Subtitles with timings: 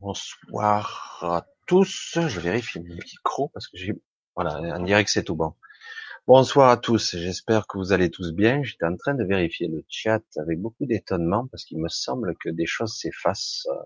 [0.00, 2.18] Bonsoir à tous.
[2.26, 3.92] Je vérifie mon micro parce que j'ai,
[4.34, 5.54] voilà, dirait que c'est tout bon.
[6.26, 7.16] Bonsoir à tous.
[7.16, 8.62] J'espère que vous allez tous bien.
[8.62, 12.50] J'étais en train de vérifier le chat avec beaucoup d'étonnement parce qu'il me semble que
[12.50, 13.82] des choses s'effacent euh,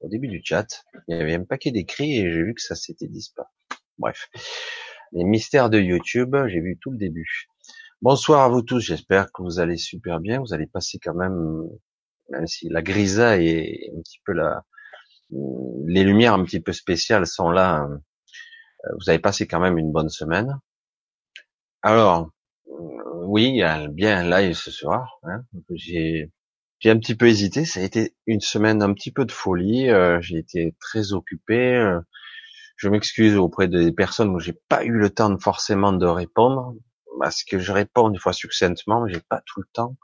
[0.00, 0.84] au début du chat.
[1.08, 3.48] Il y avait un paquet d'écrits et j'ai vu que ça s'était disparu.
[3.98, 4.30] Bref.
[5.12, 7.48] Les mystères de YouTube, j'ai vu tout le début.
[8.00, 8.80] Bonsoir à vous tous.
[8.80, 10.40] J'espère que vous allez super bien.
[10.40, 11.68] Vous allez passer quand même,
[12.30, 14.64] même si la grisaille est un petit peu la,
[15.30, 17.76] les lumières un petit peu spéciales sont là.
[17.76, 18.00] Hein.
[18.84, 20.58] Euh, vous avez passé quand même une bonne semaine.
[21.82, 22.30] Alors,
[22.68, 25.18] euh, oui, il y a bien un live ce soir.
[25.24, 25.42] Hein.
[25.74, 26.30] J'ai
[26.84, 27.64] un petit peu hésité.
[27.64, 29.90] Ça a été une semaine un petit peu de folie.
[29.90, 31.98] Euh, j'ai été très occupé.
[32.76, 36.74] je m'excuse auprès des personnes où j'ai pas eu le temps forcément de répondre,
[37.20, 39.96] parce que je réponds des fois succinctement, mais j'ai pas tout le temps.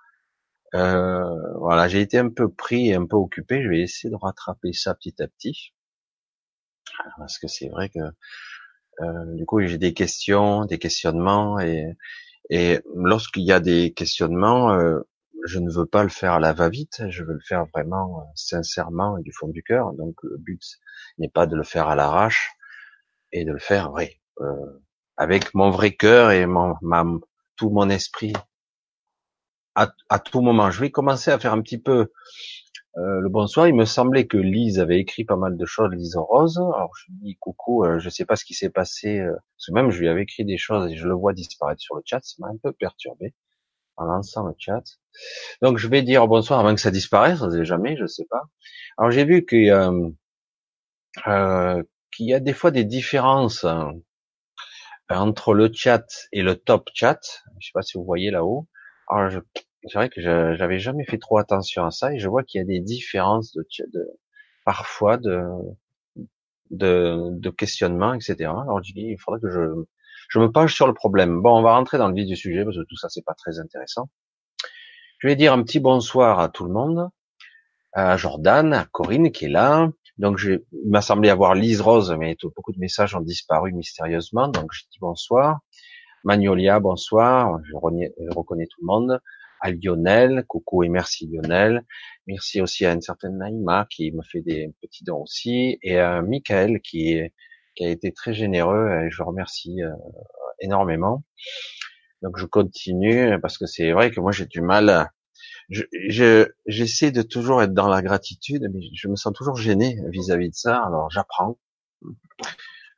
[0.74, 1.24] Euh,
[1.59, 3.62] voilà, j'ai été un peu pris et un peu occupé.
[3.62, 5.73] Je vais essayer de rattraper ça petit à petit,
[7.18, 8.01] parce que c'est vrai que
[9.02, 11.96] euh, du coup j'ai des questions, des questionnements, et,
[12.51, 15.01] et lorsqu'il y a des questionnements, euh,
[15.46, 17.02] je ne veux pas le faire à la va-vite.
[17.10, 19.93] Je veux le faire vraiment euh, sincèrement et du fond du cœur.
[19.93, 20.63] Donc le but
[21.18, 22.51] n'est pas de le faire à l'arrache
[23.32, 24.82] et de le faire vrai, euh,
[25.16, 27.04] avec mon vrai cœur et mon, ma,
[27.57, 28.32] tout mon esprit
[29.74, 30.70] à, tout moment.
[30.70, 32.12] Je vais commencer à faire un petit peu
[32.96, 33.66] euh, le bonsoir.
[33.68, 36.58] Il me semblait que Lise avait écrit pas mal de choses, Lise Rose.
[36.58, 39.66] Alors je lui dis coucou, euh, je sais pas ce qui s'est passé, euh, parce
[39.66, 42.02] que même je lui avais écrit des choses et je le vois disparaître sur le
[42.04, 43.34] chat, ça m'a un peu perturbé
[43.96, 44.82] en lançant le chat.
[45.62, 48.42] Donc je vais dire bonsoir avant que ça disparaisse, on sait jamais, je sais pas.
[48.98, 49.70] Alors j'ai vu qu'il
[51.26, 53.66] euh, qu'il y a des fois des différences
[55.08, 57.20] entre le chat et le top chat.
[57.60, 58.68] Je sais pas si vous voyez là-haut.
[59.15, 59.43] Alors,
[59.84, 62.62] c'est vrai que j'avais jamais fait trop attention à ça et je vois qu'il y
[62.62, 64.06] a des différences de, de
[64.65, 65.42] parfois de,
[66.70, 68.50] de, de questionnement, etc.
[68.50, 69.84] Alors, je dis, il faudrait que je,
[70.28, 71.41] je me penche sur le problème.
[71.42, 73.34] Bon, on va rentrer dans le vif du sujet parce que tout ça, c'est pas
[73.34, 74.08] très intéressant.
[75.19, 77.08] Je vais dire un petit bonsoir à tout le monde,
[77.92, 79.91] à Jordan, à Corinne qui est là.
[80.19, 84.48] Donc, je, il m'a semblé avoir Lise Rose, mais beaucoup de messages ont disparu mystérieusement.
[84.48, 85.60] Donc, je dis bonsoir.
[86.24, 87.60] Magnolia, bonsoir.
[87.64, 89.20] Je, reconnais tout le monde.
[89.60, 91.84] À Lionel, coucou et merci Lionel.
[92.26, 95.78] Merci aussi à une certaine Naïma qui me fait des petits dons aussi.
[95.82, 97.20] Et à Michael qui,
[97.74, 99.90] qui a été très généreux et je remercie euh,
[100.60, 101.24] énormément.
[102.22, 105.10] Donc je continue parce que c'est vrai que moi j'ai du mal.
[105.68, 110.48] Je, j'essaie de toujours être dans la gratitude, mais je me sens toujours gêné vis-à-vis
[110.48, 110.82] de ça.
[110.86, 111.58] Alors j'apprends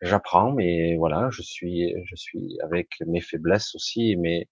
[0.00, 4.48] j'apprends, mais voilà, je suis, je suis avec mes faiblesses aussi, mes,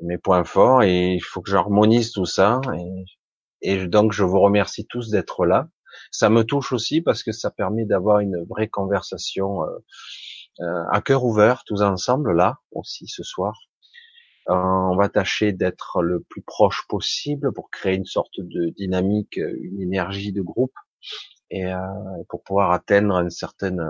[0.00, 2.60] mes points forts, et il faut que j'harmonise tout ça.
[2.78, 3.04] Et,
[3.62, 5.68] et donc, je vous remercie tous d'être là.
[6.10, 9.78] Ça me touche aussi parce que ça permet d'avoir une vraie conversation euh,
[10.60, 13.54] euh à cœur ouvert, tous ensemble là aussi ce soir.
[14.50, 19.36] Euh, on va tâcher d'être le plus proche possible pour créer une sorte de dynamique,
[19.36, 20.74] une énergie de groupe
[21.50, 21.78] et euh,
[22.28, 23.82] pour pouvoir atteindre une certaine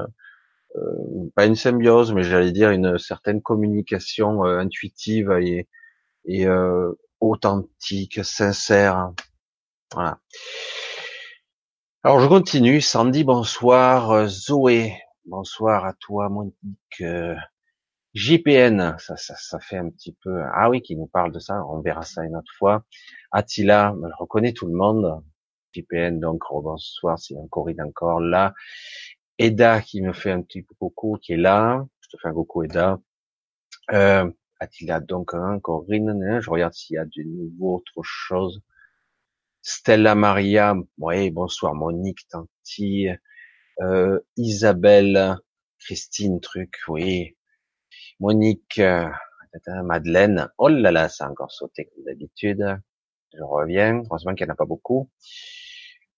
[1.34, 5.68] pas une symbiose, mais j'allais dire une certaine communication euh, intuitive et,
[6.24, 9.12] et euh, authentique, sincère.
[9.92, 10.18] Voilà.
[12.04, 12.80] Alors je continue.
[12.80, 14.26] Sandy, bonsoir.
[14.28, 14.94] Zoé,
[15.26, 17.02] bonsoir à toi, Monique.
[18.14, 20.42] JPN, ça, ça, ça fait un petit peu.
[20.54, 21.64] Ah oui, qui nous parle de ça.
[21.66, 22.84] On verra ça une autre fois.
[23.30, 25.22] Attila, je reconnais tout le monde.
[25.74, 28.52] JPN, donc bonsoir, c'est encore encore là.
[29.38, 31.86] Eda qui me fait un petit coucou, qui est là.
[32.00, 33.00] Je te fais un coucou, Eda.
[33.92, 34.30] Euh,
[34.88, 38.62] a donc un Corinne, je regarde s'il y a de nouveau autre chose.
[39.62, 43.08] Stella Maria, oui, bonsoir Monique, Tanti,
[43.80, 45.36] euh, Isabelle,
[45.78, 47.36] Christine, truc, oui.
[48.20, 49.08] Monique, euh,
[49.84, 52.64] Madeleine, oh là là, ça a encore sauté comme d'habitude.
[53.34, 55.10] Je reviens, heureusement qu'il n'y en a pas beaucoup.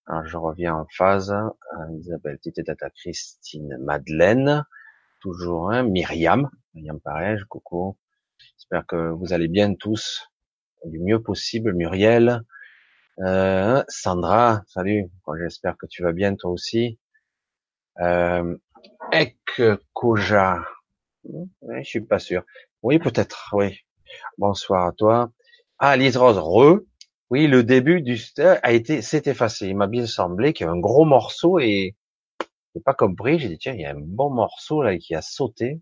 [0.06, 1.30] Alors, je reviens en phase.
[1.32, 4.66] Euh, Isabelle, Tata, Christine, Madeleine,
[5.20, 7.96] toujours un, Myriam, Myriam pareil, coucou.
[8.58, 10.28] J'espère que vous allez bien tous,
[10.84, 11.72] du mieux possible.
[11.72, 12.42] Muriel,
[13.20, 15.10] euh, Sandra, salut.
[15.38, 16.98] J'espère que tu vas bien toi aussi.
[18.00, 18.56] Euh,
[19.12, 19.62] Ek
[19.94, 20.64] Koja,
[21.24, 22.44] je suis pas sûr.
[22.82, 23.78] Oui, peut-être, oui.
[24.36, 25.32] Bonsoir à toi.
[25.78, 26.80] Ah, Rose, re.
[27.34, 28.16] Oui, le début du
[28.62, 29.66] a été, s'est effacé.
[29.66, 31.96] Il m'a bien semblé qu'il y avait un gros morceau et
[32.72, 33.40] j'ai pas compris.
[33.40, 35.80] J'ai dit tiens, il y a un bon morceau là qui a sauté.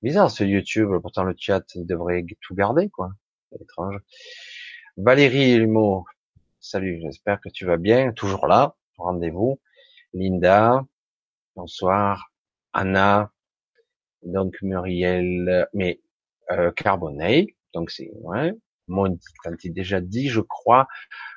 [0.00, 0.90] Bizarre ce YouTube.
[1.02, 3.10] Pourtant le chat il devrait tout garder quoi.
[3.60, 3.98] Étrange.
[4.96, 6.06] Valérie Elmo,
[6.60, 6.98] salut.
[7.02, 8.14] J'espère que tu vas bien.
[8.14, 8.74] Toujours là.
[8.96, 9.60] Rendez-vous.
[10.14, 10.86] Linda,
[11.56, 12.32] bonsoir.
[12.72, 13.30] Anna,
[14.22, 16.00] donc Muriel, mais
[16.52, 18.54] euh, Carbonate, donc c'est ouais.
[18.90, 20.88] Mon, quand tu déjà dit, je crois.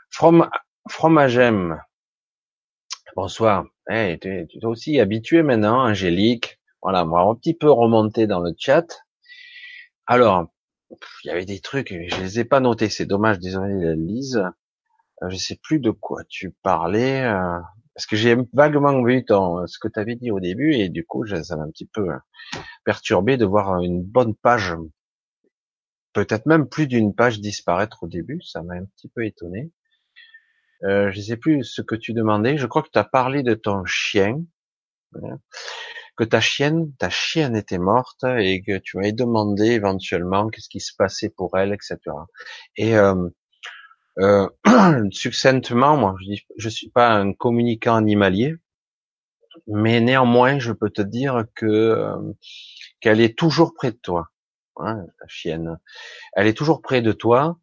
[0.10, 0.50] From
[0.90, 1.80] Fromagem,
[3.16, 3.66] bonsoir.
[3.88, 6.60] Hey, tu es aussi habitué maintenant, Angélique.
[6.82, 9.06] Voilà, moi un petit peu remonté dans le chat.
[10.08, 10.48] Alors,
[11.24, 14.44] il y avait des trucs, je les ai pas notés, c'est dommage, désolé Lise.
[15.22, 17.60] Euh, je sais plus de quoi tu parlais, euh,
[17.94, 21.06] parce que j'ai vaguement vu ton, ce que tu avais dit au début, et du
[21.06, 22.08] coup, ça m'a un petit peu
[22.84, 24.76] perturbé de voir une bonne page,
[26.14, 29.72] peut-être même plus d'une page disparaître au début, ça m'a un petit peu étonné.
[30.84, 33.54] Euh, je sais plus ce que tu demandais, je crois que tu as parlé de
[33.54, 34.44] ton chien,
[36.16, 40.80] que ta chienne, ta chienne était morte et que tu m'avais demandé éventuellement qu'est-ce qui
[40.80, 41.98] se passait pour elle, etc.
[42.78, 43.30] Et euh,
[44.20, 44.48] euh,
[45.12, 48.56] succinctement, moi, je dis, je suis pas un communicant animalier,
[49.68, 52.16] mais néanmoins, je peux te dire que euh,
[53.00, 54.30] qu'elle est toujours près de toi,
[54.78, 55.80] hein, la chienne.
[56.34, 57.58] Elle est toujours près de toi,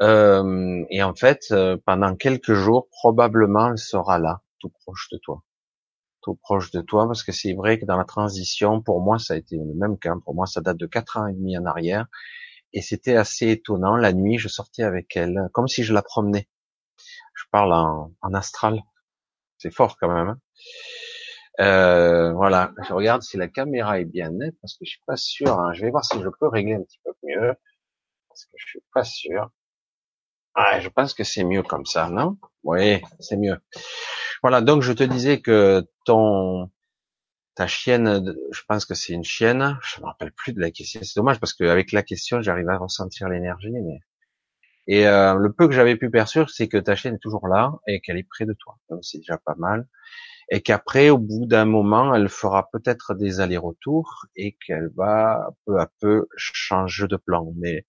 [0.00, 5.18] euh, et en fait, euh, pendant quelques jours, probablement, elle sera là, tout proche de
[5.18, 5.42] toi
[6.22, 9.34] tout proche de toi, parce que c'est vrai que dans la transition, pour moi, ça
[9.34, 10.14] a été le même cas.
[10.24, 12.06] Pour moi, ça date de quatre ans et demi en arrière,
[12.72, 13.96] et c'était assez étonnant.
[13.96, 16.48] La nuit, je sortais avec elle, comme si je la promenais.
[17.34, 18.82] Je parle en, en astral.
[19.58, 20.28] C'est fort quand même.
[20.28, 20.38] Hein.
[21.62, 25.16] Euh, voilà, je regarde si la caméra est bien nette, parce que je suis pas
[25.16, 25.58] sûr.
[25.58, 25.72] Hein.
[25.74, 27.54] Je vais voir si je peux régler un petit peu mieux,
[28.28, 29.50] parce que je suis pas sûr.
[30.54, 32.36] Ah, je pense que c'est mieux comme ça, non?
[32.64, 33.58] Oui, c'est mieux.
[34.42, 36.70] Voilà, donc je te disais que ton
[37.54, 39.78] ta chienne, je pense que c'est une chienne.
[39.82, 41.00] Je me rappelle plus de la question.
[41.02, 43.70] C'est dommage parce qu'avec la question, j'arrive à ressentir l'énergie.
[43.70, 44.00] Mais
[44.88, 47.72] et euh, le peu que j'avais pu percevoir, c'est que ta chienne est toujours là
[47.86, 48.78] et qu'elle est près de toi.
[48.90, 49.86] Donc c'est déjà pas mal.
[50.50, 55.78] Et qu'après, au bout d'un moment, elle fera peut-être des allers-retours et qu'elle va peu
[55.80, 57.52] à peu changer de plan.
[57.56, 57.86] Mais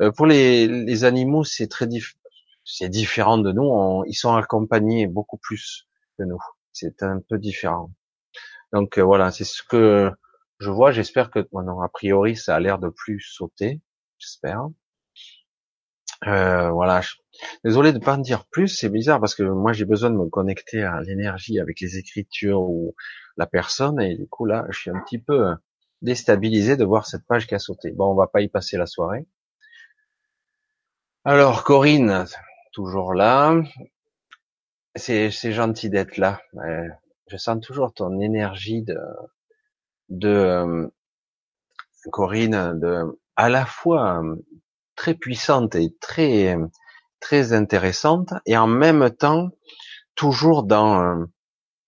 [0.00, 2.18] euh, pour les, les animaux, c'est très difficile
[2.64, 4.04] c'est différent de nous.
[4.06, 5.88] ils sont accompagnés beaucoup plus
[6.18, 6.40] que nous.
[6.72, 7.92] C'est un peu différent.
[8.72, 10.10] Donc euh, voilà, c'est ce que
[10.58, 10.92] je vois.
[10.92, 13.80] J'espère que maintenant, a priori, ça a l'air de plus sauter.
[14.18, 14.68] J'espère.
[16.26, 17.00] Euh, voilà.
[17.64, 18.68] Désolé de pas en dire plus.
[18.68, 22.62] C'est bizarre parce que moi, j'ai besoin de me connecter à l'énergie avec les écritures
[22.62, 22.94] ou
[23.36, 24.00] la personne.
[24.00, 25.54] Et du coup, là, je suis un petit peu
[26.02, 27.92] déstabilisé de voir cette page qui a sauté.
[27.92, 29.26] Bon, on va pas y passer la soirée.
[31.24, 32.26] Alors, Corinne,
[32.72, 33.54] toujours là.
[34.94, 36.40] C'est, gentil d'être là.
[37.28, 38.98] Je sens toujours ton énergie de,
[40.10, 40.88] de euh,
[42.10, 44.36] Corinne, de à la fois euh,
[44.96, 46.56] très puissante et très
[47.20, 49.50] très intéressante, et en même temps
[50.14, 51.24] toujours dans euh,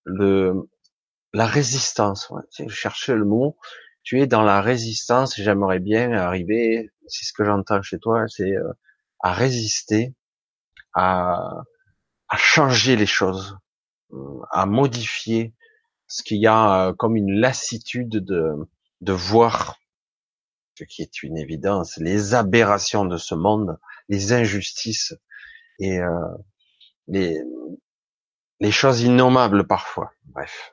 [0.04, 0.68] le
[1.32, 2.32] la résistance.
[2.58, 3.56] Je cherchais le mot.
[4.04, 5.34] Tu es dans la résistance.
[5.36, 6.90] J'aimerais bien arriver.
[7.08, 8.54] C'est ce que j'entends chez toi, c'est
[9.20, 10.14] à résister
[10.94, 11.64] à,
[12.28, 13.58] à changer les choses,
[14.50, 15.54] à modifier
[16.06, 18.52] ce qu'il y a euh, comme une lassitude de,
[19.00, 19.78] de voir
[20.74, 23.78] ce qui est une évidence, les aberrations de ce monde,
[24.08, 25.14] les injustices
[25.78, 26.08] et euh,
[27.08, 27.40] les,
[28.60, 30.12] les choses innommables parfois.
[30.24, 30.72] Bref.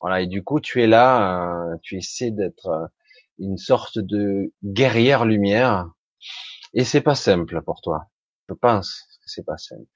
[0.00, 2.86] Voilà, et du coup, tu es là, euh, tu essaies d'être euh,
[3.38, 5.90] une sorte de guerrière lumière,
[6.74, 8.06] et c'est pas simple pour toi.
[8.48, 9.86] Je pense c'est pas simple.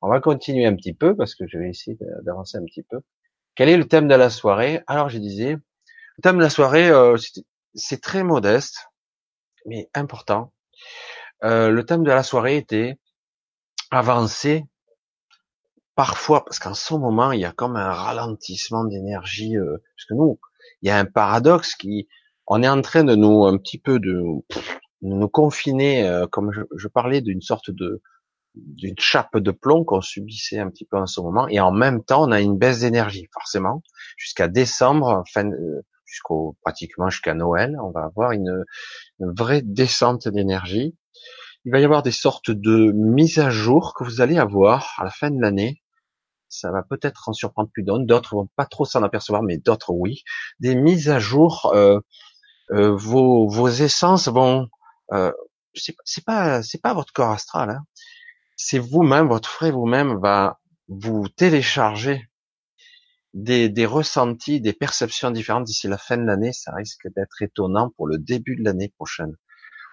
[0.00, 3.00] On va continuer un petit peu parce que je vais essayer d'avancer un petit peu.
[3.54, 4.82] Quel est le thème de la soirée?
[4.86, 7.16] Alors je disais, le thème de la soirée, euh,
[7.74, 8.88] c'est très modeste,
[9.66, 10.52] mais important.
[11.42, 12.98] Euh, le thème de la soirée était
[13.90, 14.64] avancer
[15.94, 20.14] parfois, parce qu'en ce moment, il y a comme un ralentissement d'énergie, euh, parce que
[20.14, 20.40] nous,
[20.82, 22.08] il y a un paradoxe qui,
[22.46, 24.22] on est en train de nous, un petit peu de,
[25.02, 28.00] nous confiner, euh, comme je, je parlais d'une sorte de,
[28.54, 32.02] d'une chape de plomb qu'on subissait un petit peu en ce moment, et en même
[32.02, 33.82] temps, on a une baisse d'énergie, forcément,
[34.16, 35.50] jusqu'à décembre, fin,
[36.14, 38.64] jusqu'au pratiquement jusqu'à Noël, on va avoir une,
[39.18, 40.96] vraie descente d'énergie.
[41.64, 45.04] Il va y avoir des sortes de mises à jour que vous allez avoir à
[45.04, 45.82] la fin de l'année.
[46.48, 49.92] Ça va peut-être en surprendre plus d'un, d'autres vont pas trop s'en apercevoir, mais d'autres
[49.92, 50.22] oui.
[50.60, 51.98] Des mises à jour, euh,
[52.70, 54.68] euh, vos, vos essences vont,
[55.12, 55.32] euh,
[55.74, 57.84] c'est pas, c'est pas votre corps astral, hein
[58.56, 62.28] c'est vous-même, votre frère vous-même va vous télécharger
[63.34, 66.52] des, des ressentis, des perceptions différentes d'ici la fin de l'année.
[66.52, 69.36] Ça risque d'être étonnant pour le début de l'année prochaine.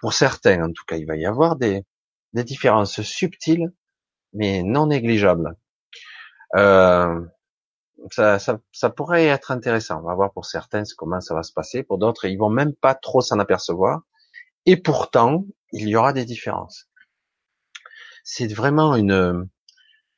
[0.00, 1.84] Pour certains, en tout cas, il va y avoir des,
[2.32, 3.72] des différences subtiles,
[4.32, 5.56] mais non négligeables.
[6.56, 7.20] Euh,
[8.10, 10.00] ça, ça, ça, pourrait être intéressant.
[10.00, 11.82] On va voir pour certains comment ça va se passer.
[11.82, 14.02] Pour d'autres, ils vont même pas trop s'en apercevoir.
[14.66, 16.88] Et pourtant, il y aura des différences.
[18.24, 19.48] C'est vraiment une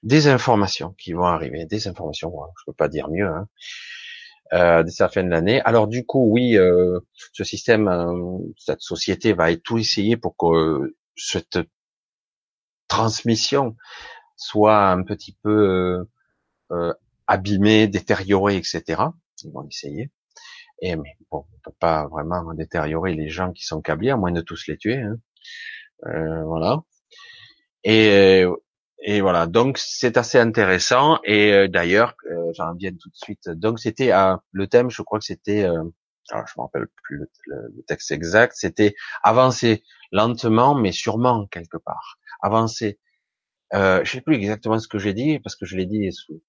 [0.05, 2.33] des informations qui vont arriver, des informations.
[2.61, 3.27] Je peux pas dire mieux.
[3.27, 3.49] Hein.
[4.53, 5.61] Euh, dès la fin de l'année.
[5.63, 7.01] Alors du coup, oui, euh,
[7.33, 11.59] ce système, euh, cette société va tout essayer pour que cette
[12.87, 13.75] transmission
[14.37, 16.07] soit un petit peu
[16.71, 16.95] euh,
[17.27, 19.03] abîmée, détériorée, etc.
[19.43, 20.11] Ils vont essayer.
[20.81, 24.33] Et mais bon, on peut pas vraiment détériorer les gens qui sont câblés, à moins
[24.33, 25.01] de tous les tuer.
[25.01, 25.17] Hein.
[26.07, 26.83] Euh, voilà.
[27.85, 28.45] Et,
[29.07, 29.47] et voilà.
[29.47, 31.21] Donc c'est assez intéressant.
[31.25, 33.49] Et euh, d'ailleurs, euh, j'en viens tout de suite.
[33.51, 34.11] Donc c'était
[34.53, 35.63] le thème, je crois que c'était.
[35.63, 35.83] Euh,
[36.31, 37.29] alors je me rappelle plus le,
[37.77, 38.55] le texte exact.
[38.57, 42.19] C'était avancer lentement, mais sûrement quelque part.
[42.41, 42.99] Avancer.
[43.75, 46.43] Euh, je sais plus exactement ce que j'ai dit parce que je l'ai dit sous,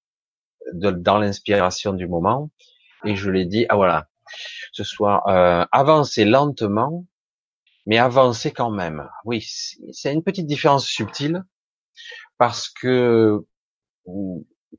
[0.72, 2.50] dans l'inspiration du moment
[3.04, 3.66] et je l'ai dit.
[3.68, 4.08] Ah voilà,
[4.72, 7.04] ce soir, euh, avancer lentement,
[7.84, 9.08] mais avancer quand même.
[9.26, 9.46] Oui,
[9.92, 11.44] c'est une petite différence subtile
[12.38, 13.40] parce que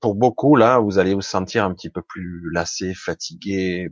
[0.02, 3.90] pour beaucoup là, vous allez vous sentir un petit peu plus lassé, fatigué,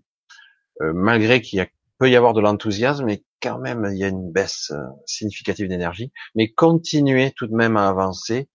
[0.82, 1.66] euh, malgré qu'il
[1.98, 5.68] peut y avoir de l'enthousiasme, mais quand même il y a une baisse euh, significative
[5.68, 6.12] d'énergie.
[6.36, 8.50] Mais continuez tout de même à avancer,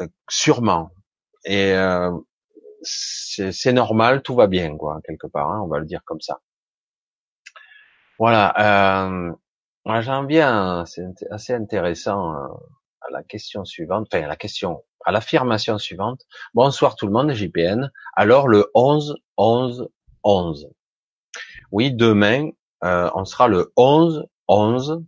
[0.00, 0.90] euh, sûrement.
[1.44, 1.74] Et
[2.82, 5.50] c'est normal, tout va bien, quoi, quelque part.
[5.50, 6.40] Hein, on va le dire comme ça.
[8.18, 8.52] Voilà.
[9.08, 9.32] Euh,
[10.02, 12.48] J'en viens, c'est assez intéressant euh,
[13.00, 16.22] à la question suivante, enfin à la question, à l'affirmation suivante.
[16.54, 17.90] Bonsoir tout le monde, JPN.
[18.14, 19.88] Alors le 11, 11,
[20.24, 20.68] 11.
[21.72, 22.50] Oui, demain,
[22.84, 25.04] euh, on sera le 11, 11.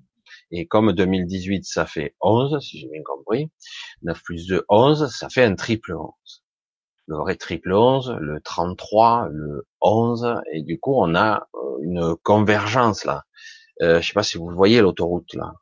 [0.51, 3.51] Et comme 2018, ça fait 11, si j'ai bien compris.
[4.03, 6.43] 9 plus 2, 11, ça fait un triple 11
[7.07, 12.17] le vrai triple 11, le 33, le 11, et du coup on a euh, une
[12.23, 13.25] convergence là.
[13.83, 15.53] Euh, je sais pas si vous voyez l'autoroute là.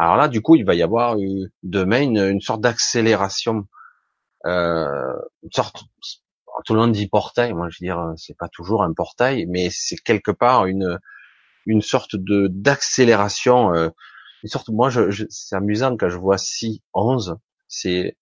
[0.00, 1.14] Alors là, du coup, il va y avoir
[1.62, 3.66] demain une, une sorte d'accélération,
[4.46, 5.84] euh, une sorte,
[6.64, 7.52] tout le monde dit portail.
[7.52, 10.98] Moi, je veux dire, c'est pas toujours un portail, mais c'est quelque part une
[11.66, 13.90] une sorte de d'accélération, euh,
[14.42, 14.70] une sorte.
[14.70, 17.36] Moi, je, je c'est amusant quand je vois 6, 11,
[17.68, 18.16] c'est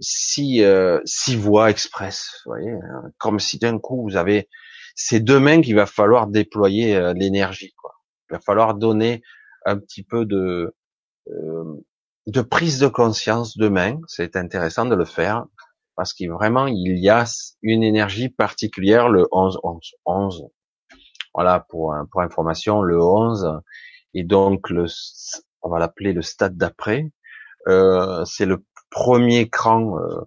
[0.00, 3.04] six, euh, six voies express, vous voyez, hein.
[3.18, 4.48] comme si d'un coup vous avez
[4.96, 7.92] c'est demain qu'il va falloir déployer euh, l'énergie, quoi.
[8.30, 9.22] Il va falloir donner
[9.64, 10.74] un petit peu de euh,
[11.26, 14.00] de prise de conscience demain.
[14.06, 15.44] C'est intéressant de le faire
[15.96, 17.24] parce qu'il vraiment il y a
[17.62, 20.46] une énergie particulière le 11 11 11.
[21.34, 23.60] Voilà pour pour information le 11
[24.14, 24.86] et donc le
[25.62, 27.10] on va l'appeler le stade d'après.
[27.68, 30.20] Euh, c'est le premier cran euh,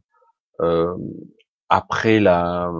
[0.62, 0.98] euh,
[1.70, 2.72] après la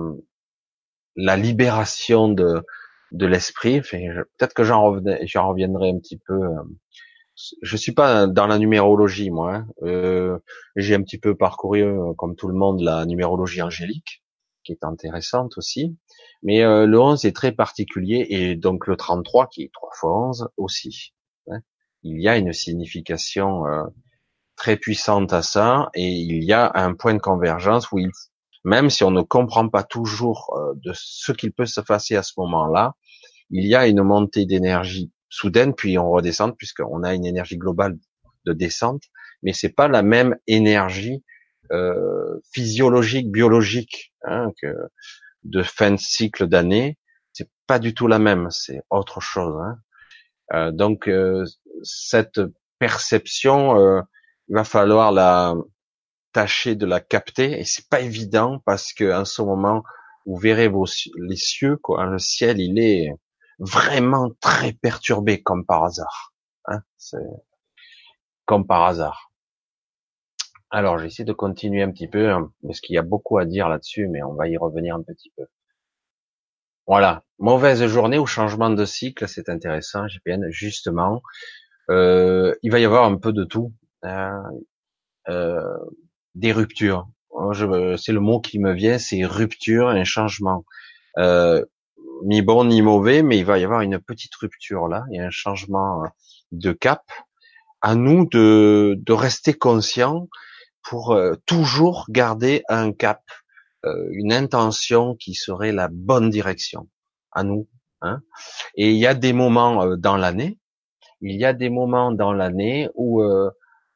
[1.16, 2.64] la libération de
[3.12, 3.80] de l'esprit.
[3.80, 4.00] Enfin,
[4.38, 6.40] peut-être que j'en j'en reviendrai un petit peu.
[7.34, 9.56] Euh, je suis pas dans la numérologie, moi.
[9.56, 9.68] Hein.
[9.84, 10.40] Euh,
[10.76, 11.84] J'ai un petit peu parcouru,
[12.18, 14.24] comme tout le monde, la numérologie angélique,
[14.64, 15.96] qui est intéressante aussi.
[16.42, 20.28] Mais euh, le 11 est très particulier, et donc le 33, qui est 3 fois
[20.30, 21.14] 11, aussi.
[21.50, 21.60] Hein.
[22.04, 23.84] Il y a une signification euh,
[24.56, 28.00] très puissante à ça, et il y a un point de convergence où
[28.66, 32.24] même si on ne comprend pas toujours euh, de ce qu'il peut se passer à
[32.24, 32.96] ce moment-là,
[33.50, 37.98] il y a une montée d'énergie soudaine, puis on redescend puisqu'on a une énergie globale
[38.46, 39.04] de descente,
[39.42, 41.24] mais c'est pas la même énergie
[41.72, 44.76] euh, physiologique, biologique hein, que
[45.44, 46.98] de fin de cycle d'année.
[47.32, 49.56] C'est pas du tout la même, c'est autre chose.
[49.60, 49.78] Hein.
[50.54, 51.46] Euh, donc euh,
[51.84, 52.42] cette
[52.78, 54.02] perception euh,
[54.50, 55.56] il va falloir la
[56.34, 59.84] tâcher de la capter et c'est pas évident parce que en ce moment
[60.26, 60.86] vous verrez vos,
[61.16, 63.10] les cieux quoi, le ciel il est
[63.64, 66.34] vraiment très perturbé comme par hasard,
[66.66, 66.82] hein,
[68.46, 69.32] comme par hasard.
[70.70, 73.70] Alors j'essaie de continuer un petit peu hein, parce qu'il y a beaucoup à dire
[73.70, 75.46] là-dessus, mais on va y revenir un petit peu.
[76.88, 80.50] Voilà, mauvaise journée ou changement de cycle, c'est intéressant, GPN.
[80.50, 81.22] Justement,
[81.90, 83.72] euh, il va y avoir un peu de tout.
[84.04, 84.30] Euh,
[85.30, 85.78] euh,
[86.36, 87.08] des ruptures.
[87.98, 90.66] C'est le mot qui me vient, c'est rupture, un changement.
[91.18, 91.64] Euh,
[92.26, 95.20] ni bon ni mauvais, mais il va y avoir une petite rupture là, il y
[95.20, 96.04] a un changement
[96.52, 97.04] de cap.
[97.82, 100.30] À nous de, de rester conscients
[100.84, 103.22] pour toujours garder un cap,
[103.84, 106.88] une intention qui serait la bonne direction.
[107.32, 107.68] À nous.
[108.02, 108.22] Hein.
[108.76, 110.60] Et il y a des moments dans l'année,
[111.26, 113.50] il y a des moments dans l'année où euh,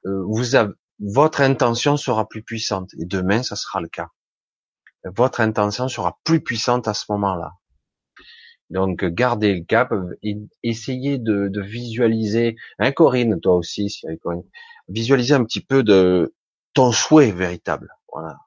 [0.05, 2.93] euh, vous avez, votre intention sera plus puissante.
[2.99, 4.07] Et demain, ça sera le cas.
[5.03, 7.51] votre intention sera plus puissante à ce moment-là.
[8.69, 9.93] Donc gardez le cap,
[10.63, 14.43] essayez de, de visualiser, hein Corinne, toi aussi, si Corinne,
[14.89, 16.33] visualiser un petit peu de
[16.73, 17.89] ton souhait véritable.
[18.11, 18.37] Voilà.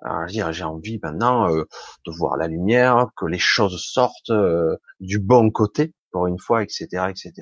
[0.00, 1.64] Alors, dire, j'ai envie maintenant euh,
[2.06, 6.62] de voir la lumière, que les choses sortent euh, du bon côté, pour une fois,
[6.62, 7.32] etc., etc.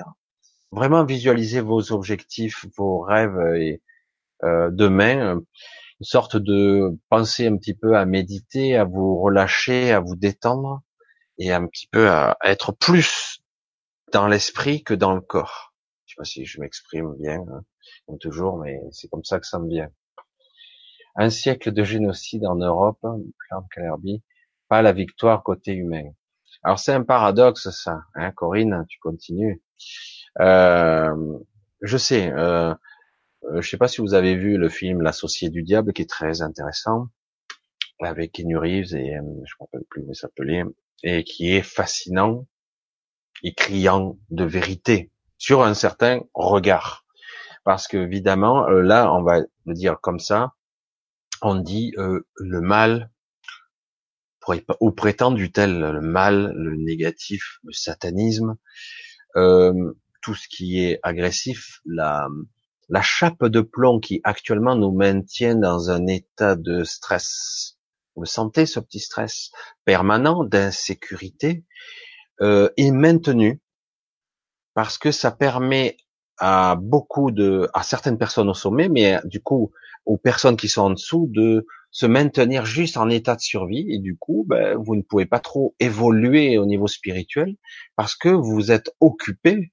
[0.70, 3.82] Vraiment visualiser vos objectifs, vos rêves et
[4.44, 10.00] euh, demain, une sorte de penser un petit peu à méditer, à vous relâcher, à
[10.00, 10.82] vous détendre
[11.40, 13.40] et un petit peu à être plus
[14.12, 15.72] dans l'esprit que dans le corps.
[16.04, 17.64] Je sais pas si je m'exprime bien, hein,
[18.06, 19.88] comme toujours, mais c'est comme ça que ça me vient.
[21.16, 23.04] Un siècle de génocide en Europe,
[24.68, 26.10] pas la victoire côté humain.
[26.62, 29.62] Alors c'est un paradoxe ça, hein, Corinne, tu continues.
[30.40, 31.38] Euh,
[31.80, 32.74] je sais, euh,
[33.54, 36.42] je sais pas si vous avez vu le film L'associé du diable, qui est très
[36.42, 37.08] intéressant,
[38.00, 40.64] avec Keanu Reeves et euh, je ne me rappelle plus comment il s'appelait,
[41.02, 42.46] et qui est fascinant
[43.42, 47.04] et criant de vérité sur un certain regard.
[47.64, 50.54] Parce que évidemment, euh, là, on va le dire comme ça,
[51.42, 53.10] on dit euh, le mal,
[54.80, 58.56] ou prétendu tel le mal, le négatif, le satanisme,
[59.36, 59.92] euh,
[60.22, 62.28] tout ce qui est agressif, la,
[62.88, 67.78] la chape de plomb qui actuellement nous maintient dans un état de stress.
[68.16, 69.50] Vous sentez, ce petit stress
[69.84, 71.64] permanent d'insécurité
[72.40, 73.60] euh, est maintenu
[74.74, 75.96] parce que ça permet
[76.38, 79.72] à beaucoup de, à certaines personnes au sommet, mais du coup
[80.06, 83.98] aux personnes qui sont en dessous de se maintenir juste en état de survie et
[83.98, 87.56] du coup ben, vous ne pouvez pas trop évoluer au niveau spirituel
[87.96, 89.72] parce que vous êtes occupé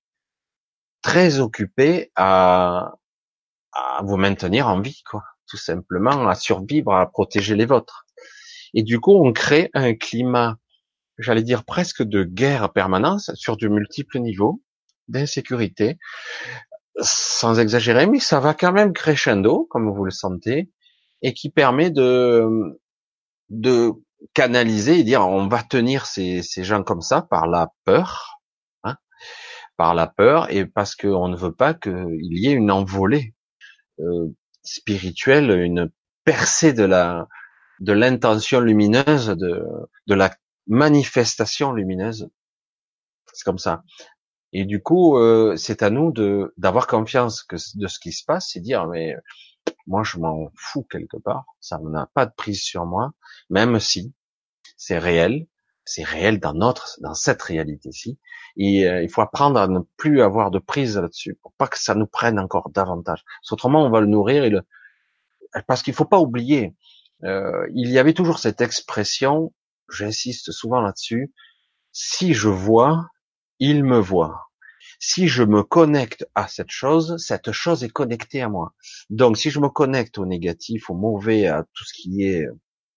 [1.02, 2.96] très occupé à,
[3.72, 8.07] à vous maintenir en vie quoi tout simplement à survivre à protéger les vôtres
[8.74, 10.58] et du coup on crée un climat
[11.18, 14.62] j'allais dire presque de guerre permanente sur de multiples niveaux
[15.08, 15.98] d'insécurité.
[17.00, 20.72] Sans exagérer, mais ça va quand même crescendo, comme vous le sentez,
[21.22, 22.80] et qui permet de,
[23.50, 23.92] de
[24.34, 28.40] canaliser et dire on va tenir ces, ces gens comme ça par la peur,
[28.84, 28.98] hein,
[29.78, 33.36] par la peur, et parce qu'on ne veut pas qu'il y ait une envolée
[34.00, 35.92] euh, spirituelle, une
[36.24, 37.28] percée de la
[37.80, 39.64] de l'intention lumineuse, de,
[40.08, 40.36] de la
[40.68, 42.30] manifestation lumineuse.
[43.34, 43.84] C'est comme ça.
[44.54, 48.24] Et du coup, euh, c'est à nous de d'avoir confiance que de ce qui se
[48.26, 49.16] passe, et dire mais
[49.86, 53.12] moi je m'en fous quelque part, ça n'a pas de prise sur moi,
[53.50, 54.14] même si
[54.78, 55.48] c'est réel,
[55.86, 58.20] c'est réel dans notre dans cette réalité-ci.
[58.56, 61.80] Et euh, il faut apprendre à ne plus avoir de prise là-dessus pour pas que
[61.80, 63.24] ça nous prenne encore davantage.
[63.52, 64.64] Autrement, on va le nourrir et le
[65.68, 66.76] parce qu'il faut pas oublier,
[67.24, 69.54] euh, il y avait toujours cette expression,
[69.90, 71.34] j'insiste souvent là-dessus,
[71.92, 73.08] si je vois,
[73.60, 74.48] il me voit.
[75.00, 78.74] Si je me connecte à cette chose, cette chose est connectée à moi.
[79.10, 82.48] Donc, si je me connecte au négatif, au mauvais, à tout ce qui est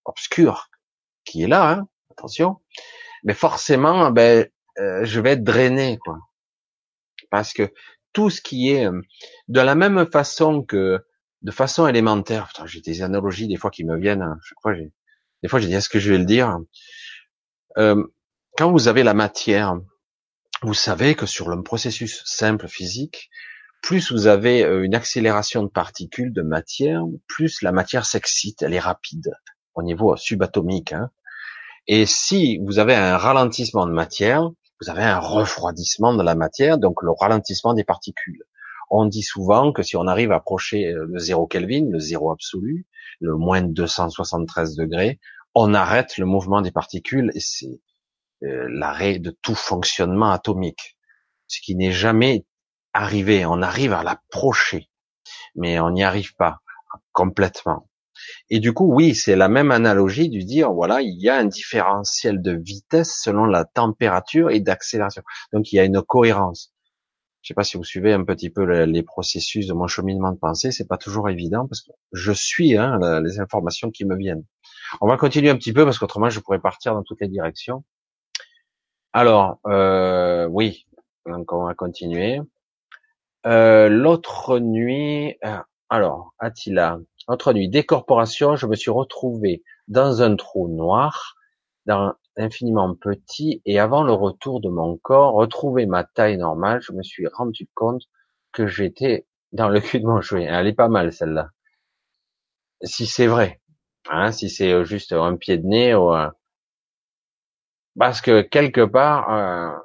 [0.04, 0.70] obscur,
[1.24, 2.60] qui est là, hein, attention,
[3.24, 6.18] mais forcément, ben, euh, je vais être drainé, quoi.
[7.30, 7.72] Parce que
[8.12, 9.00] tout ce qui est euh,
[9.48, 11.04] de la même façon que
[11.42, 14.92] de façon élémentaire, j'ai des analogies des fois qui me viennent, hein, fois j'ai,
[15.42, 16.58] des fois j'ai dit est-ce que je vais le dire?
[17.78, 18.02] Euh,
[18.56, 19.80] quand vous avez la matière,
[20.62, 23.30] vous savez que sur le processus simple physique,
[23.82, 28.74] plus vous avez euh, une accélération de particules de matière, plus la matière s'excite, elle
[28.74, 29.32] est rapide
[29.74, 30.92] au niveau subatomique.
[30.92, 31.10] Hein.
[31.86, 34.50] Et si vous avez un ralentissement de matière,
[34.80, 38.42] vous avez un refroidissement de la matière, donc le ralentissement des particules.
[38.90, 42.32] On dit souvent que si on arrive à approcher euh, le zéro Kelvin, le zéro
[42.32, 42.86] absolu,
[43.20, 45.20] le moins de 273 degrés,
[45.54, 47.80] on arrête le mouvement des particules et c'est
[48.42, 50.98] euh, l'arrêt de tout fonctionnement atomique,
[51.46, 52.44] ce qui n'est jamais
[52.92, 53.46] arrivé.
[53.46, 54.90] On arrive à l'approcher,
[55.54, 56.58] mais on n'y arrive pas
[57.12, 57.88] complètement.
[58.50, 61.44] Et du coup, oui, c'est la même analogie du dire, voilà, il y a un
[61.44, 65.22] différentiel de vitesse selon la température et d'accélération.
[65.52, 66.72] Donc, il y a une cohérence.
[67.42, 70.38] Je sais pas si vous suivez un petit peu les processus de mon cheminement de
[70.38, 74.44] pensée, c'est pas toujours évident parce que je suis hein, les informations qui me viennent.
[75.00, 77.82] On va continuer un petit peu parce qu'autrement je pourrais partir dans toutes les directions.
[79.12, 80.86] Alors, euh, oui,
[81.26, 82.40] donc on va continuer.
[83.46, 90.36] Euh, l'autre nuit, euh, alors, Attila, l'autre nuit, décorporation, je me suis retrouvé dans un
[90.36, 91.34] trou noir,
[91.86, 96.92] dans infiniment petit, et avant le retour de mon corps, retrouver ma taille normale, je
[96.92, 98.02] me suis rendu compte
[98.52, 100.48] que j'étais dans le cul de mon chouette.
[100.50, 101.50] Elle est pas mal celle-là.
[102.82, 103.60] Si c'est vrai,
[104.08, 106.10] Hein, si c'est euh, juste un pied de nez, ou,
[107.98, 109.76] parce que quelque part, euh,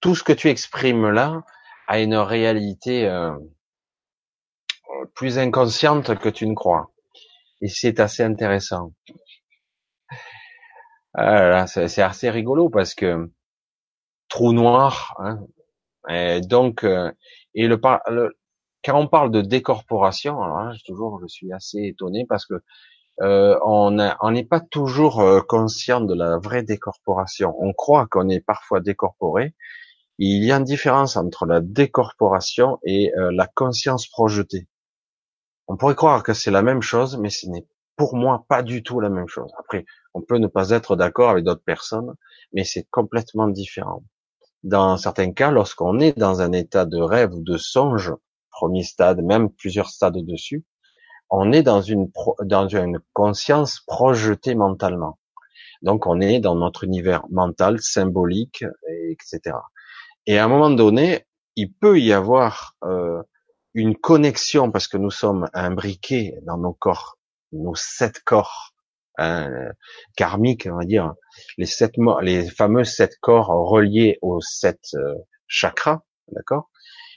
[0.00, 1.42] tout ce que tu exprimes là
[1.86, 3.32] a une réalité euh,
[5.14, 6.90] plus inconsciente que tu ne crois.
[7.60, 8.92] Et c'est assez intéressant.
[11.20, 13.28] Ah c'est assez rigolo parce que
[14.28, 15.14] trou noir.
[15.18, 15.40] Hein,
[16.08, 17.10] et donc, euh,
[17.54, 22.46] et le, quand on parle de décorporation, alors là, toujours, je suis assez étonné parce
[22.46, 22.62] que
[23.20, 27.56] euh, on n'est pas toujours euh, conscient de la vraie décorporation.
[27.58, 29.54] On croit qu'on est parfois décorporé.
[30.18, 34.68] Il y a une différence entre la décorporation et euh, la conscience projetée.
[35.66, 38.84] On pourrait croire que c'est la même chose, mais ce n'est pour moi pas du
[38.84, 39.50] tout la même chose.
[39.58, 39.84] Après,
[40.18, 42.14] on peut ne pas être d'accord avec d'autres personnes,
[42.52, 44.02] mais c'est complètement différent.
[44.64, 48.12] Dans certains cas, lorsqu'on est dans un état de rêve ou de songe,
[48.50, 50.64] premier stade, même plusieurs stades dessus,
[51.30, 52.10] on est dans une,
[52.42, 52.66] dans
[53.12, 55.20] conscience projetée mentalement.
[55.82, 58.64] Donc on est dans notre univers mental, symbolique,
[59.10, 59.56] etc.
[60.26, 63.22] Et à un moment donné, il peut y avoir euh,
[63.74, 67.18] une connexion parce que nous sommes imbriqués dans nos corps,
[67.52, 68.74] nos sept corps
[69.18, 69.50] hein,
[70.16, 71.14] karmiques, on va dire,
[71.56, 75.14] les sept, les fameux sept corps reliés aux sept euh,
[75.46, 76.02] chakras,
[76.32, 76.70] d'accord?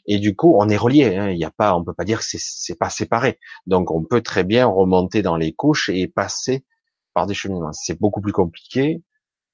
[0.06, 1.16] Et du coup, on est relié.
[1.16, 1.30] Hein.
[1.30, 3.40] Il n'y a pas, on peut pas dire que c'est pas séparé.
[3.68, 6.66] Donc, on peut très bien remonter dans les couches et passer
[7.14, 7.74] par des cheminements.
[7.74, 9.04] C'est beaucoup plus compliqué,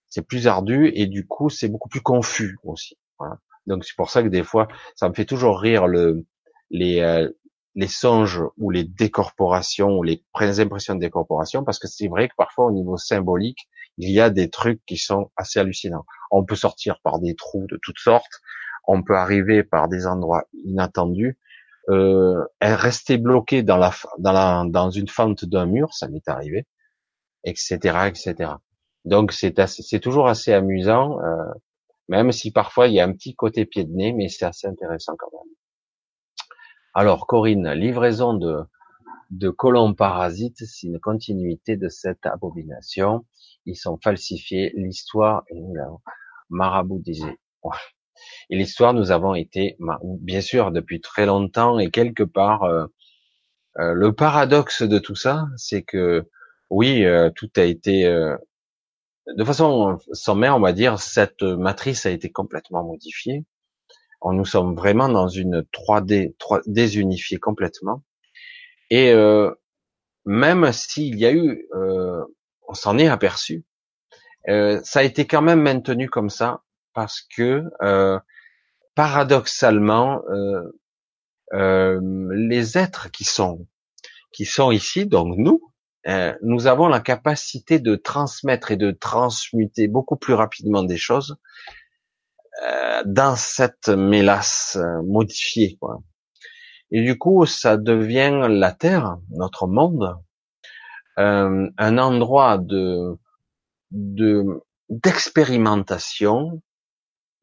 [0.08, 2.98] c'est plus ardu et du coup, c'est beaucoup plus confus aussi.
[3.66, 6.26] Donc, c'est pour ça que des fois, ça me fait toujours rire le,
[6.70, 7.30] les, euh,
[7.78, 10.22] les songes ou les décorporations ou les
[10.60, 14.30] impressions de décorporation parce que c'est vrai que parfois au niveau symbolique, il y a
[14.30, 16.06] des trucs qui sont assez hallucinants.
[16.30, 18.42] On peut sortir par des trous de toutes sortes
[18.88, 21.38] on peut arriver par des endroits inattendus,
[21.90, 26.66] euh, rester bloqué dans la, dans la, dans une fente d'un mur, ça m'est arrivé,
[27.44, 28.52] etc., etc.
[29.06, 31.54] Donc c'est c'est toujours assez amusant, euh,
[32.10, 34.68] même si parfois il y a un petit côté pied de nez, mais c'est assez
[34.68, 35.54] intéressant quand même.
[36.98, 38.64] Alors Corinne, livraison de
[39.30, 43.24] de colons parasites, c'est une continuité de cette abomination.
[43.68, 44.74] Ils sont falsifiés.
[44.76, 45.62] L'histoire est
[46.50, 47.38] marabout disait.
[48.50, 52.88] Et l'histoire, nous avons été, bien sûr, depuis très longtemps et quelque part, euh,
[53.78, 56.28] euh, le paradoxe de tout ça, c'est que
[56.72, 62.32] oui, euh, tout a été, de façon sommaire, on va dire, cette matrice a été
[62.32, 63.46] complètement modifiée.
[64.22, 68.04] On, nous sommes vraiment dans une 3D, 3, désunifiée complètement.
[68.90, 69.14] Et
[70.26, 71.68] même s'il y a eu,
[72.68, 73.66] on s'en est aperçu,
[74.48, 76.64] ça a été quand même maintenu comme ça
[76.98, 78.20] parce que euh,
[78.96, 80.64] paradoxalement, euh,
[81.54, 82.02] euh,
[82.34, 83.68] les êtres qui sont
[84.32, 85.62] qui sont ici, donc nous,
[86.42, 91.38] nous avons la capacité de transmettre et de transmuter beaucoup plus rapidement des choses
[93.06, 95.78] dans cette mélasse modifiée.
[95.80, 96.02] Quoi.
[96.92, 100.16] Et du coup, ça devient la Terre, notre monde,
[101.18, 103.18] un endroit de
[104.90, 106.62] d'expérimentation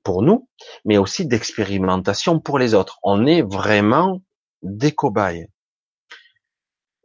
[0.03, 0.49] pour nous,
[0.85, 2.99] mais aussi d'expérimentation pour les autres.
[3.03, 4.23] On est vraiment
[4.63, 5.49] des cobayes.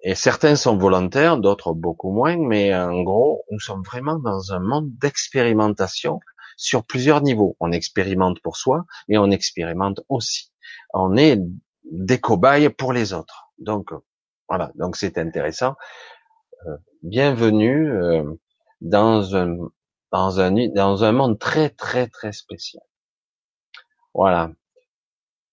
[0.02, 4.60] Et certains sont volontaires, d'autres beaucoup moins, mais en gros, nous sommes vraiment dans un
[4.60, 6.22] monde d'expérimentation
[6.60, 7.56] sur plusieurs niveaux.
[7.62, 10.52] On expérimente pour soi, mais on expérimente aussi.
[10.93, 11.39] On est
[11.86, 13.54] des cobayes pour les autres.
[13.58, 13.91] Donc
[14.50, 15.76] voilà, donc c'est intéressant.
[16.67, 18.24] Euh, bienvenue euh,
[18.82, 19.56] dans un
[20.12, 22.84] dans un dans un monde très très très spécial.
[24.13, 24.52] Voilà.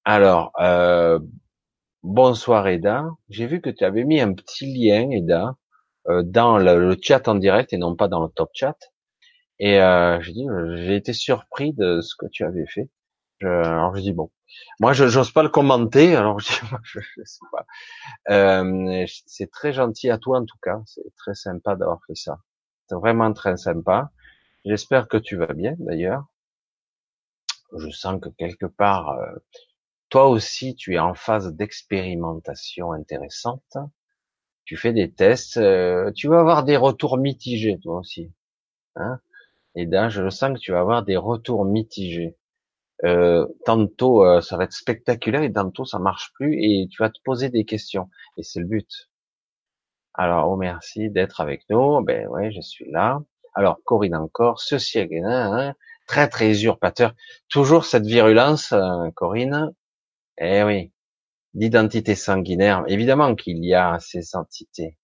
[0.04, 1.20] Alors, euh,
[2.02, 3.04] bonsoir Eda.
[3.28, 5.54] J'ai vu que tu avais mis un petit lien, Eda,
[6.24, 8.76] dans le, chat en direct et non pas dans le top chat.
[9.58, 12.88] Et euh, j'ai dit, j'ai été surpris de ce que tu avais fait.
[13.40, 14.30] Je, alors je dis bon,
[14.80, 16.52] moi je n'ose pas le commenter, alors je,
[16.84, 17.66] je, je sais pas.
[18.30, 22.38] Euh, c'est très gentil à toi en tout cas, c'est très sympa d'avoir fait ça.
[22.88, 24.10] C'est vraiment très sympa.
[24.64, 26.26] J'espère que tu vas bien d'ailleurs
[27.74, 29.34] je sens que quelque part, euh,
[30.08, 33.76] toi aussi, tu es en phase d'expérimentation intéressante.
[34.64, 38.32] Tu fais des tests, euh, tu vas avoir des retours mitigés, toi aussi.
[38.96, 39.20] Hein
[39.76, 42.36] Et là, je sens que tu vas avoir des retours mitigés.
[43.04, 47.10] Euh, tantôt, euh, ça va être spectaculaire et tantôt, ça marche plus et tu vas
[47.10, 48.08] te poser des questions.
[48.38, 49.10] Et c'est le but.
[50.14, 52.02] Alors, oh merci d'être avec nous.
[52.02, 53.20] Ben ouais, je suis là.
[53.54, 55.74] Alors, Corinne encore, ceci est hein,
[56.06, 57.14] très très usurpateur.
[57.48, 59.72] Toujours cette virulence, euh, Corinne.
[60.38, 60.92] Eh oui,
[61.54, 62.84] l'identité sanguinaire.
[62.88, 64.96] Évidemment qu'il y a ces entités.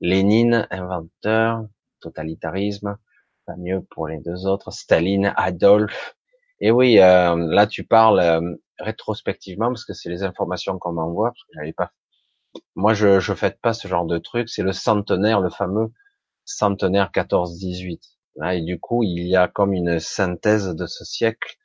[0.00, 1.66] Lénine, inventeur,
[2.00, 2.98] totalitarisme,
[3.46, 6.16] pas mieux pour les deux autres, Staline, Adolphe.
[6.60, 11.32] Et oui, euh, là tu parles euh, rétrospectivement parce que c'est les informations qu'on m'envoie
[11.54, 11.92] j'avais pas.
[12.76, 14.48] Moi, je je fais pas ce genre de truc.
[14.48, 15.92] C'est le centenaire, le fameux
[16.44, 18.00] centenaire 14-18.
[18.52, 21.56] Et du coup, il y a comme une synthèse de ce siècle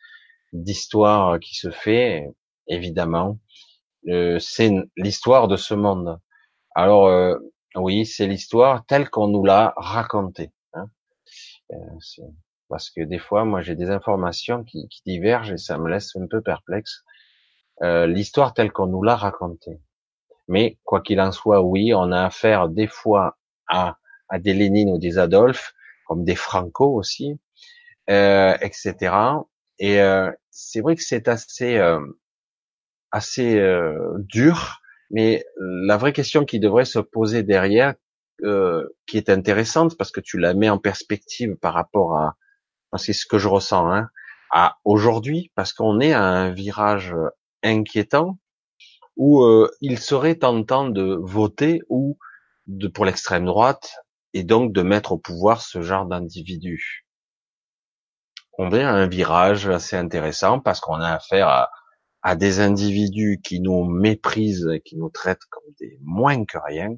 [0.54, 2.30] d'histoire qui se fait,
[2.68, 3.40] évidemment.
[4.10, 6.20] Euh, c'est l'histoire de ce monde.
[6.76, 7.36] Alors, euh,
[7.76, 10.52] oui, c'est l'histoire telle qu'on nous l'a racontée.
[11.72, 12.26] Euh,
[12.70, 16.16] parce que des fois, moi, j'ai des informations qui, qui, divergent et ça me laisse
[16.16, 17.04] un peu perplexe.
[17.82, 19.80] Euh, l'histoire telle qu'on nous l'a racontée.
[20.48, 23.98] Mais quoi qu'il en soit, oui, on a affaire des fois à,
[24.30, 25.74] à des Lénine ou des Adolphe,
[26.08, 27.40] comme des Franco aussi,
[28.10, 29.14] euh, etc.
[29.80, 32.00] Et euh, c'est vrai que c'est assez euh,
[33.12, 37.94] assez euh, dur, mais la vraie question qui devrait se poser derrière,
[38.44, 42.36] euh, qui est intéressante parce que tu la mets en perspective par rapport à,
[42.98, 44.10] c'est ce que je ressens, hein,
[44.52, 47.14] à aujourd'hui, parce qu'on est à un virage
[47.64, 48.40] inquiétant
[49.16, 52.18] où euh, il serait tentant de voter ou
[52.68, 53.96] de pour l'extrême droite
[54.34, 57.08] et donc de mettre au pouvoir ce genre d'individus
[58.58, 61.70] on est à un virage assez intéressant parce qu'on a affaire
[62.24, 66.90] à, des individus qui nous méprisent, et qui nous traitent comme des moins que rien.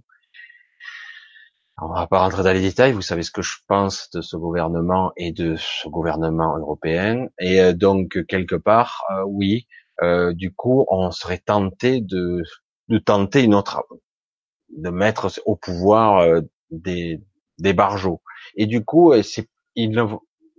[1.82, 2.92] On va pas rentrer dans les détails.
[2.92, 7.28] Vous savez ce que je pense de ce gouvernement et de ce gouvernement européen.
[7.40, 9.66] Et euh, donc quelque part, euh, oui,
[10.02, 12.44] euh, du coup, on serait tenté de,
[12.90, 13.86] de tenter une autre,
[14.76, 17.22] de mettre au pouvoir des,
[17.60, 18.22] des barjots.
[18.56, 19.92] Et du coup, c'est, il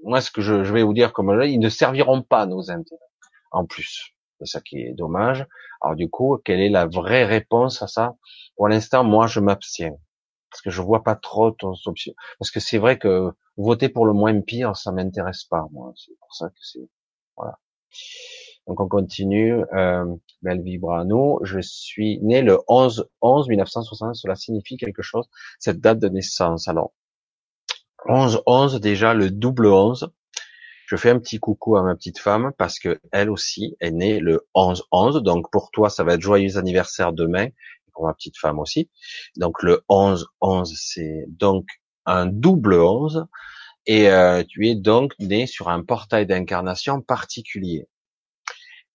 [0.03, 2.99] moi, ce que je, vais vous dire comme là, ils ne serviront pas nos intérêts.
[3.51, 5.47] En plus, c'est ça qui est dommage.
[5.83, 8.15] Alors du coup, quelle est la vraie réponse à ça?
[8.57, 9.97] Pour l'instant, moi, je m'abstiens
[10.51, 12.15] parce que je vois pas trop ton option.
[12.39, 15.67] Parce que c'est vrai que voter pour le moins pire, ça m'intéresse pas.
[15.73, 16.89] Moi, c'est pour ça que c'est
[17.37, 17.59] voilà.
[18.67, 19.65] Donc on continue.
[19.75, 20.05] Euh,
[20.43, 24.15] Belle Vibrano, je suis né le 11 11 1960.
[24.15, 26.69] Cela signifie quelque chose cette date de naissance.
[26.69, 26.93] Alors
[28.07, 30.11] 11, 11 déjà, le double 11.
[30.87, 34.19] Je fais un petit coucou à ma petite femme parce que elle aussi est née
[34.19, 35.23] le 11, 11.
[35.23, 37.49] Donc pour toi, ça va être joyeux anniversaire demain.
[38.03, 38.91] Ma petite femme aussi.
[39.37, 41.67] Donc le 11, 11, c'est donc
[42.07, 43.27] un double 11.
[43.87, 47.89] Et euh, tu es donc né sur un portail d'incarnation particulier.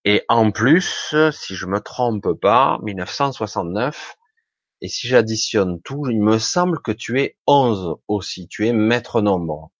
[0.04, 4.16] Et en plus, si je me trompe pas, 1969,
[4.80, 8.46] et si j'additionne tout, il me semble que tu es 11 aussi.
[8.48, 9.72] Tu es maître nombre.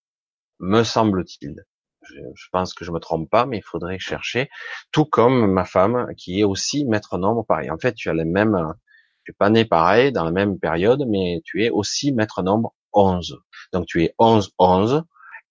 [0.58, 1.64] Me semble-t-il.
[2.02, 4.48] Je, pense que je me trompe pas, mais il faudrait chercher.
[4.92, 7.70] Tout comme ma femme, qui est aussi maître nombre pareil.
[7.70, 8.56] En fait, tu as les mêmes,
[9.26, 12.74] tu es pas né pareil dans la même période, mais tu es aussi maître nombre
[12.92, 13.40] 11.
[13.72, 15.02] Donc tu es 11, 11,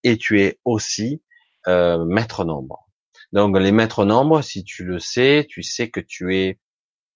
[0.03, 1.21] et tu es aussi
[1.67, 2.87] euh, maître nombre.
[3.33, 6.57] Donc les maîtres nombres, si tu le sais, tu sais que tu es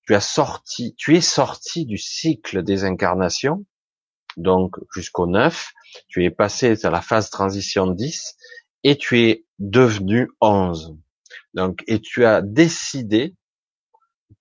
[0.05, 3.63] tu as sorti, tu es sorti du cycle des incarnations,
[4.35, 5.71] donc jusqu'au 9,
[6.09, 8.35] tu es passé à la phase transition 10,
[8.83, 10.97] et tu es devenu 11.
[11.53, 13.35] Donc, et tu as décidé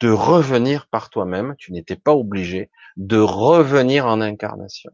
[0.00, 4.92] de revenir par toi-même, tu n'étais pas obligé de revenir en incarnation.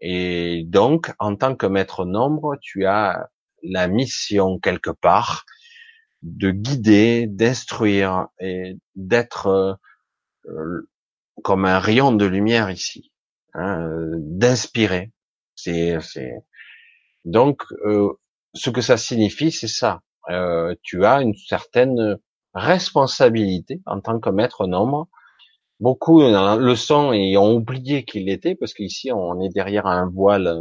[0.00, 3.30] Et donc, en tant que maître nombre, tu as
[3.62, 5.44] la mission quelque part
[6.22, 9.74] de guider, d'instruire et d'être euh,
[10.46, 10.88] euh,
[11.42, 13.12] comme un rayon de lumière ici,
[13.54, 15.12] hein, d'inspirer.
[15.54, 15.98] C'est,
[17.24, 18.12] donc euh,
[18.54, 20.02] ce que ça signifie, c'est ça.
[20.82, 22.18] tu as une certaine
[22.56, 25.08] responsabilité en tant que maître nombre.
[25.78, 30.58] Beaucoup le sont et ont oublié qu'il l'était parce qu'ici on est derrière un voile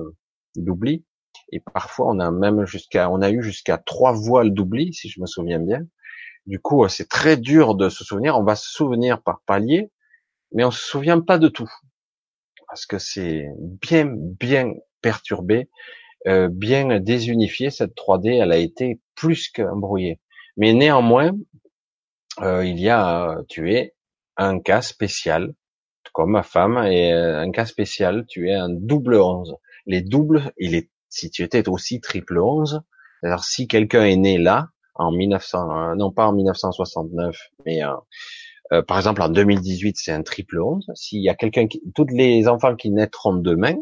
[0.57, 1.05] d'oubli
[1.51, 5.21] et parfois on a même jusqu'à, on a eu jusqu'à trois voiles d'oubli, si je
[5.21, 5.81] me souviens bien.
[6.45, 8.37] Du coup, c'est très dur de se souvenir.
[8.37, 9.89] On va se souvenir par palier,
[10.51, 11.71] mais on se souvient pas de tout
[12.67, 15.69] parce que c'est bien, bien perturbé,
[16.27, 17.69] euh, bien désunifié.
[17.69, 20.19] Cette 3D, elle a été plus qu'embrouillée.
[20.57, 21.31] Mais néanmoins,
[22.41, 23.95] euh, il y a, tu es
[24.37, 25.53] un cas spécial,
[26.13, 29.55] comme ma femme, et euh, un cas spécial, tu es un double 11.
[29.85, 32.81] Les doubles, il est si tu étais aussi triple 11,
[33.23, 37.89] alors si quelqu'un est né là, en 1900, euh, non pas en 1969, mais euh,
[38.73, 40.91] euh, par exemple en 2018, c'est un triple 11.
[40.95, 43.75] S'il y a quelqu'un qui, tous les enfants qui naîtront demain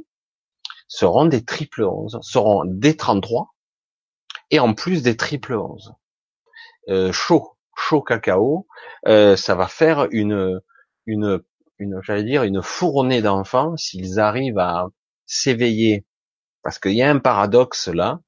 [0.87, 3.53] seront des triple 11, seront des 33
[4.51, 5.93] et en plus des triple 11.
[7.11, 8.67] chaud, chaud cacao,
[9.05, 10.59] ça va faire une
[11.05, 11.41] une
[11.79, 14.87] une, j'allais dire, une fournée d'enfants s'ils arrivent à
[15.25, 16.05] s'éveiller.
[16.63, 18.21] Parce qu'il y a un paradoxe là.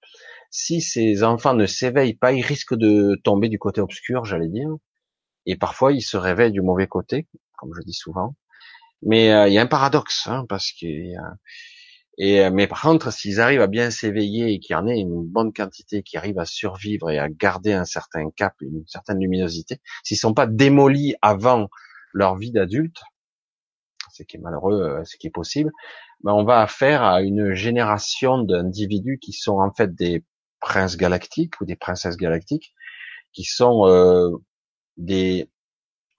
[0.51, 4.69] Si ces enfants ne s'éveillent pas, ils risquent de tomber du côté obscur, j'allais dire.
[5.45, 7.27] Et parfois, ils se réveillent du mauvais côté,
[7.57, 8.35] comme je dis souvent.
[9.01, 11.17] Mais euh, il y a un paradoxe, hein, parce qu'il
[12.17, 14.99] et, euh, mais par contre, s'ils arrivent à bien s'éveiller et qu'il y en ait
[14.99, 19.19] une bonne quantité qui arrivent à survivre et à garder un certain cap, une certaine
[19.19, 21.69] luminosité, s'ils sont pas démolis avant
[22.13, 23.01] leur vie d'adulte,
[24.13, 25.71] ce qui est malheureux, euh, ce qui est possible,
[26.23, 30.23] ben on va affaire à une génération d'individus qui sont en fait des
[30.61, 32.73] princes galactiques ou des princesses galactiques,
[33.33, 34.31] qui sont euh,
[34.97, 35.49] des,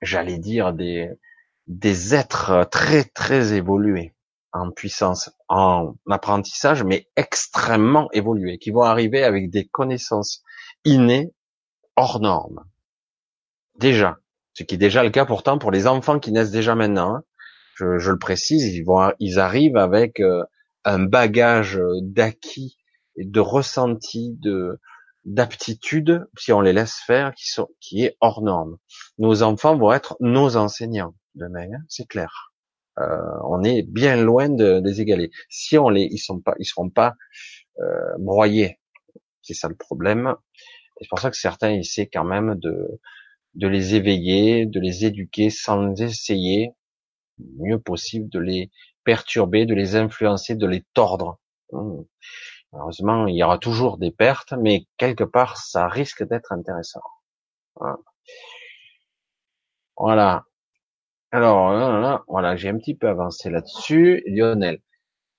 [0.03, 1.11] j'allais dire des
[1.67, 4.15] des êtres très très évolués
[4.53, 10.43] en puissance, en apprentissage, mais extrêmement évolués, qui vont arriver avec des connaissances
[10.85, 11.33] innées
[11.97, 12.65] hors normes.
[13.79, 14.19] Déjà,
[14.55, 17.17] ce qui est déjà le cas pourtant pour les enfants qui naissent déjà maintenant.
[17.17, 17.25] Hein.
[17.75, 20.43] Je, je, le précise, ils vont, ils arrivent avec euh,
[20.85, 22.79] un bagage d'acquis,
[23.17, 24.81] de ressenti, de
[25.27, 28.79] d'aptitude, si on les laisse faire, qui sont, qui est hors norme.
[29.19, 32.55] Nos enfants vont être nos enseignants demain, hein, c'est clair.
[32.99, 35.31] Euh, on est bien loin de, les égaler.
[35.49, 37.15] Si on les, ils sont pas, ils seront pas
[37.81, 38.79] euh, broyés.
[39.43, 40.35] C'est ça le problème.
[41.01, 43.01] C'est pour ça que certains essaient quand même de,
[43.55, 46.73] de les éveiller, de les éduquer sans essayer,
[47.59, 48.71] mieux possible, de les
[49.05, 51.39] perturber, de les influencer, de les tordre.
[51.73, 52.05] Hum.
[52.73, 57.01] Heureusement, il y aura toujours des pertes, mais quelque part, ça risque d'être intéressant.
[59.97, 60.45] Voilà.
[61.33, 64.23] Alors, voilà, j'ai un petit peu avancé là-dessus.
[64.27, 64.81] Lionel.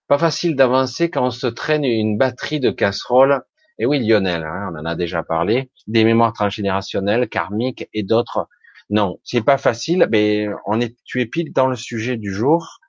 [0.08, 3.42] Pas facile d'avancer quand on se traîne une batterie de casseroles.
[3.80, 5.72] Et oui, Lionel, hein, on en a déjà parlé.
[5.88, 8.48] Des mémoires transgénérationnelles, karmiques et d'autres.
[8.90, 12.80] Non, c'est pas facile, mais on est, tu es pile dans le sujet du jour.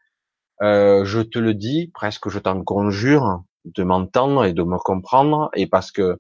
[0.63, 5.51] Euh, je te le dis, presque je t'en conjure de m'entendre et de me comprendre,
[5.55, 6.19] et parce que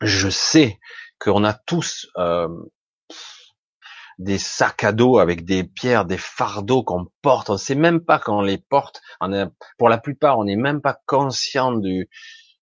[0.00, 0.78] je sais
[1.18, 2.48] qu'on a tous euh,
[4.18, 7.50] des sacs à dos avec des pierres, des fardeaux qu'on porte.
[7.50, 9.00] On sait même pas quand on les porte.
[9.78, 12.08] Pour la plupart, on n'est même pas conscient du,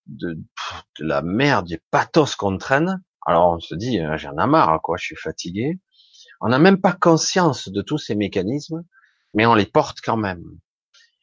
[0.07, 3.03] de, de, la merde, du pathos qu'on traîne.
[3.27, 5.81] Alors on se dit, euh, j'en ai marre, quoi, je suis fatigué.
[6.41, 8.85] On n'a même pas conscience de tous ces mécanismes,
[9.35, 10.45] mais on les porte quand même.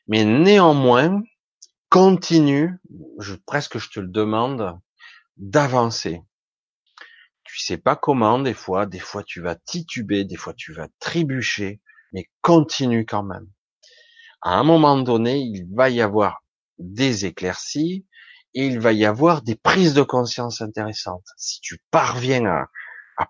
[0.07, 1.21] Mais néanmoins,
[1.89, 2.81] continue,
[3.19, 4.77] je, presque je te le demande,
[5.37, 6.21] d'avancer
[7.53, 10.87] tu sais pas comment, des fois, des fois tu vas tituber, des fois tu vas
[10.99, 13.47] trébucher, mais continue quand même.
[14.41, 16.43] À un moment donné, il va y avoir
[16.79, 18.07] des éclaircies
[18.55, 21.27] et il va y avoir des prises de conscience intéressantes.
[21.37, 22.67] Si tu parviens à,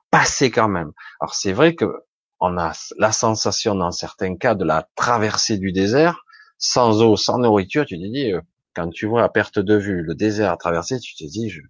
[0.09, 0.93] passer quand même.
[1.19, 1.85] Alors c'est vrai que
[2.39, 6.23] on a la sensation dans certains cas de la traversée du désert,
[6.57, 8.41] sans eau, sans nourriture, tu te dis, euh,
[8.73, 11.61] quand tu vois à perte de vue le désert à traverser, tu te dis, je,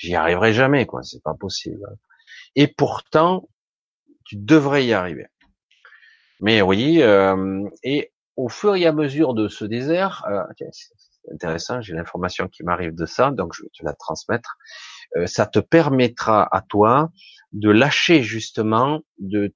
[0.00, 1.02] j'y arriverai jamais, quoi.
[1.02, 1.86] C'est pas possible.
[2.56, 3.48] Et pourtant,
[4.24, 5.26] tu devrais y arriver.
[6.40, 11.82] Mais oui, euh, et au fur et à mesure de ce désert, euh, c'est intéressant,
[11.82, 14.56] j'ai l'information qui m'arrive de ça, donc je vais te la transmettre.
[15.16, 17.10] Euh, ça te permettra à toi
[17.52, 19.52] de lâcher justement, de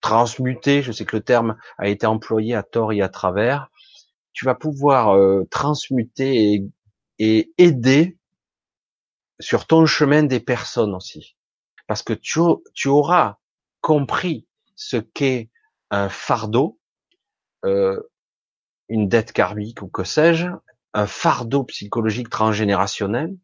[0.00, 0.82] transmuter.
[0.82, 3.68] Je sais que le terme a été employé à tort et à travers.
[4.32, 6.64] Tu vas pouvoir euh, transmuter et,
[7.18, 8.16] et aider
[9.40, 11.36] sur ton chemin des personnes aussi.
[11.86, 12.40] Parce que tu,
[12.74, 13.38] tu auras
[13.80, 15.50] compris ce qu'est
[15.90, 16.80] un fardeau,
[17.64, 18.00] euh,
[18.88, 20.48] une dette karmique ou que sais-je,
[20.94, 23.36] un fardeau psychologique transgénérationnel.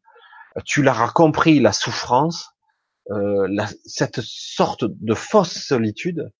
[0.64, 2.50] Tu l'auras compris, la souffrance,
[3.11, 6.33] euh, la, cette sorte de fausse solitude,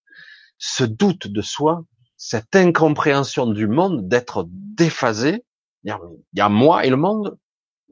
[0.59, 1.85] ce doute de soi,
[2.17, 5.45] cette incompréhension du monde, d'être déphasé.
[5.85, 5.97] Il
[6.35, 7.39] y a moi et le monde,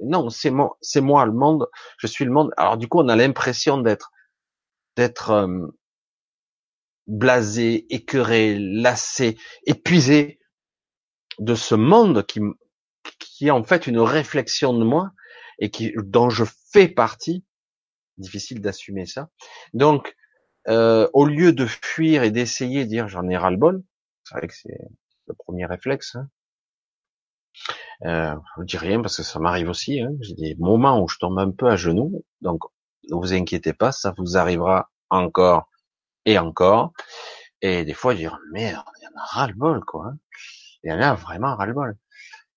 [0.03, 1.69] non, c'est moi, c'est moi le monde.
[1.99, 2.53] Je suis le monde.
[2.57, 4.11] Alors du coup, on a l'impression d'être,
[5.31, 5.67] euh,
[7.07, 10.39] blasé, écœuré, lassé, épuisé
[11.39, 12.41] de ce monde qui,
[13.19, 15.13] qui est en fait une réflexion de moi
[15.59, 17.45] et qui, dont je fais partie.
[18.19, 19.31] Difficile d'assumer ça.
[19.75, 20.17] Donc,
[20.69, 23.83] euh, au lieu de fuir et d'essayer de dire j'en ai ras le bol,
[24.25, 24.77] c'est vrai que c'est
[25.29, 26.17] le premier réflexe.
[26.17, 26.29] Hein,
[28.05, 30.01] euh, je dis rien parce que ça m'arrive aussi.
[30.01, 30.13] Hein.
[30.21, 32.61] J'ai des moments où je tombe un peu à genoux, donc
[33.11, 35.69] ne vous inquiétez pas, ça vous arrivera encore
[36.25, 36.93] et encore.
[37.63, 40.07] Et des fois, je dis merde, il y en a ras-le-bol quoi.
[40.07, 40.19] Hein.
[40.85, 41.97] Il y en a vraiment ras-le-bol.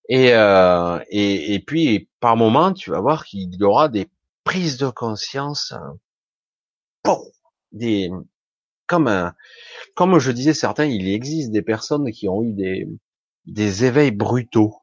[0.10, 4.10] Et, euh, et, et puis par moment, tu vas voir qu'il y aura des
[4.44, 7.14] prises de conscience, euh,
[7.72, 8.12] des
[8.88, 9.34] comme
[9.96, 12.88] comme je disais certains, il existe des personnes qui ont eu des,
[13.46, 14.81] des éveils brutaux.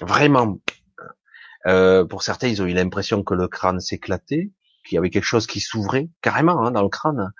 [0.00, 0.58] Vraiment.
[1.66, 4.50] Euh, pour certains, ils ont eu l'impression que le crâne s'éclatait,
[4.84, 7.32] qu'il y avait quelque chose qui s'ouvrait carrément hein, dans le crâne,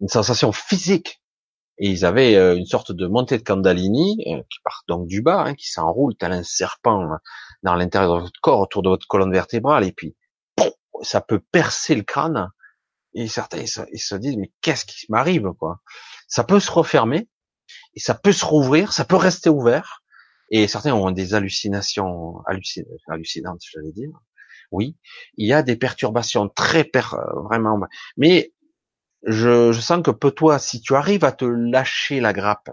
[0.00, 1.22] une sensation physique.
[1.78, 5.22] Et ils avaient euh, une sorte de montée de Kundalini euh, qui part donc du
[5.22, 7.08] bas, hein, qui s'enroule tel un serpent
[7.62, 10.14] dans l'intérieur de votre corps, autour de votre colonne vertébrale, et puis
[11.02, 12.50] ça peut percer le crâne.
[13.14, 15.80] Et certains ils se, disent mais qu'est-ce qui m'arrive quoi?
[16.28, 17.28] Ça peut se refermer
[17.94, 19.99] et ça peut se rouvrir, ça peut rester ouvert.
[20.50, 22.42] Et certains ont des hallucinations
[23.08, 24.10] hallucinantes, j'allais dire.
[24.72, 24.96] Oui,
[25.36, 27.80] il y a des perturbations très per, vraiment.
[28.16, 28.52] Mais
[29.24, 32.70] je, je sens que peut toi, si tu arrives à te lâcher la grappe,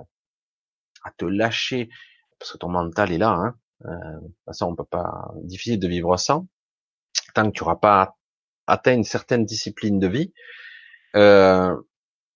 [1.03, 1.89] à te lâcher,
[2.39, 3.55] parce que ton mental est là, hein,
[3.85, 6.47] euh, de toute façon on peut pas, difficile de vivre sans,
[7.33, 8.17] tant que tu n'auras pas
[8.67, 10.33] atteint une certaine discipline de vie,
[11.15, 11.75] euh,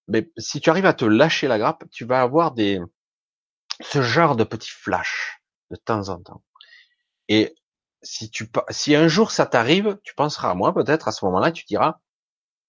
[0.08, 2.80] mais si tu arrives à te lâcher la grappe, tu vas avoir des
[3.84, 6.44] ce genre de petits flashs de temps en temps.
[7.28, 7.56] Et
[8.02, 11.52] si tu si un jour ça t'arrive, tu penseras à moi peut-être à ce moment-là,
[11.52, 12.00] tu diras,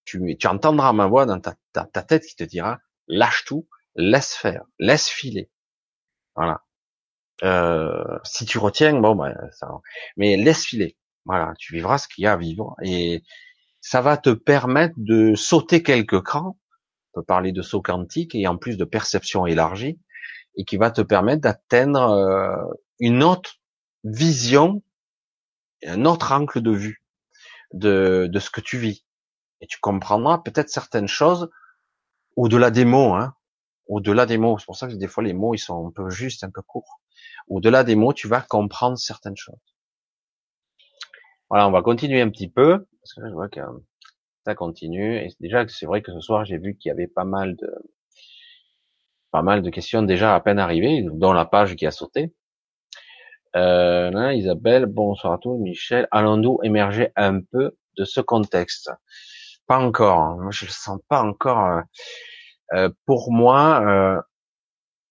[0.05, 3.69] tu, tu entendras ma voix dans ta, ta, ta tête qui te dira, lâche tout,
[3.95, 5.51] laisse faire, laisse filer.
[6.35, 6.63] Voilà.
[7.43, 9.69] Euh, si tu retiens, bon, ben, ça,
[10.17, 10.97] mais laisse filer.
[11.25, 13.23] Voilà, tu vivras ce qu'il y a à vivre et
[13.81, 16.59] ça va te permettre de sauter quelques crans.
[17.15, 19.99] On peut parler de saut quantique et en plus de perception élargie
[20.57, 23.55] et qui va te permettre d'atteindre euh, une autre
[24.05, 24.83] vision,
[25.85, 27.03] un autre angle de vue
[27.73, 29.05] de, ce que tu vis.
[29.61, 31.51] Et tu comprendras peut-être certaines choses
[32.37, 33.35] au-delà des mots, hein,
[33.87, 34.59] au-delà des mots.
[34.59, 36.63] C'est pour ça que des fois les mots ils sont un peu justes, un peu
[36.63, 37.01] courts.
[37.49, 39.59] Au-delà des mots, tu vas comprendre certaines choses.
[41.49, 43.61] Voilà, on va continuer un petit peu, parce que je vois que
[44.45, 45.17] ça continue.
[45.17, 47.71] Et déjà, c'est vrai que ce soir, j'ai vu qu'il y avait pas mal de,
[49.33, 52.33] pas mal de questions déjà à peine arrivées, dont la page qui a sauté.
[53.57, 55.59] Euh, là, Isabelle, bonsoir à tous.
[55.59, 58.91] Michel, allons-nous émerger un peu de ce contexte?
[59.67, 60.19] Pas encore.
[60.19, 60.37] Hein.
[60.41, 61.67] Moi, je le sens pas encore.
[61.67, 61.81] Euh,
[62.75, 64.21] euh pour moi, euh,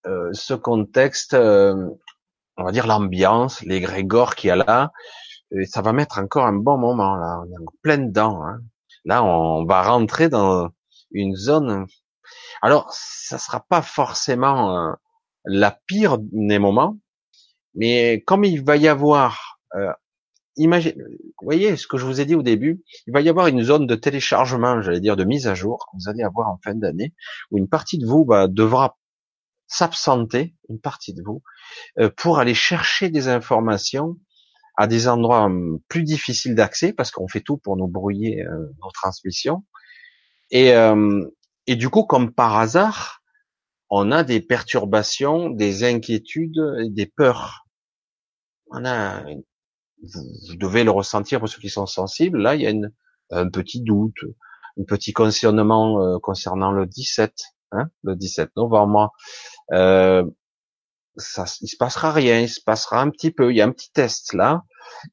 [0.07, 4.91] euh, ce contexte, on va dire l'ambiance, les grégores qu'il y a là,
[5.65, 7.41] ça va mettre encore un bon moment là.
[7.43, 8.43] On est en plein dedans.
[8.43, 8.61] Hein.
[9.05, 10.69] Là, on va rentrer dans
[11.11, 11.87] une zone.
[12.61, 14.91] Alors, ça sera pas forcément euh,
[15.45, 16.97] la pire des moments,
[17.75, 19.91] mais comme il va y avoir, euh,
[20.57, 20.93] imagine,
[21.41, 23.87] voyez ce que je vous ai dit au début, il va y avoir une zone
[23.87, 27.13] de téléchargement, j'allais dire de mise à jour, que vous allez avoir en fin d'année,
[27.49, 28.97] où une partie de vous bah, devra
[29.67, 31.41] s'absenter, une partie de vous,
[31.99, 34.17] euh, pour aller chercher des informations
[34.77, 38.73] à des endroits hum, plus difficiles d'accès parce qu'on fait tout pour nous brouiller euh,
[38.83, 39.63] nos transmissions.
[40.51, 41.25] Et, euh,
[41.71, 43.21] et du coup, comme par hasard,
[43.89, 47.65] on a des perturbations, des inquiétudes, des peurs.
[48.71, 52.41] On a, vous, devez le ressentir pour ceux qui sont sensibles.
[52.41, 52.91] Là, il y a une,
[53.29, 54.19] un petit doute,
[54.77, 57.41] un petit concernement euh, concernant le 17,
[57.71, 59.13] hein, le 17 novembre.
[59.71, 60.29] Euh,
[61.15, 63.51] ça, il se passera rien, il se passera un petit peu.
[63.51, 64.63] Il y a un petit test là,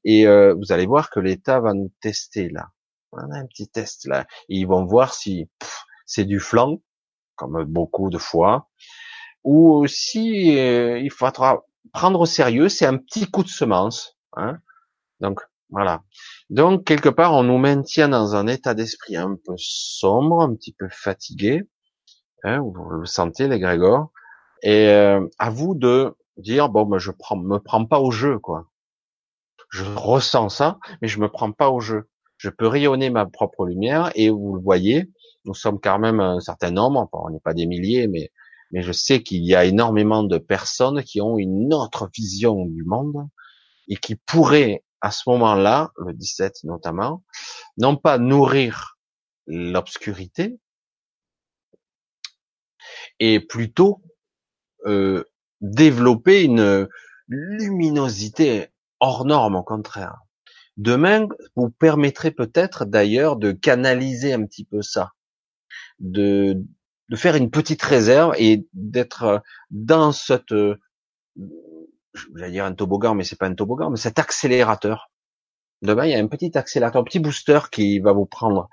[0.03, 2.67] et euh, vous allez voir que l'État va nous tester là.
[3.13, 4.27] On a un petit test là.
[4.49, 5.49] ils vont voir si
[6.09, 6.81] c'est du flanc,
[7.37, 8.69] comme beaucoup de fois,
[9.45, 12.69] ou si euh, il faudra prendre au sérieux.
[12.69, 14.19] C'est un petit coup de semence.
[14.37, 14.59] Hein
[15.21, 15.41] Donc
[15.71, 16.03] voilà.
[16.51, 20.73] Donc quelque part, on nous maintient dans un état d'esprit un peu sombre, un petit
[20.73, 21.63] peu fatigué.
[22.43, 24.11] Hein, vous le sentez, les Grégor.
[24.63, 28.39] Et euh, à vous de dire bon, ben, je prends, me prends pas au jeu,
[28.39, 28.67] quoi.
[29.71, 32.09] Je ressens ça, mais je me prends pas au jeu.
[32.39, 35.11] Je peux rayonner ma propre lumière, et vous le voyez,
[35.49, 37.09] nous sommes quand même un certain nombre.
[37.12, 38.30] on n'est pas des milliers, mais
[38.70, 42.84] mais je sais qu'il y a énormément de personnes qui ont une autre vision du
[42.84, 43.26] monde
[43.88, 47.24] et qui pourraient, à ce moment-là, le 17 notamment,
[47.78, 48.99] non pas nourrir
[49.46, 50.61] l'obscurité,
[53.20, 54.03] et plutôt
[54.86, 55.24] euh,
[55.61, 56.88] développer une
[57.28, 58.68] luminosité
[59.01, 60.18] hors norme, au contraire.
[60.76, 61.26] Demain,
[61.57, 65.12] vous permettrez peut-être d'ailleurs de canaliser un petit peu ça,
[65.99, 66.62] de,
[67.09, 73.25] de faire une petite réserve et d'être dans cette, je vais dire un toboggan, mais
[73.25, 75.11] c'est pas un toboggan, mais cet accélérateur.
[75.81, 78.69] Demain, il y a un petit accélérateur, un petit booster qui va vous prendre.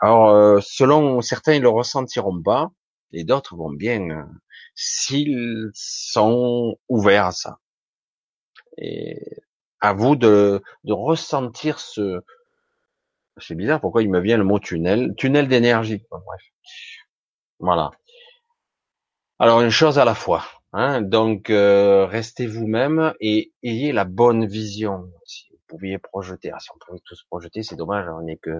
[0.00, 2.72] Alors, euh, selon certains, ils le ressentiront pas,
[3.12, 4.24] et d'autres vont bien euh,
[4.74, 7.58] s'ils sont ouverts à ça.
[8.76, 9.20] Et
[9.80, 12.22] à vous de, de ressentir ce...
[13.40, 16.04] C'est bizarre, pourquoi il me vient le mot tunnel Tunnel d'énergie.
[16.10, 16.42] bref.
[17.60, 17.90] Voilà.
[19.38, 20.44] Alors une chose à la fois.
[20.72, 25.10] Hein, donc euh, restez vous-même et ayez la bonne vision.
[25.24, 28.58] Si vous pouviez projeter, ah, si on pouvait tous projeter, c'est dommage, on est que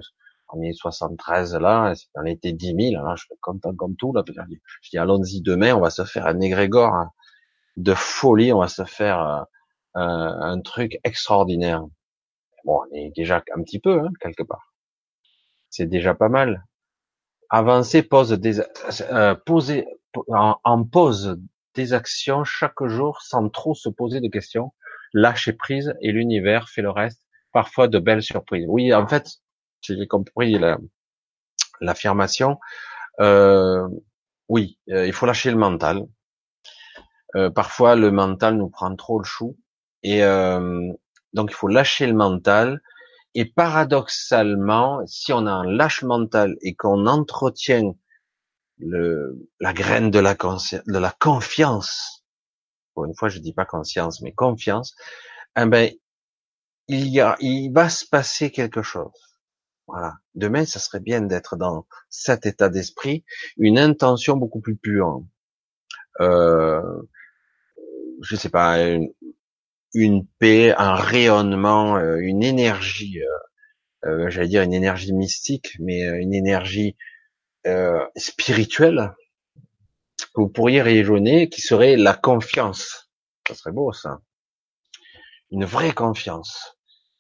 [0.51, 4.22] on est 73 là, on était 10 000, là je suis content comme tout là.
[4.26, 7.12] Je dis allons-y demain, on va se faire un égrégore hein,
[7.76, 9.47] de folie, on va se faire
[9.97, 11.83] euh, un truc extraordinaire.
[12.64, 14.67] Bon, on est déjà un petit peu hein, quelque part.
[15.70, 16.66] C'est déjà pas mal.
[17.50, 18.60] Avancer, pose des,
[19.10, 19.86] euh, poser,
[20.28, 21.38] en, pose
[21.74, 24.74] des actions chaque jour sans trop se poser de questions.
[25.14, 27.22] Lâcher prise et l'univers fait le reste.
[27.52, 28.66] Parfois de belles surprises.
[28.68, 29.28] Oui, en fait,
[29.80, 30.58] j'ai compris
[31.80, 32.58] l'affirmation.
[33.20, 33.88] euh,
[34.48, 36.06] oui, euh, il faut lâcher le mental.
[37.36, 39.56] Euh, parfois, le mental nous prend trop le chou.
[40.02, 40.92] Et euh,
[41.34, 42.80] donc, il faut lâcher le mental.
[43.35, 47.95] Et paradoxalement, si on a un lâche mental et qu'on entretient
[48.79, 52.24] le, la graine de la, de la confiance,
[52.95, 54.95] pour une fois je dis pas conscience, mais confiance,
[55.57, 55.93] eh ben,
[56.89, 59.12] il, y a, il va se passer quelque chose.
[59.87, 60.14] Voilà.
[60.35, 63.24] Demain, ça serait bien d'être dans cet état d'esprit,
[63.57, 65.22] une intention beaucoup plus pure.
[66.20, 66.83] Euh,
[68.22, 69.09] je sais pas, une,
[69.95, 76.01] une paix, un rayonnement, euh, une énergie, euh, euh, j'allais dire une énergie mystique, mais
[76.01, 76.97] une énergie
[77.66, 79.12] euh, spirituelle
[80.34, 83.11] que vous pourriez rayonner, qui serait la confiance.
[83.47, 84.20] Ça serait beau, ça.
[85.51, 86.76] Une vraie confiance,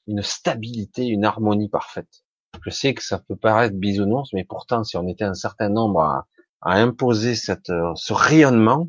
[0.06, 2.24] une stabilité, une harmonie parfaite.
[2.64, 6.02] Je sais que ça peut paraître bisounours, mais pourtant, si on était un certain nombre
[6.02, 6.26] à,
[6.60, 8.88] imposer cette, ce rayonnement,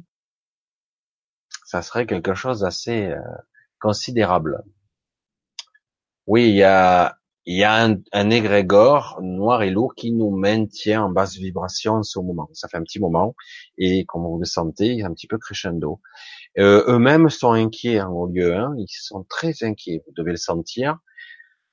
[1.66, 3.22] ça serait quelque chose d'assez euh,
[3.80, 4.64] considérable.
[6.28, 11.04] Oui, il y a, y a un, un, égrégore noir et lourd qui nous maintient
[11.04, 12.50] en basse vibration en ce moment.
[12.54, 13.36] Ça fait un petit moment
[13.78, 16.02] et comme vous le sentez, un petit peu crescendo.
[16.58, 18.74] Euh, eux-mêmes sont inquiets en haut lieu hein.
[18.78, 20.04] ils sont très inquiets.
[20.06, 21.00] Vous devez le sentir.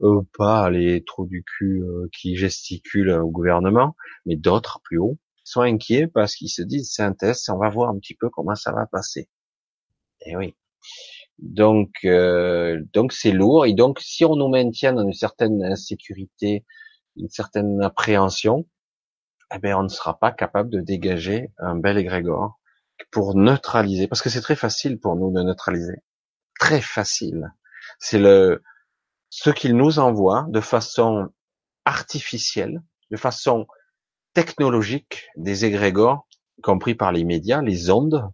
[0.02, 3.96] Euh, pas les trous du cul euh, qui gesticulent au gouvernement,
[4.26, 7.70] mais d'autres plus haut sont inquiets parce qu'ils se disent c'est un test, on va
[7.70, 9.28] voir un petit peu comment ça va passer.
[10.26, 10.54] Et oui.
[11.38, 13.66] Donc, euh, donc c'est lourd.
[13.66, 16.64] Et donc, si on nous maintient dans une certaine insécurité,
[17.16, 18.66] une certaine appréhension,
[19.54, 22.58] eh ben, on ne sera pas capable de dégager un bel égrégore
[23.10, 24.08] pour neutraliser.
[24.08, 26.02] Parce que c'est très facile pour nous de neutraliser.
[26.58, 27.52] Très facile.
[27.98, 28.62] C'est le
[29.28, 31.28] ce qu'il nous envoie de façon
[31.84, 33.66] artificielle, de façon
[34.32, 36.26] technologique, des égrégores,
[36.62, 38.30] compris par les médias, les ondes,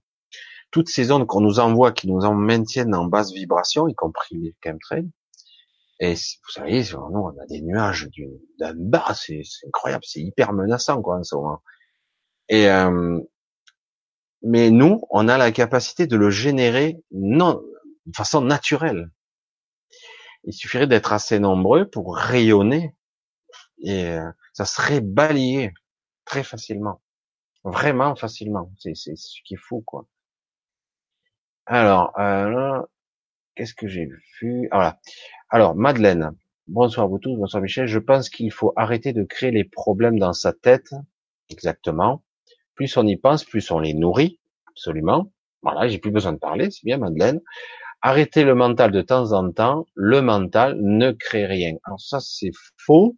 [0.73, 4.37] toutes ces ondes qu'on nous envoie, qui nous en maintiennent en basse vibration, y compris
[4.37, 5.11] les chemtrails,
[6.01, 8.09] et vous savez, sur nous, on a des nuages
[8.59, 11.63] d'un bas, c'est incroyable, c'est hyper menaçant, quoi, en ce moment.
[12.49, 13.21] Et, euh,
[14.43, 17.63] mais nous, on a la capacité de le générer non,
[18.07, 19.13] de façon naturelle.
[20.43, 22.97] Il suffirait d'être assez nombreux pour rayonner,
[23.85, 25.73] et euh, ça serait balayé
[26.25, 27.01] très facilement.
[27.63, 28.73] Vraiment facilement.
[28.77, 30.09] C'est ce qui est fou, quoi.
[31.67, 32.81] Alors, euh,
[33.55, 34.09] qu'est-ce que j'ai
[34.41, 34.69] vu?
[34.73, 34.99] Ah.
[35.49, 36.33] Alors, Madeleine.
[36.67, 37.87] Bonsoir à vous tous, bonsoir Michel.
[37.87, 40.93] Je pense qu'il faut arrêter de créer les problèmes dans sa tête.
[41.51, 42.25] Exactement.
[42.75, 44.41] Plus on y pense, plus on les nourrit.
[44.71, 45.33] Absolument.
[45.63, 47.41] Voilà, j'ai plus besoin de parler, c'est bien Madeleine.
[48.01, 49.87] Arrêtez le mental de temps en temps.
[49.95, 51.77] Le mental ne crée rien.
[51.85, 53.17] Alors ça, c'est faux.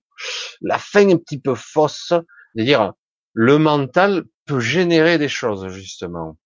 [0.61, 2.13] La fin un petit peu fausse
[2.55, 2.93] de dire
[3.33, 6.37] le mental peut générer des choses, justement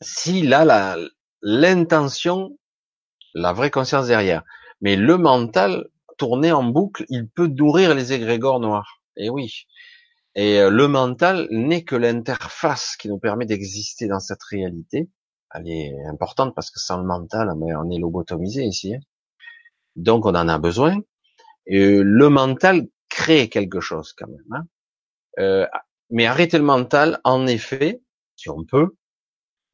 [0.00, 0.96] s'il a la,
[1.42, 2.58] l'intention,
[3.34, 4.42] la vraie conscience derrière.
[4.80, 5.88] Mais le mental,
[6.18, 9.00] tourné en boucle, il peut nourrir les égrégores noirs.
[9.16, 9.66] Et oui.
[10.34, 15.08] Et euh, le mental n'est que l'interface qui nous permet d'exister dans cette réalité.
[15.54, 18.94] Elle est importante parce que sans le mental, on est lobotomisé ici.
[18.94, 19.00] Hein.
[19.94, 20.98] Donc on en a besoin.
[21.66, 24.44] Et le mental crée quelque chose quand même.
[24.52, 24.66] Hein.
[25.38, 25.66] Euh,
[26.10, 28.02] mais arrêter le mental, en effet,
[28.36, 28.94] si on peut,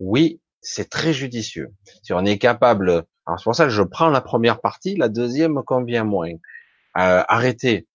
[0.01, 1.74] oui, c'est très judicieux.
[2.03, 5.09] Si on est capable, alors c'est pour ça que je prends la première partie, la
[5.09, 6.32] deuxième me convient moins.
[6.99, 7.88] Euh, arrêter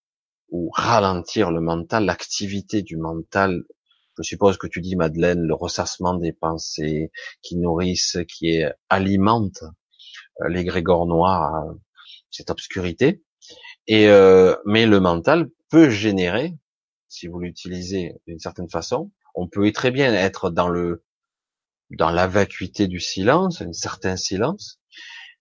[0.50, 3.62] ou ralentir le mental, l'activité du mental.
[4.16, 9.62] Je suppose que tu dis, Madeleine, le ressassement des pensées qui nourrissent, qui alimente
[10.40, 11.74] euh, les grégores noirs,
[12.30, 13.22] cette obscurité.
[13.86, 16.54] Et euh, mais le mental peut générer,
[17.08, 21.04] si vous l'utilisez d'une certaine façon, on peut très bien être dans le
[21.90, 24.80] dans la vacuité du silence, un certain silence,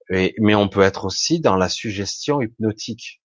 [0.10, 3.22] mais on peut être aussi dans la suggestion hypnotique,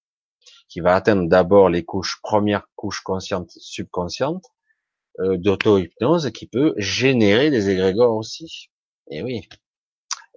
[0.69, 4.47] qui va atteindre d'abord les couches, premières couches conscientes, subconscientes,
[5.21, 8.71] euh, d'auto-hypnose qui peut générer des égrégores aussi.
[9.11, 9.47] Et oui.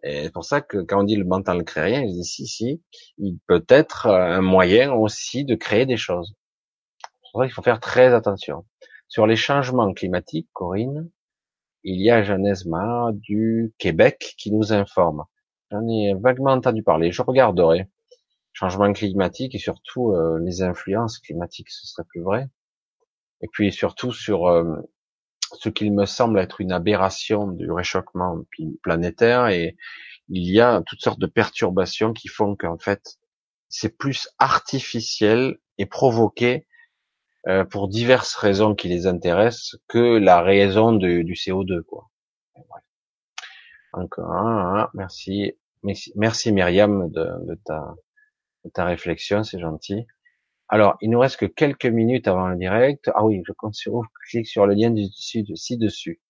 [0.04, 2.84] c'est pour ça que quand on dit le mental crée rien, il dit si, si,
[3.18, 6.34] il peut être un moyen aussi de créer des choses.
[7.02, 8.66] C'est pour ça qu'il faut faire très attention.
[9.08, 11.10] Sur les changements climatiques, Corinne,
[11.86, 12.66] il y a Jeannès
[13.14, 15.24] du Québec qui nous informe.
[15.72, 17.12] J'en ai vaguement entendu parler.
[17.12, 17.88] Je regarderai.
[18.54, 22.48] Changement climatique et surtout euh, les influences climatiques, ce serait plus vrai.
[23.42, 24.78] Et puis surtout sur euh,
[25.60, 28.40] ce qu'il me semble être une aberration du réchauffement
[28.82, 29.76] planétaire et
[30.30, 33.20] il y a toutes sortes de perturbations qui font qu'en fait
[33.68, 36.66] c'est plus artificiel et provoqué
[37.70, 42.10] pour diverses raisons qui les intéressent que la raison du CO2 quoi.
[43.94, 45.54] Encore, un, merci,
[46.16, 47.96] merci, Myriam de, de ta
[48.74, 50.06] ta réflexion, c'est gentil.
[50.70, 53.12] Alors, il nous reste que quelques minutes avant le direct.
[53.16, 56.22] Ah oui, je compte sur vous, clique sur le lien du ci-dessus.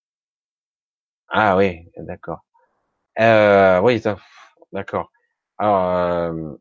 [1.29, 2.45] Ah oui, d'accord.
[3.19, 4.01] Euh, oui,
[4.73, 5.11] d'accord.
[5.57, 6.55] Alors, euh,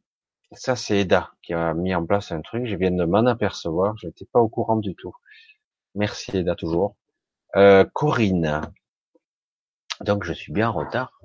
[0.52, 2.66] ça c'est Eda qui a mis en place un truc.
[2.66, 3.96] Je viens de m'en apercevoir.
[3.98, 5.14] Je n'étais pas au courant du tout.
[5.94, 6.96] Merci Eda toujours.
[7.56, 8.62] Euh, Corinne.
[10.00, 11.20] Donc je suis bien en retard.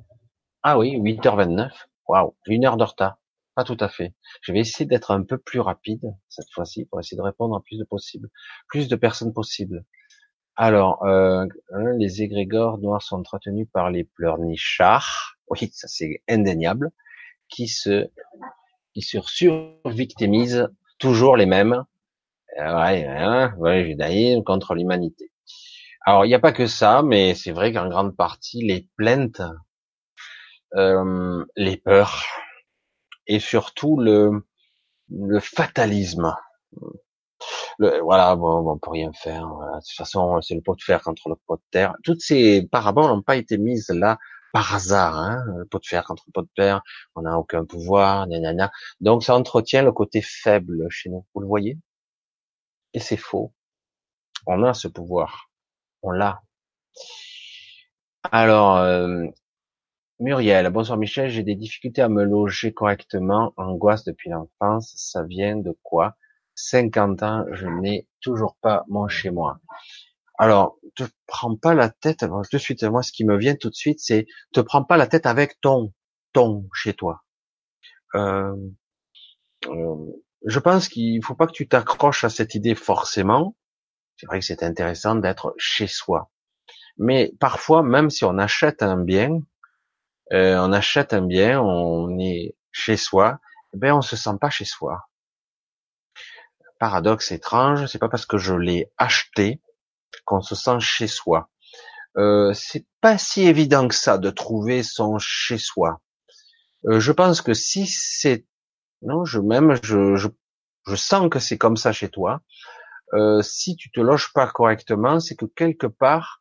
[0.63, 1.71] Ah oui, 8h29.
[2.07, 3.17] Waouh, une heure de retard.
[3.55, 4.13] Pas tout à fait.
[4.41, 7.61] Je vais essayer d'être un peu plus rapide cette fois-ci pour essayer de répondre à
[7.61, 8.29] plus de possibles,
[8.67, 9.85] plus de personnes possibles.
[10.55, 11.45] Alors, euh,
[11.97, 15.35] les égrégores noirs sont entretenus par les pleurnichards.
[15.47, 16.91] Oui, ça c'est indéniable.
[17.47, 18.09] Qui se,
[18.93, 20.67] qui sur survictimisent
[20.97, 21.83] toujours les mêmes.
[22.59, 25.31] Euh, ouais, hein, ouais, judaïsme contre l'humanité.
[26.05, 29.41] Alors, il n'y a pas que ça, mais c'est vrai qu'en grande partie, les plaintes,
[30.75, 32.25] euh, les peurs,
[33.27, 34.45] et surtout le,
[35.09, 36.33] le fatalisme.
[37.77, 39.47] Le, voilà, bon, on peut rien faire.
[39.47, 41.95] De toute façon, c'est le pot de fer contre le pot de terre.
[42.03, 44.17] Toutes ces paraboles n'ont pas été mises là
[44.53, 45.17] par hasard.
[45.17, 45.43] Hein.
[45.57, 46.81] Le pot de fer contre le pot de terre,
[47.15, 48.71] on n'a aucun pouvoir, nanana.
[49.01, 51.25] Donc ça entretient le côté faible chez nous.
[51.33, 51.77] Vous le voyez?
[52.93, 53.53] Et c'est faux.
[54.45, 55.49] On a ce pouvoir.
[56.01, 56.41] On l'a.
[58.31, 59.25] Alors, euh,
[60.19, 65.55] Muriel, bonsoir Michel, j'ai des difficultés à me loger correctement, angoisse depuis l'enfance, ça vient
[65.55, 66.15] de quoi?
[66.55, 69.59] 50 ans, je n'ai toujours pas mon chez moi.
[70.39, 73.75] Alors, te prends pas la tête, de suite, moi ce qui me vient tout de
[73.75, 75.93] suite, c'est te prends pas la tête avec ton,
[76.33, 77.23] ton chez toi.
[78.15, 78.55] Euh,
[79.67, 79.95] euh,
[80.45, 83.57] je pense qu'il faut pas que tu t'accroches à cette idée forcément.
[84.15, 86.31] C'est vrai que c'est intéressant d'être chez soi.
[86.97, 89.41] Mais parfois, même si on achète un bien,
[90.31, 93.39] euh, on achète un bien, on est chez soi,
[93.73, 95.09] eh ben on se sent pas chez soi.
[96.79, 99.61] Paradoxe étrange, c'est pas parce que je l'ai acheté
[100.25, 101.49] qu'on se sent chez soi.
[102.17, 106.01] Euh, c'est pas si évident que ça de trouver son chez soi.
[106.85, 108.45] Euh, je pense que si c'est
[109.01, 110.27] non, je même je, je,
[110.87, 112.41] je sens que c'est comme ça chez toi.
[113.13, 116.39] Euh, si tu te loges pas correctement, c'est que quelque part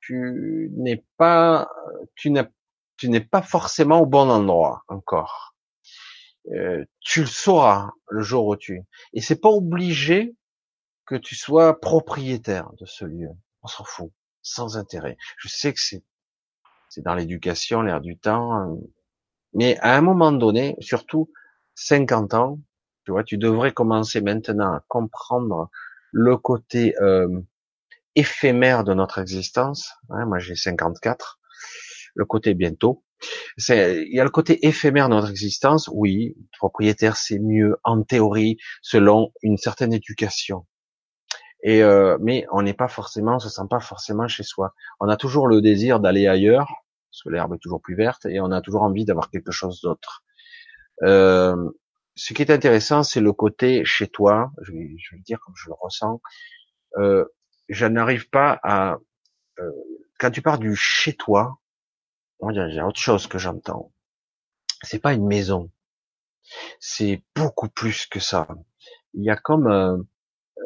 [0.00, 1.68] tu n'es pas,
[2.14, 2.46] tu n'as
[2.96, 5.54] tu n'es pas forcément au bon endroit encore.
[6.52, 8.82] Euh, tu le sauras le jour où tu.
[9.12, 10.34] Et c'est pas obligé
[11.08, 13.30] que tu sois propriétaire de ce lieu.
[13.62, 15.16] On s'en fout, sans intérêt.
[15.38, 16.02] Je sais que c'est
[16.98, 18.78] dans l'éducation, l'air du temps,
[19.54, 21.32] mais à un moment donné, surtout
[21.76, 22.60] 50 ans,
[23.04, 25.70] tu vois, tu devrais commencer maintenant à comprendre
[26.12, 27.40] le côté euh,
[28.14, 29.94] éphémère de notre existence.
[30.10, 31.38] Hein, moi, j'ai 54
[32.14, 33.02] le côté bientôt.
[33.68, 35.88] Il y a le côté éphémère de notre existence.
[35.92, 40.66] Oui, propriétaire, c'est mieux en théorie, selon une certaine éducation.
[41.62, 44.74] Et euh, mais on n'est pas forcément, on se sent pas forcément chez soi.
[45.00, 46.68] On a toujours le désir d'aller ailleurs,
[47.10, 49.80] parce que l'herbe est toujours plus verte, et on a toujours envie d'avoir quelque chose
[49.80, 50.22] d'autre.
[51.02, 51.70] Euh,
[52.14, 54.52] ce qui est intéressant, c'est le côté chez toi.
[54.62, 56.20] Je vais, je vais le dire comme je le ressens.
[56.96, 57.24] Euh,
[57.68, 58.98] je n'arrive pas à
[59.60, 59.72] euh,
[60.18, 61.58] quand tu pars du chez toi,
[62.42, 63.92] il y a autre chose que j'entends.
[64.82, 65.70] C'est pas une maison.
[66.80, 68.48] C'est beaucoup plus que ça.
[69.14, 70.06] Il y a comme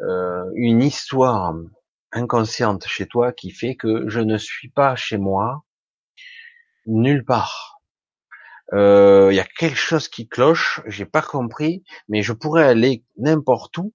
[0.03, 1.55] euh, euh, une histoire
[2.11, 5.63] inconsciente chez toi qui fait que je ne suis pas chez moi
[6.85, 7.81] nulle part.
[8.73, 13.03] Euh, il y a quelque chose qui cloche, j'ai pas compris, mais je pourrais aller
[13.17, 13.93] n'importe où,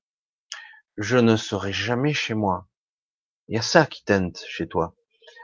[0.96, 2.66] je ne serai jamais chez moi.
[3.48, 4.94] Il y a ça qui teinte chez toi.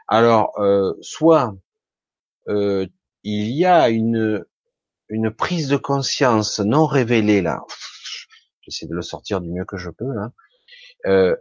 [0.09, 0.53] Alors,
[1.01, 1.55] soit
[2.49, 2.87] euh,
[3.23, 4.45] il y a une,
[5.09, 7.65] une prise de conscience non révélée là.
[8.61, 10.33] J'essaie de le sortir du mieux que je peux là.
[11.07, 11.37] Euh,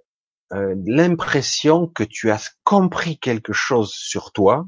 [0.52, 4.68] euh, l'impression que tu as compris quelque chose sur toi,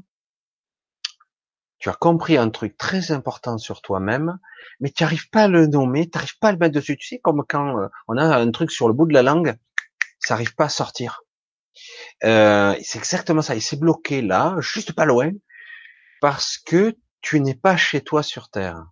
[1.78, 4.38] tu as compris un truc très important sur toi-même,
[4.80, 6.96] mais tu n'arrives pas à le nommer, tu n'arrives pas à le mettre dessus.
[6.96, 9.54] Tu sais, comme quand euh, on a un truc sur le bout de la langue,
[10.18, 11.22] ça n'arrive pas à sortir.
[12.22, 13.54] C'est exactement ça.
[13.54, 15.30] Il s'est bloqué là, juste pas loin,
[16.20, 18.82] parce que tu n'es pas chez toi sur Terre.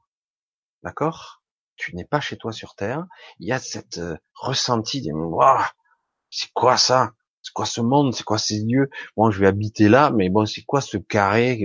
[0.82, 1.42] D'accord?
[1.76, 3.06] Tu n'es pas chez toi sur Terre.
[3.40, 4.00] Il y a cette
[4.34, 5.12] ressenti de
[6.34, 7.12] c'est quoi ça?
[7.42, 8.14] C'est quoi ce monde?
[8.14, 8.90] C'est quoi ces lieux?
[9.16, 11.60] Bon, je vais habiter là, mais bon, c'est quoi ce carré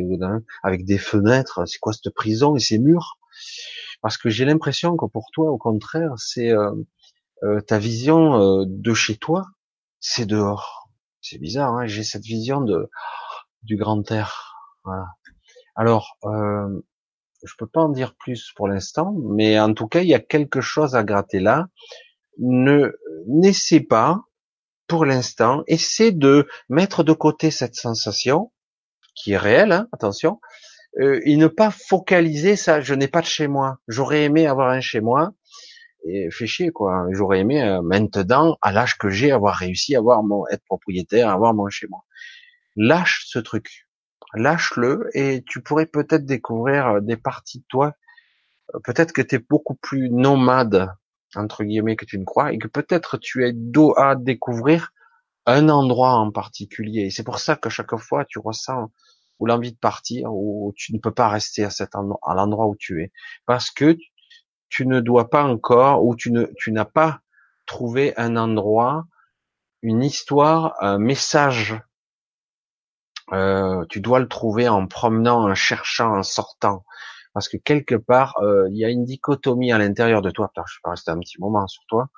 [0.63, 1.65] avec des fenêtres?
[1.65, 3.17] C'est quoi cette prison et ces murs?
[4.01, 6.71] Parce que j'ai l'impression que pour toi, au contraire, c'est euh,
[7.43, 9.45] euh, ta vision de chez toi,
[9.99, 10.89] c'est dehors.
[11.21, 12.89] C'est bizarre, hein j'ai cette vision de
[13.63, 14.55] du grand air.
[15.75, 16.81] Alors, euh,
[17.43, 20.19] je peux pas en dire plus pour l'instant, mais en tout cas, il y a
[20.19, 21.67] quelque chose à gratter là.
[22.37, 22.91] Ne
[23.27, 24.23] n'essaie pas,
[24.89, 28.51] pour l'instant, essaie de mettre de côté cette sensation
[29.15, 30.41] qui est réelle, hein, attention,
[30.99, 32.81] euh, et ne pas focaliser ça.
[32.81, 33.77] Je n'ai pas de chez moi.
[33.87, 35.31] J'aurais aimé avoir un chez moi.
[36.05, 37.05] Et fait chier quoi.
[37.11, 41.29] J'aurais aimé euh, maintenant, à l'âge que j'ai, avoir réussi à avoir mon être propriétaire,
[41.29, 42.03] avoir mon chez moi.
[42.75, 43.89] Lâche ce truc
[44.33, 47.93] lâche-le et tu pourrais peut-être découvrir euh, des parties de toi.
[48.75, 50.89] Euh, peut-être que tu es beaucoup plus nomade,
[51.35, 54.91] entre guillemets, que tu ne crois, et que peut-être tu es dos à découvrir
[55.45, 57.01] un endroit en particulier.
[57.03, 58.91] Et c'est pour ça que chaque fois tu ressens
[59.39, 62.67] ou l'envie de partir, ou tu ne peux pas rester à cet endroit, à l'endroit
[62.67, 63.11] où tu es.
[63.45, 63.97] Parce que
[64.67, 67.21] tu ne dois pas encore, ou tu ne, tu n'as pas
[67.65, 69.05] trouvé un endroit,
[69.81, 71.79] une histoire, un message
[73.31, 76.83] euh, tu dois le trouver en promenant, en cherchant, en sortant.
[77.33, 80.51] Parce que quelque part, euh, il y a une dichotomie à l'intérieur de toi.
[80.55, 82.09] je vais rester un petit moment sur toi.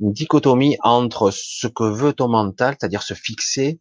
[0.00, 3.80] Une dichotomie entre ce que veut ton mental, c'est-à-dire se fixer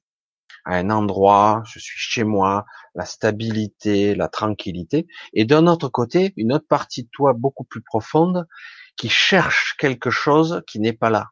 [0.65, 2.65] à un endroit, je suis chez moi,
[2.95, 7.81] la stabilité, la tranquillité, et d'un autre côté, une autre partie de toi beaucoup plus
[7.81, 8.47] profonde
[8.97, 11.27] qui cherche quelque chose qui n'est pas là.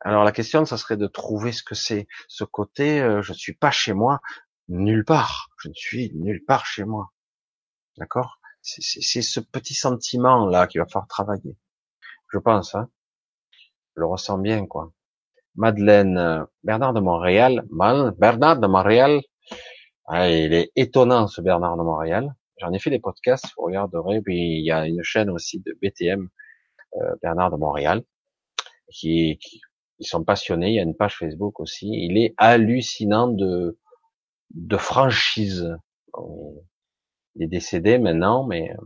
[0.00, 3.00] Alors la question, ça serait de trouver ce que c'est ce côté.
[3.00, 4.20] Euh, je ne suis pas chez moi
[4.68, 5.48] nulle part.
[5.58, 7.10] Je ne suis nulle part chez moi.
[7.98, 8.38] D'accord?
[8.62, 11.56] C'est ce petit sentiment là qui va falloir travailler.
[12.32, 12.74] Je pense.
[12.74, 12.88] Hein
[13.96, 14.92] je le ressens bien quoi.
[15.56, 17.64] Madeleine euh, Bernard de Montréal.
[17.70, 19.20] Bernard de Montréal.
[20.06, 22.34] Ah, il est étonnant ce Bernard de Montréal.
[22.58, 24.20] J'en ai fait des podcasts, vous regarderez.
[24.22, 26.28] Puis il y a une chaîne aussi de BTM
[26.96, 28.04] euh, Bernard de Montréal
[28.90, 29.60] qui, qui,
[29.98, 30.68] ils sont passionnés.
[30.68, 31.88] Il y a une page Facebook aussi.
[31.90, 33.76] Il est hallucinant de
[34.76, 35.76] franchise.
[37.38, 38.84] Il est décédé maintenant, mais euh,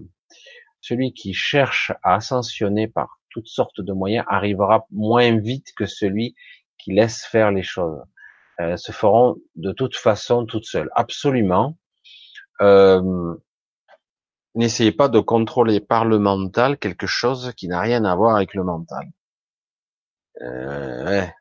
[0.80, 6.34] celui qui cherche à ascensionner par toutes sortes de moyens arrivera moins vite que celui
[6.78, 8.03] qui laisse faire les choses.
[8.59, 10.90] Elles se feront de toute façon toutes seules.
[10.94, 11.78] Absolument.
[12.61, 13.34] Euh,
[14.55, 18.53] N'essayez pas de contrôler par le mental quelque chose qui n'a rien à voir avec
[18.53, 19.11] le mental.
[20.42, 21.34] Euh, ouais.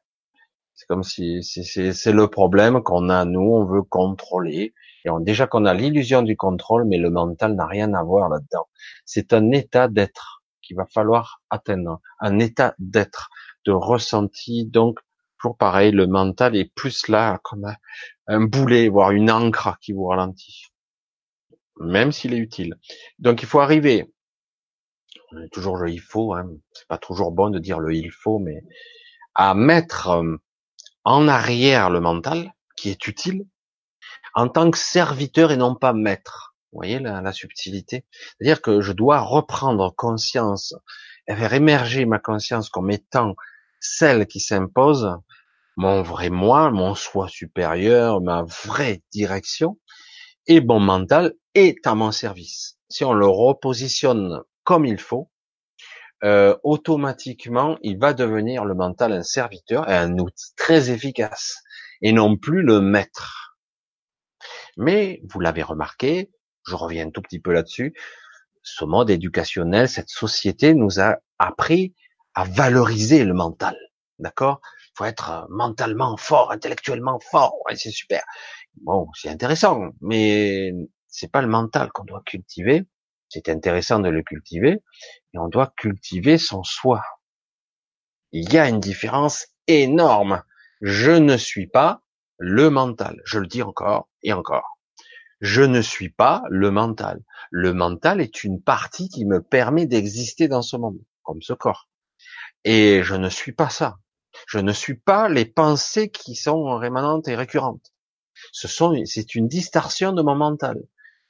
[0.73, 4.73] C'est comme si c'est le problème qu'on a nous, on veut contrôler.
[5.05, 8.67] Et déjà qu'on a l'illusion du contrôle, mais le mental n'a rien à voir là-dedans.
[9.05, 13.29] C'est un état d'être qu'il va falloir atteindre, un état d'être,
[13.65, 14.65] de ressenti.
[14.65, 14.99] Donc,
[15.39, 17.75] toujours pareil, le mental est plus là comme un,
[18.27, 20.67] un boulet, voire une encre qui vous ralentit,
[21.79, 22.75] même s'il est utile.
[23.19, 24.11] Donc, il faut arriver
[25.51, 26.49] toujours le il faut, hein.
[26.73, 28.63] c'est pas toujours bon de dire le il faut, mais
[29.35, 30.37] à mettre euh,
[31.03, 33.45] en arrière le mental, qui est utile,
[34.33, 36.55] en tant que serviteur et non pas maître.
[36.71, 38.05] Vous voyez la, subtilité?
[38.11, 40.73] C'est-à-dire que je dois reprendre conscience,
[41.27, 43.35] et faire émerger ma conscience comme étant
[43.79, 45.17] celle qui s'impose,
[45.75, 49.77] mon vrai moi, mon soi supérieur, ma vraie direction,
[50.47, 52.77] et mon mental est à mon service.
[52.89, 55.29] Si on le repositionne comme il faut,
[56.23, 61.57] euh, automatiquement, il va devenir le mental un serviteur un outil très efficace,
[62.01, 63.50] et non plus le maître.
[64.77, 66.31] Mais vous l'avez remarqué,
[66.67, 67.93] je reviens un tout petit peu là-dessus,
[68.63, 71.95] ce mode éducationnel, cette société nous a appris
[72.33, 73.77] à valoriser le mental.
[74.19, 74.61] D'accord?
[74.95, 78.23] Faut être mentalement fort, intellectuellement fort, ouais, c'est super.
[78.81, 80.73] Bon, c'est intéressant, mais
[81.07, 82.85] c'est pas le mental qu'on doit cultiver,
[83.29, 84.83] c'est intéressant de le cultiver,
[85.33, 87.01] et on doit cultiver son soi.
[88.31, 90.43] Il y a une différence énorme.
[90.81, 92.01] Je ne suis pas
[92.37, 93.21] le mental.
[93.25, 94.77] Je le dis encore et encore.
[95.41, 97.23] Je ne suis pas le mental.
[97.49, 101.89] Le mental est une partie qui me permet d'exister dans ce monde, comme ce corps.
[102.63, 103.97] Et je ne suis pas ça.
[104.47, 107.91] Je ne suis pas les pensées qui sont rémanentes et récurrentes.
[108.51, 110.77] Ce sont, c'est une distorsion de mon mental.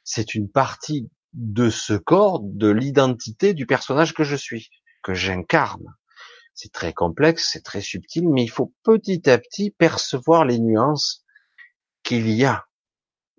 [0.03, 4.69] C'est une partie de ce corps, de l'identité du personnage que je suis,
[5.03, 5.95] que j'incarne.
[6.53, 11.23] C'est très complexe, c'est très subtil, mais il faut petit à petit percevoir les nuances
[12.03, 12.65] qu'il y a.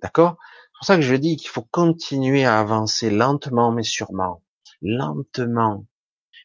[0.03, 0.37] D'accord?
[0.39, 4.43] C'est pour ça que je dis qu'il faut continuer à avancer lentement mais sûrement.
[4.81, 5.87] Lentement.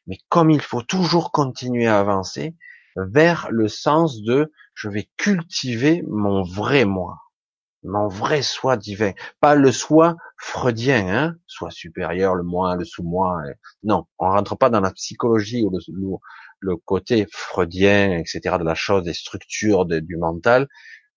[0.06, 2.56] Mais comme il faut toujours continuer à avancer
[2.96, 7.18] vers le sens de je vais cultiver mon vrai moi
[7.84, 13.42] mon vrai soi divin, pas le soi freudien, hein, soi supérieur, le moi, le sous-moi.
[13.84, 16.20] Non, on rentre pas dans la psychologie ou
[16.60, 18.58] le, côté freudien, etc.
[18.60, 20.68] de la chose, des structures du mental,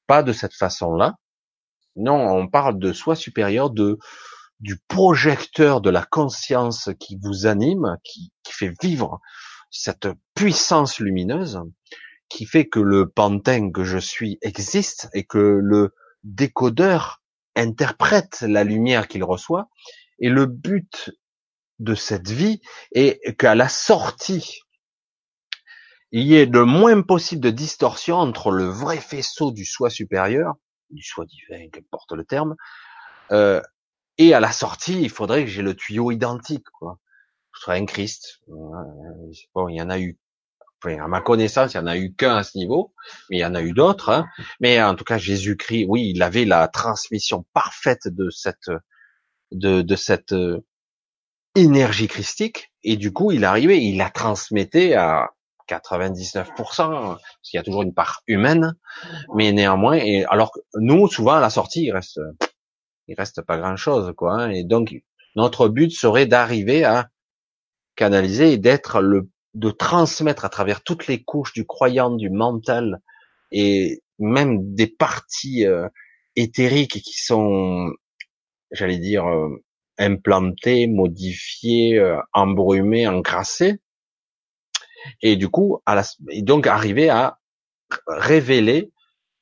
[0.06, 1.16] pas de cette façon-là.
[1.96, 3.98] Non, on parle de soi supérieur, de
[4.60, 9.20] du projecteur de la conscience qui vous anime, qui, qui fait vivre
[9.70, 11.60] cette puissance lumineuse,
[12.28, 17.22] qui fait que le pantin que je suis existe et que le décodeur
[17.56, 19.68] interprète la lumière qu'il reçoit,
[20.18, 21.10] et le but
[21.78, 22.60] de cette vie
[22.92, 24.60] est qu'à la sortie,
[26.12, 30.54] il y ait le moins possible de distorsion entre le vrai faisceau du soi supérieur,
[30.90, 32.56] du soi divin, qu'importe le terme,
[33.32, 33.60] euh,
[34.18, 36.98] et à la sortie, il faudrait que j'ai le tuyau identique, quoi.
[37.54, 38.40] Je serais un Christ.
[38.48, 40.18] Bon, il y en a eu
[40.84, 42.94] à ma connaissance, il n'y en a eu qu'un à ce niveau,
[43.28, 44.08] mais il y en a eu d'autres.
[44.10, 44.26] Hein.
[44.60, 48.70] Mais en tout cas, Jésus-Christ, oui, il avait la transmission parfaite de cette
[49.52, 50.64] de, de cette euh,
[51.54, 55.30] énergie christique, et du coup, il arrivait, il la transmettait à
[55.70, 58.74] 99%, parce qu'il y a toujours une part humaine,
[59.34, 62.20] mais néanmoins, et alors nous, souvent à la sortie, il reste,
[63.08, 64.34] il reste pas grand-chose, quoi.
[64.34, 64.50] Hein.
[64.50, 64.94] et donc,
[65.36, 67.08] notre but serait d'arriver à
[67.94, 73.00] canaliser et d'être le de transmettre à travers toutes les couches du croyant, du mental
[73.50, 75.88] et même des parties euh,
[76.36, 77.92] éthériques qui sont,
[78.70, 79.62] j'allais dire, euh,
[79.98, 83.80] implantées, modifiées, euh, embrumées, encrassées,
[85.22, 87.38] et du coup, à la, et donc arriver à
[88.06, 88.92] révéler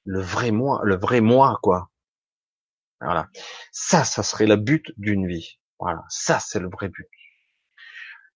[0.04, 1.90] le vrai moi, le vrai moi, quoi.
[3.00, 3.28] Voilà.
[3.72, 5.58] Ça, ça serait le but d'une vie.
[5.78, 6.02] Voilà.
[6.08, 7.08] Ça, c'est le vrai but.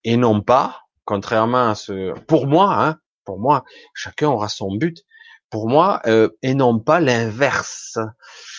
[0.05, 3.65] Et non pas, contrairement à ce, pour moi, hein, pour moi,
[3.95, 5.03] chacun aura son but.
[5.51, 7.99] Pour moi, euh, et non pas l'inverse,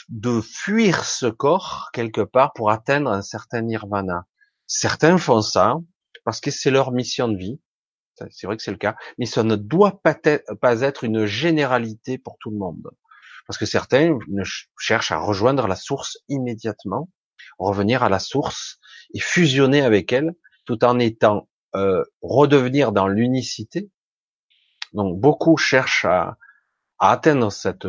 [0.09, 4.25] de fuir ce corps quelque part pour atteindre un certain nirvana.
[4.67, 5.77] Certains font ça
[6.23, 7.59] parce que c'est leur mission de vie.
[8.29, 10.15] C'est vrai que c'est le cas, mais ça ne doit pas
[10.81, 12.89] être, une généralité pour tout le monde.
[13.47, 14.17] Parce que certains
[14.79, 17.09] cherchent à rejoindre la source immédiatement,
[17.59, 18.79] revenir à la source
[19.13, 20.33] et fusionner avec elle,
[20.65, 23.89] tout en étant euh, redevenir dans l'unicité.
[24.93, 26.37] Donc beaucoup cherchent à,
[26.99, 27.85] à atteindre cette,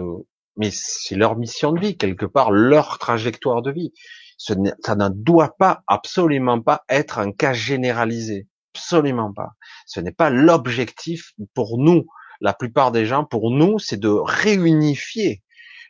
[0.57, 3.93] mais c'est leur mission de vie quelque part, leur trajectoire de vie.
[4.37, 9.51] Ça ne doit pas, absolument pas être un cas généralisé, absolument pas.
[9.87, 12.07] Ce n'est pas l'objectif pour nous.
[12.41, 15.43] La plupart des gens, pour nous, c'est de réunifier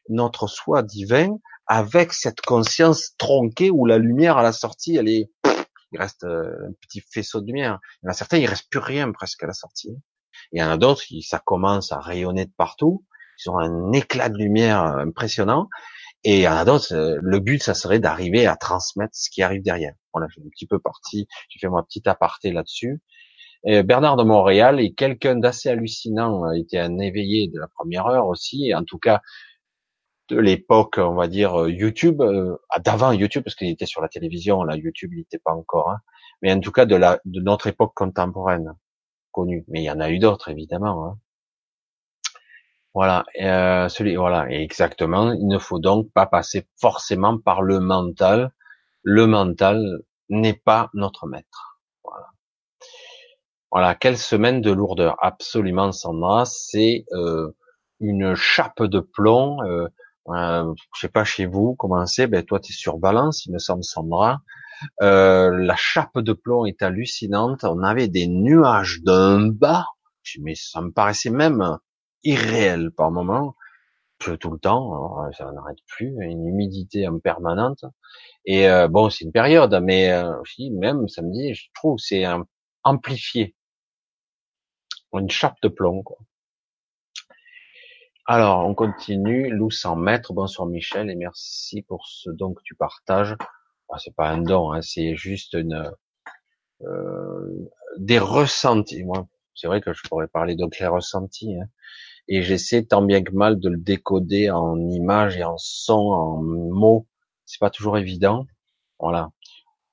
[0.08, 1.30] notre soi divin
[1.66, 5.30] avec cette conscience tronquée où la lumière à la sortie, elle est
[5.92, 7.78] il reste euh, un petit faisceau de lumière.
[8.02, 9.96] Il y en a certains, il reste plus rien presque à la sortie.
[10.52, 13.04] Il y en a d'autres, ça commence à rayonner de partout.
[13.38, 15.68] Ils ont un éclat de lumière impressionnant.
[16.24, 19.30] Et il y en a d'autres, euh, le but, ça serait d'arriver à transmettre ce
[19.30, 19.94] qui arrive derrière.
[20.14, 23.02] Voilà, j'ai un petit peu parti, j'ai fait mon petit aparté là-dessus.
[23.66, 28.26] Bernard de Montréal est quelqu'un d'assez hallucinant, a été un éveillé de la première heure
[28.26, 29.22] aussi, et en tout cas,
[30.28, 34.08] de l'époque, on va dire euh, YouTube, euh, d'avant YouTube parce qu'il était sur la
[34.08, 35.98] télévision, là YouTube il n'était pas encore, hein,
[36.42, 36.98] mais en tout cas de
[37.40, 38.74] notre époque contemporaine
[39.32, 39.64] connue.
[39.68, 41.06] Mais il y en a eu d'autres évidemment.
[41.06, 41.18] Hein.
[42.94, 45.32] Voilà, euh, celui, voilà, exactement.
[45.32, 48.52] Il ne faut donc pas passer forcément par le mental.
[49.04, 51.80] Le mental n'est pas notre maître.
[53.70, 53.94] Voilà.
[53.96, 55.16] Quelle semaine de lourdeur.
[55.20, 57.50] Absolument, Sandra, c'est euh,
[58.00, 59.62] une chape de plomb.
[59.62, 59.88] Euh,
[60.28, 63.52] euh, je sais pas chez vous comment c'est, ben toi tu es sur balance, il
[63.52, 64.40] me semble Sandra.
[65.02, 67.64] Euh, la chape de plomb est hallucinante.
[67.64, 69.86] On avait des nuages d'un bas,
[70.40, 71.78] mais ça me paraissait même
[72.22, 73.54] irréel par moment.
[74.18, 77.84] Tout le temps, ça n'arrête plus, une humidité en permanente.
[78.46, 80.32] Et euh, bon, c'est une période, mais euh,
[80.72, 82.24] même samedi, je trouve c'est
[82.82, 83.54] amplifié,
[85.12, 86.02] une chape de plomb.
[86.02, 86.18] Quoi.
[88.26, 89.50] Alors, on continue.
[89.50, 90.32] Lou 100 mètres.
[90.32, 93.36] Bonsoir Michel et merci pour ce don que tu partages.
[93.90, 95.92] Ah, c'est pas un don, hein, c'est juste une
[96.82, 99.04] euh, des ressentis.
[99.04, 101.68] Moi, c'est vrai que je pourrais parler de clair ressenti, hein.
[102.26, 106.42] et j'essaie tant bien que mal de le décoder en images et en sons, en
[106.42, 107.06] mots.
[107.54, 108.48] C'est pas toujours évident.
[108.98, 109.30] Voilà.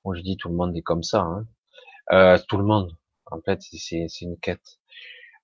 [0.04, 1.20] Moi, je dis tout le monde est comme ça.
[1.20, 1.46] Hein.
[2.10, 2.90] Euh, tout le monde.
[3.30, 4.80] En fait, c'est une quête.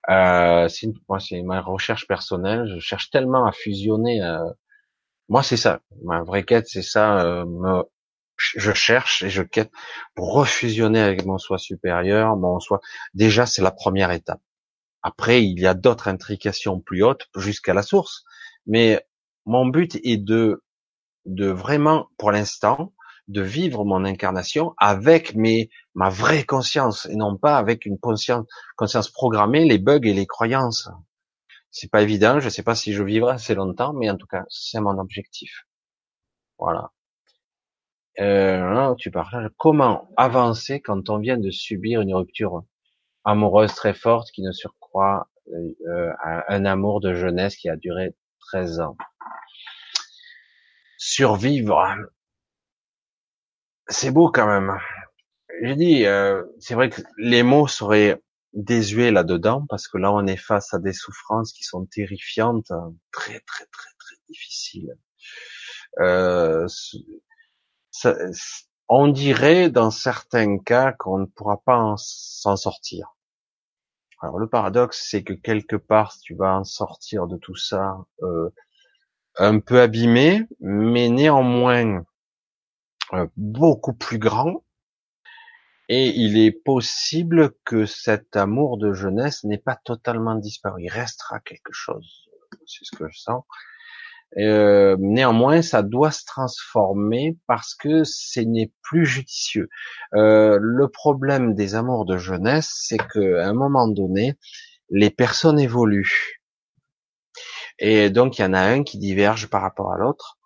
[0.09, 0.67] Euh,
[1.07, 2.69] moi, c'est ma recherche personnelle.
[2.75, 4.21] Je cherche tellement à fusionner.
[4.21, 4.43] Euh,
[5.29, 5.79] moi, c'est ça.
[6.03, 7.21] Ma vraie quête, c'est ça.
[7.21, 7.83] Euh, me,
[8.35, 9.71] je cherche et je quête
[10.13, 12.81] pour refusionner avec mon soi supérieur, mon soi.
[13.13, 14.41] Déjà, c'est la première étape.
[15.03, 18.25] Après, il y a d'autres intrications plus hautes jusqu'à la source.
[18.67, 19.05] Mais
[19.45, 20.61] mon but est de,
[21.25, 22.93] de vraiment, pour l'instant,
[23.29, 28.45] de vivre mon incarnation avec mes, ma vraie conscience et non pas avec une conscience,
[28.75, 30.89] conscience programmée, les bugs et les croyances.
[31.71, 34.43] C'est pas évident, je sais pas si je vivrai assez longtemps, mais en tout cas,
[34.49, 35.65] c'est mon objectif.
[36.57, 36.91] Voilà.
[38.19, 39.51] Euh, tu parles.
[39.57, 42.63] Comment avancer quand on vient de subir une rupture
[43.23, 46.11] amoureuse très forte qui ne surcroît euh, euh
[46.49, 48.97] un amour de jeunesse qui a duré 13 ans?
[51.01, 51.95] Survivre,
[53.87, 54.77] c'est beau quand même.
[55.63, 58.21] Je dis, euh, c'est vrai que les mots seraient
[58.51, 62.71] désuets là-dedans parce que là on est face à des souffrances qui sont terrifiantes,
[63.13, 64.93] très très très très difficiles.
[65.99, 66.67] Euh,
[68.89, 73.15] on dirait dans certains cas qu'on ne pourra pas s'en sortir.
[74.21, 78.49] Alors le paradoxe, c'est que quelque part, tu vas en sortir de tout ça euh,
[79.39, 82.03] un peu abîmé, mais néanmoins
[83.13, 84.63] euh, beaucoup plus grand.
[85.87, 90.83] Et il est possible que cet amour de jeunesse n'ait pas totalement disparu.
[90.83, 92.29] Il restera quelque chose.
[92.67, 93.43] C'est ce que je sens.
[94.37, 99.69] Euh, néanmoins, ça doit se transformer parce que ce n'est plus judicieux.
[100.13, 104.35] Euh, le problème des amours de jeunesse, c'est qu'à un moment donné,
[104.91, 106.38] les personnes évoluent.
[107.79, 110.37] Et donc, il y en a un qui diverge par rapport à l'autre.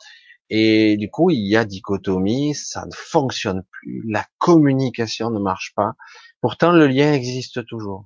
[0.49, 5.73] Et du coup, il y a dichotomie, ça ne fonctionne plus, la communication ne marche
[5.75, 5.93] pas.
[6.41, 8.05] Pourtant, le lien existe toujours.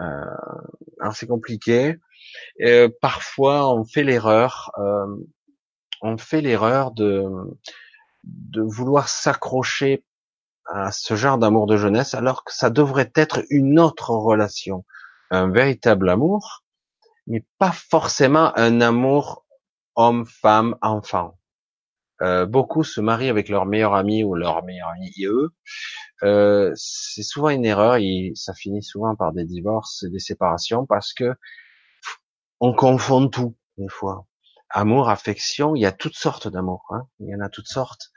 [0.00, 0.04] Euh,
[1.00, 1.96] alors c'est compliqué.
[2.62, 5.06] Euh, parfois, on fait l'erreur, euh,
[6.02, 7.24] on fait l'erreur de
[8.24, 10.04] de vouloir s'accrocher
[10.66, 14.84] à ce genre d'amour de jeunesse, alors que ça devrait être une autre relation,
[15.30, 16.64] un véritable amour,
[17.28, 19.46] mais pas forcément un amour
[19.94, 21.38] homme, femme, enfant.
[22.20, 25.50] Euh, beaucoup se marient avec leur meilleur ami ou leur meilleur ami eux.
[26.24, 30.84] Euh, c'est souvent une erreur et ça finit souvent par des divorces et des séparations
[30.84, 31.34] parce que
[32.60, 34.26] on confond tout des fois.
[34.70, 37.02] Amour, affection, il y a toutes sortes d'amour, hein.
[37.20, 38.10] il y en a toutes sortes.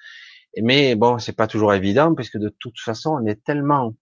[0.62, 3.93] Mais bon, c'est pas toujours évident puisque de toute façon, on est tellement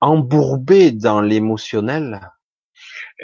[0.00, 2.37] embourbé dans l'émotionnel et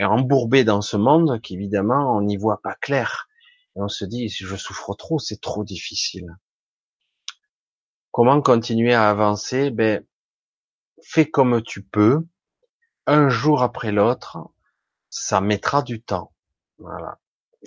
[0.00, 3.28] embourbé dans ce monde qu'évidemment, on n'y voit pas clair.
[3.76, 6.36] Et on se dit, si je souffre trop, c'est trop difficile.
[8.10, 9.70] Comment continuer à avancer?
[9.70, 10.04] Ben,
[11.02, 12.26] fais comme tu peux,
[13.06, 14.38] un jour après l'autre.
[15.10, 16.32] Ça mettra du temps.
[16.78, 17.18] Voilà.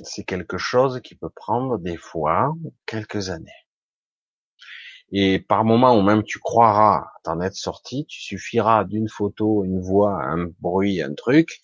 [0.04, 2.54] C'est quelque chose qui peut prendre des fois
[2.86, 3.68] quelques années.
[5.12, 9.82] Et par moment où même tu croiras t'en être sorti, tu suffiras d'une photo, une
[9.82, 11.62] voix, un bruit, un truc,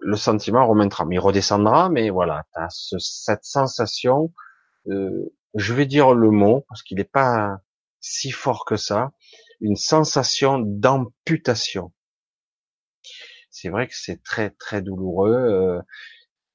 [0.00, 4.32] le sentiment remontera, mais il redescendra, mais voilà, tu as cette sensation,
[4.88, 7.58] euh, je vais dire le mot, parce qu'il n'est pas
[8.00, 9.12] si fort que ça,
[9.60, 11.92] une sensation d'amputation.
[13.50, 15.34] C'est vrai que c'est très très douloureux.
[15.34, 15.80] Euh,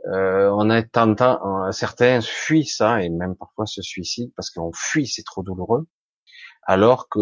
[0.07, 5.07] euh, on a tentant, certains fuient ça et même parfois se suicident parce qu'on fuit,
[5.07, 5.88] c'est trop douloureux.
[6.63, 7.19] Alors que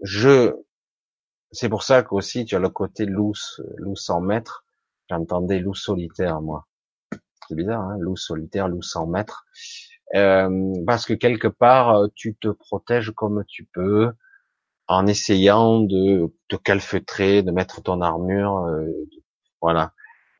[0.00, 0.52] je
[1.52, 3.34] c'est pour ça qu'aussi tu as le côté loup,
[3.76, 4.64] loup 100 mètres.
[5.08, 6.66] J'entendais loup solitaire, moi.
[7.48, 9.44] C'est bizarre, hein loup solitaire, loup 100 mètres.
[10.14, 14.12] Euh, parce que quelque part, tu te protèges comme tu peux,
[14.88, 18.86] en essayant de te calfeutrer, de mettre ton armure, euh,
[19.60, 19.92] voilà.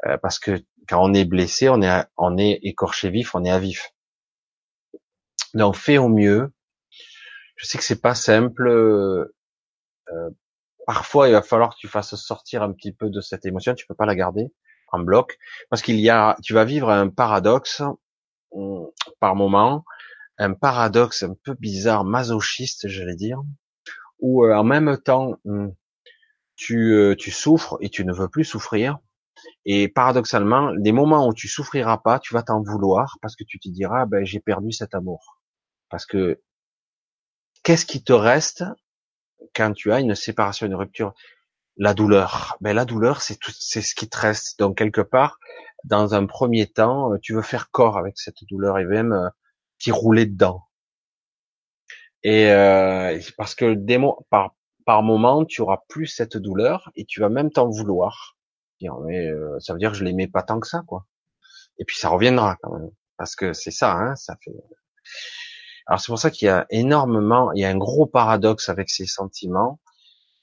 [0.06, 3.50] Euh, parce que quand on est blessé, on est, on est écorché vif, on est
[3.50, 3.92] à vif.
[5.54, 6.52] Donc fais au mieux.
[7.56, 8.68] Je sais que c'est pas simple.
[8.68, 9.32] Euh,
[10.86, 13.86] parfois il va falloir que tu fasses sortir un petit peu de cette émotion, tu
[13.86, 14.52] peux pas la garder
[14.92, 15.38] en bloc,
[15.70, 17.82] parce qu'il y a, tu vas vivre un paradoxe
[18.52, 18.88] hum,
[19.20, 19.84] par moment,
[20.38, 23.40] un paradoxe un peu bizarre, masochiste, j'allais dire,
[24.20, 25.74] où euh, en même temps hum,
[26.56, 28.98] tu, euh, tu souffres et tu ne veux plus souffrir,
[29.64, 33.58] et paradoxalement, des moments où tu souffriras pas, tu vas t'en vouloir parce que tu
[33.58, 35.40] te diras, ben j'ai perdu cet amour,
[35.88, 36.40] parce que
[37.62, 38.64] qu'est-ce qui te reste
[39.55, 41.14] quand tu as une séparation, une rupture,
[41.76, 42.57] la douleur.
[42.61, 44.59] Ben la douleur, c'est tout, c'est ce qui te reste.
[44.59, 45.38] Donc quelque part,
[45.84, 49.28] dans un premier temps, tu veux faire corps avec cette douleur et même euh,
[49.78, 50.64] t'y rouler dedans.
[52.22, 57.20] Et euh, parce que des par par moment, tu auras plus cette douleur et tu
[57.20, 58.36] vas même t'en vouloir.
[58.80, 61.07] mais euh, ça veut dire que je l'aimais pas tant que ça, quoi.
[61.78, 64.53] Et puis ça reviendra quand même, parce que c'est ça, hein, ça fait.
[65.86, 68.90] Alors c'est pour ça qu'il y a énormément, il y a un gros paradoxe avec
[68.90, 69.80] ces sentiments,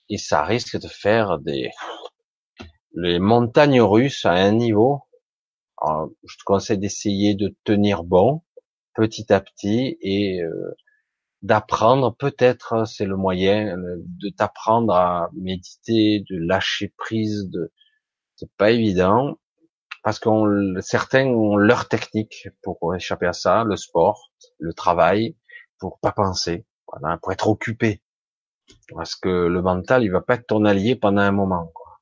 [0.09, 1.71] et ça risque de faire des
[2.95, 5.03] les montagnes russes à un niveau.
[6.25, 8.41] je te conseille d'essayer de tenir bon
[8.95, 10.75] petit à petit et euh,
[11.41, 17.71] d'apprendre, peut-être c'est le moyen de t'apprendre à méditer, de lâcher prise, de
[18.35, 19.37] c'est pas évident
[20.03, 25.35] parce qu'on certains ont leur technique pour échapper à ça, le sport, le travail,
[25.79, 28.01] pour pas penser, voilà, pour être occupé.
[28.93, 31.71] Parce que le mental, il va pas être ton allié pendant un moment.
[31.73, 31.99] Quoi.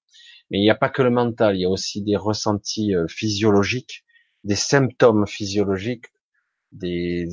[0.50, 3.08] Mais il n'y a pas que le mental, il y a aussi des ressentis euh,
[3.08, 4.06] physiologiques,
[4.44, 6.08] des symptômes physiologiques,
[6.72, 7.30] des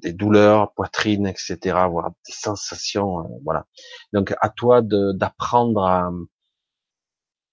[0.00, 1.58] des douleurs, poitrine, etc.,
[1.90, 3.66] voire des sensations, euh, voilà.
[4.12, 6.10] Donc à toi d'apprendre à,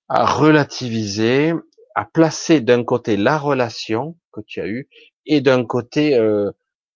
[0.09, 1.53] à relativiser,
[1.95, 4.89] à placer d'un côté la relation que tu as eue
[5.25, 6.51] et d'un côté euh,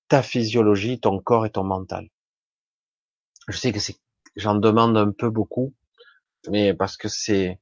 [0.08, 2.10] ta physiologie, ton corps et ton mental.
[3.48, 3.98] Je sais que c'est,
[4.36, 5.74] j'en demande un peu beaucoup,
[6.50, 7.60] mais parce que c'est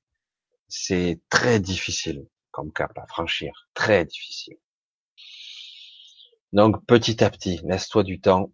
[0.68, 4.58] c'est très difficile comme cap à franchir, très difficile.
[6.54, 8.52] Donc petit à petit, laisse-toi du temps.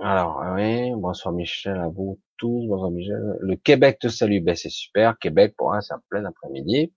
[0.00, 5.72] Alors, oui, bonsoir Michel, à vous Le Québec te salue, ben c'est super, Québec pour
[5.74, 6.92] un c'est en plein après-midi.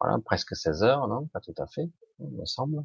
[0.00, 1.26] Voilà, presque 16 heures, non?
[1.32, 1.88] Pas tout à fait,
[2.20, 2.84] il me semble.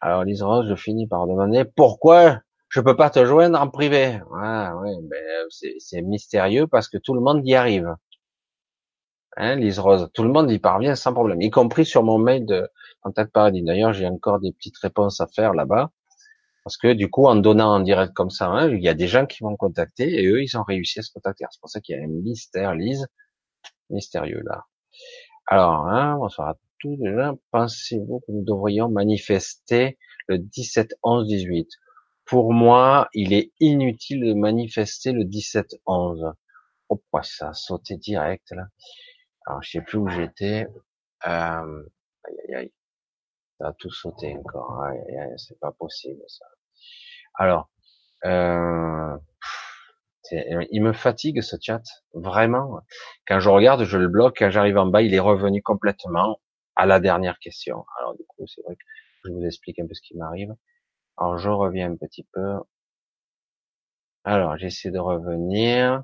[0.00, 4.20] Alors Lise Rose, je finis par demander pourquoi je peux pas te joindre en privé.
[4.34, 5.46] Ah, oui, ben,
[5.78, 7.94] c'est mystérieux parce que tout le monde y arrive.
[9.36, 12.44] Hein, Lise Rose, tout le monde y parvient sans problème, y compris sur mon mail
[12.44, 12.68] de
[13.02, 13.62] Contact Paradis.
[13.62, 15.90] D'ailleurs, j'ai encore des petites réponses à faire là-bas.
[16.68, 19.08] Parce que du coup, en donnant en direct comme ça, hein, il y a des
[19.08, 21.46] gens qui vont contacter et eux, ils ont réussi à se contacter.
[21.50, 23.06] C'est pour ça qu'il y a un mystère, Lise,
[23.88, 24.66] mystérieux là.
[25.46, 26.98] Alors, hein, bonsoir à tous.
[27.52, 29.96] Pensez-vous que nous devrions manifester
[30.26, 31.70] le 17, 11, 18
[32.26, 36.34] Pour moi, il est inutile de manifester le 17, 11.
[36.90, 38.66] Oh, ça a sauté direct là.
[39.46, 40.66] Alors, je sais plus où j'étais.
[41.26, 41.82] Euh,
[42.24, 42.72] aïe, aïe, aïe.
[43.58, 44.82] Ça a tout sauté encore.
[44.82, 46.44] Aïe, aïe, aïe, c'est pas possible ça.
[47.38, 47.70] Alors,
[48.24, 49.16] euh,
[50.70, 51.82] il me fatigue ce chat,
[52.12, 52.80] vraiment.
[53.26, 54.36] Quand je regarde, je le bloque.
[54.38, 56.40] Quand j'arrive en bas, il est revenu complètement
[56.76, 57.86] à la dernière question.
[57.98, 58.82] Alors du coup, c'est vrai que
[59.24, 60.54] je vous explique un peu ce qui m'arrive.
[61.16, 62.56] Alors je reviens un petit peu.
[64.24, 66.02] Alors j'essaie de revenir.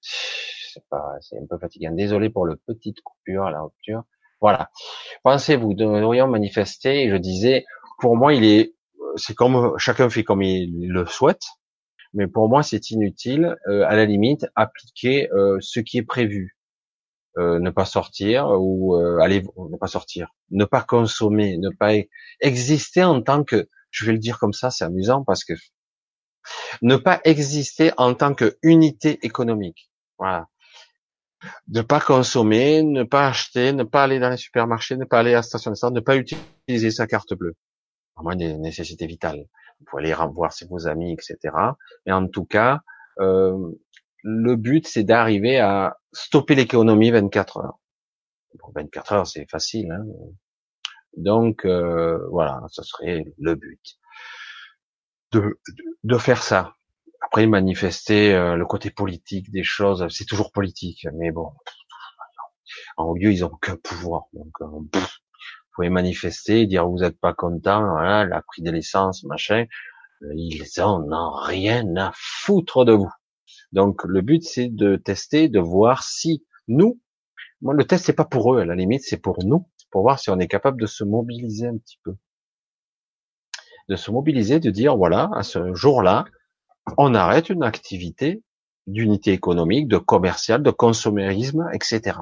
[0.00, 1.92] C'est pas, c'est un peu fatigant.
[1.92, 4.04] Désolé pour le petite coupure la rupture.
[4.40, 4.70] Voilà.
[5.24, 7.64] Pensez-vous, devrions manifester, je disais,
[7.98, 8.74] pour moi, il est,
[9.18, 11.42] c'est comme, chacun fait comme il le souhaite,
[12.14, 16.56] mais pour moi, c'est inutile, euh, à la limite, appliquer euh, ce qui est prévu.
[17.36, 21.92] Euh, ne pas sortir ou aller ne pas sortir, ne pas consommer, ne pas
[22.40, 25.52] exister en tant que, je vais le dire comme ça, c'est amusant parce que
[26.82, 29.88] ne pas exister en tant que unité économique.
[30.18, 30.48] Voilà
[31.68, 35.32] ne pas consommer, ne pas acheter, ne pas aller dans les supermarchés, ne pas aller
[35.32, 37.54] à la station d'essence, ne pas utiliser sa carte bleue.
[38.18, 39.44] À moins des nécessités vitales.
[39.78, 41.54] Vous pouvez aller voir vos amis, etc.
[42.06, 42.80] Mais en tout cas,
[43.20, 43.72] euh,
[44.22, 47.78] le but, c'est d'arriver à stopper l'économie 24 heures.
[48.54, 49.92] Bon, 24 heures, c'est facile.
[49.92, 50.04] Hein
[51.16, 53.98] Donc, euh, voilà, ce serait le but.
[55.32, 55.60] De,
[56.04, 56.74] de faire ça.
[57.20, 61.52] Après, manifester euh, le côté politique des choses, c'est toujours politique, mais bon,
[62.96, 64.24] en lieu, ils ont aucun pouvoir.
[64.32, 65.00] Donc, euh,
[65.78, 69.66] pouvez manifester, dire vous n'êtes pas content, voilà, la prix de l'essence, machin.
[70.22, 73.12] Euh, ils en ont rien à foutre de vous.
[73.70, 77.00] Donc, le but, c'est de tester, de voir si nous,
[77.60, 80.18] moi, le test, c'est pas pour eux, à la limite, c'est pour nous, pour voir
[80.18, 82.16] si on est capable de se mobiliser un petit peu.
[83.88, 86.24] De se mobiliser, de dire, voilà, à ce jour-là,
[86.96, 88.42] on arrête une activité
[88.88, 92.18] d'unité économique, de commercial, de consommérisme, etc.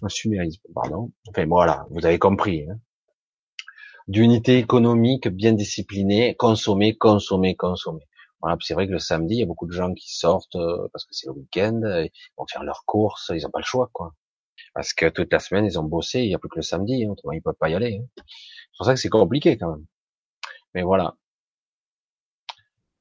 [0.00, 1.12] Consumérisme, pardon.
[1.28, 2.66] Enfin voilà, vous avez compris.
[2.68, 2.78] Hein.
[4.08, 8.02] D'unité économique bien disciplinée, consommer, consommer, consommer.
[8.40, 10.88] Voilà, c'est vrai que le samedi, il y a beaucoup de gens qui sortent euh,
[10.92, 13.90] parce que c'est le week-end, ils vont faire leurs courses, ils n'ont pas le choix,
[13.92, 14.14] quoi.
[14.74, 17.04] Parce que toute la semaine, ils ont bossé, il n'y a plus que le samedi,
[17.04, 18.00] hein, autrement ils peuvent pas y aller.
[18.02, 18.06] Hein.
[18.16, 19.86] C'est pour ça que c'est compliqué quand même.
[20.74, 21.16] Mais voilà,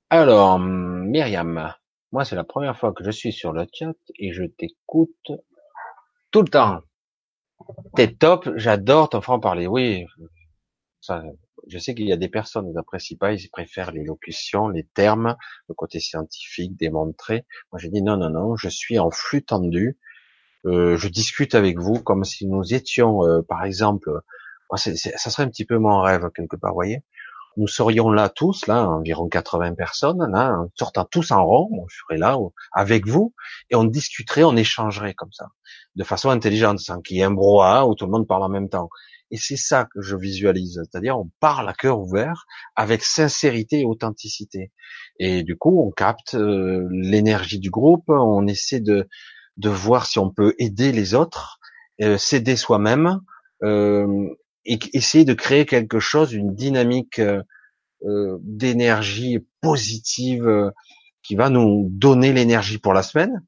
[0.09, 1.73] Alors, Myriam,
[2.11, 5.31] moi c'est la première fois que je suis sur le chat et je t'écoute
[6.31, 6.81] tout le temps.
[7.95, 9.67] T'es top, j'adore ton franc-parler.
[9.67, 10.05] Oui,
[11.01, 11.23] ça,
[11.67, 14.83] je sais qu'il y a des personnes qui n'apprécient pas, ils préfèrent les locutions, les
[14.83, 15.35] termes,
[15.67, 17.45] le côté scientifique, démontré.
[17.71, 19.97] Moi j'ai dit non, non, non, je suis en flux tendu,
[20.65, 24.09] euh, je discute avec vous comme si nous étions, euh, par exemple,
[24.75, 27.03] ça serait un petit peu mon rêve quelque part, voyez
[27.59, 32.17] nous serions là tous, là, environ 80 personnes, là, sortant tous en rond, je serais
[32.17, 32.37] là
[32.71, 33.33] avec vous,
[33.69, 35.49] et on discuterait, on échangerait comme ça,
[35.95, 38.49] de façon intelligente, sans qu'il y ait un brouhaha où tout le monde parle en
[38.49, 38.89] même temps.
[39.31, 42.45] Et c'est ça que je visualise, c'est-à-dire on parle à cœur ouvert,
[42.75, 44.71] avec sincérité et authenticité.
[45.19, 49.07] Et du coup, on capte euh, l'énergie du groupe, on essaie de,
[49.57, 51.59] de voir si on peut aider les autres,
[52.01, 53.19] euh, s'aider soi-même,
[53.63, 54.29] euh,
[54.65, 57.41] et essayer de créer quelque chose, une dynamique euh,
[58.05, 60.71] euh, d'énergie positive euh,
[61.23, 63.43] qui va nous donner l'énergie pour la semaine.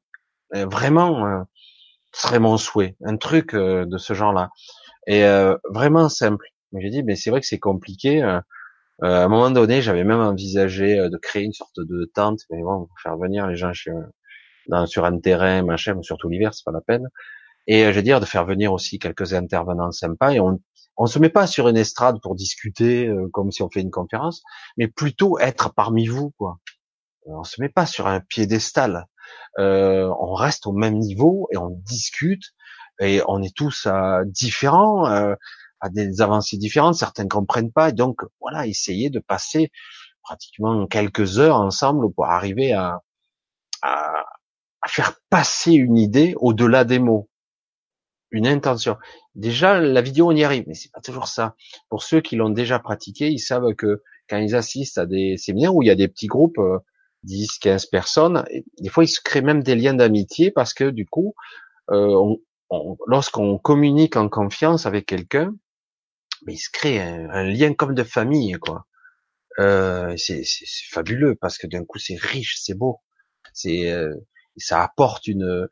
[0.53, 1.45] vraiment,
[2.11, 4.49] ce serait mon souhait, un truc de ce genre-là.
[5.07, 5.23] Et
[5.69, 6.45] vraiment simple.
[6.77, 8.21] J'ai dit, mais c'est vrai que c'est compliqué.
[8.21, 8.43] à
[9.01, 13.17] un moment donné, j'avais même envisagé de créer une sorte de tente, mais bon, faire
[13.17, 13.91] venir les gens chez,
[14.67, 17.07] dans, sur un terrain, machin, surtout l'hiver, c'est pas la peine.
[17.67, 20.59] Et je veux dire de faire venir aussi quelques intervenants sympas et on
[21.01, 23.89] on se met pas sur une estrade pour discuter euh, comme si on fait une
[23.89, 24.43] conférence,
[24.77, 26.59] mais plutôt être parmi vous, quoi.
[27.27, 29.07] Euh, on se met pas sur un piédestal.
[29.57, 32.43] Euh, on reste au même niveau et on discute
[32.99, 36.93] et on est tous euh, différents, à des avancées différentes.
[36.93, 39.71] Certains comprennent pas et donc voilà, essayer de passer
[40.21, 43.01] pratiquement quelques heures ensemble pour arriver à,
[43.81, 44.23] à,
[44.83, 47.27] à faire passer une idée au-delà des mots
[48.31, 48.97] une intention.
[49.35, 51.55] Déjà, la vidéo, on y arrive, mais c'est pas toujours ça.
[51.89, 55.75] Pour ceux qui l'ont déjà pratiqué, ils savent que quand ils assistent à des séminaires
[55.75, 56.59] où il y a des petits groupes,
[57.23, 58.45] 10, euh, 15 personnes,
[58.79, 61.35] des fois, ils se créent même des liens d'amitié parce que du coup,
[61.91, 62.35] euh,
[63.07, 65.53] lorsqu'on communique en confiance avec quelqu'un,
[66.45, 68.87] mais il se crée un, lien comme de famille, quoi.
[69.59, 70.43] Euh, c'est
[70.89, 72.99] fabuleux parce que d'un coup, c'est riche, c'est beau,
[73.53, 74.15] c'est euh,
[74.57, 75.67] ça apporte une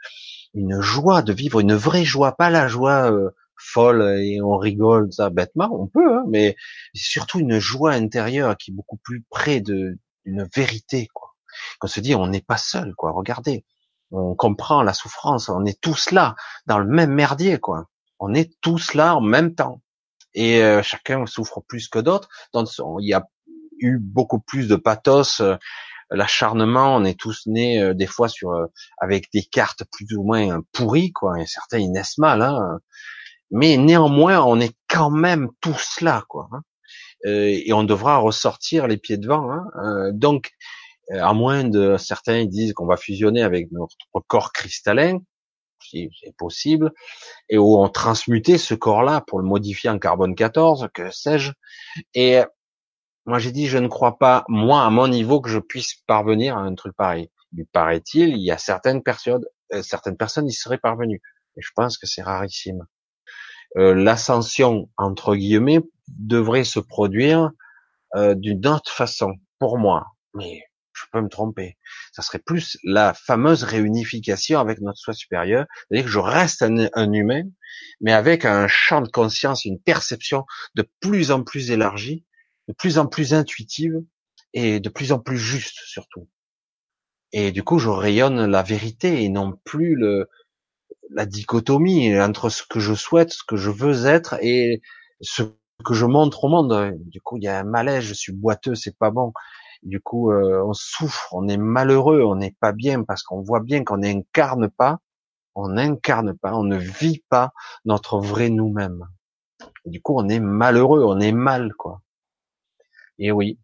[0.54, 3.30] une joie de vivre, une vraie joie, pas la joie euh,
[3.60, 6.56] folle et on rigole ça bêtement, on peut, hein, mais
[6.94, 11.36] surtout une joie intérieure qui est beaucoup plus près de d'une vérité, quoi.
[11.80, 13.12] Qu'on se dit, on n'est pas seul, quoi.
[13.12, 13.66] Regardez,
[14.12, 16.36] on comprend la souffrance, on est tous là
[16.68, 17.88] dans le même merdier, quoi.
[18.20, 19.82] On est tous là en même temps,
[20.34, 22.30] et euh, chacun souffre plus que d'autres.
[22.54, 22.70] Donc
[23.00, 23.28] il y a
[23.80, 25.56] eu beaucoup plus de pathos euh,
[26.12, 28.66] l'acharnement, on est tous nés euh, des fois sur euh,
[29.00, 31.40] avec des cartes plus ou moins euh, pourries, quoi.
[31.40, 32.80] Et certains ils naissent mal, hein.
[33.52, 36.50] Mais néanmoins, on est quand même tous là, quoi.
[36.52, 36.62] Hein.
[37.26, 39.52] et on devra ressortir les pieds devant.
[39.52, 40.12] Hein.
[40.14, 40.52] donc,
[41.12, 43.96] à moins de certains disent qu'on va fusionner avec notre
[44.28, 45.18] corps cristallin,
[45.82, 46.92] si c'est possible,
[47.50, 51.52] et où on transmuter ce corps-là pour le modifier en carbone 14, que sais-je.
[52.14, 52.42] Et
[53.30, 56.58] moi, j'ai dit, je ne crois pas, moi, à mon niveau, que je puisse parvenir
[56.58, 57.30] à un truc pareil.
[57.56, 61.22] Il paraît-il, il y a certaines personnes, euh, certaines personnes y seraient parvenues.
[61.56, 62.88] Et je pense que c'est rarissime.
[63.78, 67.52] Euh, L'ascension, entre guillemets, devrait se produire
[68.16, 70.08] euh, d'une autre façon, pour moi.
[70.34, 71.78] Mais je peux me tromper.
[72.12, 76.88] Ça serait plus la fameuse réunification avec notre soi supérieur, c'est-à-dire que je reste un,
[76.94, 77.44] un, humain,
[78.02, 82.26] mais avec un champ de conscience, une perception de plus en plus élargie,
[82.70, 84.02] de plus en plus intuitive
[84.54, 86.30] et de plus en plus juste surtout.
[87.34, 90.30] Et du coup, je rayonne la vérité et non plus le,
[91.10, 94.82] la dichotomie entre ce que je souhaite, ce que je veux être et
[95.20, 95.44] ce
[95.84, 96.96] que je montre au monde.
[97.06, 99.34] Du coup, il y a un malaise, je suis boiteux, c'est pas bon.
[99.82, 103.62] Du coup, euh, on souffre, on est malheureux, on n'est pas bien parce qu'on voit
[103.62, 105.00] bien qu'on n'incarne pas,
[105.56, 107.52] on n'incarne pas, on ne vit pas
[107.86, 109.08] notre vrai nous-mêmes.
[109.86, 112.02] Du coup, on est malheureux, on est mal, quoi.
[113.20, 113.60] Et oui.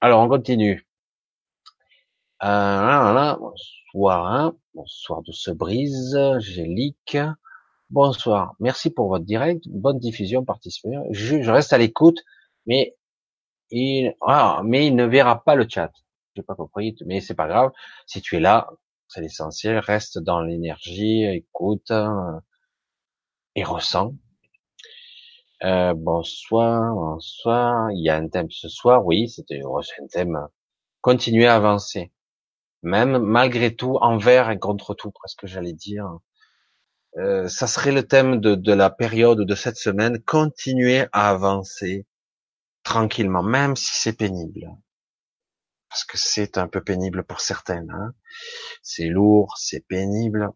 [0.00, 0.86] Alors, on continue.
[2.42, 3.36] Euh,
[3.94, 4.56] Bonsoir, hein.
[4.74, 7.16] bonsoir de ce brise, Angélique.
[7.90, 8.54] Bonsoir.
[8.58, 9.64] Merci pour votre direct.
[9.68, 11.04] Bonne diffusion, participation.
[11.10, 12.20] Je, je reste à l'écoute,
[12.66, 12.96] mais
[13.70, 15.92] il, ah, mais il ne verra pas le chat.
[16.34, 17.70] J'ai pas compris, mais c'est pas grave.
[18.06, 18.68] Si tu es là,
[19.08, 19.78] c'est l'essentiel.
[19.78, 22.40] Reste dans l'énergie, écoute hein,
[23.54, 24.14] et ressens.
[25.64, 27.92] Euh, bonsoir, bonsoir.
[27.92, 30.48] Il y a un thème ce soir, oui, c'était un thème.
[31.02, 32.12] Continuer à avancer,
[32.82, 36.18] même malgré tout, envers et contre tout, presque j'allais dire.
[37.18, 40.20] Euh, ça serait le thème de, la période de cette semaine.
[40.24, 42.06] Continuer à avancer
[42.82, 44.68] tranquillement, même si c'est pénible.
[45.90, 47.90] parce que c'est un peu pénible pour certaines.
[47.92, 48.14] Hein.
[48.82, 50.50] C'est lourd, c'est pénible.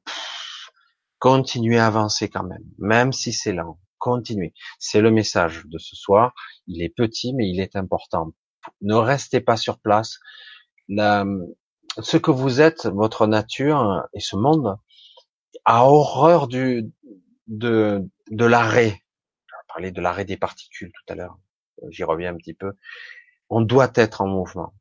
[1.18, 3.78] continuez à avancer quand même, même si c'est lent.
[4.06, 4.54] Continuez.
[4.78, 6.32] C'est le message de ce soir.
[6.68, 8.30] Il est petit, mais il est important.
[8.80, 10.20] Ne restez pas sur place.
[10.88, 14.76] ce que vous êtes, votre nature et ce monde,
[15.64, 16.88] a horreur du,
[17.48, 19.02] de, de l'arrêt.
[19.50, 21.36] On parlait de l'arrêt des particules tout à l'heure.
[21.90, 22.74] J'y reviens un petit peu.
[23.50, 24.72] On doit être en mouvement.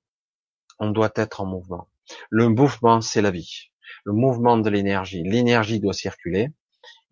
[0.77, 1.89] On doit être en mouvement.
[2.29, 3.71] Le mouvement, c'est la vie.
[4.03, 5.23] Le mouvement de l'énergie.
[5.23, 6.49] L'énergie doit circuler.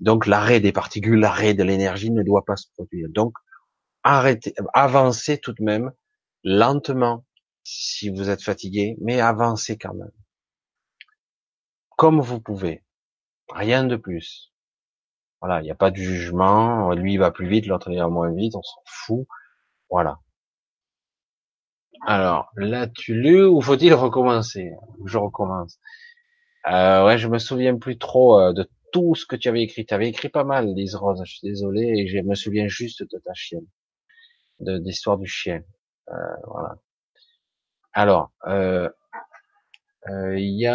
[0.03, 3.07] Donc l'arrêt des particules, l'arrêt de l'énergie ne doit pas se produire.
[3.09, 3.33] Donc
[4.03, 5.93] arrêtez, avancez tout de même
[6.43, 7.23] lentement
[7.63, 10.11] si vous êtes fatigué, mais avancez quand même.
[11.95, 12.83] Comme vous pouvez.
[13.49, 14.51] Rien de plus.
[15.39, 16.91] Voilà, il n'y a pas de jugement.
[16.91, 19.25] Lui il va plus vite, l'autre il va moins vite, on s'en fout.
[19.89, 20.19] Voilà.
[22.05, 24.73] Alors, l'as-tu lu ou faut-il recommencer?
[25.05, 25.79] Je recommence.
[26.67, 29.85] Euh, ouais, je me souviens plus trop euh, de tout ce que tu avais écrit.
[29.85, 31.21] Tu avais écrit pas mal, Lise Rose.
[31.25, 33.67] Je suis désolé et je me souviens juste de ta chienne,
[34.61, 35.61] de l'histoire du chien.
[36.09, 36.13] Euh,
[36.47, 36.77] voilà.
[37.91, 38.89] Alors, euh,
[40.09, 40.67] euh, y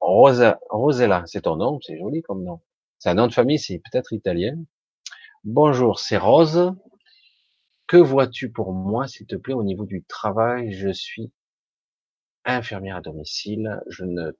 [0.00, 2.60] Rosa, Rosella, c'est ton nom, c'est joli comme nom.
[2.98, 4.56] C'est un nom de famille, c'est peut-être italien.
[5.44, 6.74] Bonjour, c'est Rose.
[7.86, 10.72] Que vois-tu pour moi, s'il te plaît, au niveau du travail?
[10.72, 11.32] Je suis
[12.44, 13.80] infirmière à domicile.
[13.88, 14.32] Je ne,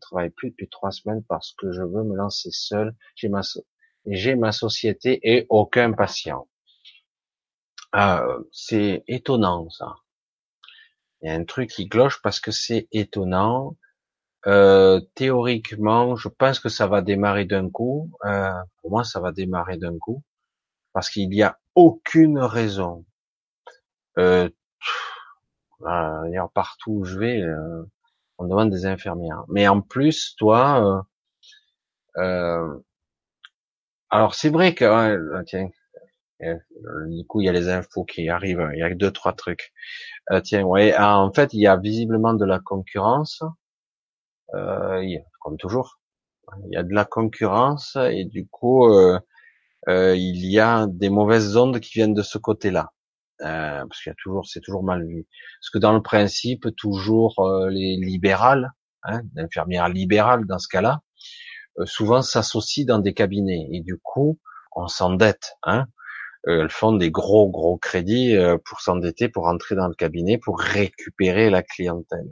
[0.00, 2.94] travaille plus depuis trois semaines parce que je veux me lancer seul.
[3.16, 3.40] J'ai ma,
[4.06, 6.48] j'ai ma société et aucun patient.
[7.92, 9.94] Ah, c'est étonnant ça.
[11.22, 13.76] Il y a un truc qui cloche parce que c'est étonnant.
[14.46, 18.10] Euh, théoriquement, je pense que ça va démarrer d'un coup.
[18.26, 20.22] Euh, pour moi, ça va démarrer d'un coup
[20.92, 23.04] parce qu'il n'y a aucune raison.
[24.18, 24.48] Euh,
[26.54, 27.84] partout où je vais, euh,
[28.38, 29.44] on demande des infirmières.
[29.48, 31.06] Mais en plus, toi,
[32.18, 32.80] euh, euh
[34.10, 35.68] alors c'est vrai que tiens,
[36.40, 39.72] du coup il y a les infos qui arrivent, il y a deux trois trucs.
[40.30, 43.42] Euh, tiens, ouais, ah, en fait, il y a visiblement de la concurrence,
[44.54, 45.02] euh,
[45.40, 46.00] comme toujours.
[46.66, 49.18] Il y a de la concurrence et du coup, euh,
[49.88, 52.92] euh, il y a des mauvaises ondes qui viennent de ce côté-là,
[53.42, 55.26] euh, parce qu'il y a toujours, c'est toujours mal vu.
[55.60, 61.00] Parce que dans le principe, toujours euh, les libérales, hein, l'infirmière libérale dans ce cas-là,
[61.84, 64.38] souvent s'associent dans des cabinets et du coup,
[64.76, 65.86] on s'endette, hein,
[66.46, 70.38] euh, elles font des gros gros crédits euh, pour s'endetter, pour entrer dans le cabinet,
[70.38, 72.28] pour récupérer la clientèle.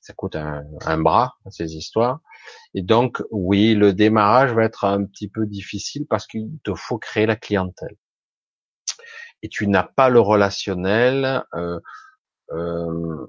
[0.00, 2.20] Ça coûte un, un, bras ces histoires.
[2.74, 6.98] Et donc oui, le démarrage va être un petit peu difficile parce qu'il te faut
[6.98, 7.96] créer la clientèle.
[9.42, 11.44] Et tu n'as pas le relationnel.
[11.54, 11.80] Euh,
[12.52, 13.26] euh,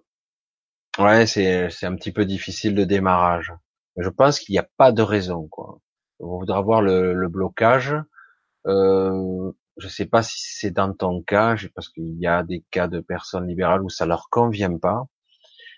[0.99, 3.53] ouais, c'est c'est un petit peu difficile le démarrage.
[3.97, 5.79] je pense qu'il n'y a pas de raison quoi.
[6.19, 7.95] On voudra voir le, le blocage.
[8.67, 12.87] Euh, je sais pas si c'est dans ton cas, parce qu'il y a des cas
[12.87, 15.05] de personnes libérales où ça leur convient pas.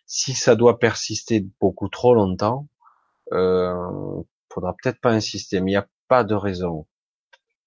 [0.08, 2.68] Si ça doit persister beaucoup trop longtemps,
[3.34, 6.88] euh, faudra peut-être pas insister, mais il n'y a pas de raison.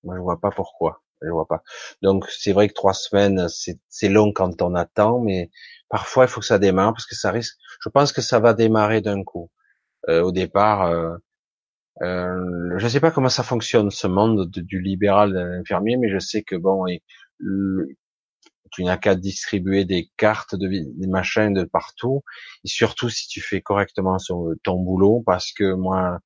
[0.05, 1.04] Moi, je vois pas pourquoi.
[1.23, 1.63] Je vois pas.
[2.03, 5.51] Donc, c'est vrai que trois semaines, c'est long quand on attend, mais
[5.89, 7.57] parfois, il faut que ça démarre parce que ça risque.
[7.83, 9.51] Je pense que ça va démarrer d'un coup.
[10.09, 11.17] Euh, au départ, euh,
[12.03, 16.11] euh, je ne sais pas comment ça fonctionne ce monde du libéral de l'infirmier, mais
[16.11, 17.03] je sais que bon, et,
[18.73, 22.23] tu n'as qu'à distribuer des cartes, de, des machins de partout,
[22.65, 24.17] et surtout si tu fais correctement
[24.65, 26.19] ton boulot, parce que moi,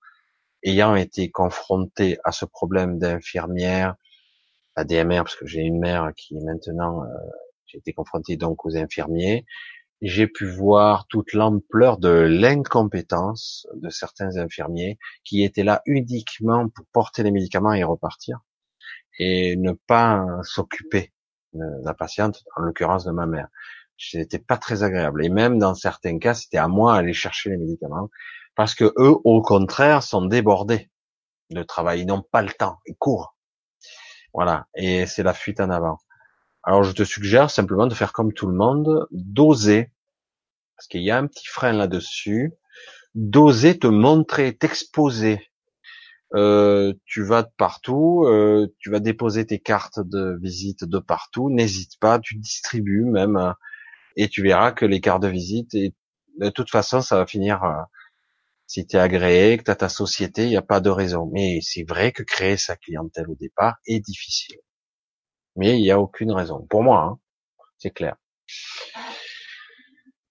[0.64, 3.94] ayant été confronté à ce problème d'infirmière,
[4.78, 7.08] à DMR, parce que j'ai une mère qui maintenant, euh,
[7.66, 9.44] j'ai été confronté donc aux infirmiers,
[10.00, 16.86] j'ai pu voir toute l'ampleur de l'incompétence de certains infirmiers qui étaient là uniquement pour
[16.92, 18.38] porter les médicaments et repartir
[19.18, 21.12] et ne pas s'occuper
[21.54, 23.48] de la patiente, en l'occurrence de ma mère.
[23.96, 25.24] C'était pas très agréable.
[25.24, 28.10] Et même dans certains cas, c'était à moi d'aller chercher les médicaments
[28.54, 30.88] parce que eux, au contraire, sont débordés
[31.50, 32.02] de travail.
[32.02, 32.78] Ils n'ont pas le temps.
[32.86, 33.34] Ils courent.
[34.34, 34.66] Voilà.
[34.76, 35.98] Et c'est la fuite en avant.
[36.62, 39.90] Alors je te suggère simplement de faire comme tout le monde, d'oser,
[40.76, 42.52] parce qu'il y a un petit frein là-dessus,
[43.14, 45.50] d'oser te montrer, t'exposer.
[46.34, 51.48] Euh, tu vas de partout, euh, tu vas déposer tes cartes de visite de partout,
[51.48, 53.54] n'hésite pas, tu distribues même,
[54.16, 57.82] et tu verras que les cartes de visite, de toute façon, ça va finir, euh,
[58.68, 61.28] si tu es agréé, que tu as ta société, il n'y a pas de raison.
[61.32, 64.58] Mais c'est vrai que créer sa clientèle au départ est difficile
[65.58, 66.64] mais il n'y a aucune raison.
[66.70, 67.18] Pour moi, hein,
[67.78, 68.16] c'est clair.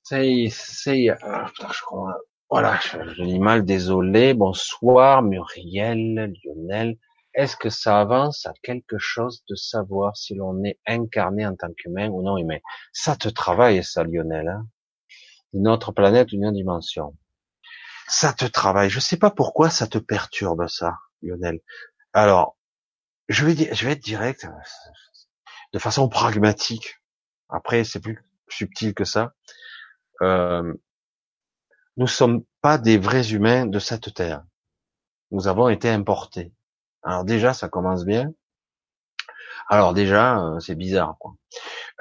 [0.03, 2.17] c'est, ah, putain, je crois,
[2.49, 4.33] voilà, je, je dis mal, désolé.
[4.33, 6.97] Bonsoir, Muriel, Lionel.
[7.33, 11.71] Est-ce que ça avance à quelque chose de savoir si l'on est incarné en tant
[11.73, 12.59] qu'humain ou non humain?
[12.93, 14.47] Ça te travaille, ça, Lionel.
[14.47, 14.65] Hein
[15.53, 17.15] une autre planète, une autre dimension.
[18.07, 18.89] Ça te travaille.
[18.89, 21.59] Je sais pas pourquoi ça te perturbe, ça, Lionel.
[22.13, 22.57] Alors,
[23.29, 24.47] je vais, dire, je vais être direct,
[25.73, 27.01] de façon pragmatique.
[27.49, 29.33] Après, c'est plus subtil que ça.
[30.21, 30.73] Euh,
[31.97, 34.43] nous sommes pas des vrais humains de cette terre.
[35.31, 36.53] Nous avons été importés.
[37.03, 38.31] Alors déjà, ça commence bien.
[39.67, 41.17] Alors déjà, euh, c'est bizarre.
[41.19, 41.35] Quoi.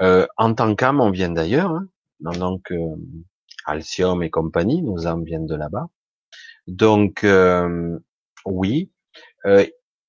[0.01, 1.71] Euh, en tant qu'âme, on vient d'ailleurs.
[1.71, 1.89] Hein.
[2.21, 2.97] Donc, euh,
[3.65, 5.89] Alcium et compagnie, nos âmes viennent de là-bas.
[6.67, 7.99] Donc, euh,
[8.45, 8.93] oui.
[9.47, 9.67] Euh,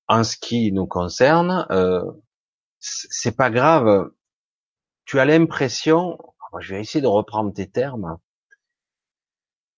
[0.08, 2.04] en ce qui nous concerne, euh,
[2.80, 4.12] c'est pas grave.
[5.06, 6.18] Tu as l'impression,
[6.60, 8.18] je vais essayer de reprendre tes termes.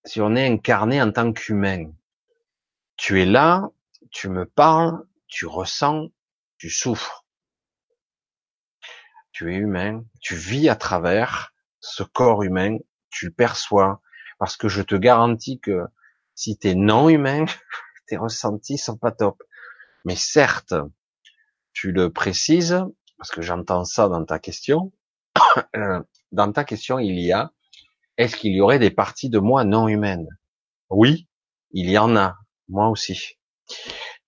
[0.06, 1.92] Si on est incarné en tant qu'humain,
[2.96, 3.70] tu es là,
[4.12, 6.10] tu me parles, tu ressens,
[6.58, 7.26] tu souffres.
[9.32, 12.78] Tu es humain, tu vis à travers ce corps humain,
[13.10, 14.02] tu le perçois,
[14.38, 15.86] parce que je te garantis que
[16.40, 17.46] si tu es non humain,
[18.08, 19.44] tes ressentis sont pas top.
[20.06, 20.74] Mais certes,
[21.74, 22.82] tu le précises,
[23.18, 24.94] parce que j'entends ça dans ta question,
[25.76, 26.02] euh,
[26.32, 27.52] dans ta question, il y a,
[28.16, 30.30] est-ce qu'il y aurait des parties de moi non humaines
[30.90, 31.28] Oui,
[31.72, 32.38] il y en a,
[32.70, 33.38] moi aussi.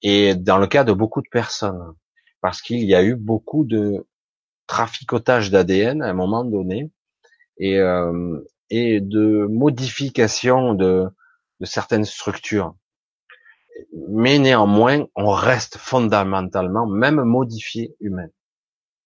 [0.01, 1.95] Et dans le cas de beaucoup de personnes,
[2.41, 4.05] parce qu'il y a eu beaucoup de
[4.67, 6.91] traficotage d'ADN à un moment donné
[7.57, 11.09] et, euh, et de modification de,
[11.61, 12.75] de certaines structures.
[14.09, 18.27] Mais néanmoins, on reste fondamentalement, même modifié humain.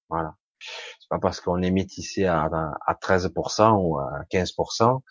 [0.10, 0.36] Voilà.
[0.60, 2.49] C'est pas parce qu'on est métissé à,
[2.88, 5.02] à 13% ou à 15%.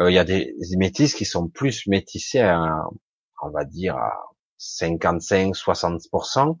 [0.00, 2.84] Euh, il y a des, des métis qui sont plus métissés à,
[3.42, 4.12] on va dire, à
[4.60, 6.56] 55-60%.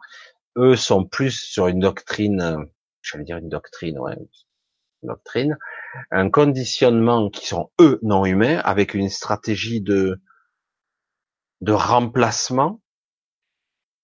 [0.56, 2.66] Eux sont plus sur une doctrine,
[3.02, 4.16] j'allais dire une doctrine, ouais,
[5.04, 5.56] doctrine,
[6.10, 10.20] un conditionnement qui sont eux non humains avec une stratégie de
[11.60, 12.80] de remplacement.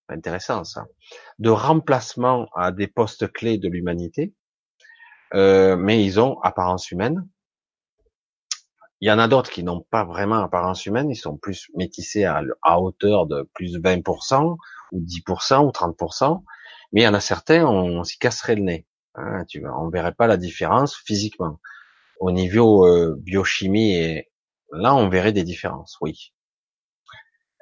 [0.08, 0.86] Intéressant ça.
[1.38, 4.34] De remplacement à des postes clés de l'humanité.
[5.34, 7.28] Euh, mais ils ont apparence humaine.
[9.00, 12.24] Il y en a d'autres qui n'ont pas vraiment apparence humaine, ils sont plus métissés
[12.24, 12.42] à,
[12.78, 14.56] hauteur de plus de 20%
[14.92, 16.42] ou 10% ou 30%,
[16.92, 18.86] mais il y en a certains, on, s'y casserait le nez.
[19.14, 21.60] Hein, tu on verrait pas la différence physiquement.
[22.20, 24.30] Au niveau euh, biochimie, et
[24.72, 26.32] là, on verrait des différences, oui.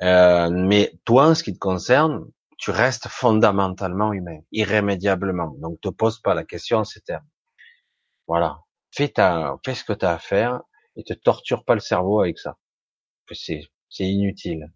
[0.02, 2.26] Euh, mais toi, en ce qui te concerne,
[2.58, 5.54] tu restes fondamentalement humain, irrémédiablement.
[5.58, 7.26] Donc, te pose pas la question en ces termes.
[8.26, 8.60] Voilà.
[8.90, 10.60] Fais ta, fais ce que tu as à faire
[10.96, 12.56] et te torture pas le cerveau avec ça.
[13.32, 14.72] C'est, c'est inutile.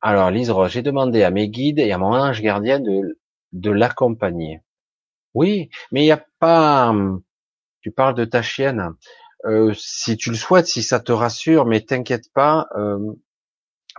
[0.00, 3.18] Alors, Lise j'ai demandé à mes guides et à mon ange gardien de,
[3.52, 4.60] de l'accompagner.
[5.38, 6.92] Oui, mais il n'y a pas,
[7.82, 8.94] tu parles de ta chienne.
[9.46, 12.98] Euh, si tu le souhaites, si ça te rassure, mais t'inquiète pas, euh,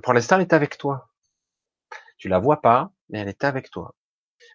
[0.04, 1.10] pour l'instant, elle est avec toi.
[2.18, 3.96] Tu la vois pas, mais elle est avec toi.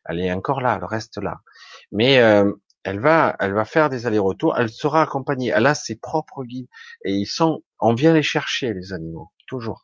[0.06, 1.40] Elle est encore là, elle reste là.
[1.93, 2.52] Mais euh,
[2.85, 6.69] elle va, elle va faire des allers-retours, elle sera accompagnée, elle a ses propres guides,
[7.05, 9.84] et ils sont, on vient les chercher, les animaux, toujours.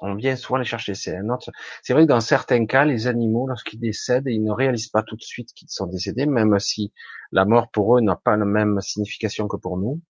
[0.00, 1.50] On vient souvent les chercher, c'est un autre.
[1.82, 5.16] C'est vrai que dans certains cas, les animaux, lorsqu'ils décèdent, ils ne réalisent pas tout
[5.16, 6.92] de suite qu'ils sont décédés, même si
[7.32, 10.00] la mort pour eux n'a pas la même signification que pour nous.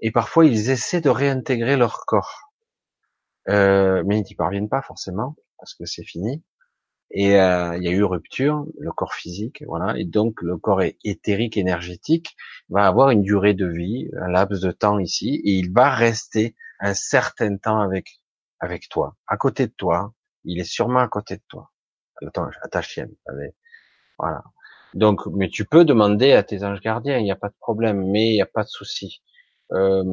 [0.00, 2.52] Et parfois, ils essaient de réintégrer leur corps.
[3.48, 6.42] Euh, mais ils n'y parviennent pas forcément, parce que c'est fini
[7.14, 10.82] et euh, il y a eu rupture, le corps physique, voilà, et donc le corps
[11.04, 12.36] éthérique énergétique
[12.68, 16.56] va avoir une durée de vie, un laps de temps ici, et il va rester
[16.80, 18.20] un certain temps avec
[18.64, 20.12] avec toi, à côté de toi.
[20.44, 21.70] Il est sûrement à côté de toi.
[22.62, 23.14] À ta chienne.
[24.18, 24.42] Voilà.
[24.94, 28.08] Donc, mais tu peux demander à tes anges gardiens, il n'y a pas de problème,
[28.10, 29.22] mais il n'y a pas de souci.
[29.72, 30.04] Euh,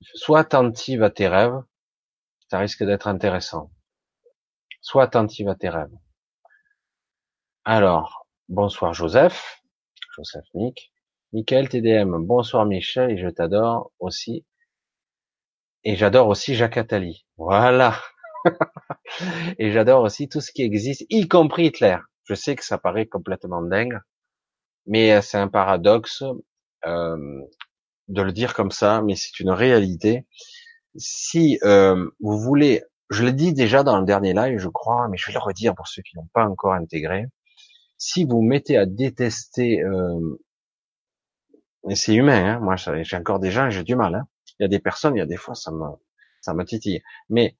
[0.00, 1.62] sois attentive à tes rêves,
[2.50, 3.70] ça risque d'être intéressant.
[4.80, 5.94] Sois attentive à tes rêves.
[7.64, 9.62] Alors, bonsoir Joseph,
[10.16, 10.92] Joseph Nick,
[11.32, 14.44] Michael TDM, bonsoir Michel, et je t'adore aussi.
[15.88, 17.24] Et j'adore aussi Jacques Attali.
[17.36, 17.96] Voilà.
[19.60, 21.98] et j'adore aussi tout ce qui existe, y compris Hitler.
[22.24, 24.00] Je sais que ça paraît complètement dingue,
[24.86, 26.24] mais euh, c'est un paradoxe
[26.86, 27.40] euh,
[28.08, 30.26] de le dire comme ça, mais c'est une réalité.
[30.96, 35.16] Si euh, vous voulez je l'ai dit déjà dans le dernier live, je crois, mais
[35.16, 37.26] je vais le redire pour ceux qui n'ont pas encore intégré.
[37.96, 40.40] Si vous mettez à détester euh,
[41.94, 42.58] c'est humain, hein.
[42.58, 44.16] moi j'ai encore des gens, j'ai du mal.
[44.16, 44.26] Hein.
[44.58, 45.86] Il y a des personnes, il y a des fois ça me
[46.40, 47.02] ça me titille.
[47.28, 47.56] Mais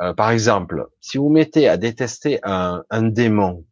[0.00, 3.64] euh, par exemple, si vous mettez à détester un, démon,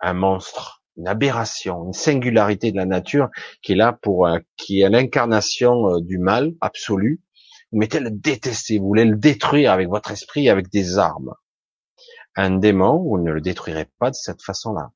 [0.00, 3.30] un monstre, une aberration, une singularité de la nature
[3.62, 7.22] qui est là pour euh, qui est l'incarnation euh, du mal absolu,
[7.70, 11.34] vous mettez à le détester, vous voulez le détruire avec votre esprit, avec des armes.
[12.36, 14.90] Un démon, vous ne le détruirez pas de cette façon-là.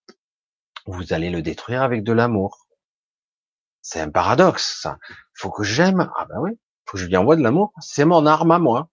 [0.86, 2.65] Vous allez le détruire avec de l'amour.
[3.88, 4.98] C'est un paradoxe, ça.
[5.32, 6.10] Faut que j'aime.
[6.16, 6.50] Ah ben oui.
[6.86, 7.72] Faut que je lui envoie de l'amour.
[7.78, 8.90] C'est mon arme à moi.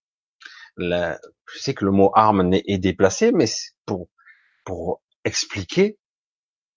[0.77, 1.17] je
[1.55, 3.47] sais que le mot arme est déplacé, mais
[3.87, 4.07] pour,
[4.63, 5.97] pour expliquer,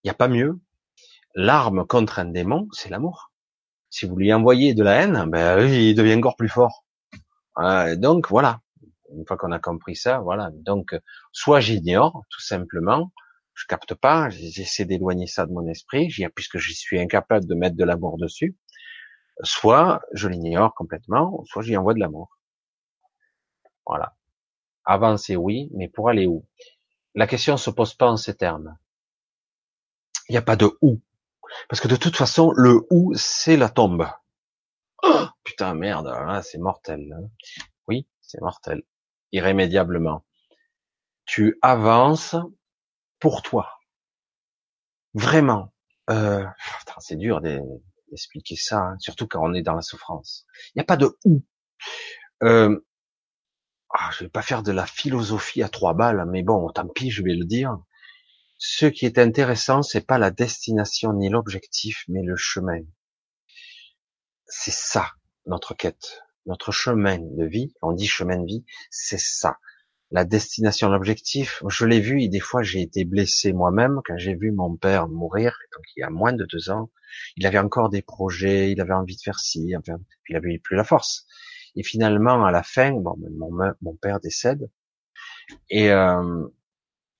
[0.02, 0.58] il n'y a pas mieux.
[1.34, 3.32] L'arme contre un démon, c'est l'amour.
[3.90, 6.86] Si vous lui envoyez de la haine, ben, il devient encore plus fort.
[7.58, 8.62] Euh, donc voilà.
[9.14, 10.48] Une fois qu'on a compris ça, voilà.
[10.54, 10.98] Donc,
[11.32, 13.12] soit j'ignore, tout simplement,
[13.56, 17.74] je capte pas, j'essaie d'éloigner ça de mon esprit, puisque je suis incapable de mettre
[17.74, 18.56] de l'amour dessus.
[19.42, 22.38] Soit je l'ignore complètement, soit j'y envoie de l'amour.
[23.86, 24.14] Voilà.
[24.84, 26.46] Avancer, oui, mais pour aller où?
[27.14, 28.76] La question se pose pas en ces termes.
[30.28, 31.00] Il n'y a pas de où.
[31.68, 34.06] Parce que de toute façon, le où, c'est la tombe.
[35.02, 36.12] Oh, putain, merde,
[36.42, 37.10] c'est mortel.
[37.12, 37.30] Hein.
[37.88, 38.82] Oui, c'est mortel.
[39.32, 40.24] Irrémédiablement.
[41.24, 42.36] Tu avances
[43.18, 43.80] pour toi.
[45.14, 45.72] Vraiment.
[46.10, 46.44] Euh,
[47.00, 50.46] c'est dur d'expliquer ça, hein, surtout quand on est dans la souffrance.
[50.68, 51.42] Il n'y a pas de où.
[52.42, 52.78] Euh,
[53.90, 57.10] ah, je vais pas faire de la philosophie à trois balles, mais bon, tant pis,
[57.10, 57.76] je vais le dire.
[58.58, 62.80] Ce qui est intéressant, c'est pas la destination ni l'objectif, mais le chemin.
[64.46, 65.12] C'est ça
[65.46, 67.72] notre quête, notre chemin de vie.
[67.82, 69.58] On dit chemin de vie, c'est ça
[70.16, 71.62] la destination, l'objectif.
[71.68, 75.08] Je l'ai vu et des fois j'ai été blessé moi-même quand j'ai vu mon père
[75.08, 76.90] mourir, donc il y a moins de deux ans.
[77.36, 79.98] Il avait encore des projets, il avait envie de faire ci, enfin,
[80.30, 81.26] il avait plus la force.
[81.74, 83.50] Et finalement, à la fin, bon, mon,
[83.82, 84.70] mon père décède.
[85.68, 86.46] Et euh,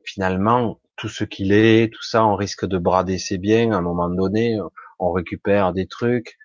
[0.03, 3.73] finalement, tout ce qu'il est, tout ça, on risque de brader ses biens.
[3.73, 4.59] À un moment donné,
[4.99, 6.39] on récupère des trucs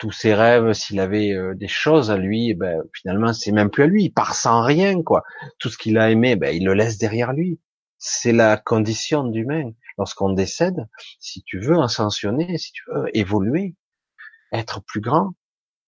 [0.00, 3.70] tous ses rêves, s'il avait euh, des choses à lui, eh ben finalement c'est même
[3.70, 5.22] plus à lui, il part sans rien quoi.
[5.58, 7.60] Tout ce qu'il a aimé, ben il le laisse derrière lui.
[7.98, 9.72] C'est la condition d'humain.
[9.98, 13.76] Lorsqu'on décède, si tu veux ascensionner, si tu veux évoluer,
[14.52, 15.34] être plus grand,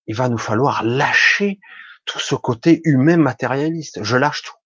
[0.07, 1.59] il va nous falloir lâcher
[2.05, 4.03] tout ce côté humain matérialiste.
[4.03, 4.57] Je lâche tout.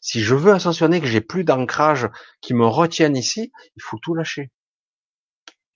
[0.00, 2.08] Si je veux ascensionner, que j'ai plus d'ancrage
[2.40, 4.50] qui me retienne ici, il faut tout lâcher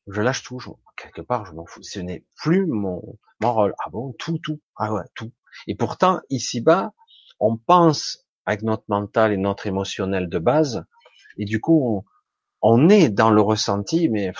[0.06, 0.60] je lâche tout,
[0.96, 1.82] quelque part, je m'en fous.
[1.82, 3.74] Ce n'est plus mon, mon rôle.
[3.84, 5.32] Ah bon, tout, tout, ah ouais, tout.
[5.66, 6.92] Et pourtant, ici-bas,
[7.40, 10.84] on pense avec notre mental et notre émotionnel de base,
[11.38, 12.04] et du coup,
[12.62, 14.32] on, est dans le ressenti, mais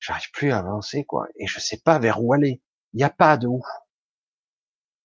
[0.00, 1.28] j'arrive plus à avancer, quoi.
[1.36, 2.60] Et je sais pas vers où aller.
[2.92, 3.62] Il n'y a pas de où.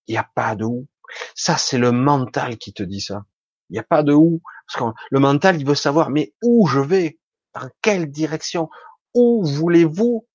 [0.07, 0.87] Il n'y a pas de où.
[1.35, 3.25] Ça, c'est le mental qui te dit ça.
[3.69, 4.41] Il n'y a pas de où.
[4.67, 7.19] Parce que le mental, il veut savoir, mais où je vais?
[7.53, 8.69] Dans quelle direction?
[9.13, 10.27] où voulez-vous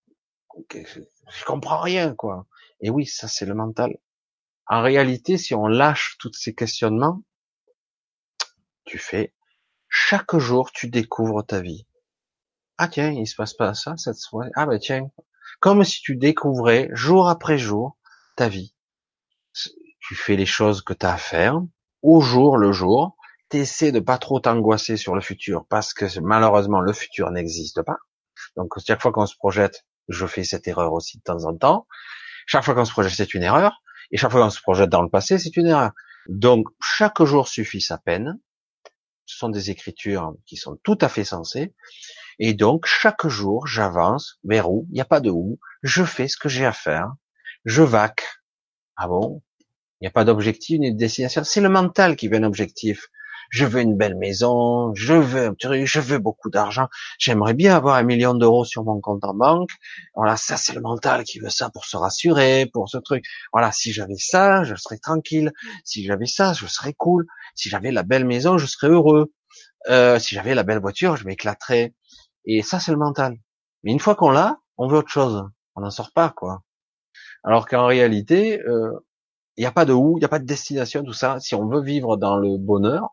[0.71, 2.47] je, comprends rien, quoi.
[2.81, 3.97] Et oui, ça c'est le mental.
[4.67, 7.23] En réalité, si on lâche tous ces questionnements,
[8.85, 9.35] tu fais
[9.89, 11.87] chaque jour, tu découvres ta vie.
[12.77, 14.51] Ah tiens, il se passe pas ça cette soirée.
[14.55, 15.11] Ah ben tiens,
[15.61, 17.97] comme si tu découvrais jour après jour
[18.37, 18.75] ta vie.
[20.01, 21.61] Tu fais les choses que tu as à faire
[22.03, 23.17] au jour le jour.
[23.49, 27.97] T'essaies de pas trop t'angoisser sur le futur parce que malheureusement le futur n'existe pas.
[28.57, 31.87] Donc chaque fois qu'on se projette, je fais cette erreur aussi de temps en temps.
[32.47, 33.83] Chaque fois qu'on se projette, c'est une erreur.
[34.11, 35.93] Et chaque fois qu'on se projette dans le passé, c'est une erreur.
[36.29, 38.39] Donc chaque jour suffit sa peine.
[39.27, 41.75] Ce sont des écritures qui sont tout à fait sensées.
[42.39, 44.87] Et donc chaque jour, j'avance vers où?
[44.91, 45.59] Il n'y a pas de où.
[45.83, 47.13] Je fais ce que j'ai à faire.
[47.65, 48.25] Je vaque.
[48.97, 49.43] Ah bon?
[50.01, 51.45] Il n'y a pas d'objectif ni de destination.
[51.45, 53.09] C'est le mental qui veut un objectif
[53.51, 56.89] je veux une belle maison, je veux je veux beaucoup d'argent,
[57.19, 59.71] j'aimerais bien avoir un million d'euros sur mon compte en banque.
[60.15, 63.25] Voilà, ça c'est le mental qui veut ça pour se rassurer, pour ce truc.
[63.53, 65.53] Voilà, si j'avais ça, je serais tranquille.
[65.85, 67.27] Si j'avais ça, je serais cool.
[67.55, 69.33] Si j'avais la belle maison, je serais heureux.
[69.89, 71.95] Euh, si j'avais la belle voiture, je m'éclaterais.
[72.45, 73.37] Et ça c'est le mental.
[73.85, 75.45] Mais une fois qu'on l'a, on veut autre chose.
[75.77, 76.63] On n'en sort pas, quoi.
[77.45, 78.93] Alors qu'en réalité, euh,
[79.57, 81.41] il n'y a pas de où, il n'y a pas de destination, tout ça.
[81.41, 83.11] Si on veut vivre dans le bonheur,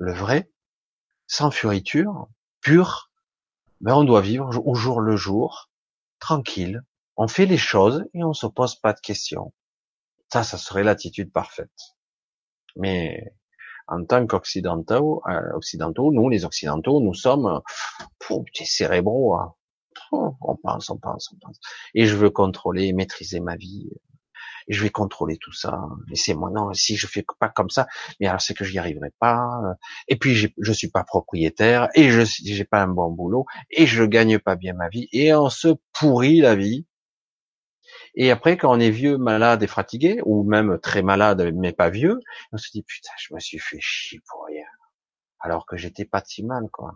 [0.00, 0.50] le vrai,
[1.26, 2.28] sans furiture,
[2.62, 3.10] pur,
[3.80, 5.70] ben on doit vivre au jour le jour,
[6.18, 6.82] tranquille.
[7.16, 9.52] On fait les choses et on se pose pas de questions.
[10.32, 11.96] Ça, ça serait l'attitude parfaite.
[12.76, 13.34] Mais
[13.88, 17.60] en tant qu'occidentaux, euh, nous, les occidentaux, nous sommes
[18.58, 19.36] des cérébraux.
[19.36, 19.54] Hein.
[20.12, 21.60] on pense, on pense, on pense.
[21.94, 23.90] Et je veux contrôler, maîtriser ma vie.
[24.68, 25.80] Je vais contrôler tout ça.
[26.10, 27.86] Et c'est moi, non, si je fais pas comme ça,
[28.20, 29.48] mais alors c'est que j'y arriverai pas.
[30.08, 34.04] Et puis je suis pas propriétaire, et je j'ai pas un bon boulot, et je
[34.04, 36.86] gagne pas bien ma vie, et on se pourrit la vie.
[38.14, 41.90] Et après, quand on est vieux, malade et fatigué, ou même très malade mais pas
[41.90, 42.18] vieux,
[42.52, 44.66] on se dit putain, je me suis fait chier pour rien,
[45.40, 46.94] alors que j'étais pas si mal, quoi,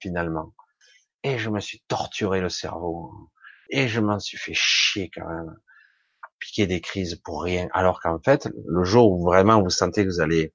[0.00, 0.52] finalement.
[1.22, 3.30] Et je me suis torturé le cerveau,
[3.70, 5.56] et je m'en suis fait chier quand même,
[6.38, 10.10] piquer des crises pour rien, alors qu'en fait, le jour où vraiment vous sentez que
[10.10, 10.54] vous allez,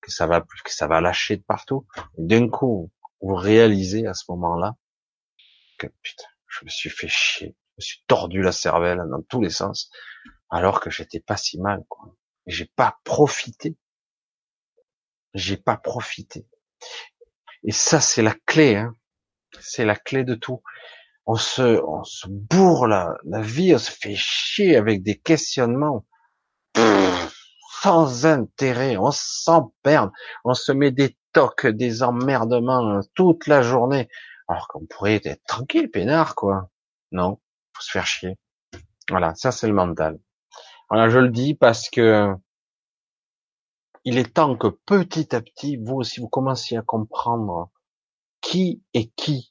[0.00, 1.86] que ça va, que ça va lâcher de partout,
[2.18, 2.90] d'un coup,
[3.20, 4.76] vous réalisez à ce moment-là
[5.78, 9.50] que putain, je me suis fait chier me suis tordu la cervelle dans tous les
[9.50, 9.90] sens,
[10.50, 12.14] alors que j'étais pas si mal, quoi.
[12.46, 13.76] J'ai pas profité.
[15.32, 16.46] J'ai pas profité.
[17.64, 18.96] Et ça, c'est la clé, hein.
[19.60, 20.62] C'est la clé de tout.
[21.32, 26.04] On se, bourre la, vie, on se fait chier avec des questionnements
[27.82, 30.10] sans intérêt, on s'en perd,
[30.44, 34.08] on se met des tocs, des emmerdements toute la journée,
[34.48, 36.68] alors qu'on pourrait être tranquille, peinard, quoi.
[37.12, 37.38] Non
[37.80, 38.38] se faire chier.
[39.08, 40.18] Voilà, ça c'est le mental.
[40.88, 42.34] Voilà, je le dis parce que
[44.04, 47.70] il est temps que petit à petit, vous aussi, vous commenciez à comprendre
[48.40, 49.49] qui est qui.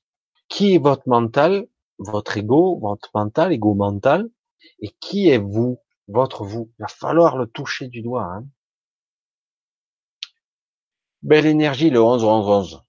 [0.49, 1.67] Qui est votre mental,
[1.99, 4.29] votre ego, votre mental, ego mental,
[4.81, 6.71] et qui est vous, votre vous.
[6.79, 8.25] Il va falloir le toucher du doigt.
[8.25, 8.45] Hein.
[11.21, 12.83] Belle énergie, le 11, 11, 11.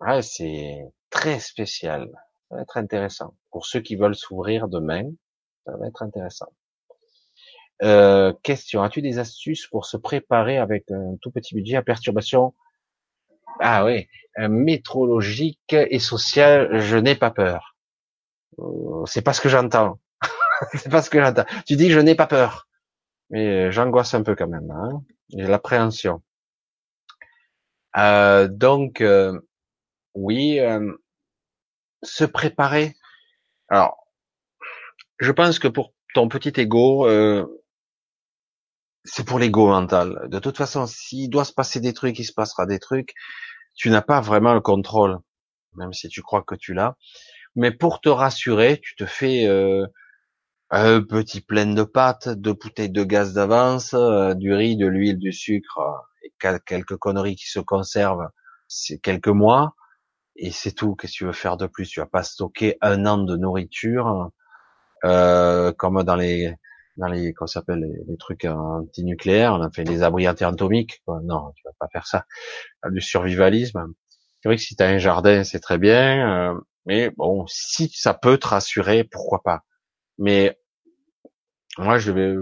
[0.00, 2.10] Ouais, c'est très spécial.
[2.48, 3.34] Ça va être intéressant.
[3.50, 5.04] Pour ceux qui veulent s'ouvrir demain,
[5.66, 6.52] ça va être intéressant.
[7.82, 12.54] Euh, question, as-tu des astuces pour se préparer avec un tout petit budget à perturbation?
[13.58, 14.08] Ah oui,
[14.38, 17.76] métrologique et social, je n'ai pas peur.
[18.58, 19.98] Euh, c'est pas ce que j'entends.
[20.74, 21.44] c'est pas ce que j'entends.
[21.66, 22.68] Tu dis je n'ai pas peur.
[23.30, 24.70] Mais euh, j'angoisse un peu quand même.
[24.70, 26.22] Hein J'ai l'appréhension.
[27.96, 29.02] Euh, donc,
[30.14, 30.60] oui,
[32.02, 32.94] se préparer.
[33.68, 34.06] Alors,
[35.18, 37.59] je pense que pour ton petit ego, euh,
[39.04, 40.28] c'est pour l'ego mental.
[40.28, 43.14] De toute façon, s'il doit se passer des trucs, il se passera des trucs.
[43.74, 45.18] Tu n'as pas vraiment le contrôle,
[45.76, 46.96] même si tu crois que tu l'as.
[47.56, 49.86] Mais pour te rassurer, tu te fais euh,
[50.70, 55.18] un petit plein de pâtes, deux bouteilles de gaz d'avance, euh, du riz, de l'huile,
[55.18, 55.80] du sucre
[56.22, 58.28] et quelques conneries qui se conservent.
[58.68, 59.74] C'est quelques mois
[60.36, 60.94] et c'est tout.
[60.94, 61.88] Qu'est-ce que tu veux faire de plus?
[61.88, 64.30] Tu vas pas stocker un an de nourriture
[65.04, 66.54] euh, comme dans les
[67.00, 69.54] dans les qu'on s'appelle les, trucs antinucléaires.
[69.54, 71.02] On a fait les abris anti-atomiques.
[71.24, 72.26] Non, tu vas pas faire ça.
[72.90, 73.86] Du survivalisme.
[74.40, 76.52] C'est vrai que si tu as un jardin, c'est très bien.
[76.52, 79.64] Euh, mais bon, si ça peut te rassurer, pourquoi pas.
[80.18, 80.58] Mais
[81.78, 82.34] moi, je vais,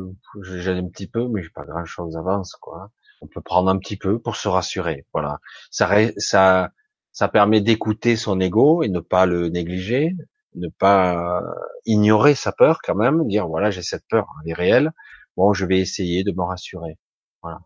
[0.43, 2.91] j'ai un petit peu, mais j'ai pas grand chose d'avance, quoi.
[3.21, 5.07] On peut prendre un petit peu pour se rassurer.
[5.13, 5.39] Voilà.
[5.71, 6.71] Ça, ça,
[7.13, 10.15] ça permet d'écouter son ego et ne pas le négliger,
[10.55, 11.43] ne pas
[11.87, 14.93] ignorer sa peur quand même, dire voilà j'ai cette peur, elle est réelle.
[15.37, 16.99] Bon, je vais essayer de me rassurer.
[17.43, 17.61] Voilà.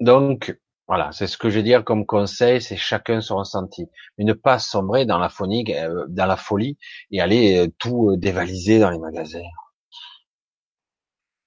[0.00, 0.56] Donc
[0.86, 4.32] voilà, c'est ce que je veux dire comme conseil, c'est chacun son ressenti, mais ne
[4.32, 6.78] pas sombrer dans la folie, euh, dans la folie
[7.10, 9.40] et aller euh, tout euh, dévaliser dans les magasins.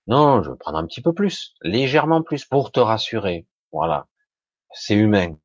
[0.08, 3.48] Non, je vais prendre un petit peu plus, légèrement plus pour te rassurer.
[3.72, 4.08] Voilà
[4.74, 5.38] c'est humain.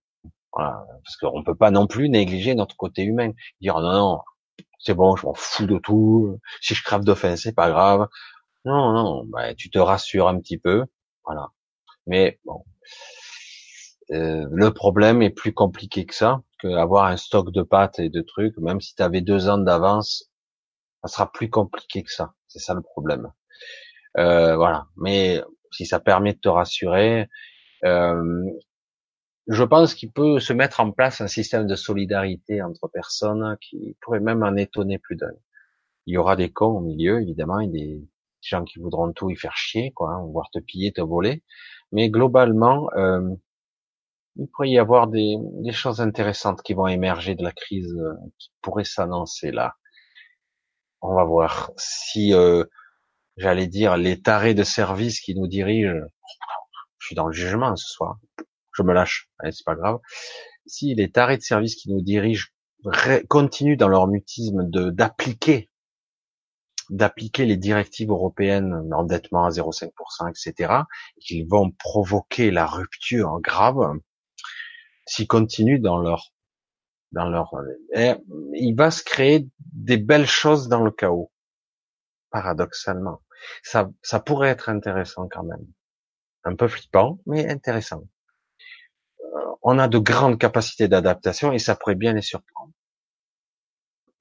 [0.57, 0.87] Voilà.
[1.05, 3.33] Parce qu'on peut pas non plus négliger notre côté humain.
[3.61, 4.21] Dire non, non,
[4.79, 6.39] c'est bon, je m'en fous de tout.
[6.61, 8.09] Si je crève de faim, c'est pas grave.
[8.65, 10.85] Non, non, bah, tu te rassures un petit peu.
[11.25, 11.49] Voilà.
[12.07, 12.65] Mais bon,
[14.13, 18.23] euh, le problème est plus compliqué que ça, qu'avoir un stock de pâtes et de
[18.23, 18.57] trucs.
[18.59, 20.31] Même si tu avais deux ans d'avance,
[21.03, 22.35] ça sera plus compliqué que ça.
[22.49, 23.31] C'est ça le problème.
[24.19, 24.87] Euh, voilà.
[24.97, 25.43] Mais
[25.73, 27.29] si ça permet de te rassurer,
[27.85, 28.45] euh,
[29.49, 33.97] je pense qu'il peut se mettre en place un système de solidarité entre personnes qui
[34.01, 35.31] pourrait même en étonner plus d'un.
[36.07, 38.01] Il y aura des cons au milieu, évidemment, et des
[38.41, 41.43] gens qui voudront tout y faire chier, quoi, hein, voire te piller, te voler.
[41.93, 43.35] Mais globalement, euh,
[44.37, 48.15] il pourrait y avoir des, des, choses intéressantes qui vont émerger de la crise euh,
[48.39, 49.75] qui pourrait s'annoncer là.
[51.03, 52.65] On va voir si, euh,
[53.37, 56.07] j'allais dire, les tarés de service qui nous dirigent,
[56.99, 58.19] je suis dans le jugement ce soir,
[58.77, 59.99] je me lâche, c'est pas grave.
[60.67, 62.49] Si les tarés de service qui nous dirigent
[63.29, 65.71] continuent dans leur mutisme d'appliquer
[66.91, 70.83] d'appliquer les directives européennes d'endettement à 0,5%, etc.,
[71.17, 73.99] et qu'ils vont provoquer la rupture grave,
[75.07, 76.33] s'ils continuent dans leur
[77.13, 77.53] dans leur,
[77.95, 78.15] et
[78.55, 81.33] il va se créer des belles choses dans le chaos.
[82.31, 83.23] Paradoxalement.
[83.63, 85.67] Ça, ça pourrait être intéressant quand même.
[86.45, 88.03] Un peu flippant, mais intéressant.
[89.35, 92.73] Euh, on a de grandes capacités d'adaptation et ça pourrait bien les surprendre.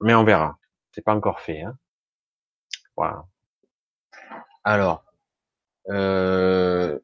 [0.00, 0.58] Mais on verra.
[0.92, 1.62] C'est pas encore fait.
[1.62, 1.76] Hein.
[2.96, 3.24] Voilà.
[4.64, 5.04] Alors,
[5.88, 6.98] euh,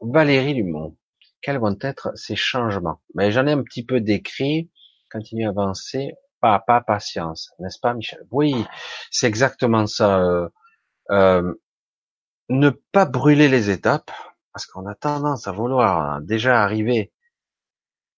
[0.00, 0.96] Valérie Dumont,
[1.42, 3.00] quels vont être ces changements?
[3.14, 4.70] Mais j'en ai un petit peu décrit.
[5.10, 8.24] Continue à avancer, pas pas, patience, n'est-ce pas, Michel?
[8.30, 8.64] Oui,
[9.10, 10.20] c'est exactement ça.
[10.20, 10.48] Euh,
[11.10, 11.54] euh,
[12.48, 14.10] ne pas brûler les étapes,
[14.52, 17.12] parce qu'on a tendance à vouloir déjà arriver,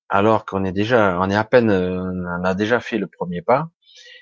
[0.08, 3.70] alors qu'on est déjà, on est à peine, on a déjà fait le premier pas.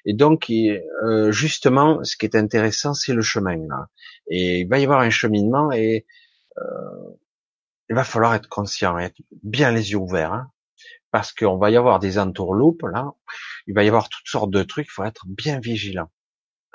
[0.04, 3.56] Et donc, euh, justement, ce qui est intéressant, c'est le chemin.
[3.68, 3.88] Là.
[4.28, 6.06] Et il va y avoir un cheminement et
[6.58, 6.62] euh,
[7.88, 10.50] il va falloir être conscient, être bien les yeux ouverts, hein,
[11.10, 13.12] parce qu'on va y avoir des entourloupes là.
[13.66, 14.86] Il va y avoir toutes sortes de trucs.
[14.86, 16.10] Il faut être bien vigilant,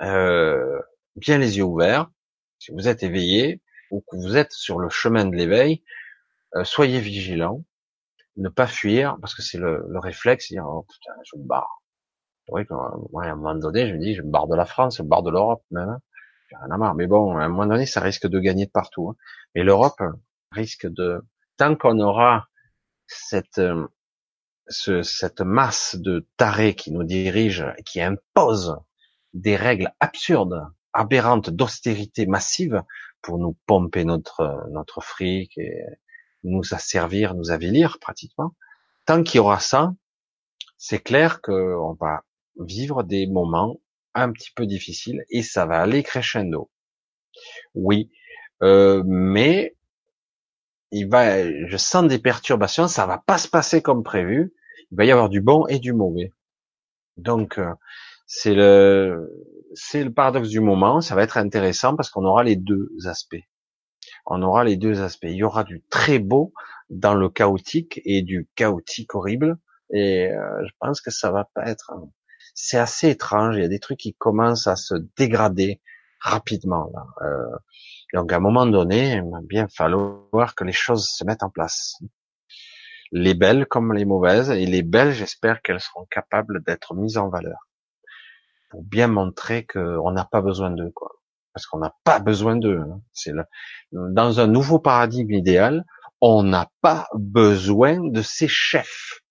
[0.01, 0.79] euh,
[1.15, 2.09] bien les yeux ouverts.
[2.59, 3.61] Si vous êtes éveillé
[3.95, 5.83] ou que vous êtes sur le chemin de l'éveil,
[6.55, 7.63] euh, soyez vigilant,
[8.37, 11.81] ne pas fuir, parce que c'est le, le réflexe, dire oh putain, je me barre.
[12.49, 15.03] Oui, à un moment donné, je me dis, je me barre de la France, je
[15.03, 15.89] me barre de l'Europe même.
[15.89, 15.99] Hein.
[16.51, 16.95] Rien à marre.
[16.95, 19.09] Mais bon, à un moment donné, ça risque de gagner de partout.
[19.09, 19.15] Hein.
[19.55, 20.01] L'Europe
[20.51, 21.21] risque de,
[21.57, 22.47] tant qu'on aura
[23.07, 23.87] cette euh,
[24.67, 28.77] ce, cette masse de tarés qui nous dirigent, qui imposent
[29.33, 32.83] des règles absurdes, aberrantes d'austérité massive
[33.25, 35.81] pour nous pomper notre notre fric et
[36.43, 38.53] nous asservir, nous avilir pratiquement.
[39.05, 39.95] Tant qu'il y aura ça,
[40.77, 42.23] c'est clair qu'on va
[42.59, 43.79] vivre des moments
[44.13, 46.69] un petit peu difficiles et ça va aller crescendo.
[47.73, 48.11] Oui,
[48.61, 49.75] euh, mais
[50.91, 54.53] il va, je sens des perturbations, ça va pas se passer comme prévu.
[54.91, 56.31] Il va y avoir du bon et du mauvais.
[57.17, 57.73] Donc euh,
[58.27, 59.29] c'est le
[59.75, 61.01] c'est le paradoxe du moment.
[61.01, 63.43] Ça va être intéressant parce qu'on aura les deux aspects.
[64.25, 65.27] On aura les deux aspects.
[65.29, 66.53] Il y aura du très beau
[66.89, 69.57] dans le chaotique et du chaotique horrible.
[69.91, 71.91] Et euh, je pense que ça va pas être
[72.55, 73.57] c'est assez étrange.
[73.57, 75.81] Il y a des trucs qui commencent à se dégrader
[76.19, 76.89] rapidement.
[76.93, 77.05] Là.
[77.21, 77.57] Euh,
[78.13, 81.49] donc à un moment donné, il va bien falloir que les choses se mettent en
[81.49, 81.97] place.
[83.11, 87.29] Les belles comme les mauvaises, et les belles, j'espère qu'elles seront capables d'être mises en
[87.29, 87.67] valeur
[88.83, 91.11] bien montrer qu'on n'a pas besoin d'eux, quoi.
[91.53, 92.79] Parce qu'on n'a pas besoin d'eux.
[92.79, 93.01] Hein.
[93.13, 93.31] C'est
[93.91, 95.85] dans un nouveau paradigme idéal,
[96.21, 99.21] on n'a pas besoin de ces chefs,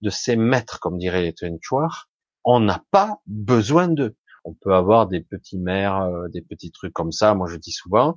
[0.00, 2.08] de ces maîtres, comme dirait les Chouard,
[2.44, 4.16] on n'a pas besoin d'eux.
[4.44, 7.34] On peut avoir des petits maires, euh, des petits trucs comme ça.
[7.34, 8.16] Moi, je dis souvent,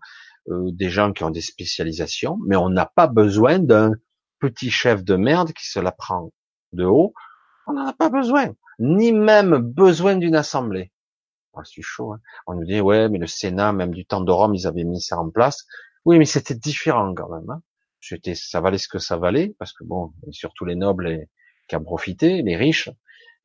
[0.50, 3.92] euh, des gens qui ont des spécialisations, mais on n'a pas besoin d'un
[4.40, 6.32] petit chef de merde qui se la prend
[6.74, 7.14] de haut.
[7.68, 10.92] On n'en a pas besoin, ni même besoin d'une assemblée.
[11.54, 12.14] Oh, c'est chaud.
[12.14, 12.20] Hein.
[12.48, 15.02] on nous dit ouais, mais le Sénat, même du temps de Rome, ils avaient mis
[15.02, 15.66] ça en place.
[16.06, 17.50] Oui, mais c'était différent quand même.
[17.50, 17.62] Hein.
[18.00, 21.28] C'était, ça valait ce que ça valait, parce que bon, surtout les nobles
[21.68, 22.90] qui ont profité, les riches.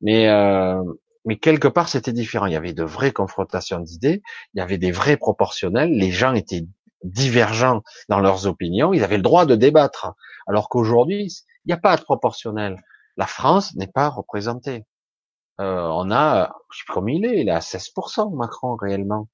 [0.01, 0.81] Mais euh,
[1.25, 2.45] mais quelque part c'était différent.
[2.45, 4.23] Il y avait de vraies confrontations d'idées,
[4.53, 5.91] il y avait des vrais proportionnels.
[5.91, 6.65] Les gens étaient
[7.03, 10.15] divergents dans leurs opinions, ils avaient le droit de débattre.
[10.47, 11.25] Alors qu'aujourd'hui,
[11.65, 12.81] il n'y a pas de proportionnel.
[13.17, 14.85] La France n'est pas représentée.
[15.59, 19.27] Euh, on a, je sais pas combien il est, il est à 16% Macron réellement.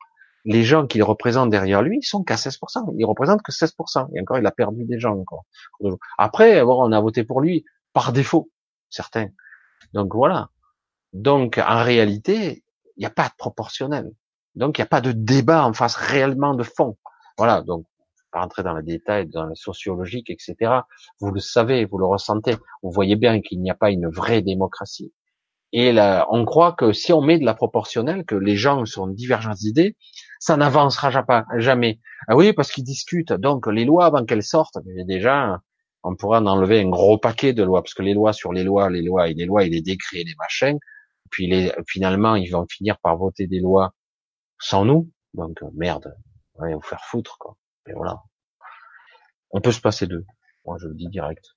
[0.45, 2.93] Les gens qu'il représente derrière lui, ils sont qu'à 16%.
[2.97, 4.09] Il représente que 16%.
[4.13, 5.45] Et encore, il a perdu des gens encore.
[6.17, 7.63] Après, on a voté pour lui
[7.93, 8.49] par défaut,
[8.89, 9.29] certains.
[9.93, 10.49] Donc voilà.
[11.13, 12.63] Donc en réalité,
[12.97, 14.11] il n'y a pas de proportionnel.
[14.55, 16.97] Donc il n'y a pas de débat en face réellement de fond.
[17.37, 17.61] Voilà.
[17.61, 17.85] Donc
[18.31, 20.81] pas rentrer dans les détails, dans le sociologique, etc.
[21.19, 22.55] Vous le savez, vous le ressentez.
[22.81, 25.13] Vous voyez bien qu'il n'y a pas une vraie démocratie.
[25.73, 29.07] Et là, on croit que si on met de la proportionnelle, que les gens sont
[29.07, 29.97] divergents d'idées,
[30.39, 31.09] ça n'avancera
[31.57, 31.99] jamais.
[32.27, 33.33] Ah oui, parce qu'ils discutent.
[33.33, 34.77] Donc les lois, avant qu'elles sortent,
[35.07, 35.59] déjà,
[36.03, 38.63] on pourra en enlever un gros paquet de lois, parce que les lois sur les
[38.63, 40.77] lois, les lois et les lois et les décrets, les machins,
[41.31, 43.93] puis les, finalement ils vont finir par voter des lois
[44.59, 46.15] sans nous, donc merde,
[46.55, 47.57] on va vous faire foutre quoi.
[47.87, 48.21] Et voilà.
[49.51, 50.25] On peut se passer d'eux.
[50.65, 51.55] Moi je le dis direct.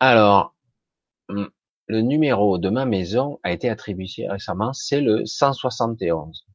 [0.00, 0.54] Alors,
[1.28, 1.48] hum,
[1.86, 6.46] le numéro de ma maison a été attribué récemment, c'est le 171.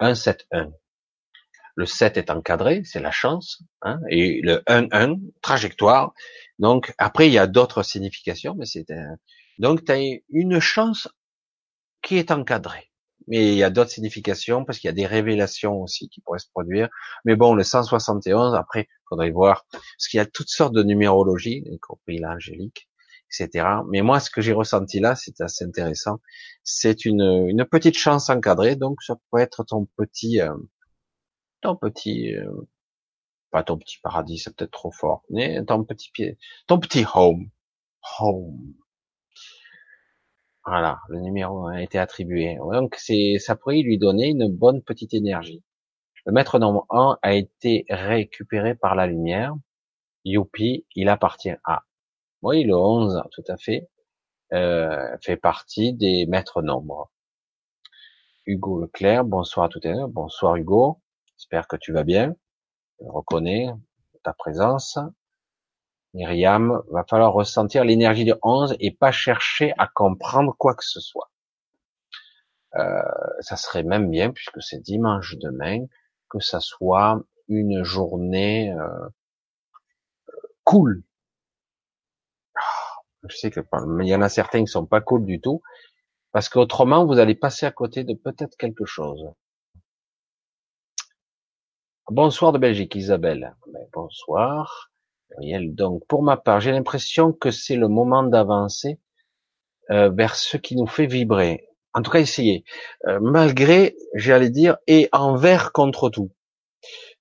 [0.00, 0.72] 171
[1.78, 6.12] le 7 est encadré, c'est la chance, hein, et le 1-1, trajectoire.
[6.58, 9.14] Donc après il y a d'autres significations, mais c'est un...
[9.60, 11.06] donc tu as une chance
[12.02, 12.90] qui est encadrée.
[13.28, 16.40] Mais il y a d'autres significations parce qu'il y a des révélations aussi qui pourraient
[16.40, 16.88] se produire.
[17.24, 21.62] Mais bon, le 171, après, faudrait voir, parce qu'il y a toutes sortes de numérologie,
[21.66, 22.87] y compris l'angélique.
[23.30, 23.66] Etc.
[23.88, 26.20] Mais moi, ce que j'ai ressenti là, c'est assez intéressant.
[26.64, 30.54] C'est une, une petite chance encadrée, donc ça peut être ton petit, euh,
[31.60, 32.50] ton petit, euh,
[33.50, 37.50] pas ton petit paradis, c'est peut-être trop fort, mais ton petit pied, ton petit home,
[38.20, 38.74] home.
[40.64, 42.56] Voilà, le numéro a été attribué.
[42.56, 45.62] Donc c'est, ça pourrait lui donner une bonne petite énergie.
[46.26, 49.54] Le maître nombre 1 a été récupéré par la lumière.
[50.26, 51.84] Youpi, il appartient à.
[52.42, 53.88] Oui, le 11, tout à fait,
[54.52, 57.10] euh, fait partie des maîtres nombres.
[58.46, 60.08] Hugo Leclerc, bonsoir à tout à l'heure.
[60.08, 61.00] Bonsoir Hugo,
[61.36, 62.36] j'espère que tu vas bien.
[63.00, 63.70] Je reconnais
[64.22, 64.98] ta présence.
[66.14, 71.00] Myriam, va falloir ressentir l'énergie de 11 et pas chercher à comprendre quoi que ce
[71.00, 71.30] soit.
[72.76, 73.02] Euh,
[73.40, 75.86] ça serait même bien, puisque c'est dimanche demain,
[76.30, 79.08] que ça soit une journée euh,
[80.62, 81.02] cool.
[83.26, 83.60] Je sais que
[84.02, 85.62] il y en a certains qui sont pas cool du tout,
[86.32, 89.24] parce qu'autrement vous allez passer à côté de peut-être quelque chose.
[92.10, 93.54] Bonsoir de Belgique, Isabelle.
[93.72, 94.90] Ben, bonsoir.
[95.40, 98.98] Donc, pour ma part, j'ai l'impression que c'est le moment d'avancer
[99.90, 101.68] euh, vers ce qui nous fait vibrer.
[101.92, 102.64] En tout cas, essayer.
[103.06, 106.30] Euh, malgré, j'allais dire, et envers contre tout.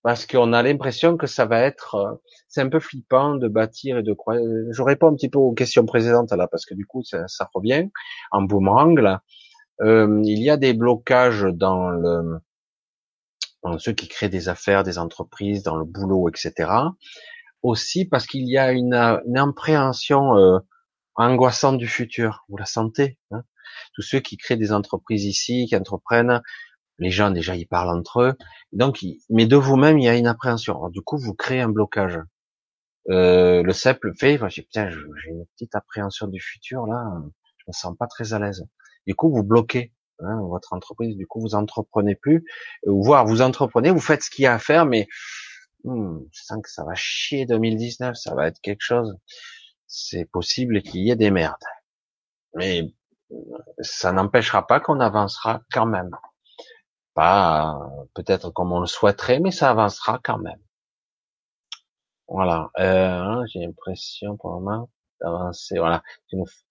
[0.03, 2.15] Parce qu'on a l'impression que ça va être, euh,
[2.57, 4.37] c'est un peu flippant de bâtir et de croire.
[4.71, 7.49] Je réponds un petit peu aux questions précédentes là, parce que du coup, ça, ça
[7.53, 7.89] revient
[8.31, 9.23] en boomerang là.
[9.81, 12.39] Euh, il y a des blocages dans le,
[13.63, 16.67] dans ceux qui créent des affaires, des entreprises, dans le boulot, etc
[17.63, 20.59] aussi parce qu'il y a une, une appréhension euh,
[21.15, 22.45] angoissante du futur.
[22.49, 23.43] Vous la sentez hein
[23.93, 26.41] Tous ceux qui créent des entreprises ici, qui entreprennent,
[26.99, 28.33] les gens déjà ils parlent entre eux.
[28.71, 30.89] Donc, mais de vous-même il y a une appréhension.
[30.89, 32.19] du coup, vous créez un blocage.
[33.09, 34.39] Euh, le CEP fait.
[34.49, 37.05] J'ai j'ai une petite appréhension du futur là.
[37.57, 38.65] Je me sens pas très à l'aise.
[39.05, 41.15] Du coup, vous bloquez hein, votre entreprise.
[41.15, 42.45] Du coup, vous entreprenez plus.
[42.85, 45.07] Ou voire vous entreprenez, vous faites ce qu'il y a à faire, mais
[45.83, 49.15] hmm, je sens que ça va chier 2019, ça va être quelque chose.
[49.87, 51.55] C'est possible qu'il y ait des merdes.
[52.55, 52.93] Mais
[53.81, 56.11] ça n'empêchera pas qu'on avancera quand même.
[57.13, 57.79] Pas
[58.13, 60.59] peut-être comme on le souhaiterait, mais ça avancera quand même.
[62.27, 62.69] Voilà.
[62.79, 64.89] Euh, j'ai l'impression pour le moment
[65.21, 65.77] d'avancer.
[65.77, 66.03] Voilà.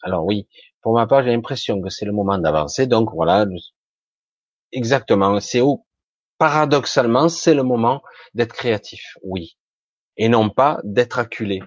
[0.03, 0.49] Alors oui,
[0.83, 2.87] pour ma part, j'ai l'impression que c'est le moment d'avancer.
[2.87, 3.47] Donc voilà,
[4.73, 5.41] exactement.
[5.41, 5.87] C'est où
[6.39, 8.03] paradoxalement, c'est le moment
[8.35, 9.57] d'être créatif, oui,
[10.17, 11.63] et non pas d'être acculé,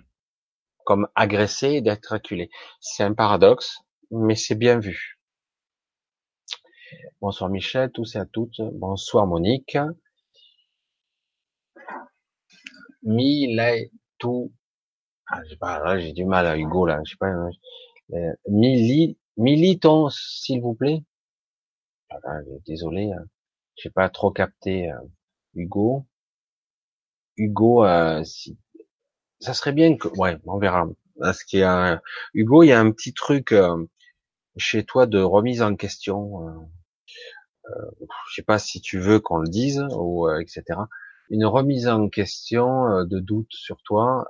[0.85, 2.49] comme agressé et d'être acculé.
[2.79, 3.79] C'est un paradoxe,
[4.11, 5.19] mais c'est bien vu.
[7.21, 8.61] Bonsoir Michel, tous et à toutes.
[8.73, 9.77] Bonsoir Monique.
[13.03, 14.51] Milay tout.
[15.27, 17.01] Ah, j'ai pas, là, j'ai du mal à Hugo, là.
[17.05, 17.31] Je sais pas,
[18.13, 21.03] euh, Mili, militon, s'il vous plaît.
[22.09, 23.11] Ah, désolé.
[23.11, 23.25] Hein
[23.79, 24.99] j'ai pas trop capté euh,
[25.55, 26.05] Hugo.
[27.37, 28.57] Hugo, euh, si...
[29.39, 30.87] ça serait bien que, ouais, on verra.
[31.19, 32.01] Parce qu'il y a
[32.33, 33.85] Hugo, il y a un petit truc euh,
[34.57, 36.49] chez toi de remise en question.
[36.49, 37.91] Euh,
[38.29, 40.63] je sais pas si tu veux qu'on le dise ou etc.
[41.29, 44.27] Une remise en question de doute sur toi.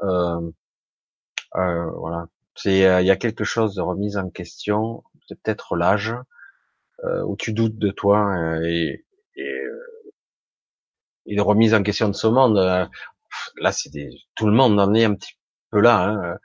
[1.53, 5.03] voilà, c'est il y a quelque chose de remise en question.
[5.27, 6.13] C'est peut-être l'âge
[7.03, 9.05] où tu doutes de toi et,
[9.35, 9.61] et,
[11.29, 12.57] et de remise en question de ce monde.
[12.57, 12.85] Euh,
[13.57, 15.33] là, c'est des, tout le monde en est un petit
[15.71, 16.09] peu là.
[16.09, 16.37] Hein.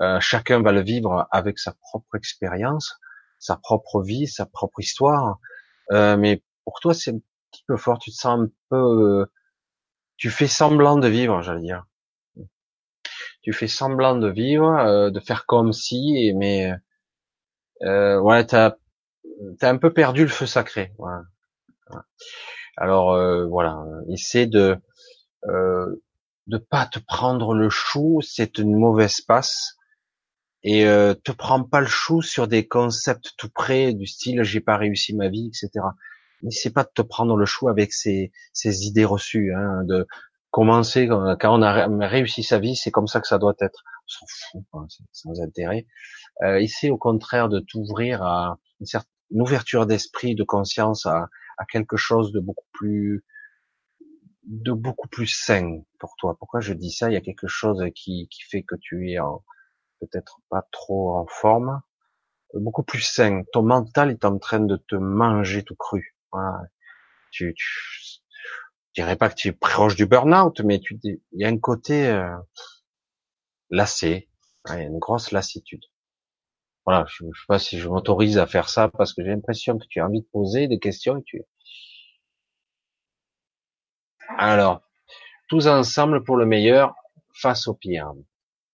[0.00, 2.96] Euh, chacun va le vivre avec sa propre expérience,
[3.38, 5.38] sa propre vie, sa propre histoire.
[5.92, 7.18] Euh, mais pour toi, c'est un
[7.52, 7.98] petit peu fort.
[7.98, 9.26] Tu te sens un peu,
[10.22, 11.84] tu fais semblant de vivre, j'allais dire.
[13.42, 16.72] Tu fais semblant de vivre, de faire comme si, mais
[17.82, 18.76] euh, ouais, t'as
[19.60, 20.92] as un peu perdu le feu sacré.
[22.76, 24.78] Alors euh, voilà, essaie de
[25.48, 26.00] euh,
[26.46, 29.74] de pas te prendre le chou, c'est une mauvaise passe.
[30.62, 34.60] Et euh, te prends pas le chou sur des concepts tout près du style j'ai
[34.60, 35.84] pas réussi ma vie, etc.
[36.42, 38.32] N'essaie pas de te prendre le chou avec ces,
[38.64, 40.06] idées reçues, hein, de
[40.50, 43.82] commencer quand on a réussi sa vie, c'est comme ça que ça doit être.
[44.04, 45.86] On s'en fout, sans intérêt.
[46.42, 51.28] Euh, essaie au contraire de t'ouvrir à une certaine ouverture d'esprit, de conscience, à,
[51.58, 53.24] à quelque chose de beaucoup plus
[54.44, 56.36] de beaucoup plus sain pour toi.
[56.38, 57.08] Pourquoi je dis ça?
[57.08, 59.18] Il y a quelque chose qui, qui fait que tu es
[60.00, 61.80] peut-être pas trop en forme,
[62.54, 63.44] beaucoup plus sain.
[63.52, 66.16] Ton mental est en train de te manger tout cru.
[66.32, 66.62] Voilà.
[67.30, 67.64] Tu, tu
[68.94, 71.58] je dirais pas que tu es proche du burn-out, mais tu, il y a un
[71.58, 72.36] côté euh,
[73.70, 74.28] lassé,
[74.68, 75.84] il une grosse lassitude.
[76.84, 79.78] Voilà, je, je sais pas si je m'autorise à faire ça parce que j'ai l'impression
[79.78, 81.42] que tu as envie de poser des questions et tu.
[84.36, 84.82] Alors,
[85.48, 86.94] tous ensemble pour le meilleur,
[87.34, 88.12] face au pire.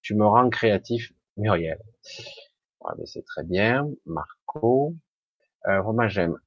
[0.02, 1.78] Tu me rends créatif, Muriel.
[2.98, 4.96] Mais c'est très bien, Marco.
[5.66, 6.38] Euh, j'aime.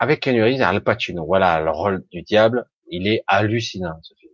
[0.00, 1.26] Avec Ken Reeves, Al Pacino.
[1.26, 4.32] Voilà, le rôle du diable, il est hallucinant, ce film.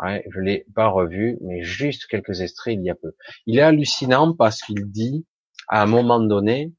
[0.00, 3.14] Ouais, je l'ai pas revu, mais juste quelques extraits il y a peu.
[3.46, 5.26] Il est hallucinant parce qu'il dit,
[5.68, 6.74] à un moment donné,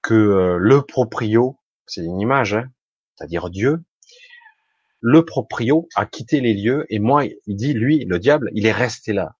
[0.00, 2.70] que euh, le proprio, c'est une image, hein,
[3.16, 3.82] c'est-à-dire Dieu,
[5.00, 8.72] le proprio a quitté les lieux et moi, il dit, lui, le diable, il est
[8.72, 9.34] resté là.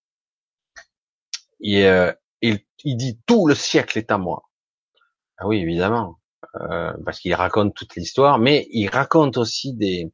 [1.60, 2.12] Et, euh,
[2.42, 4.50] il, il dit tout le siècle est à moi.
[5.38, 6.18] Ah oui, évidemment,
[6.60, 10.12] euh, parce qu'il raconte toute l'histoire, mais il raconte aussi des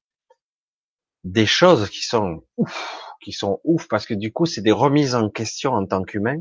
[1.24, 5.14] des choses qui sont ouf, qui sont ouf, parce que du coup, c'est des remises
[5.14, 6.38] en question en tant qu'humain,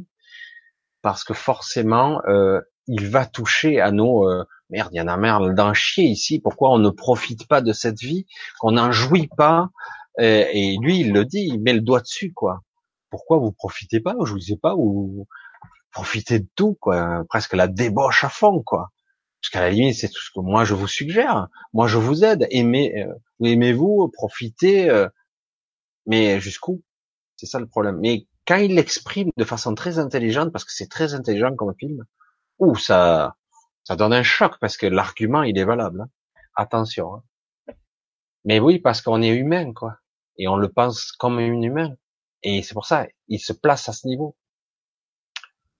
[1.01, 5.17] parce que forcément, euh, il va toucher à nos euh, merde, il y en a
[5.17, 6.39] merde d'en chier ici.
[6.39, 8.25] Pourquoi on ne profite pas de cette vie,
[8.59, 9.69] qu'on n'en jouit pas?
[10.19, 12.61] Euh, Et lui, il le dit, il met le doigt dessus, quoi.
[13.09, 15.27] Pourquoi vous profitez pas Vous jouissez pas ou
[15.91, 17.23] profitez de tout, quoi.
[17.29, 18.89] Presque la débauche à fond, quoi.
[19.41, 21.47] Parce qu'à la limite, c'est tout ce que moi je vous suggère.
[21.73, 22.47] Moi, je vous aide.
[22.51, 23.13] Aimez, euh,
[23.43, 25.07] aimez-vous, profitez, euh,
[26.05, 26.83] mais jusqu'où?
[27.37, 27.99] C'est ça le problème.
[28.01, 32.03] Mais quand il l'exprime de façon très intelligente, parce que c'est très intelligent comme film,
[32.59, 33.37] ou ça,
[33.83, 36.01] ça donne un choc parce que l'argument il est valable.
[36.01, 36.09] Hein.
[36.55, 37.15] Attention.
[37.15, 37.23] Hein.
[38.45, 39.97] Mais oui, parce qu'on est humain, quoi,
[40.37, 41.95] et on le pense comme un humain.
[42.43, 44.35] Et c'est pour ça, il se place à ce niveau.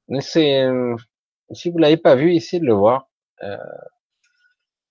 [0.08, 0.96] Mais c'est, euh,
[1.52, 3.09] si vous l'avez pas vu, essayez de le voir.
[3.44, 3.58] Euh,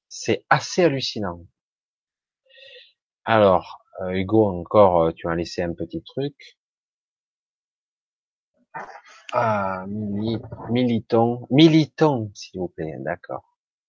[0.09, 1.47] c'est assez hallucinant.
[3.25, 6.59] Alors, euh, Hugo, encore, euh, tu as laissé un petit truc.
[9.33, 13.45] Ah, militon, militon, s'il vous plaît, d'accord.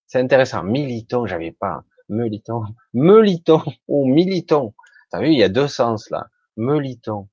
[0.07, 0.63] C'est intéressant.
[0.63, 1.83] Militon, j'avais pas.
[2.09, 2.63] Meliton,
[2.93, 4.73] meliton ou militon.
[5.11, 6.27] T'as vu, il y a deux sens là.
[6.57, 7.29] Meliton.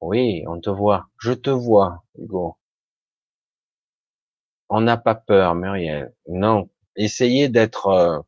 [0.00, 1.08] Oui, on te voit.
[1.20, 2.56] Je te vois, Hugo.
[4.68, 6.14] On n'a pas peur, Muriel.
[6.28, 6.68] Non.
[6.96, 8.20] Essayez d'être, euh,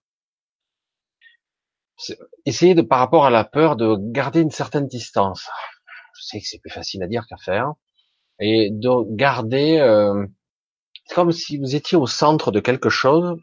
[2.47, 5.49] essayez de, par rapport à la peur, de garder une certaine distance.
[6.19, 7.75] Je sais que c'est plus facile à dire qu'à faire.
[8.39, 10.27] Et de garder, euh,
[11.15, 13.39] comme si vous étiez au centre de quelque chose.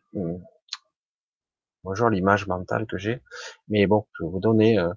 [1.83, 3.21] Bonjour l'image mentale que j'ai.
[3.67, 4.89] Mais bon, je vais vous donner, euh,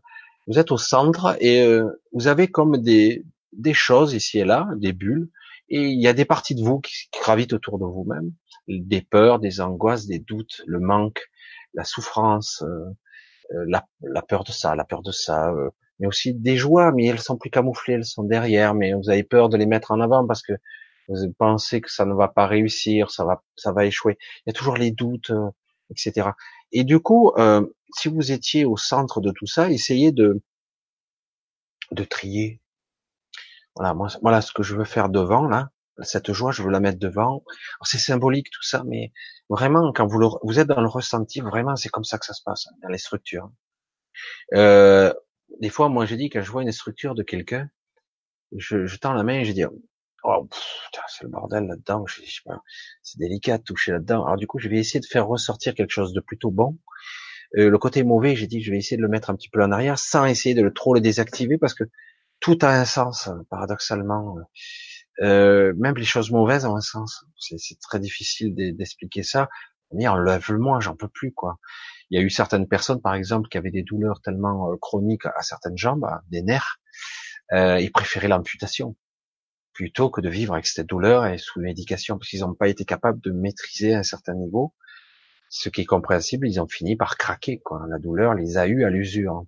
[0.46, 4.68] vous êtes au centre et euh, vous avez comme des, des choses ici et là,
[4.76, 5.28] des bulles,
[5.70, 8.32] et il y a des parties de vous qui, gravitent autour de vous-même,
[8.68, 11.20] des peurs, des angoisses, des doutes, le manque,
[11.74, 12.84] la souffrance, euh,
[13.54, 17.06] euh, la, peur de ça, la peur de ça, euh, mais aussi des joies, mais
[17.06, 20.00] elles sont plus camouflées, elles sont derrière, mais vous avez peur de les mettre en
[20.00, 20.54] avant parce que
[21.08, 24.16] vous pensez que ça ne va pas réussir, ça va, ça va échouer.
[24.38, 25.32] Il y a toujours les doutes,
[25.90, 26.30] etc.
[26.72, 27.66] Et du coup, euh,
[27.96, 30.40] si vous étiez au centre de tout ça, essayez de
[31.92, 32.60] de trier
[33.80, 35.70] voilà, moi, voilà ce que je veux faire devant, là.
[36.02, 37.42] Cette joie, je veux la mettre devant.
[37.82, 39.10] C'est symbolique tout ça, mais
[39.48, 42.42] vraiment, quand vous, vous êtes dans le ressenti, vraiment, c'est comme ça que ça se
[42.44, 43.50] passe dans les structures.
[44.52, 45.14] Euh,
[45.62, 47.70] des fois, moi, je dis quand je vois une structure de quelqu'un,
[48.54, 49.64] je, je, tends la main et je dis,
[50.24, 50.48] oh,
[51.08, 52.04] c'est le bordel là-dedans.
[53.02, 54.26] C'est délicat de toucher là-dedans.
[54.26, 56.78] Alors du coup, je vais essayer de faire ressortir quelque chose de plutôt bon.
[57.56, 59.62] Euh, le côté mauvais, j'ai dit, je vais essayer de le mettre un petit peu
[59.62, 61.84] en arrière, sans essayer de le trop le désactiver, parce que
[62.40, 64.36] tout a un sens, paradoxalement.
[65.22, 67.24] Euh, même les choses mauvaises ont un sens.
[67.38, 69.48] C'est très difficile d'expliquer ça.
[69.90, 71.58] On lève le moins, j'en peux plus, quoi.
[72.10, 75.26] Il y a eu certaines personnes, par exemple, qui avaient des douleurs tellement euh, chroniques
[75.26, 76.80] à certaines jambes, des nerfs,
[77.52, 78.96] euh, ils préféraient l'amputation
[79.72, 82.84] plutôt que de vivre avec cette douleur et sous médication, parce qu'ils n'ont pas été
[82.84, 84.74] capables de maîtriser un certain niveau.
[85.48, 87.84] Ce qui est compréhensible, ils ont fini par craquer, quoi.
[87.88, 89.46] La douleur les a eu à l'usure.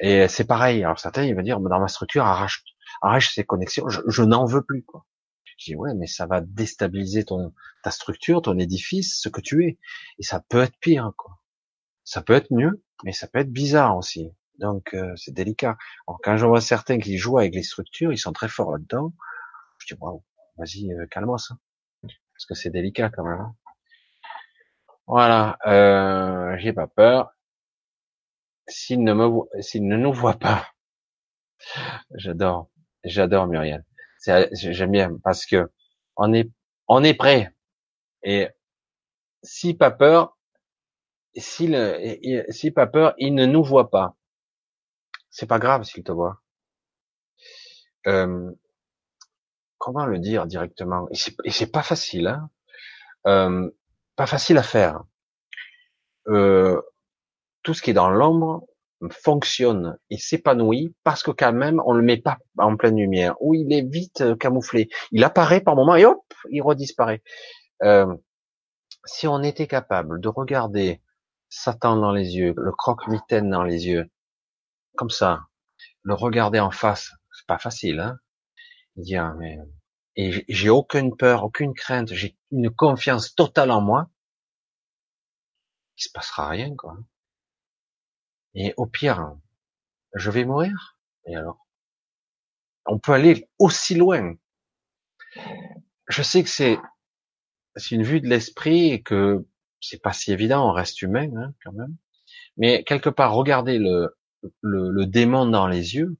[0.00, 0.84] Et c'est pareil.
[0.84, 2.64] Alors certains, ils vont dire, dans ma structure, arrache,
[3.02, 3.88] arrache ces connexions.
[3.88, 5.06] Je, n'en veux plus, quoi.
[5.44, 9.64] Je dis, ouais, mais ça va déstabiliser ton, ta structure, ton édifice, ce que tu
[9.64, 9.78] es.
[10.18, 11.38] Et ça peut être pire, quoi.
[12.04, 14.30] Ça peut être mieux, mais ça peut être bizarre aussi.
[14.58, 15.76] Donc, euh, c'est délicat.
[16.06, 19.12] Alors, quand je vois certains qui jouent avec les structures, ils sont très forts là-dedans.
[19.78, 20.22] Je dis, waouh,
[20.56, 21.56] vas-y, euh, calme-moi ça.
[22.02, 23.40] Parce que c'est délicat quand même.
[23.40, 23.54] Hein.
[25.06, 27.35] Voilà, euh, j'ai pas peur
[28.68, 30.68] s'il ne me s'il ne nous voit pas.
[32.14, 32.70] J'adore,
[33.04, 33.84] j'adore Muriel.
[34.52, 35.70] J'aime bien parce que
[36.16, 36.50] on est,
[36.88, 37.54] on est prêt.
[38.22, 38.48] Et
[39.42, 40.36] si pas peur,
[41.36, 41.72] si
[42.50, 44.16] si pas peur, il ne nous voit pas.
[45.30, 46.40] C'est pas grave s'il te voit.
[48.06, 48.50] Euh,
[49.78, 51.08] comment le dire directement?
[51.44, 52.28] Et c'est pas facile.
[52.28, 52.50] Hein
[53.26, 53.70] Euh,
[54.14, 55.02] pas facile à faire.
[56.28, 56.80] Euh,
[57.66, 58.64] tout ce qui est dans l'ombre
[59.10, 63.54] fonctionne et s'épanouit parce que quand même on le met pas en pleine lumière ou
[63.54, 64.88] il est vite euh, camouflé.
[65.10, 67.24] Il apparaît par moment et hop, il redisparaît.
[67.82, 68.06] Euh,
[69.04, 71.02] si on était capable de regarder
[71.48, 74.06] Satan dans les yeux, le croque-mitaine dans les yeux,
[74.96, 75.40] comme ça,
[76.02, 78.16] le regarder en face, c'est pas facile, hein.
[79.38, 79.58] Mais
[80.14, 84.08] et j'ai aucune peur, aucune crainte, j'ai une confiance totale en moi.
[85.98, 86.96] Il se passera rien, quoi.
[88.56, 89.36] Et au pire,
[90.14, 90.98] je vais mourir.
[91.26, 91.66] Et alors
[92.86, 94.34] On peut aller aussi loin.
[96.08, 96.78] Je sais que c'est
[97.76, 99.46] c'est une vue de l'esprit et que
[99.80, 101.94] c'est pas si évident, on reste humain hein, quand même.
[102.56, 104.16] Mais quelque part, regarder le,
[104.62, 106.16] le, démon dans les yeux,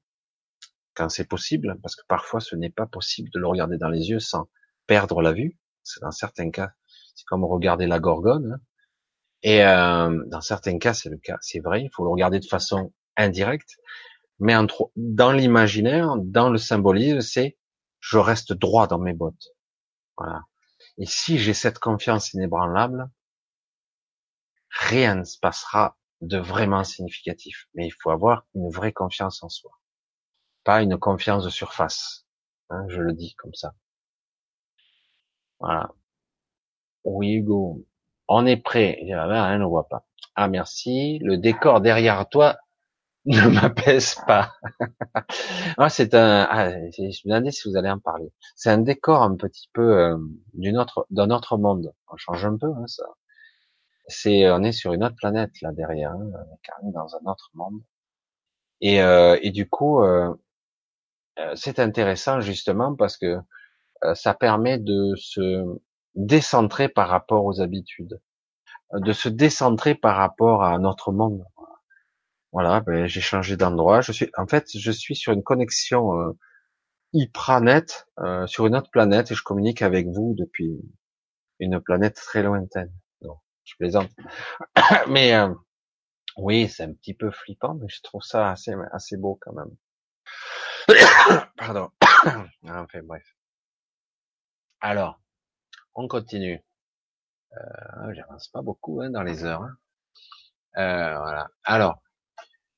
[0.93, 4.09] quand c'est possible, parce que parfois ce n'est pas possible de le regarder dans les
[4.09, 4.47] yeux sans
[4.85, 5.57] perdre la vue.
[5.81, 6.71] C'est dans certains cas,
[7.15, 8.53] c'est comme regarder la gorgone.
[8.53, 8.61] Hein.
[9.43, 12.45] Et euh, dans certains cas, c'est le cas, c'est vrai, il faut le regarder de
[12.45, 13.77] façon indirecte,
[14.39, 17.57] mais en, dans l'imaginaire, dans le symbolisme, c'est
[17.99, 19.49] je reste droit dans mes bottes.
[20.17, 20.43] Voilà.
[20.97, 23.09] Et si j'ai cette confiance inébranlable,
[24.69, 27.67] rien ne se passera de vraiment significatif.
[27.73, 29.71] Mais il faut avoir une vraie confiance en soi,
[30.63, 32.25] pas une confiance de surface.
[32.69, 33.73] Hein, je le dis comme ça.
[35.59, 35.89] Voilà.
[37.03, 37.83] Oui, Hugo.
[38.27, 38.99] On est prêt.
[39.01, 40.05] Il ne voit pas.
[40.35, 41.19] Ah, merci.
[41.19, 42.57] Le décor derrière toi
[43.25, 44.53] ne m'apaise pas.
[45.77, 48.31] ah, c'est un, ah, je me demandais si vous allez en parler.
[48.55, 50.17] C'est un décor un petit peu euh,
[50.53, 51.93] d'une autre, d'un autre monde.
[52.11, 53.03] On change un peu, hein, ça.
[54.07, 56.31] C'est, on est sur une autre planète là derrière, hein,
[56.63, 57.81] carrément dans un autre monde.
[58.81, 60.33] Et, euh, et du coup, euh,
[61.39, 63.39] euh c'est intéressant justement parce que
[64.03, 65.65] euh, ça permet de se
[66.17, 68.19] décentrer par rapport aux habitudes,
[68.93, 71.45] de se décentrer par rapport à notre monde.
[72.51, 74.01] Voilà, ben, j'ai changé d'endroit.
[74.01, 76.31] Je suis, en fait, je suis sur une connexion euh,
[78.19, 80.81] euh, sur une autre planète et je communique avec vous depuis
[81.59, 82.91] une planète très lointaine.
[83.21, 84.09] Non, je plaisante.
[85.09, 85.53] mais euh,
[86.37, 89.75] oui, c'est un petit peu flippant, mais je trouve ça assez assez beau quand même.
[91.57, 91.89] Pardon.
[92.63, 93.35] enfin bref.
[94.79, 95.19] Alors,
[95.97, 96.63] on continue.
[97.53, 99.63] Euh, J'avance pas beaucoup hein, dans les heures.
[99.63, 99.77] Hein.
[100.77, 101.49] Euh, voilà.
[101.63, 102.01] Alors,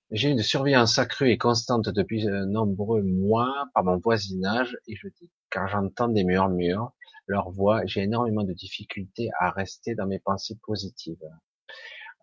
[0.09, 5.07] j'ai une surveillance accrue et constante depuis de nombreux mois par mon voisinage et je
[5.09, 6.93] dis, car j'entends des murmures,
[7.27, 11.21] leur voix, j'ai énormément de difficultés à rester dans mes pensées positives.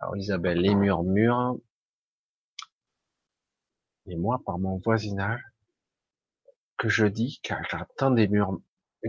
[0.01, 1.59] Alors Isabelle, les murmures,
[4.07, 5.43] et moi par mon voisinage,
[6.79, 8.63] que je dis, car j'entends des murmures,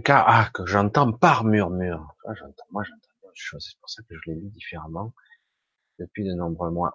[0.04, 2.16] car, ah, que j'entends par murmure.
[2.72, 3.66] moi, j'entends d'autres choses.
[3.70, 5.14] C'est pour ça que je l'ai lu différemment
[6.00, 6.94] depuis de nombreux mois.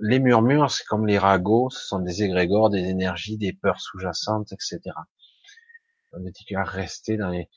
[0.00, 4.52] Les murmures, c'est comme les ragots, ce sont des égrégores, des énergies, des peurs sous-jacentes,
[4.52, 4.80] etc.
[6.12, 7.48] On dit qu'il rester dans les...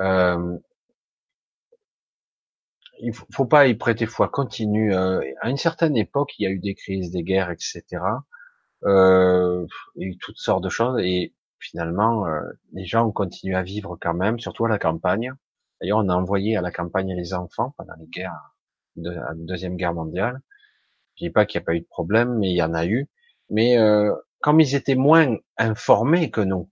[0.00, 0.58] Euh,
[3.00, 4.28] il faut, faut pas y prêter foi.
[4.28, 4.94] Continue.
[4.94, 7.82] Euh, à une certaine époque, il y a eu des crises, des guerres, etc.
[8.84, 12.40] Euh, il y a eu toutes sortes de choses et finalement, euh,
[12.72, 15.32] les gens ont continué à vivre quand même, surtout à la campagne.
[15.80, 18.54] D'ailleurs, on a envoyé à la campagne les enfants pendant les guerres,
[18.96, 20.40] de la deuxième guerre mondiale.
[21.16, 22.86] Je dis pas qu'il n'y a pas eu de problème, mais il y en a
[22.86, 23.08] eu.
[23.50, 26.70] Mais euh, comme ils étaient moins informés que nous,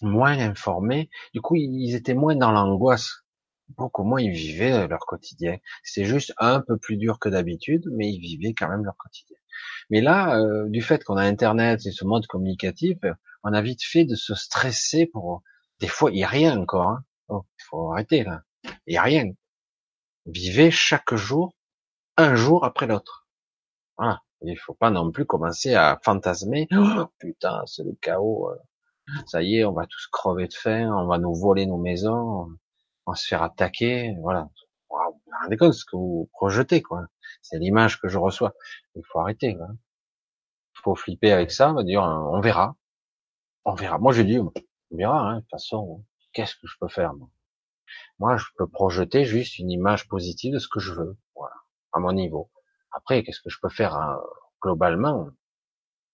[0.00, 3.23] moins informés, du coup, ils étaient moins dans l'angoisse.
[3.70, 5.58] Beaucoup moins ils vivaient leur quotidien.
[5.82, 9.36] C'est juste un peu plus dur que d'habitude, mais ils vivaient quand même leur quotidien.
[9.90, 12.98] Mais là, euh, du fait qu'on a Internet et ce mode communicatif,
[13.42, 15.42] on a vite fait de se stresser pour.
[15.80, 16.88] Des fois, il y a rien encore.
[16.88, 17.04] Hein.
[17.28, 18.42] Oh, faut arrêter là.
[18.86, 19.32] Il y a rien.
[20.26, 21.54] Vivez chaque jour,
[22.16, 23.26] un jour après l'autre.
[23.98, 24.22] Voilà.
[24.46, 26.68] Il faut pas non plus commencer à fantasmer.
[26.72, 28.50] Oh, putain, c'est le chaos.
[28.50, 28.56] Euh.
[29.26, 32.48] Ça y est, on va tous crever de faim, on va nous voler nos maisons,
[33.06, 34.14] on va se faire attaquer.
[34.20, 34.48] Voilà.
[34.90, 34.96] Vous
[35.42, 37.06] rendez compte ce que vous projetez, quoi.
[37.42, 38.54] C'est l'image que je reçois.
[38.94, 39.56] Il faut arrêter.
[39.56, 39.68] Quoi.
[40.76, 42.76] Il faut flipper avec ça, on va dire, on verra
[43.64, 43.98] on verra.
[43.98, 44.52] Moi, j'ai dit, on
[44.90, 45.20] verra.
[45.20, 47.28] Hein, de toute façon, qu'est-ce que je peux faire moi,
[48.18, 51.54] moi, je peux projeter juste une image positive de ce que je veux, voilà,
[51.92, 52.50] à mon niveau.
[52.92, 54.20] Après, qu'est-ce que je peux faire hein,
[54.62, 55.28] globalement?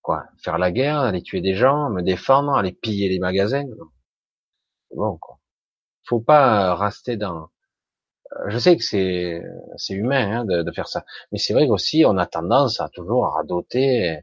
[0.02, 0.24] Quoi?
[0.42, 3.66] Faire la guerre, aller tuer des gens, me défendre, aller piller les magasins?
[4.94, 5.39] Bon, quoi.
[6.04, 7.50] Faut pas rester dans.
[8.48, 9.42] Je sais que c'est
[9.76, 12.88] c'est humain hein, de, de, faire ça, mais c'est vrai aussi on a tendance à
[12.88, 14.20] toujours à radoter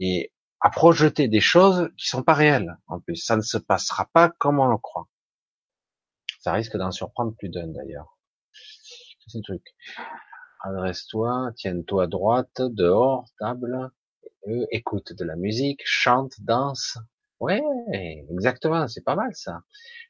[0.00, 2.76] et à projeter des choses qui sont pas réelles.
[2.86, 5.08] En plus, ça ne se passera pas comme on le croit.
[6.40, 8.18] Ça risque d'en surprendre plus d'un d'ailleurs.
[9.26, 9.62] C'est le truc.
[10.60, 13.90] Adresse-toi, tiens-toi droite, dehors, table,
[14.48, 16.98] euh, écoute de la musique, chante, danse.
[17.40, 17.62] Ouais,
[18.30, 19.60] exactement, c'est pas mal ça.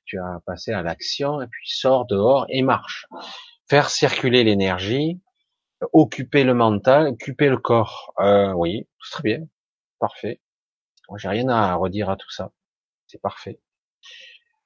[0.04, 3.06] Tu as passé à l'action et puis sors dehors et marche.
[3.68, 5.20] Faire circuler l'énergie,
[5.92, 8.14] occuper le mental, occuper le corps.
[8.20, 9.46] Euh, oui, très bien,
[10.00, 10.40] parfait.
[11.16, 12.52] J'ai rien à redire à tout ça.
[13.06, 13.60] C'est parfait.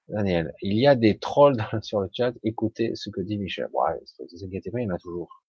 [0.09, 2.33] Daniel, il y a des trolls sur le chat.
[2.43, 3.69] Écoutez ce que dit Michel.
[3.73, 5.43] Ouais, ne vous inquiétez pas, il y en a toujours.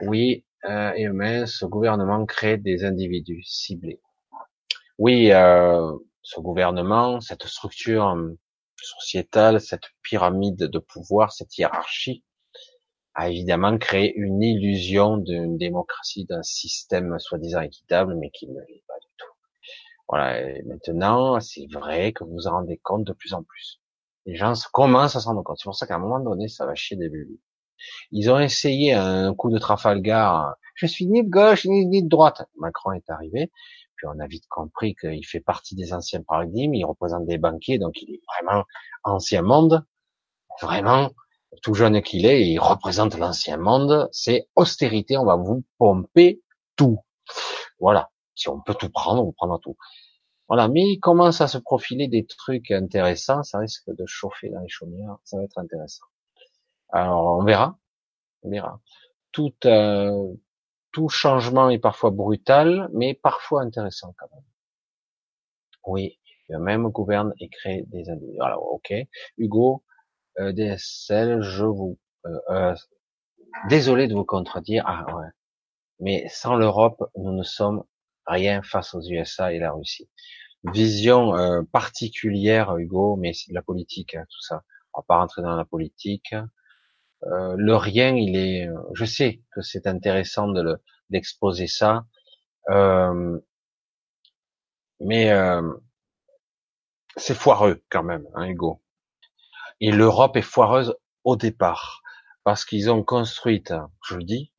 [0.00, 4.00] Oui, euh, et même ce gouvernement crée des individus ciblés.
[4.98, 5.92] Oui, euh,
[6.22, 8.36] ce gouvernement, cette structure euh,
[8.76, 12.24] sociétale, cette pyramide de pouvoir, cette hiérarchie,
[13.14, 18.84] a évidemment créé une illusion d'une démocratie, d'un système soi-disant équitable, mais qui ne l'est
[18.88, 19.32] pas du tout.
[20.08, 20.40] Voilà.
[20.40, 23.80] Et maintenant, c'est vrai que vous vous en rendez compte de plus en plus.
[24.26, 25.58] Les gens commencent à s'en rendre compte.
[25.58, 27.38] C'est pour ça qu'à un moment donné, ça va chier des bulles.
[28.10, 30.56] Ils ont essayé un coup de Trafalgar.
[30.74, 32.42] Je suis ni de gauche ni de droite.
[32.56, 33.50] Macron est arrivé.
[33.98, 36.74] Puis on a vite compris qu'il fait partie des anciens paradigmes.
[36.74, 38.64] Il représente des banquiers, donc il est vraiment
[39.04, 39.84] ancien monde.
[40.62, 41.10] Vraiment,
[41.62, 44.08] tout jeune qu'il est, il représente l'ancien monde.
[44.12, 45.18] C'est austérité.
[45.18, 46.40] On va vous pomper
[46.76, 47.00] tout.
[47.80, 48.10] Voilà.
[48.34, 49.76] Si on peut tout prendre, on prendra tout.
[50.48, 54.60] Voilà, mais il commence à se profiler des trucs intéressants, ça risque de chauffer dans
[54.60, 56.06] les chaumières, ça va être intéressant.
[56.88, 57.78] Alors on verra,
[58.42, 58.80] on verra.
[59.30, 60.32] Tout, euh,
[60.92, 64.44] tout changement est parfois brutal, mais parfois intéressant quand même.
[65.86, 68.38] Oui, le même gouverne et crée des individus.
[68.70, 68.92] Ok,
[69.36, 69.84] Hugo,
[70.38, 72.74] euh, DSL, je vous, euh, euh,
[73.68, 74.84] désolé de vous contredire.
[74.86, 75.28] Ah ouais,
[76.00, 77.84] mais sans l'Europe, nous ne sommes
[78.26, 80.08] rien face aux USA et la Russie.
[80.64, 84.62] Vision euh, particulière, Hugo, mais c'est de la politique, hein, tout ça.
[84.94, 86.34] On va pas rentrer dans la politique.
[87.24, 88.68] Euh, le rien, il est.
[88.94, 90.80] Je sais que c'est intéressant de
[91.10, 92.04] d'exposer ça,
[92.70, 93.38] euh,
[95.00, 95.30] mais
[97.16, 98.82] c'est foireux quand même, hein, Hugo.
[99.80, 102.02] Et l'Europe est foireuse au départ
[102.44, 103.62] parce qu'ils ont construit,
[104.06, 104.52] je le dis,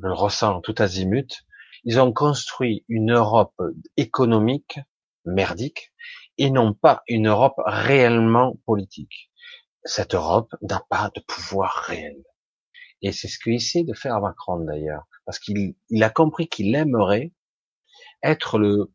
[0.00, 1.44] je le ressens tout azimut,
[1.84, 3.60] ils ont construit une Europe
[3.96, 4.78] économique
[5.24, 5.92] merdique
[6.38, 9.31] et non pas une Europe réellement politique.
[9.84, 12.22] Cette Europe n'a pas de pouvoir réel.
[13.02, 16.74] Et c'est ce qu'il essaie de faire Macron d'ailleurs, parce qu'il il a compris qu'il
[16.74, 17.32] aimerait
[18.22, 18.92] être le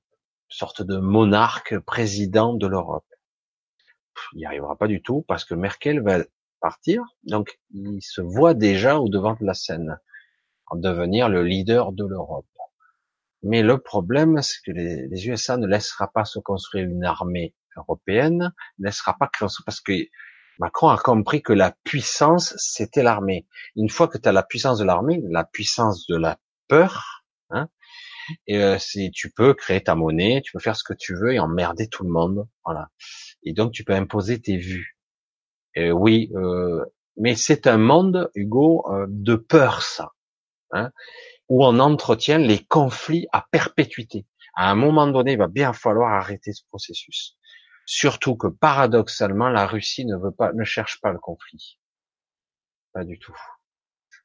[0.48, 3.06] sorte de monarque président de l'Europe.
[4.34, 6.20] Il n'y arrivera pas du tout parce que Merkel va
[6.62, 10.00] partir, donc il se voit déjà au devant de la scène
[10.68, 12.48] en devenir le leader de l'Europe.
[13.44, 17.54] Mais le problème, c'est que les, les, USA ne laissera pas se construire une armée
[17.76, 19.30] européenne, ne laissera pas
[19.66, 19.94] parce que
[20.60, 23.46] Macron a compris que la puissance, c'était l'armée.
[23.76, 27.70] Une fois que tu as la puissance de l'armée, la puissance de la peur, hein,
[28.50, 28.78] euh,
[29.14, 32.04] tu peux créer ta monnaie, tu peux faire ce que tu veux et emmerder tout
[32.04, 32.90] le monde, voilà.
[33.44, 34.98] Et donc tu peux imposer tes vues.
[35.76, 36.84] Oui, euh,
[37.18, 40.14] mais c'est un monde, Hugo, euh, de peur, ça.
[40.72, 40.92] Hein
[41.50, 44.26] où on entretient les conflits à perpétuité.
[44.56, 47.38] À un moment donné, il va bien falloir arrêter ce processus.
[47.90, 51.80] Surtout que paradoxalement, la Russie ne veut pas, ne cherche pas le conflit.
[52.92, 53.36] Pas du tout.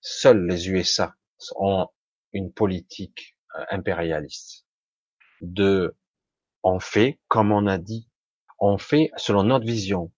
[0.01, 1.14] Seuls les USA
[1.55, 1.86] ont
[2.32, 4.66] une politique euh, impérialiste.
[5.40, 5.97] De,
[6.64, 8.09] on fait comme on a dit,
[8.59, 10.12] on fait selon notre vision.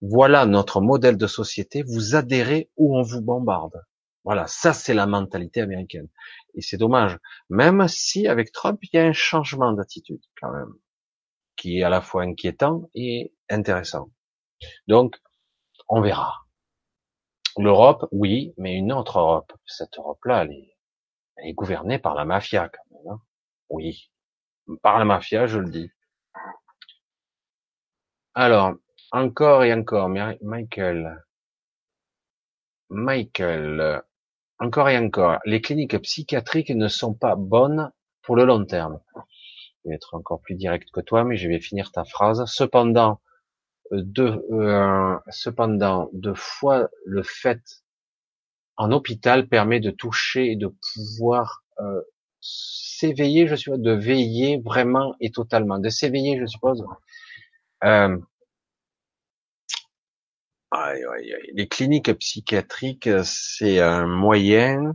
[0.00, 1.82] Voilà notre modèle de société.
[1.82, 3.82] Vous adhérez ou on vous bombarde.
[4.22, 6.08] Voilà, ça c'est la mentalité américaine.
[6.54, 7.18] Et c'est dommage.
[7.50, 10.72] Même si avec Trump, il y a un changement d'attitude quand même,
[11.56, 14.10] qui est à la fois inquiétant et intéressant.
[14.86, 15.16] Donc,
[15.88, 16.46] on verra.
[17.58, 19.52] L'Europe, oui, mais une autre Europe.
[19.64, 20.52] Cette Europe-là, elle
[21.48, 23.14] est, gouvernée par la mafia quand même.
[23.14, 23.20] Hein.
[23.70, 24.10] oui,
[24.82, 25.90] par la mafia, je le dis.
[28.34, 28.74] Alors,
[29.12, 31.24] encore et encore, Michael.
[32.90, 34.02] Michael,
[34.58, 37.90] encore et encore, les cliniques psychiatriques ne sont pas bonnes
[38.22, 39.00] pour le long terme.
[39.86, 42.44] Vais être encore plus direct que toi, mais je vais finir ta phrase.
[42.46, 43.20] Cependant,
[43.92, 47.62] euh, de, euh, cependant, de fois le fait
[48.76, 52.02] en hôpital permet de toucher et de pouvoir euh,
[52.40, 56.84] s'éveiller, je suppose, de veiller vraiment et totalement, de s'éveiller, je suppose.
[57.84, 58.18] Euh,
[61.54, 64.94] les cliniques psychiatriques, c'est un moyen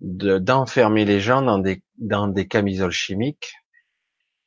[0.00, 3.54] d'enfermer les gens dans des, dans des camisoles chimiques,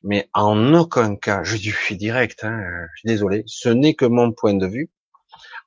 [0.03, 2.59] mais en aucun cas, je suis direct, hein,
[2.93, 4.91] je suis désolé, ce n'est que mon point de vue,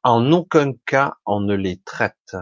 [0.04, 2.36] En aucun cas on ne les traite.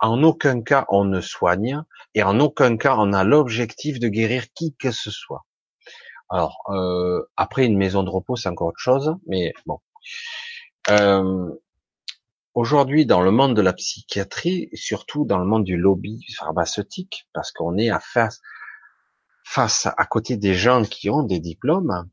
[0.00, 1.82] En aucun cas on ne soigne
[2.14, 5.46] et en aucun cas on a l'objectif de guérir qui que ce soit.
[6.28, 9.78] Alors euh, après une maison de repos c'est encore autre chose, mais bon.
[10.90, 11.50] Euh,
[12.54, 17.52] aujourd'hui dans le monde de la psychiatrie, surtout dans le monde du lobby pharmaceutique, parce
[17.52, 18.40] qu'on est à face
[19.50, 22.08] face à côté des gens qui ont des diplômes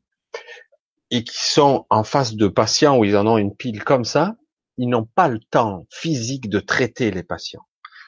[1.12, 4.34] et qui sont en face de patients où ils en ont une pile comme ça,
[4.76, 7.64] ils n'ont pas le temps physique de traiter les patients.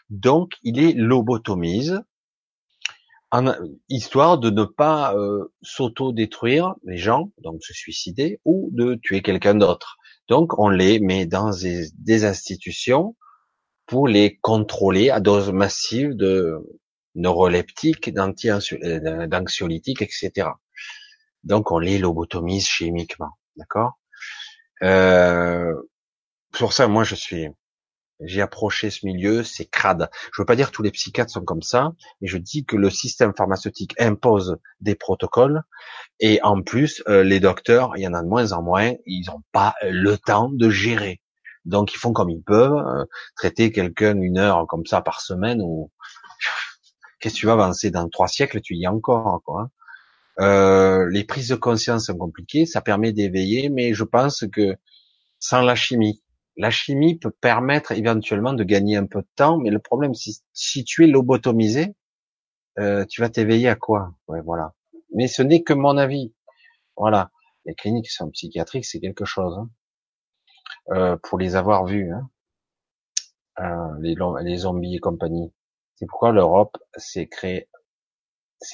[0.08, 2.02] Donc, il les lobotomise,
[3.30, 3.54] en,
[3.88, 9.54] histoire de ne pas euh, s'auto-détruire les gens, donc se suicider, ou de tuer quelqu'un
[9.54, 9.96] d'autre.
[10.28, 13.14] Donc, on les met dans des, des, institutions
[13.86, 16.58] pour les contrôler à dose massive de
[17.14, 20.48] neuroleptiques, d'anxiolytiques, etc.
[21.44, 23.98] Donc, on les lobotomise chimiquement, d'accord?
[24.82, 25.74] Euh,
[26.52, 27.48] Pour ça, moi, je suis
[28.20, 30.10] j'ai approché ce milieu, c'est crade.
[30.34, 32.76] Je veux pas dire que tous les psychiatres sont comme ça, mais je dis que
[32.76, 35.62] le système pharmaceutique impose des protocoles
[36.20, 39.26] et en plus euh, les docteurs, il y en a de moins en moins, ils
[39.26, 41.20] n'ont pas le temps de gérer.
[41.64, 43.04] Donc ils font comme ils peuvent, euh,
[43.36, 45.90] traiter quelqu'un une heure comme ça par semaine ou
[47.20, 49.62] qu'est-ce que tu vas avancer dans trois siècles, tu y es encore quoi.
[49.62, 49.70] Hein.
[50.40, 54.76] Euh, les prises de conscience sont compliquées, ça permet d'éveiller, mais je pense que
[55.38, 56.22] sans la chimie,
[56.56, 60.42] la chimie peut permettre éventuellement de gagner un peu de temps, mais le problème, si,
[60.52, 61.94] si tu es lobotomisé,
[62.78, 64.14] euh, tu vas t'éveiller à quoi?
[64.28, 64.74] Ouais, voilà.
[65.14, 66.34] Mais ce n'est que mon avis.
[66.96, 67.30] Voilà.
[67.66, 69.58] Les cliniques sont psychiatriques, c'est quelque chose.
[69.58, 69.70] Hein.
[70.90, 72.30] Euh, pour les avoir vus, hein.
[73.60, 75.52] euh, les zombies et compagnie.
[76.00, 77.68] C'est pourquoi l'Europe s'est créée,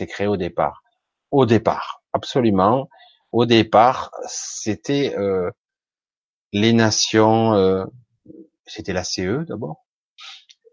[0.08, 0.84] créée au départ.
[1.32, 2.88] Au départ, absolument.
[3.32, 5.50] Au départ, c'était euh,
[6.52, 7.84] les nations, euh,
[8.64, 9.84] c'était la CE d'abord.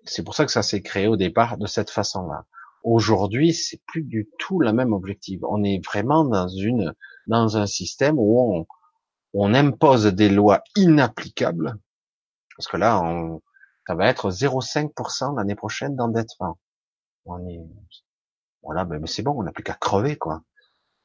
[0.06, 2.46] C'est pour ça que ça s'est créé au départ de cette façon-là.
[2.84, 5.40] Aujourd'hui, c'est plus du tout la même objectif.
[5.42, 6.94] On est vraiment dans une
[7.26, 8.68] dans un système où on,
[9.34, 11.80] on impose des lois inapplicables,
[12.56, 13.42] parce que là, on,
[13.88, 16.60] ça va être 0,5% l'année prochaine d'endettement.
[17.26, 17.60] On est,
[18.62, 20.44] voilà, ben, mais c'est bon, on n'a plus qu'à crever, quoi.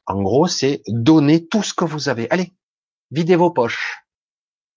[0.06, 2.30] En gros, c'est donner tout ce que vous avez.
[2.30, 2.54] Allez,
[3.10, 4.04] videz vos poches.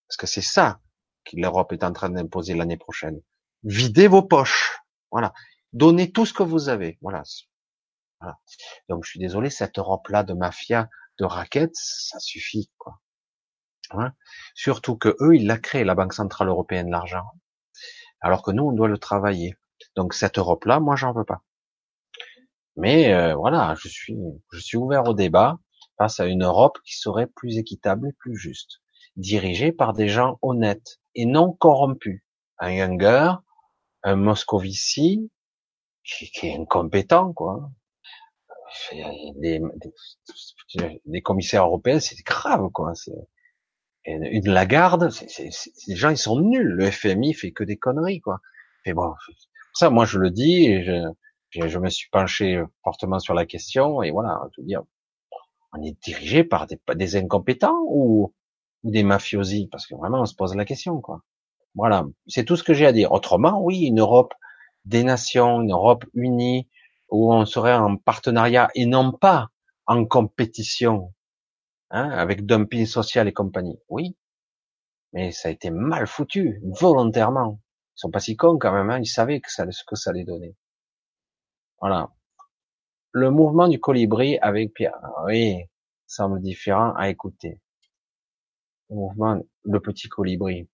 [0.08, 0.82] Parce que c'est ça
[1.24, 3.22] que l'Europe est en train d'imposer l'année prochaine.
[3.64, 4.82] Videz vos poches.
[5.12, 5.34] Voilà.
[5.74, 6.98] Donnez tout ce que vous avez.
[7.02, 7.24] Voilà.
[8.90, 13.00] Donc je suis désolé, cette Europe-là de mafia, de raquettes, ça suffit, quoi.
[13.92, 14.14] Hein?
[14.54, 17.26] Surtout que eux, ils l'a créé, la Banque Centrale Européenne, l'argent.
[18.22, 19.56] Alors que nous, on doit le travailler.
[19.96, 21.42] Donc cette Europe-là, moi, j'en veux pas.
[22.78, 24.18] Mais euh, voilà, je suis,
[24.52, 25.60] je suis ouvert au débat
[25.98, 28.82] face à une Europe qui serait plus équitable et plus juste
[29.16, 32.22] dirigé par des gens honnêtes et non corrompus.
[32.60, 33.34] Un Younger,
[34.04, 35.30] un Moscovici,
[36.04, 37.70] qui, est incompétent, quoi.
[39.36, 39.62] Des,
[41.06, 42.94] des, commissaires européens, c'est grave, quoi.
[44.06, 45.50] Une Lagarde, c'est,
[45.88, 46.68] les gens, ils sont nuls.
[46.68, 48.40] Le FMI fait que des conneries, quoi.
[48.86, 49.14] Mais bon,
[49.74, 54.02] ça, moi, je le dis, et je, je, me suis penché fortement sur la question,
[54.02, 54.82] et voilà, je veux dire,
[55.74, 58.34] on est dirigé par des, des incompétents ou
[58.84, 61.22] ou des mafiosi, parce que vraiment on se pose la question, quoi.
[61.76, 63.12] Voilà, c'est tout ce que j'ai à dire.
[63.12, 64.34] Autrement, oui, une Europe
[64.86, 66.68] des nations, une Europe unie,
[67.10, 69.50] où on serait en partenariat et non pas
[69.86, 71.14] en compétition,
[71.92, 73.80] hein, avec dumping social et compagnie.
[73.90, 74.18] Oui,
[75.14, 77.62] mais ça a été mal foutu, volontairement.
[77.98, 80.10] Ils sont pas si cons quand même, hein, ils savaient que ça, ce que ça
[80.12, 80.56] allait donner.
[81.80, 82.10] Voilà.
[83.12, 85.66] Le mouvement du colibri avec Pierre, oui,
[86.08, 87.60] semble différent à écouter
[88.92, 90.68] mouvement Le Petit Colibri.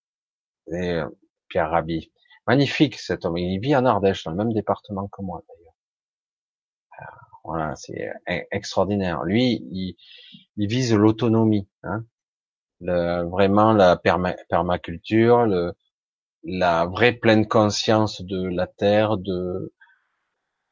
[0.73, 1.07] Euh,
[1.47, 2.11] Pierre Rabhi.
[2.45, 3.37] Magnifique cet homme.
[3.37, 5.43] Il vit en Ardèche, dans le même département que moi
[7.47, 9.23] voilà, c'est e-, extraordinaire.
[9.23, 12.03] Lui, il, vise l'autonomie, hein.
[12.81, 13.97] vraiment la
[14.49, 15.47] permaculture,
[16.43, 19.73] la vraie pleine conscience de la terre, de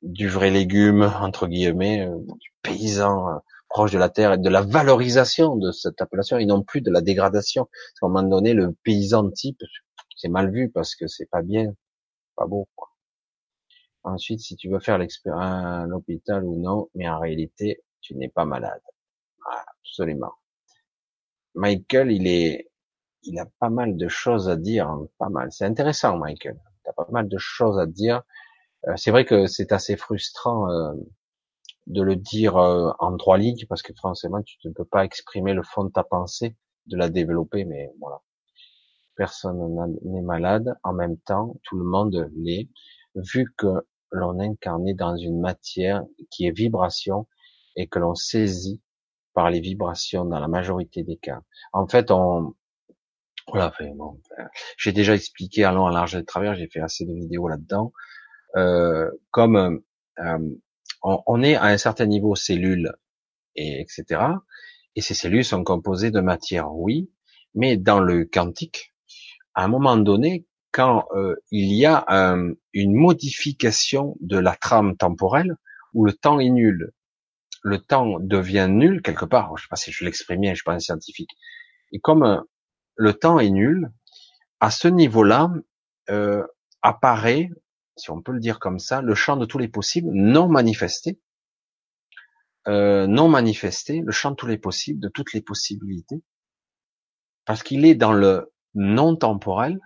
[0.02, 4.62] du vrai légume entre guillemets, euh, du paysan proche de la terre et de la
[4.62, 7.66] valorisation de cette appellation et non plus de la dégradation.
[7.66, 9.62] Parce qu'à un moment donné, le paysan type,
[10.16, 11.74] c'est mal vu parce que c'est pas bien,
[12.36, 12.68] pas beau.
[12.76, 12.95] Quoi.
[14.06, 18.30] Ensuite, si tu veux faire l'expérience à l'hôpital ou non, mais en réalité, tu n'es
[18.30, 18.82] pas malade.
[19.82, 20.34] absolument.
[21.56, 22.70] Michael, il est,
[23.24, 25.52] il a pas mal de choses à dire, hein, pas mal.
[25.52, 26.60] C'est intéressant, Michael.
[26.84, 28.22] Tu as pas mal de choses à dire.
[28.88, 30.94] Euh, c'est vrai que c'est assez frustrant euh,
[31.88, 35.54] de le dire euh, en trois lignes parce que forcément tu ne peux pas exprimer
[35.54, 36.56] le fond de ta pensée,
[36.86, 38.22] de la développer, mais voilà.
[39.16, 39.58] personne
[40.04, 42.70] n'est malade, en même temps, tout le monde l'est,
[43.16, 43.68] vu que
[44.16, 47.28] l'on incarne dans une matière qui est vibration
[47.76, 48.82] et que l'on saisit
[49.34, 51.42] par les vibrations dans la majorité des cas.
[51.74, 52.56] En fait, on,
[54.78, 57.48] j'ai déjà expliqué à long, à large et de travers, j'ai fait assez de vidéos
[57.48, 57.94] là-dedans.
[58.56, 59.82] Euh, comme
[60.20, 60.40] euh,
[61.04, 62.94] on, on, est à un certain niveau cellules
[63.56, 64.22] et etc.
[64.96, 67.12] Et ces cellules sont composées de matière, oui,
[67.54, 68.94] mais dans le quantique,
[69.54, 72.06] à un moment donné, quand euh, il y a
[72.74, 75.56] une modification de la trame temporelle
[75.94, 76.92] où le temps est nul,
[77.64, 79.56] le temps devient nul quelque part.
[79.56, 81.32] Je sais pas si je l'exprime bien, je suis pas un scientifique.
[81.94, 82.42] Et comme euh,
[82.98, 83.90] le temps est nul,
[84.60, 85.50] à ce niveau-là
[86.10, 86.46] euh,
[86.82, 87.50] apparaît,
[87.96, 91.22] si on peut le dire comme ça, le champ de tous les possibles non manifesté,
[92.68, 96.22] euh, non manifesté, le champ de tous les possibles, de toutes les possibilités,
[97.46, 99.80] parce qu'il est dans le non temporel,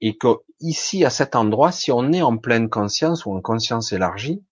[0.00, 0.28] et que
[0.60, 4.42] ici, à cet endroit, si on est en pleine conscience ou en conscience élargie,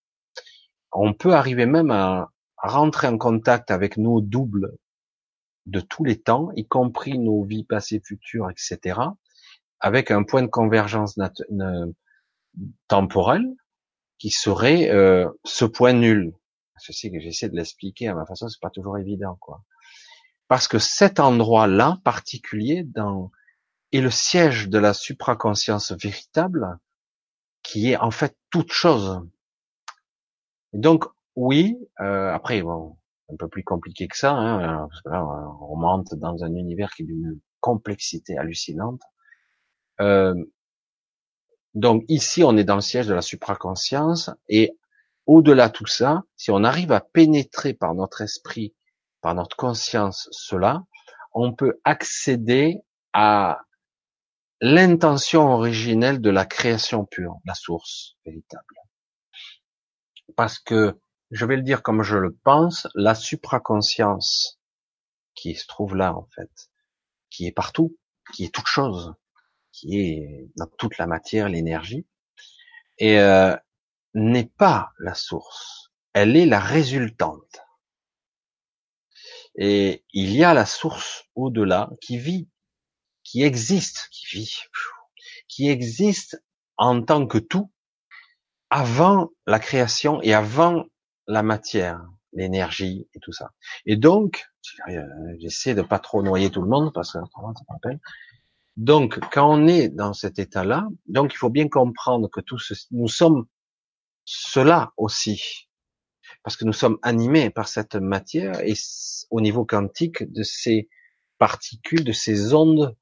[0.93, 4.73] on peut arriver même à, rentrer en contact avec nos doubles
[5.67, 9.01] de tous les temps, y compris nos vies passées, futures, etc.,
[9.81, 11.19] avec un point de convergence
[12.89, 13.43] temporel
[14.19, 16.33] qui serait euh, ce point nul.
[16.79, 19.63] Ceci que j'essaie de l'expliquer à ma façon, c'est pas toujours évident, quoi.
[20.49, 23.31] Parce que cet endroit-là particulier dans
[23.95, 26.79] est le siège de la supraconscience véritable,
[27.63, 29.21] qui est en fait toute chose.
[30.73, 31.05] donc
[31.37, 32.97] oui, euh, après bon,
[33.33, 36.93] un peu plus compliqué que ça, hein, parce que là on remonte dans un univers
[36.95, 39.01] qui est d'une complexité hallucinante.
[40.01, 40.35] Euh,
[41.75, 44.77] donc ici on est dans le siège de la supraconscience et
[45.27, 48.75] au-delà de tout ça, si on arrive à pénétrer par notre esprit,
[49.21, 50.85] par notre conscience cela,
[51.33, 52.81] on peut accéder
[53.13, 53.61] à
[54.67, 58.77] l'intention originelle de la création pure, la source véritable.
[60.37, 60.99] Parce que,
[61.31, 64.59] je vais le dire comme je le pense, la supraconscience
[65.35, 66.71] qui se trouve là en fait,
[67.29, 67.99] qui est partout,
[68.33, 69.13] qui est toute chose,
[69.71, 72.07] qui est dans toute la matière, l'énergie,
[72.97, 73.55] et euh,
[74.15, 77.61] n'est pas la source, elle est la résultante.
[79.57, 82.49] Et il y a la source au-delà qui vit
[83.25, 84.57] qui existe, qui vit,
[85.49, 86.43] qui existe
[86.77, 87.71] en tant que tout
[88.71, 90.85] avant la création et avant
[91.27, 93.53] la matière, l'énergie et tout ça.
[93.87, 94.47] Et donc,
[95.39, 97.91] j'essaie de pas trop noyer tout le monde parce que ça
[98.77, 102.59] Donc, quand on est dans cet état-là, donc il faut bien comprendre que tout
[102.91, 103.47] nous sommes
[104.25, 105.69] cela aussi,
[106.43, 108.75] parce que nous sommes animés par cette matière et
[109.31, 110.89] au niveau quantique de ces
[111.39, 112.97] particules, de ces ondes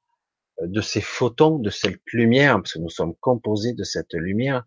[0.61, 4.63] de ces photons, de cette lumière, parce que nous sommes composés de cette lumière.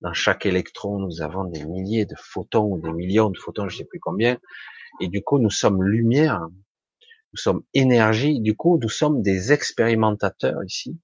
[0.00, 3.76] Dans chaque électron, nous avons des milliers de photons ou des millions de photons, je
[3.76, 4.38] ne sais plus combien.
[5.00, 6.40] Et du coup, nous sommes lumière,
[7.32, 8.40] nous sommes énergie.
[8.40, 10.98] Du coup, nous sommes des expérimentateurs ici.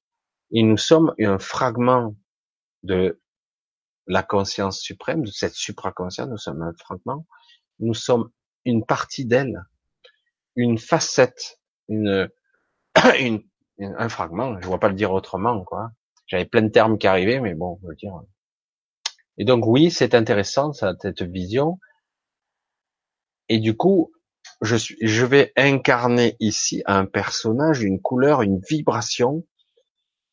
[0.51, 2.15] Et nous sommes un fragment
[2.83, 3.21] de
[4.07, 6.29] la conscience suprême, de cette supraconscience.
[6.29, 7.27] Nous sommes un fragment.
[7.79, 8.31] Nous sommes
[8.65, 9.65] une partie d'elle,
[10.57, 12.29] une facette, une,
[13.19, 13.43] une
[13.78, 15.93] un fragment, je vois pas le dire autrement, quoi.
[16.27, 18.15] J'avais plein de termes qui arrivaient, mais bon, je veux dire.
[19.39, 21.78] Et donc oui, c'est intéressant cette vision.
[23.49, 24.12] Et du coup,
[24.61, 29.44] je suis, je vais incarner ici un personnage, une couleur, une vibration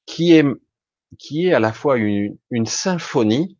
[0.05, 0.45] qui est
[1.17, 3.57] qui est à la fois une, symphonie,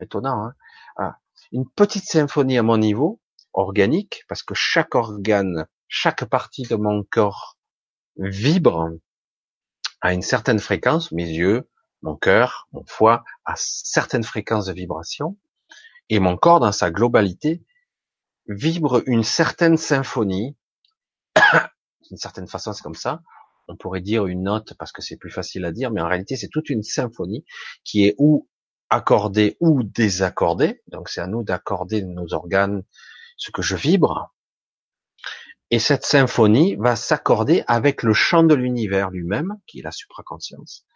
[0.00, 0.54] étonnant, hein
[0.96, 1.18] ah,
[1.52, 3.20] une petite symphonie à mon niveau,
[3.54, 7.57] organique, parce que chaque organe, chaque partie de mon corps
[8.18, 8.90] vibre
[10.00, 11.68] à une certaine fréquence, mes yeux,
[12.02, 15.36] mon cœur, mon foie, à certaines fréquences de vibration,
[16.08, 17.62] et mon corps dans sa globalité
[18.46, 20.56] vibre une certaine symphonie.
[22.08, 23.22] D'une certaine façon, c'est comme ça.
[23.68, 26.36] On pourrait dire une note parce que c'est plus facile à dire, mais en réalité,
[26.36, 27.44] c'est toute une symphonie
[27.84, 28.48] qui est ou
[28.88, 30.82] accordée ou désaccordée.
[30.88, 32.82] Donc, c'est à nous d'accorder nos organes
[33.36, 34.34] ce que je vibre.
[35.70, 40.86] Et cette symphonie va s'accorder avec le chant de l'univers lui-même, qui est la supraconscience,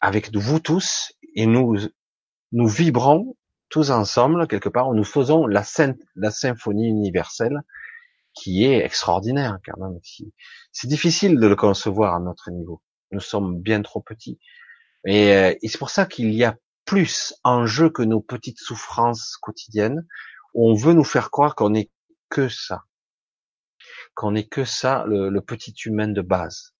[0.00, 1.76] avec vous tous, et nous,
[2.52, 3.36] nous vibrons
[3.70, 7.62] tous ensemble, quelque part, nous faisons la, symphonie universelle,
[8.34, 9.98] qui est extraordinaire, quand même.
[10.70, 12.82] C'est difficile de le concevoir à notre niveau.
[13.10, 14.38] Nous sommes bien trop petits.
[15.06, 18.60] Et, euh, et c'est pour ça qu'il y a plus en jeu que nos petites
[18.60, 20.06] souffrances quotidiennes,
[20.54, 21.90] où on veut nous faire croire qu'on n'est
[22.28, 22.84] que ça
[24.14, 26.74] qu'on n'est que ça, le, petit humain de base.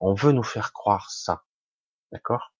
[0.00, 1.44] On veut nous faire croire ça.
[2.12, 2.54] D'accord?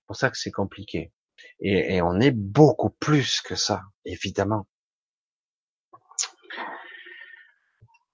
[0.00, 1.12] C'est pour ça que c'est compliqué.
[1.60, 4.66] Et, et, on est beaucoup plus que ça, évidemment.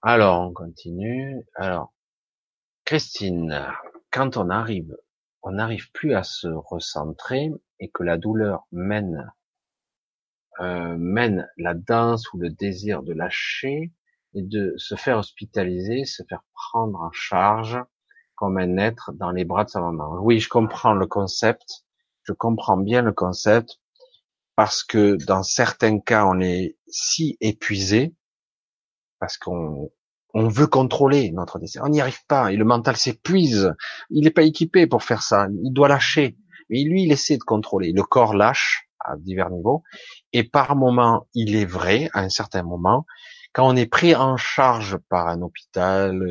[0.01, 1.43] Alors, on continue.
[1.55, 1.93] Alors,
[2.85, 3.67] Christine,
[4.11, 4.95] quand on arrive,
[5.41, 9.31] on n'arrive plus à se recentrer et que la douleur mène
[10.59, 13.91] euh, mène la danse ou le désir de lâcher
[14.41, 17.79] de se faire hospitaliser, se faire prendre en charge
[18.35, 20.19] comme un être dans les bras de sa maman.
[20.21, 21.85] Oui, je comprends le concept,
[22.23, 23.79] je comprends bien le concept
[24.55, 28.15] parce que dans certains cas, on est si épuisé
[29.19, 29.91] parce qu'on
[30.33, 31.81] on veut contrôler notre destin.
[31.83, 33.73] On n'y arrive pas et le mental s'épuise.
[34.09, 35.47] Il n'est pas équipé pour faire ça.
[35.63, 36.37] Il doit lâcher.
[36.69, 37.91] Mais lui, il essaie de contrôler.
[37.91, 39.83] Le corps lâche à divers niveaux.
[40.33, 43.05] Et par moment, il est vrai, à un certain moment,
[43.57, 46.21] quand on est pris en charge par un hôpital,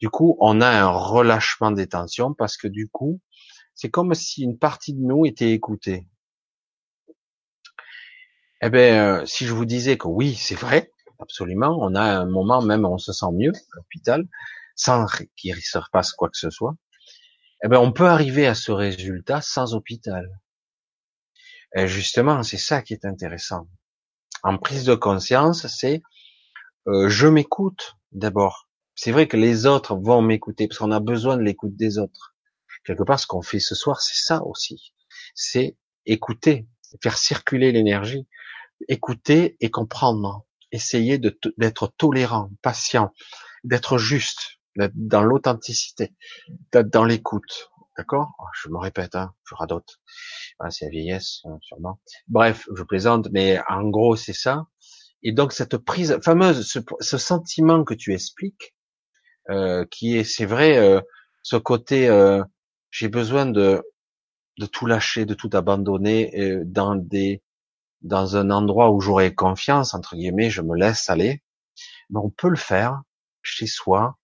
[0.00, 3.20] du coup, on a un relâchement des tensions parce que du coup,
[3.74, 6.08] c'est comme si une partie de nous était écoutée.
[8.62, 11.76] Eh bien, euh, si je vous disais que oui, c'est vrai, absolument.
[11.78, 14.24] On a un moment même où on se sent mieux l'hôpital,
[14.74, 15.04] sans
[15.36, 16.74] qu'il se passe quoi que ce soit.
[17.62, 20.26] Eh ben, on peut arriver à ce résultat sans hôpital.
[21.76, 23.68] Et justement, c'est ça qui est intéressant.
[24.42, 26.00] En prise de conscience, c'est
[26.90, 28.68] euh, je m'écoute d'abord.
[28.94, 32.34] C'est vrai que les autres vont m'écouter parce qu'on a besoin de l'écoute des autres.
[32.84, 34.92] Quelque part, ce qu'on fait ce soir, c'est ça aussi.
[35.34, 35.76] C'est
[36.06, 36.66] écouter,
[37.02, 38.26] faire circuler l'énergie,
[38.88, 43.12] écouter et comprendre essayer d'être tolérant, patient,
[43.64, 46.14] d'être juste, d'être dans l'authenticité,
[46.72, 47.70] d'être dans l'écoute.
[47.96, 48.32] D'accord?
[48.38, 50.00] Oh, Je me répète, hein, je radote.
[50.58, 52.00] Ah, c'est la vieillesse, hein, sûrement.
[52.28, 54.66] Bref, je plaisante, mais en gros, c'est ça.
[55.22, 56.66] Et donc, cette prise fameuse,
[57.00, 58.74] ce, sentiment que tu expliques,
[59.50, 61.00] euh, qui est, c'est vrai, euh,
[61.42, 62.42] ce côté, euh,
[62.90, 63.82] j'ai besoin de,
[64.58, 67.42] de tout lâcher, de tout abandonner dans des
[68.02, 71.42] dans un endroit où j'aurais confiance, entre guillemets, je me laisse aller,
[72.08, 73.02] mais on peut le faire
[73.42, 74.16] chez soi,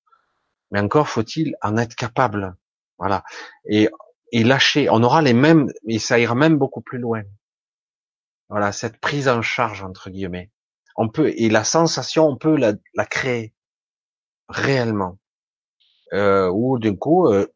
[0.70, 2.56] mais encore faut-il en être capable.
[2.98, 3.22] Voilà.
[3.68, 3.90] Et,
[4.32, 4.88] et lâcher.
[4.90, 7.22] On aura les mêmes, et ça ira même beaucoup plus loin.
[8.48, 10.50] Voilà, cette prise en charge, entre guillemets.
[10.96, 13.54] On peut, et la sensation, on peut la, créer.
[14.48, 15.18] Réellement.
[16.12, 17.46] Euh, ou d'un coup, euh,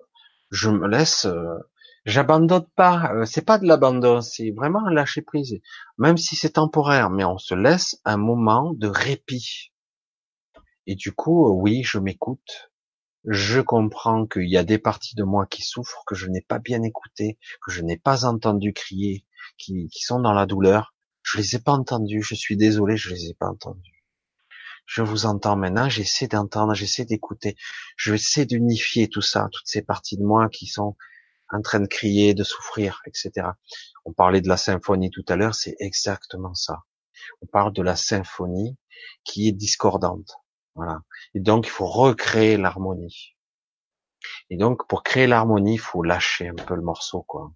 [0.50, 1.58] je me laisse, euh,
[2.06, 3.12] J'abandonne pas.
[3.26, 5.60] C'est pas de l'abandon, c'est vraiment un lâcher prise.
[5.98, 9.72] Même si c'est temporaire, mais on se laisse un moment de répit.
[10.86, 12.70] Et du coup, oui, je m'écoute.
[13.24, 16.58] Je comprends qu'il y a des parties de moi qui souffrent, que je n'ai pas
[16.58, 19.26] bien écouté, que je n'ai pas entendu crier,
[19.58, 20.94] qui sont dans la douleur.
[21.32, 22.22] Je les ai pas entendus.
[22.22, 24.04] Je suis désolé, je les ai pas entendus.
[24.86, 25.88] Je vous entends maintenant.
[25.88, 27.56] J'essaie d'entendre, j'essaie d'écouter.
[27.96, 30.96] Je essaie d'unifier tout ça, toutes ces parties de moi qui sont
[31.50, 33.46] en train de crier, de souffrir, etc.
[34.04, 36.82] On parlait de la symphonie tout à l'heure, c'est exactement ça.
[37.42, 38.76] On parle de la symphonie
[39.22, 40.32] qui est discordante.
[40.74, 41.00] Voilà.
[41.34, 43.36] Et donc, il faut recréer l'harmonie.
[44.48, 47.52] Et donc, pour créer l'harmonie, il faut lâcher un peu le morceau, quoi.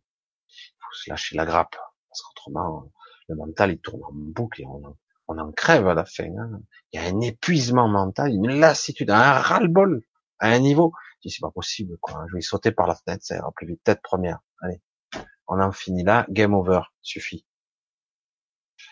[0.49, 1.77] Il faut se lâcher la grappe.
[2.09, 2.93] Parce qu'autrement,
[3.29, 4.97] le mental, il tourne en boucle et on,
[5.39, 6.25] en crève à la fin.
[6.25, 6.61] Hein.
[6.93, 10.03] Il y a un épuisement mental, une lassitude, un ras-le-bol
[10.41, 10.93] à un niveau
[11.31, 12.27] c'est pas possible, quoi.
[12.29, 13.83] Je vais sauter par la fenêtre, ça ira plus vite.
[13.85, 14.41] Tête première.
[14.61, 14.81] Allez.
[15.47, 16.27] On en finit là.
[16.31, 16.83] Game over.
[17.03, 17.47] Suffit.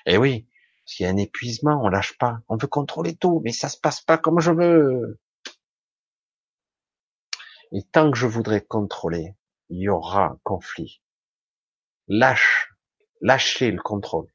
[0.06, 0.48] Eh oui.
[0.84, 2.40] S'il y a un épuisement, on lâche pas.
[2.48, 5.20] On veut contrôler tout, mais ça se passe pas comme je veux.
[7.72, 9.34] Et tant que je voudrais contrôler,
[9.70, 11.02] il y aura conflit.
[12.08, 12.71] Lâche,
[13.22, 14.30] lâchez le contrôle.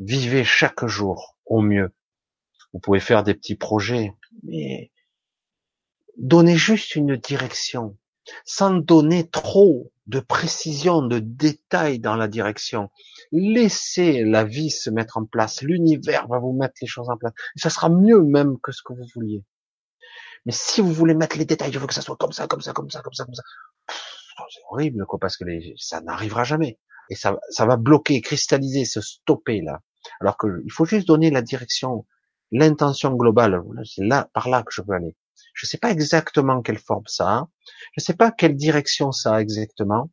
[0.00, 1.94] Vivez chaque jour au mieux.
[2.72, 4.12] Vous pouvez faire des petits projets,
[4.42, 4.90] mais
[6.16, 7.96] Donnez juste une direction,
[8.44, 12.90] sans donner trop de précision, de détails dans la direction.
[13.32, 15.62] Laissez la vie se mettre en place.
[15.62, 17.32] L'univers va vous mettre les choses en place.
[17.56, 19.44] Et ça sera mieux même que ce que vous vouliez.
[20.46, 22.60] Mais si vous voulez mettre les détails, je veux que ça soit comme ça, comme
[22.60, 23.42] ça, comme ça, comme ça, comme ça.
[24.50, 25.44] C'est horrible, quoi, parce que
[25.76, 26.78] ça n'arrivera jamais.
[27.10, 29.80] Et ça, ça va bloquer, cristalliser, se stopper là.
[30.20, 32.06] Alors que il faut juste donner la direction,
[32.52, 33.62] l'intention globale.
[33.84, 35.16] C'est là, par là que je veux aller.
[35.54, 37.48] Je ne sais pas exactement quelle forme ça a.
[37.96, 40.10] Je ne sais pas quelle direction ça a exactement.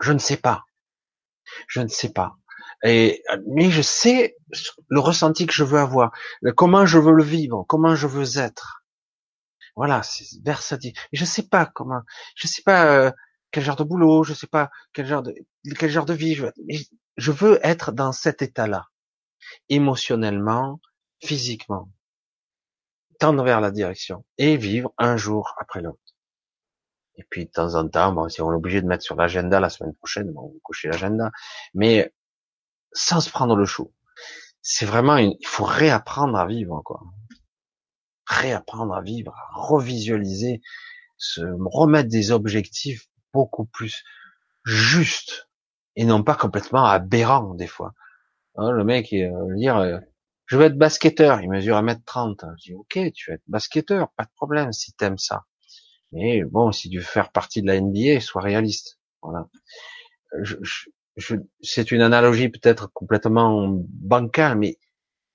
[0.00, 0.64] Je ne sais pas.
[1.68, 2.36] Je ne sais pas.
[2.82, 4.36] Et, mais je sais
[4.88, 6.12] le ressenti que je veux avoir,
[6.56, 8.82] comment je veux le vivre, comment je veux être.
[9.76, 10.94] Voilà, c'est versatile.
[11.12, 12.00] Je sais pas comment,
[12.36, 13.10] je sais pas euh,
[13.50, 15.34] quel genre de boulot, je sais pas quel genre de
[15.78, 16.34] quel genre de vie.
[17.16, 18.86] Je veux, être dans cet état-là,
[19.68, 20.80] émotionnellement,
[21.22, 21.90] physiquement
[23.20, 26.00] tendre vers la direction et vivre un jour après l'autre.
[27.16, 29.60] Et puis de temps en temps, bon, si on est obligé de mettre sur l'agenda
[29.60, 31.30] la semaine prochaine, bon, on coucher l'agenda.
[31.74, 32.12] Mais
[32.92, 33.92] sans se prendre le chou.
[34.62, 37.02] C'est vraiment, il faut réapprendre à vivre, quoi.
[38.26, 40.62] Réapprendre à vivre, à revisualiser,
[41.18, 44.04] se remettre des objectifs beaucoup plus
[44.64, 45.48] justes
[45.96, 47.92] et non pas complètement aberrants des fois.
[48.56, 49.98] Hein, le mec, il va dire, euh,
[50.46, 52.44] je veux être basketteur, il mesure 1m30.
[52.58, 55.44] Je dis, ok, tu veux être basketteur, pas de problème si t'aimes ça.
[56.12, 58.98] Mais bon, si tu veux faire partie de la NBA, sois réaliste.
[59.22, 59.48] Voilà.
[60.42, 60.56] Je,
[61.16, 64.78] je, c'est une analogie peut-être complètement bancale, mais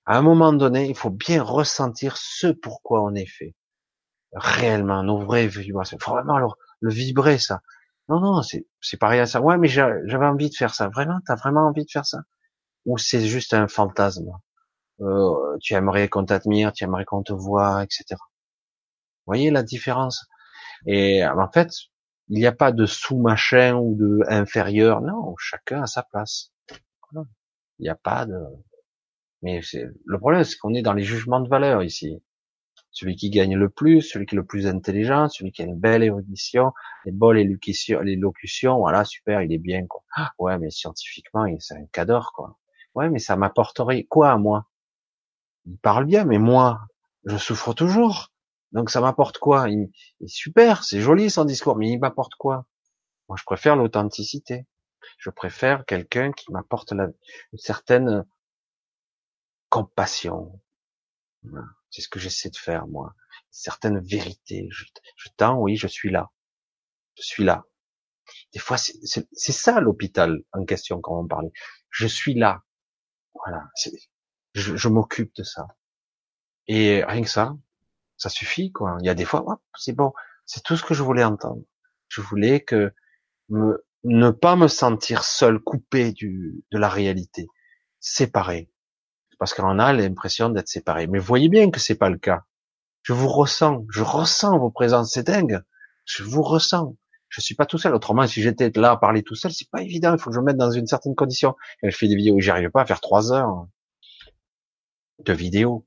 [0.05, 3.55] à un moment donné, il faut bien ressentir ce pourquoi on est fait.
[4.33, 5.97] Réellement, nos vraies vibrations.
[5.99, 7.61] Il faut vraiment le vibrer, ça.
[8.09, 9.41] Non, non, c'est, c'est pareil à ça.
[9.41, 10.89] Ouais, mais j'avais envie de faire ça.
[10.89, 12.19] Vraiment, t'as vraiment envie de faire ça?
[12.85, 14.31] Ou c'est juste un fantasme?
[15.01, 18.21] Euh, tu aimerais qu'on t'admire, tu aimerais qu'on te voit, etc.
[19.25, 20.27] Vous voyez la différence?
[20.87, 21.71] Et en fait,
[22.29, 25.01] il n'y a pas de sous-machin ou de inférieur.
[25.01, 26.51] Non, chacun a sa place.
[27.79, 28.37] Il n'y a pas de.
[29.41, 29.61] Mais
[30.05, 32.21] le problème, c'est qu'on est dans les jugements de valeur ici.
[32.95, 35.77] Celui qui gagne le plus, celui qui est le plus intelligent, celui qui a une
[35.77, 36.71] belle érudition,
[37.03, 40.01] les bonnes élocutions, voilà, super, il est bien, quoi.
[40.15, 42.57] Ah, ouais, mais scientifiquement, c'est un cadre, quoi.
[42.95, 44.69] Ouais, mais ça m'apporterait quoi à moi?
[45.65, 46.87] Il parle bien, mais moi,
[47.25, 48.31] je souffre toujours.
[48.71, 49.69] Donc ça m'apporte quoi?
[49.69, 49.91] Il,
[50.21, 52.65] est super, c'est joli son discours, mais il m'apporte quoi?
[53.27, 54.65] Moi, je préfère l'authenticité.
[55.17, 57.13] Je préfère quelqu'un qui m'apporte une
[57.57, 58.25] certaine
[59.69, 60.61] compassion.
[61.95, 63.13] C'est ce que j'essaie de faire, moi.
[63.15, 64.67] Une certaine vérité.
[64.69, 64.83] Je,
[65.15, 66.29] je tends, oui, je suis là.
[67.17, 67.63] Je suis là.
[68.51, 71.53] Des fois, c'est ça l'hôpital en question quand on parlait.
[71.89, 72.63] Je suis là.
[73.33, 73.63] Voilà.
[74.55, 75.67] Je, je m'occupe de ça.
[76.67, 77.55] Et rien que ça,
[78.17, 78.97] ça suffit, quoi.
[78.99, 80.11] Il y a des fois, c'est bon,
[80.45, 81.63] c'est tout ce que je voulais entendre.
[82.09, 82.93] Je voulais que
[83.47, 87.47] me, ne pas me sentir seul, coupé du, de la réalité,
[88.01, 88.69] séparé.
[89.45, 91.05] Parce qu'on a l'impression d'être séparé.
[91.05, 92.45] Mais voyez bien que c'est pas le cas.
[93.03, 95.61] Je vous ressens, je ressens vos présences, c'est dingue.
[96.03, 96.95] Je vous ressens.
[97.29, 97.93] Je suis pas tout seul.
[97.93, 100.15] Autrement, si j'étais là à parler tout seul, c'est pas évident.
[100.15, 101.55] Il faut que je me mette dans une certaine condition.
[101.83, 103.67] je fais des vidéos où j'arrive pas à faire trois heures
[105.19, 105.85] de vidéos.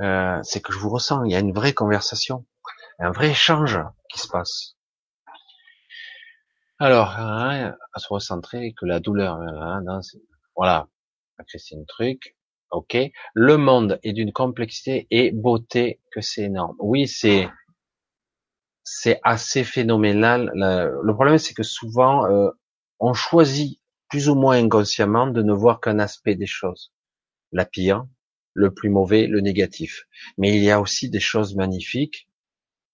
[0.00, 1.24] Euh, c'est que je vous ressens.
[1.24, 2.46] Il y a une vraie conversation,
[3.00, 4.76] un vrai échange qui se passe.
[6.78, 10.00] Alors, hein, à se recentrer que la douleur, hein,
[10.56, 10.88] voilà,
[11.46, 12.34] c'est un truc.
[12.70, 12.96] Ok,
[13.34, 16.74] le monde est d'une complexité et beauté que c'est énorme.
[16.80, 17.48] Oui, c'est
[18.84, 20.50] c'est assez phénoménal.
[20.54, 22.50] Le problème, c'est que souvent, euh,
[23.00, 26.92] on choisit plus ou moins inconsciemment de ne voir qu'un aspect des choses.
[27.52, 28.06] La pire,
[28.52, 30.04] le plus mauvais, le négatif.
[30.38, 32.28] Mais il y a aussi des choses magnifiques,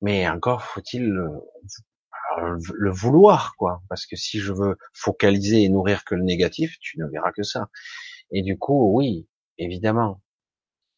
[0.00, 3.82] mais encore faut-il le, vouloir, quoi.
[3.88, 7.42] Parce que si je veux focaliser et nourrir que le négatif, tu ne verras que
[7.42, 7.68] ça.
[8.32, 9.28] Et du coup, oui,
[9.62, 10.22] évidemment.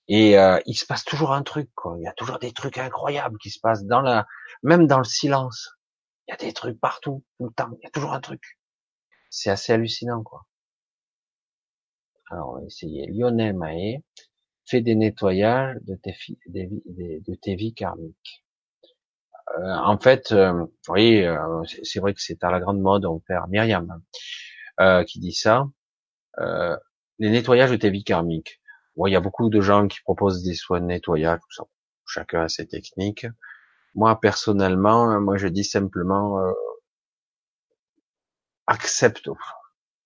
[0.08, 1.96] Et euh, il se passe toujours un truc, quoi.
[1.98, 4.26] Il y a toujours des trucs incroyables qui se passent dans la,
[4.62, 5.76] même dans le silence.
[6.26, 7.70] Il y a des trucs partout, tout le temps.
[7.80, 8.42] Il y a toujours un truc.
[9.30, 10.46] C'est assez hallucinant, quoi.
[12.30, 13.06] Alors, on va essayer.
[13.10, 14.02] Lionel Maé
[14.66, 16.16] fais des nettoyages de tes,
[16.46, 18.42] de tes vies karmiques.
[19.58, 23.18] Euh, en fait, euh, oui, euh, c'est vrai que c'est à la grande mode, on
[23.20, 24.00] perd Myriam
[24.80, 25.66] euh, qui dit ça.
[27.18, 28.60] Les nettoyages de tes vies karmiques.
[29.06, 31.64] il y a beaucoup de gens qui proposent des soins de nettoyage, tout ça.
[32.06, 33.26] Chacun a ses techniques.
[33.94, 36.38] Moi, personnellement, moi, je dis simplement
[38.66, 39.28] accepte.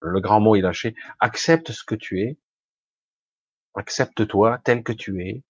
[0.00, 0.94] Le grand mot est lâché.
[1.20, 2.38] Accepte ce que tu es
[3.76, 5.42] accepte-toi tel que tu es.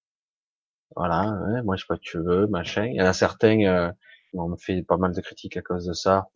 [0.95, 2.87] Voilà, hein, moi je sais pas que tu veux, machin.
[2.87, 3.93] Il y en a certains, euh,
[4.35, 6.29] on me fait pas mal de critiques à cause de ça.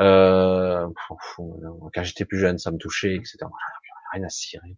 [0.00, 3.38] Euh, quand j'étais plus jeune, ça me touchait, etc.
[4.12, 4.76] Rien à cirer.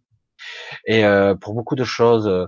[0.85, 2.45] Et euh, pour beaucoup de choses, euh,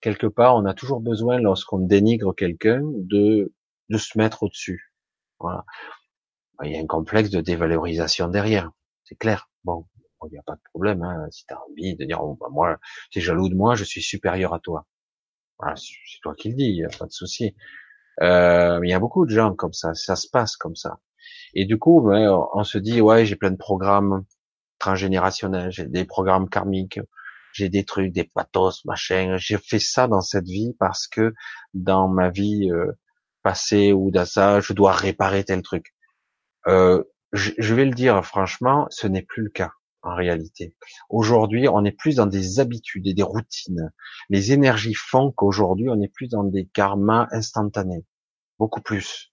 [0.00, 3.52] quelque part, on a toujours besoin, lorsqu'on dénigre quelqu'un, de
[3.88, 4.92] de se mettre au-dessus.
[5.40, 5.64] Voilà.
[6.64, 8.70] Il y a un complexe de dévalorisation derrière,
[9.04, 9.48] c'est clair.
[9.64, 9.86] Bon,
[10.26, 11.02] il n'y a pas de problème.
[11.02, 12.78] Hein, si tu as envie de dire, oh, bah, moi,
[13.10, 14.86] tu es jaloux de moi, je suis supérieur à toi.
[15.58, 17.54] Voilà, c'est toi qui le dis, n'y a pas de souci.
[18.22, 20.98] Euh, il y a beaucoup de gens comme ça, ça se passe comme ça.
[21.54, 24.24] Et du coup, ben, on se dit, ouais, j'ai plein de programmes
[24.78, 27.00] transgénérationnels, j'ai des programmes karmiques,
[27.52, 29.36] j'ai des trucs, des pathos, machin.
[29.38, 31.34] J'ai fait ça dans cette vie parce que
[31.74, 32.92] dans ma vie euh,
[33.42, 35.94] passée ou dans ça, je dois réparer tel truc.
[36.66, 40.74] Euh, je, je, vais le dire franchement, ce n'est plus le cas en réalité.
[41.08, 43.90] Aujourd'hui, on est plus dans des habitudes et des routines.
[44.30, 48.04] Les énergies font qu'aujourd'hui, on est plus dans des karmas instantanés.
[48.58, 49.32] Beaucoup plus.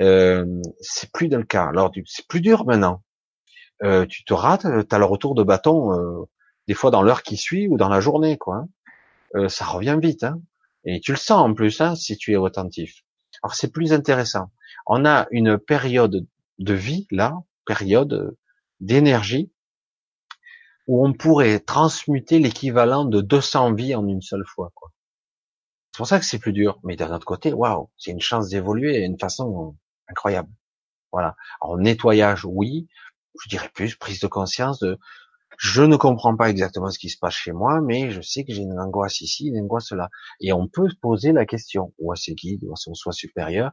[0.00, 0.44] Euh,
[0.80, 1.66] c'est plus dans le cas.
[1.66, 3.02] Alors c'est plus dur maintenant.
[3.82, 6.24] Euh, tu te rates, tu as le retour de bâton euh,
[6.68, 8.56] des fois dans l'heure qui suit ou dans la journée, quoi.
[8.56, 8.68] Hein.
[9.36, 10.40] Euh, ça revient vite, hein.
[10.84, 13.02] et tu le sens en plus, hein, si tu es attentif.
[13.42, 14.50] Alors c'est plus intéressant.
[14.86, 16.26] On a une période
[16.58, 17.34] de vie là,
[17.66, 18.36] période
[18.80, 19.50] d'énergie
[20.86, 24.70] où on pourrait transmuter l'équivalent de 200 vies en une seule fois.
[24.74, 24.90] Quoi.
[25.94, 26.80] C'est pour ça que c'est plus dur.
[26.82, 29.76] Mais d'un autre côté, waouh, c'est une chance d'évoluer d'une façon
[30.08, 30.48] incroyable.
[31.12, 31.36] Voilà.
[31.62, 32.88] Alors nettoyage, oui.
[33.40, 34.98] Je dirais plus prise de conscience de
[35.56, 38.52] je ne comprends pas exactement ce qui se passe chez moi, mais je sais que
[38.52, 40.10] j'ai une angoisse ici, une angoisse là.
[40.40, 43.12] Et on peut se poser la question, ou à ses guides, ou à son soi
[43.12, 43.70] supérieur,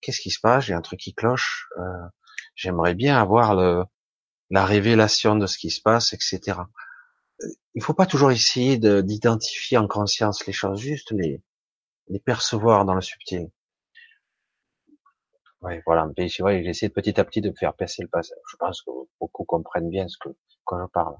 [0.00, 0.66] qu'est-ce qui se passe?
[0.66, 1.66] J'ai un truc qui cloche.
[1.76, 2.06] Euh,
[2.54, 3.82] J'aimerais bien avoir le,
[4.50, 6.56] la révélation de ce qui se passe, etc.
[7.74, 11.42] Il faut pas toujours essayer d'identifier en conscience les choses, juste les,
[12.08, 13.50] les percevoir dans le subtil.
[15.62, 16.06] Ouais, voilà.
[16.40, 18.36] Vrai, j'essaie petit à petit de faire passer le passage.
[18.50, 20.28] Je pense que beaucoup comprennent bien ce que
[20.64, 21.16] quand je parle.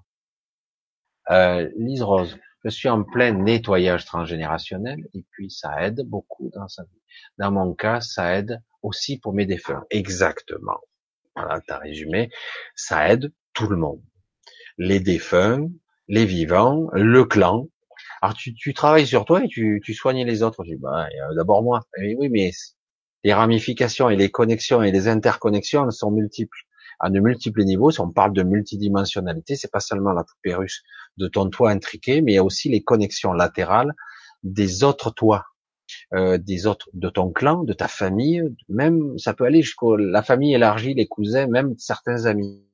[1.31, 6.69] Euh, Lise Rose, je suis en plein nettoyage transgénérationnel et puis ça aide beaucoup dans
[6.69, 7.03] sa vie.
[7.39, 9.85] Dans mon cas, ça aide aussi pour mes défunts.
[9.91, 10.81] Exactement.
[11.35, 12.31] Voilà, t'as résumé.
[12.75, 14.03] Ça aide tout le monde.
[14.77, 15.69] Les défunts,
[16.09, 17.69] les vivants, le clan.
[18.25, 20.65] Alors tu, travailles sur toi et tu, soignes les autres.
[20.65, 21.83] Je dis, bah, d'abord moi.
[21.99, 22.53] Oui, mais
[23.23, 26.57] les ramifications et les connexions et les interconnexions sont multiples
[27.01, 27.91] à de multiples niveaux.
[27.91, 30.83] Si on parle de multidimensionnalité, c'est pas seulement la poupée russe
[31.19, 33.93] de ton toit intriqué, mais il y a aussi les connexions latérales
[34.43, 35.45] des autres toits,
[36.15, 40.23] euh, des autres de ton clan, de ta famille, même ça peut aller jusqu'à la
[40.23, 42.65] famille élargie, les cousins, même certains amis.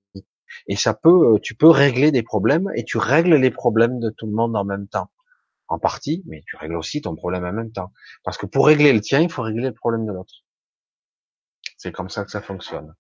[0.69, 4.11] Et ça peut, euh, tu peux régler des problèmes et tu règles les problèmes de
[4.11, 5.11] tout le monde en même temps.
[5.71, 7.93] En partie, mais tu règles aussi ton problème en même temps.
[8.25, 10.35] Parce que pour régler le tien, il faut régler le problème de l'autre.
[11.79, 12.93] C'est comme ça que ça fonctionne.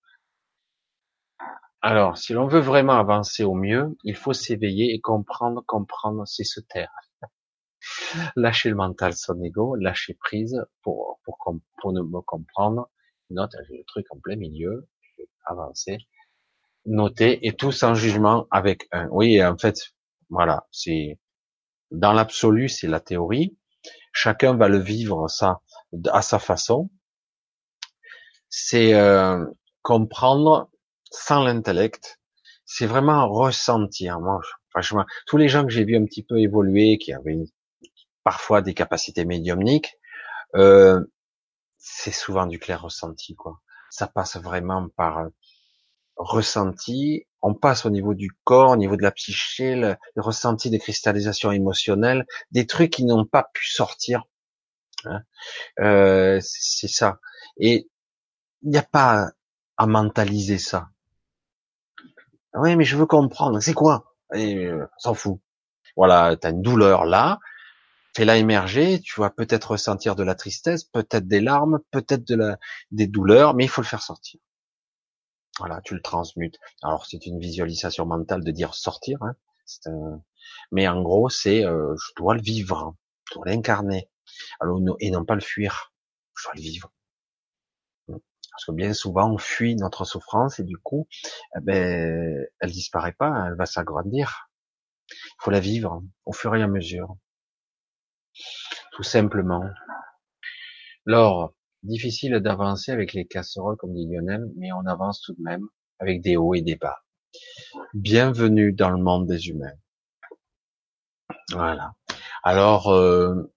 [1.82, 6.44] Alors, si l'on veut vraiment avancer au mieux, il faut s'éveiller et comprendre, comprendre, c'est
[6.44, 6.92] se taire.
[8.36, 11.38] lâcher le mental, son ego, lâcher prise pour, pour,
[11.80, 12.88] pour me comprendre.
[13.30, 14.88] Note, le truc en plein milieu,
[15.44, 15.98] avancer,
[16.86, 19.08] noter, et tout sans jugement avec un.
[19.08, 19.76] Oui, en fait,
[20.28, 21.18] voilà, c'est,
[21.90, 23.56] dans l'absolu, c'est la théorie.
[24.12, 25.60] Chacun va le vivre ça
[26.12, 26.90] à sa façon.
[28.48, 29.44] C'est euh,
[29.82, 30.70] comprendre
[31.10, 32.20] sans l'intellect,
[32.64, 34.20] c'est vraiment ressentir.
[34.20, 37.38] Moi, franchement, tous les gens que j'ai vus un petit peu évoluer, qui avaient
[38.24, 39.96] parfois des capacités médiumniques,
[40.56, 41.00] euh,
[41.78, 43.60] c'est souvent du clair ressenti, quoi.
[43.90, 45.26] Ça passe vraiment par
[46.16, 47.26] ressenti.
[47.42, 51.52] On passe au niveau du corps, au niveau de la psyché, le, ressenti des cristallisations
[51.52, 54.24] émotionnelles, des trucs qui n'ont pas pu sortir.
[55.04, 55.22] Hein.
[55.80, 57.18] Euh, c'est ça.
[57.58, 57.88] Et
[58.62, 59.30] il n'y a pas
[59.76, 60.90] à mentaliser ça.
[62.54, 63.60] Oui, mais je veux comprendre.
[63.60, 64.14] C'est quoi?
[64.34, 65.40] Euh, S'en fout.
[65.96, 67.40] Voilà, tu as une douleur là,
[68.16, 72.58] fais-la émerger, tu vas peut-être ressentir de la tristesse, peut-être des larmes, peut-être de la,
[72.90, 74.40] des douleurs, mais il faut le faire sortir.
[75.60, 76.58] Voilà, tu le transmutes.
[76.82, 79.36] Alors c'est une visualisation mentale de dire sortir, hein.
[80.72, 82.96] mais en gros c'est euh, je dois le vivre,
[83.28, 84.08] je dois l'incarner,
[84.60, 85.92] alors et non pas le fuir,
[86.34, 86.90] je dois le vivre.
[88.08, 91.06] Parce que bien souvent, on fuit notre souffrance et du coup,
[91.56, 94.50] eh ben, elle disparaît pas, elle va s'agrandir.
[95.10, 97.16] Il faut la vivre au fur et à mesure.
[98.92, 99.64] Tout simplement.
[101.06, 105.66] Alors, difficile d'avancer avec les casseroles, comme dit Lionel, mais on avance tout de même
[105.98, 106.98] avec des hauts et des bas.
[107.94, 109.72] Bienvenue dans le monde des humains.
[111.52, 111.92] Voilà.
[112.42, 113.52] Alors, euh,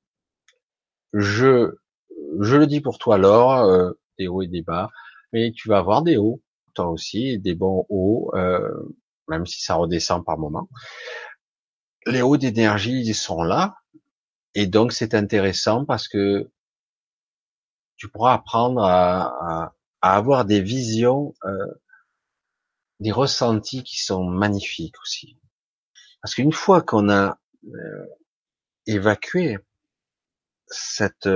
[1.13, 1.75] je,
[2.39, 4.89] je le dis pour toi, Laure, euh, des hauts et des bas,
[5.31, 6.41] mais tu vas avoir des hauts,
[6.73, 8.71] toi aussi, des bons hauts, euh,
[9.27, 10.69] même si ça redescend par moment.
[12.05, 13.75] Les hauts d'énergie, ils sont là,
[14.55, 16.51] et donc c'est intéressant parce que
[18.03, 21.81] tu pourras apprendre à, avoir des visions, euh,
[22.99, 25.39] des ressentis qui sont magnifiques aussi.
[26.21, 28.05] Parce qu'une fois qu'on a euh,
[28.87, 29.57] évacué
[30.67, 31.29] cette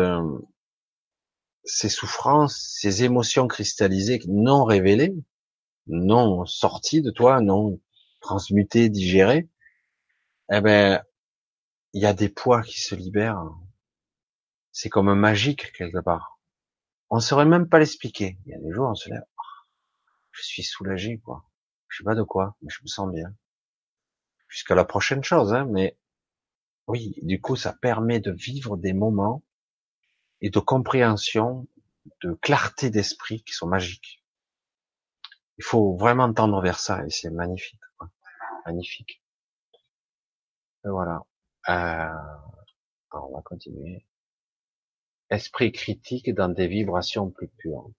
[1.63, 5.15] ces souffrances, ces émotions cristallisées non révélées,
[5.87, 7.79] non sorties de toi, non
[8.19, 9.47] transmutées, digérées,
[10.51, 11.01] eh ben,
[11.93, 13.55] il y a des poids qui se libèrent.
[14.73, 16.36] C'est comme magique quelque part.
[17.09, 18.37] On saurait même pas l'expliquer.
[18.45, 19.23] Il y a des jours, on se lève,
[20.31, 21.43] je suis soulagé, quoi.
[21.87, 23.33] Je sais pas de quoi, mais je me sens bien.
[24.47, 25.97] Jusqu'à la prochaine chose, hein, mais
[26.87, 29.43] oui, du coup, ça permet de vivre des moments
[30.41, 31.67] et de compréhension
[32.21, 34.23] de clarté d'esprit qui sont magiques.
[35.57, 37.81] Il faut vraiment tendre vers ça et c'est magnifique,
[38.65, 39.23] magnifique.
[40.85, 41.25] Et voilà.
[41.69, 42.13] Euh,
[43.11, 44.05] on va continuer.
[45.29, 47.89] Esprit critique dans des vibrations plus pures.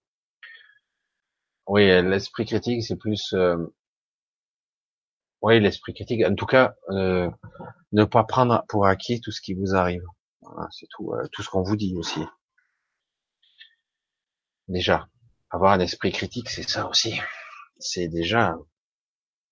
[1.66, 3.34] Oui, l'esprit critique, c'est plus.
[3.34, 3.58] Euh...
[5.42, 6.24] Oui, l'esprit critique.
[6.24, 7.30] En tout cas, euh,
[7.92, 10.04] ne pas prendre pour acquis tout ce qui vous arrive.
[10.70, 11.12] C'est tout.
[11.12, 12.20] Euh, tout ce qu'on vous dit aussi.
[14.68, 15.08] Déjà,
[15.50, 17.20] avoir un esprit critique, c'est ça aussi.
[17.78, 18.56] C'est déjà.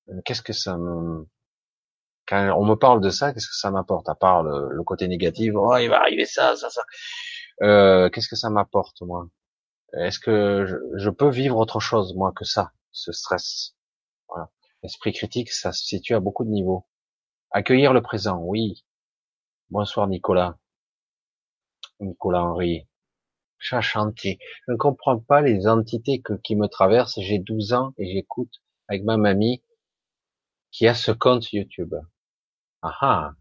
[0.08, 1.26] Euh, qu'est-ce que ça me
[2.26, 5.52] quand on me parle de ça, qu'est-ce que ça m'apporte à part le, côté négatif
[5.54, 6.82] Oh, il va arriver ça, ça, ça.
[7.62, 9.28] Euh, qu'est-ce que ça m'apporte moi?
[9.94, 13.74] Est-ce que je, peux vivre autre chose moi que ça, ce stress?
[14.28, 14.50] Voilà.
[14.82, 16.86] L'esprit critique, ça se situe à beaucoup de niveaux.
[17.50, 18.84] Accueillir le présent, oui.
[19.70, 20.58] Bonsoir Nicolas.
[22.00, 22.86] Nicolas Henry.
[23.58, 24.38] Chat chantier.
[24.68, 27.18] Je ne comprends pas les entités qui me traversent.
[27.20, 28.52] J'ai 12 ans et j'écoute
[28.88, 29.62] avec ma mamie
[30.72, 31.94] qui a ce compte YouTube.
[32.82, 33.32] Ah ah.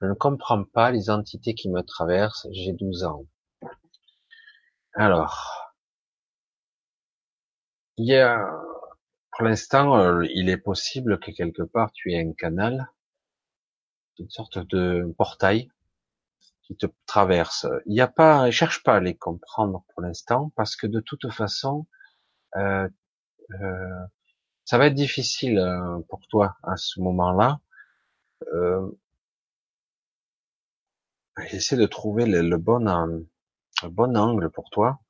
[0.00, 3.26] Je ne comprends pas les entités qui me traversent, j'ai 12 ans.
[4.94, 5.74] Alors,
[7.98, 8.50] il y a,
[9.32, 12.90] pour l'instant, euh, il est possible que quelque part tu aies un canal,
[14.18, 15.70] une sorte de portail
[16.62, 17.66] qui te traverse.
[17.84, 21.30] Il n'y a pas, cherche pas à les comprendre pour l'instant parce que de toute
[21.30, 21.86] façon,
[22.56, 22.88] euh,
[23.60, 24.04] euh,
[24.64, 25.62] ça va être difficile
[26.08, 27.60] pour toi à ce moment-là
[31.48, 33.20] j'essaie de trouver le, bon, euh,
[33.88, 35.00] bon angle pour toi.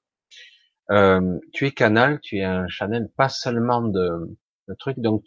[0.90, 4.36] Euh, tu es canal, tu es un channel, pas seulement de,
[4.68, 4.98] de trucs.
[4.98, 5.24] Donc,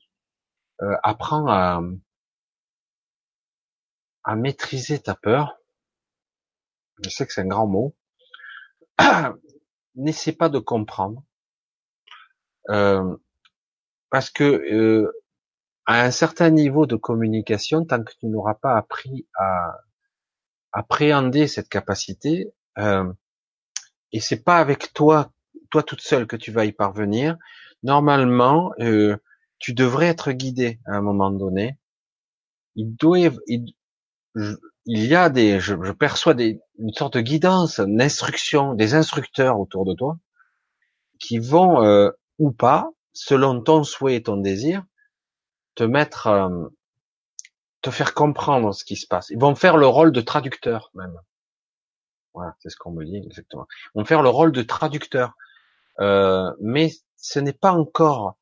[0.82, 1.82] euh, apprends à,
[4.26, 5.58] à maîtriser ta peur.
[7.04, 7.96] Je sais que c'est un grand mot.
[9.96, 11.24] N'essaie pas de comprendre.
[12.70, 13.18] Euh,
[14.10, 15.12] parce que euh,
[15.86, 19.80] à un certain niveau de communication, tant que tu n'auras pas appris à
[20.74, 23.12] appréhender cette capacité, euh,
[24.12, 25.32] et c'est pas avec toi,
[25.72, 27.38] toi toute seule que tu vas y parvenir.
[27.84, 29.18] Normalement, euh,
[29.60, 31.78] tu devrais être guidé à un moment donné.
[32.76, 33.74] Il doit, il,
[34.86, 37.98] il y a des, je, perçois des, une sorte de guidance, une
[38.76, 40.18] des instructeurs autour de toi
[41.20, 44.84] qui vont euh, ou pas, selon ton souhait et ton désir,
[45.76, 46.68] te mettre, euh,
[47.84, 49.30] te faire comprendre ce qui se passe.
[49.30, 51.20] Ils vont faire le rôle de traducteur même.
[52.34, 53.68] Voilà, c'est ce qu'on me dit exactement.
[53.94, 55.36] Ils vont faire le rôle de traducteur,
[56.00, 58.38] euh, mais ce n'est pas encore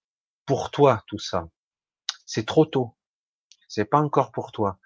[0.46, 1.50] pour toi tout ça.
[2.26, 2.96] C'est trop tôt.
[3.68, 4.78] C'est pas encore pour toi.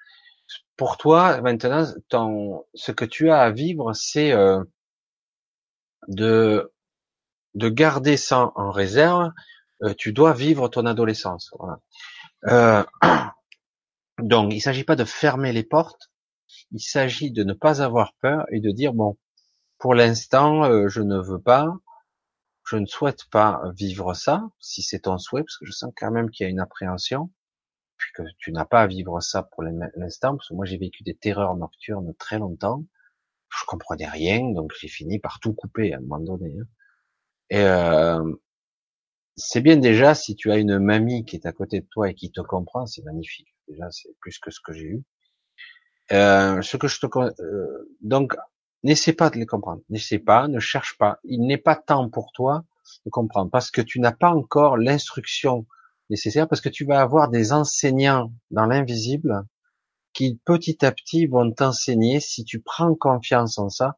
[0.77, 4.64] Pour toi, maintenant, ton, ce que tu as à vivre, c'est euh,
[6.08, 6.72] de
[7.56, 9.32] de garder ça en réserve.
[9.84, 11.53] Euh, tu dois vivre ton adolescence.
[11.59, 12.88] Voilà.
[14.19, 16.11] Donc, il ne s'agit pas de fermer les portes,
[16.72, 19.18] il s'agit de ne pas avoir peur et de dire, bon,
[19.77, 21.68] pour l'instant, euh, je ne veux pas,
[22.66, 26.11] je ne souhaite pas vivre ça, si c'est ton souhait, parce que je sens quand
[26.11, 27.32] même qu'il y a une appréhension,
[27.98, 31.03] puis que tu n'as pas à vivre ça pour l'instant, parce que moi j'ai vécu
[31.03, 32.85] des terreurs nocturnes très longtemps,
[33.50, 36.56] je comprenais rien, donc j'ai fini par tout couper à un moment donné.
[36.60, 36.66] Hein.
[37.50, 38.34] Et, euh,
[39.38, 42.16] c'est bien déjà si tu as une mamie qui est à côté de toi et
[42.16, 43.55] qui te comprend, c'est magnifique.
[43.68, 45.03] Déjà, c'est plus que ce que j'ai eu.
[46.11, 48.35] Euh, ce que je te euh, donc
[48.84, 51.19] n'essaie pas de les comprendre, n'essaie pas, ne cherche pas.
[51.24, 52.64] Il n'est pas temps pour toi
[53.06, 55.66] de comprendre parce que tu n'as pas encore l'instruction
[56.11, 59.45] nécessaire parce que tu vas avoir des enseignants dans l'invisible
[60.14, 63.98] qui petit à petit vont t'enseigner si tu prends confiance en ça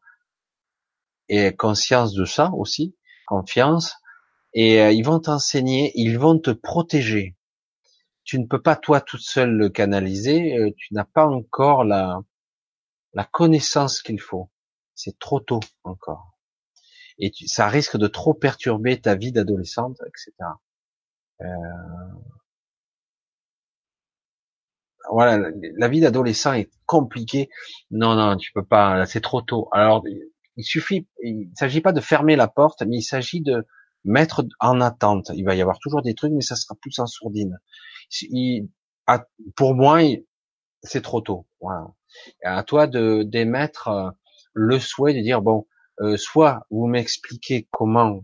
[1.30, 2.96] et conscience de ça aussi,
[3.28, 3.96] confiance,
[4.54, 7.37] et euh, ils vont t'enseigner, ils vont te protéger.
[8.28, 12.22] Tu ne peux pas toi toute seule le canaliser, euh, tu n'as pas encore la,
[13.14, 14.50] la connaissance qu'il faut.
[14.96, 16.38] C'est trop tôt encore.
[17.20, 20.32] Et ça risque de trop perturber ta vie d'adolescente, etc.
[21.42, 21.46] Euh,
[25.12, 27.50] voilà, la vie d'adolescent est compliquée.
[27.92, 29.06] Non, non, tu peux pas.
[29.06, 29.70] C'est trop tôt.
[29.72, 30.04] Alors,
[30.58, 31.08] il suffit.
[31.24, 33.66] Il s'agit pas de fermer la porte, mais il s'agit de
[34.04, 35.32] mettre en attente.
[35.36, 37.58] Il va y avoir toujours des trucs, mais ça sera plus en sourdine.
[39.56, 40.00] Pour moi,
[40.84, 41.48] c'est trop tôt.
[41.62, 41.88] Voilà.
[42.44, 44.10] À toi de d'émettre euh,
[44.54, 45.68] le souhait de dire bon,
[46.02, 48.24] euh, soit vous m'expliquez comment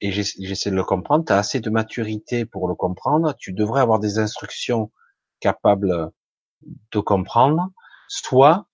[0.00, 1.24] et j'essaie de le comprendre.
[1.24, 3.34] Tu as assez de maturité pour le comprendre.
[3.38, 4.92] Tu devrais avoir des instructions
[5.40, 6.10] capables
[6.92, 7.70] de comprendre.
[8.08, 8.66] Soit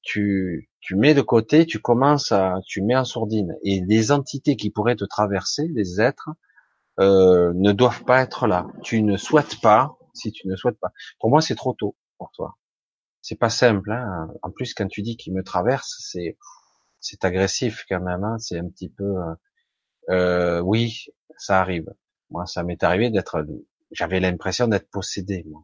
[0.00, 3.54] tu, tu mets de côté, tu commences à, tu mets en sourdine.
[3.64, 6.30] Et les entités qui pourraient te traverser, les êtres,
[7.00, 8.66] euh, ne doivent pas être là.
[8.82, 10.92] Tu ne souhaites pas, si tu ne souhaites pas.
[11.20, 12.56] Pour moi, c'est trop tôt pour toi.
[13.22, 13.90] C'est pas simple.
[13.92, 14.28] Hein.
[14.42, 16.38] En plus, quand tu dis qu'il me traverse, c'est
[17.00, 18.24] c'est agressif quand même.
[18.24, 18.38] Hein.
[18.38, 19.04] C'est un petit peu.
[19.04, 19.34] Euh,
[20.10, 21.92] euh, oui, ça arrive.
[22.30, 23.44] Moi, ça m'est arrivé d'être.
[23.92, 25.44] J'avais l'impression d'être possédé.
[25.48, 25.62] Moi.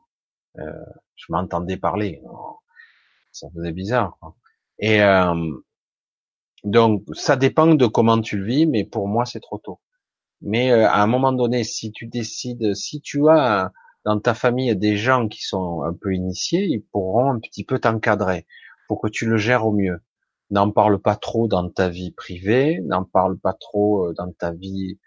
[0.59, 0.85] Euh,
[1.17, 2.23] je m'entendais parler.
[3.33, 4.17] Ça faisait bizarre.
[4.21, 4.37] Quoi.
[4.79, 5.35] Et euh,
[6.65, 9.81] donc, ça dépend de comment tu le vis, mais pour moi, c'est trop tôt.
[10.45, 13.73] Mais euh, à un moment donné, si tu décides, si tu as
[14.05, 17.79] dans ta famille des gens qui sont un peu initiés, ils pourront un petit peu
[17.81, 18.47] t'encadrer
[18.89, 20.01] pour que tu le gères au mieux.
[20.51, 24.53] N'en parle pas trop dans ta vie privée, n'en parle pas trop euh, dans ta
[24.53, 24.99] vie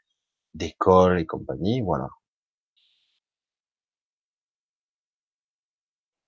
[0.55, 2.09] d'école et compagnie, voilà.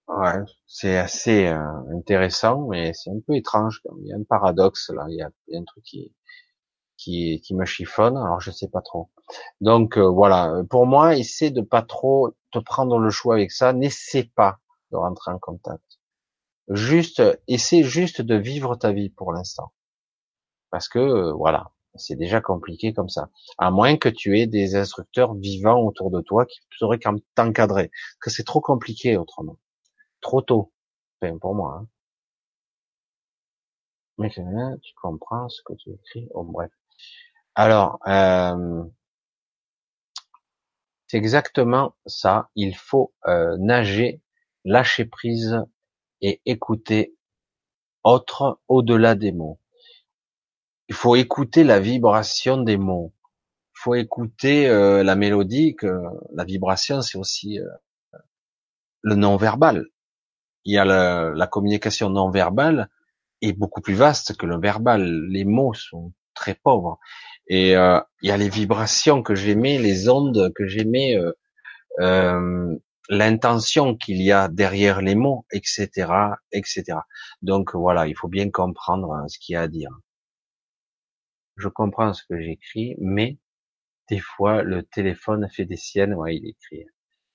[0.07, 1.57] Ouais, c'est assez euh,
[1.95, 3.81] intéressant, mais c'est un peu étrange.
[4.01, 6.13] Il y a un paradoxe là, il y a, il y a un truc qui,
[6.99, 9.09] qui, qui me chiffonne, alors je sais pas trop.
[9.61, 13.73] Donc euh, voilà, pour moi, essaie de pas trop te prendre le choix avec ça,
[13.73, 14.59] n'essaie pas
[14.91, 15.99] de rentrer en contact.
[16.69, 19.71] Juste, essaie juste de vivre ta vie pour l'instant.
[20.71, 23.29] Parce que euh, voilà, c'est déjà compliqué comme ça.
[23.57, 26.99] À moins que tu aies des instructeurs vivants autour de toi qui sauraient
[27.35, 27.89] t'encadrer.
[27.89, 29.57] Parce que c'est trop compliqué autrement.
[30.21, 30.73] Trop tôt.
[31.21, 31.79] Enfin, pour moi.
[31.81, 31.87] Hein.
[34.19, 36.27] Mais tu comprends ce que tu écris.
[36.33, 36.71] Oh, bref.
[37.55, 38.83] Alors, euh,
[41.07, 42.49] c'est exactement ça.
[42.55, 44.21] Il faut euh, nager,
[44.63, 45.59] lâcher prise
[46.21, 47.15] et écouter
[48.03, 49.59] autre au-delà des mots.
[50.87, 53.13] Il faut écouter la vibration des mots.
[53.75, 55.75] Il faut écouter euh, la mélodie.
[55.75, 56.01] Que
[56.33, 57.59] la vibration, c'est aussi
[59.01, 59.85] le non-verbal.
[60.65, 62.89] Il y a la communication non-verbale
[63.41, 65.27] est beaucoup plus vaste que le verbal.
[65.27, 66.99] Les mots sont très pauvres.
[67.47, 71.33] Et euh, il y a les vibrations que j'aimais, les ondes que j'aimais, euh,
[71.99, 72.75] euh,
[73.09, 75.89] l'intention qu'il y a derrière les mots, etc.,
[76.51, 76.99] etc.
[77.41, 79.91] Donc voilà, il faut bien comprendre hein, ce qu'il y a à dire.
[81.57, 83.39] Je comprends ce que j'écris, mais
[84.09, 86.13] des fois le téléphone fait des siennes.
[86.13, 86.85] Ouais, il écrit.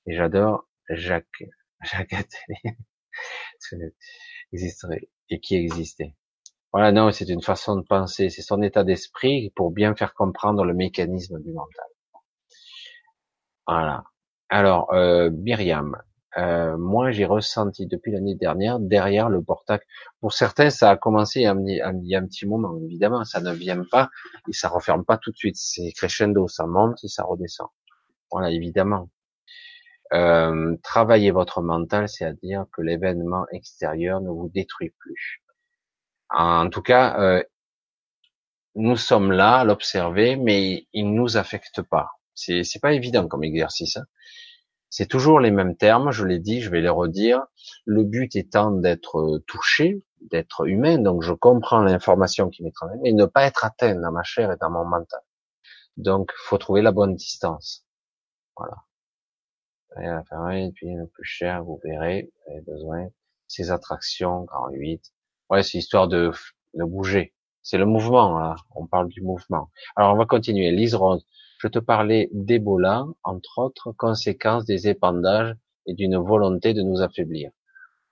[0.06, 1.44] Et j'adore Jacques,
[1.82, 2.76] Jacques Atelier,
[5.31, 6.14] et qui existait.
[6.74, 10.64] Voilà, non, c'est une façon de penser, c'est son état d'esprit pour bien faire comprendre
[10.64, 11.86] le mécanisme du mental.
[13.68, 14.02] Voilà.
[14.48, 15.96] Alors, euh, Myriam,
[16.36, 19.86] euh, moi j'ai ressenti depuis l'année dernière derrière le portacle.
[20.20, 22.76] Pour certains, ça a commencé il y a, un petit moment.
[22.82, 24.10] Évidemment, ça ne vient pas
[24.48, 25.56] et ça referme pas tout de suite.
[25.56, 27.68] C'est crescendo, ça monte et ça redescend.
[28.32, 29.10] Voilà, évidemment.
[30.12, 35.43] Euh, travailler votre mental, c'est-à-dire que l'événement extérieur ne vous détruit plus.
[36.36, 37.42] En tout cas, euh,
[38.74, 42.10] nous sommes là à l'observer, mais il nous affecte pas.
[42.34, 43.96] C'est, c'est pas évident comme exercice.
[43.96, 44.06] Hein.
[44.90, 47.42] C'est toujours les mêmes termes, je l'ai dit, je vais les redire.
[47.84, 53.00] Le but étant d'être euh, touché, d'être humain, donc je comprends l'information qui m'est transmise,
[53.02, 55.20] mais ne pas être atteint dans ma chair et dans mon mental.
[55.96, 57.86] Donc, faut trouver la bonne distance.
[58.56, 58.76] Voilà.
[59.96, 63.08] Et puis le plus cher, vous verrez, vous avez besoin.
[63.46, 65.12] Ces attractions, grand 8,
[65.50, 66.32] Ouais, c'est histoire de,
[66.74, 67.34] de bouger.
[67.62, 68.56] C'est le mouvement, là.
[68.74, 69.70] On parle du mouvement.
[69.97, 70.70] Alors, on va continuer.
[70.70, 71.26] Lise Rose,
[71.58, 75.55] je te parlais d'Ebola, entre autres conséquences des épandages
[75.86, 77.50] et d'une volonté de nous affaiblir.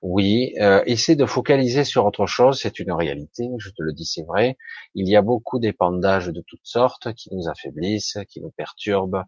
[0.03, 4.25] Oui, euh, de focaliser sur autre chose, c'est une réalité, je te le dis, c'est
[4.25, 4.57] vrai.
[4.95, 9.25] Il y a beaucoup d'épandages de toutes sortes qui nous affaiblissent, qui nous perturbent,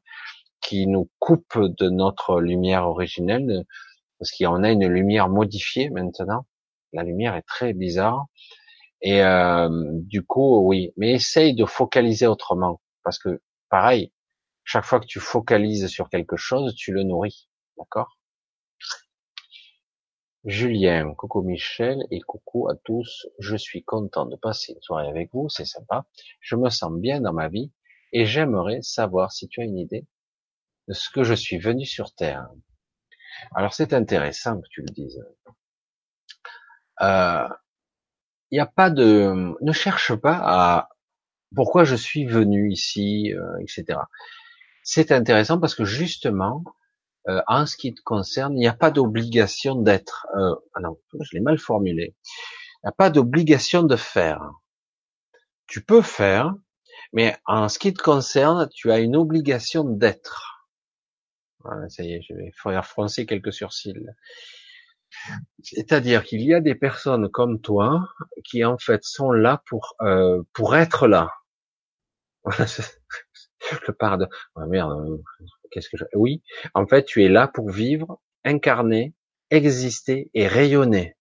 [0.61, 3.65] qui nous coupent de notre lumière originelle,
[4.19, 6.47] parce en a une lumière modifiée maintenant
[6.95, 8.27] la lumière est très bizarre.
[9.03, 9.69] Et euh,
[10.01, 14.13] du coup, oui, mais essaye de focaliser autrement, parce que pareil,
[14.65, 18.19] chaque fois que tu focalises sur quelque chose, tu le nourris, d'accord?
[20.45, 23.27] Julien, coucou Michel et coucou à tous.
[23.39, 26.07] Je suis content de passer une soirée avec vous, c'est sympa.
[26.41, 27.73] Je me sens bien dans ma vie
[28.13, 30.07] et j'aimerais savoir si tu as une idée
[30.89, 32.47] de ce que je suis venu sur Terre.
[33.55, 35.25] Alors c'est intéressant que tu le dises.
[37.01, 37.49] Il euh,
[38.53, 40.89] n'y a pas de, ne cherche pas à
[41.55, 43.99] pourquoi je suis venu ici, euh, etc.
[44.83, 46.65] C'est intéressant parce que justement,
[47.29, 50.27] euh, en ce qui te concerne, il n'y a pas d'obligation d'être.
[50.37, 52.15] Euh, ah non, je l'ai mal formulé.
[52.83, 54.43] Il n'y a pas d'obligation de faire.
[55.67, 56.55] Tu peux faire,
[57.13, 60.69] mais en ce qui te concerne, tu as une obligation d'être.
[61.61, 63.95] Voilà, ça y est, je vais faire froncer quelques sourcils.
[65.63, 68.09] C'est-à-dire qu'il y a des personnes comme toi
[68.45, 71.31] qui en fait sont là pour euh, pour être là.
[74.57, 75.23] Oh merde,
[75.71, 76.05] qu'est-ce que je...
[76.15, 76.43] Oui,
[76.75, 79.15] en fait, tu es là pour vivre, incarner,
[79.49, 81.17] exister et rayonner.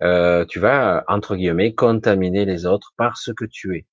[0.00, 3.86] Euh, tu vas entre guillemets contaminer les autres par ce que tu es.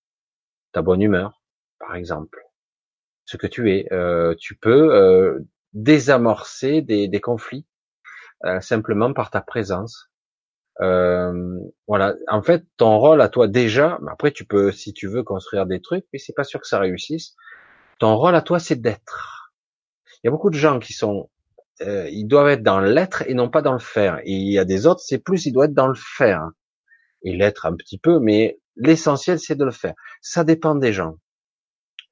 [0.71, 1.41] Ta bonne humeur,
[1.79, 2.43] par exemple.
[3.25, 3.91] Ce que tu es.
[3.91, 7.65] Euh, tu peux désamorcer des, conflits
[8.61, 10.09] simplement par ta présence.
[10.81, 12.15] Euh, voilà.
[12.27, 15.81] En fait, ton rôle à toi déjà, après tu peux, si tu veux, construire des
[15.81, 17.35] trucs, mais c'est pas sûr que ça réussisse.
[17.99, 19.51] Ton rôle à toi, c'est d'être.
[20.23, 21.29] Il y a beaucoup de gens qui sont,
[21.81, 24.19] euh, ils doivent être dans l'être et non pas dans le faire.
[24.19, 26.49] Et il y a des autres, c'est plus, ils doivent être dans le faire
[27.23, 29.95] et l'être un petit peu, mais l'essentiel, c'est de le faire.
[30.21, 31.15] Ça dépend des gens.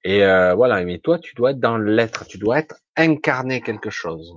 [0.03, 0.83] Et euh, voilà.
[0.83, 2.25] Mais toi, tu dois être dans l'être.
[2.25, 4.35] Tu dois être incarné quelque chose.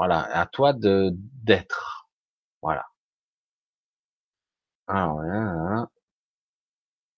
[0.00, 1.10] Voilà, à toi de
[1.44, 2.08] d'être.
[2.62, 2.86] Voilà.
[4.86, 5.86] Ah,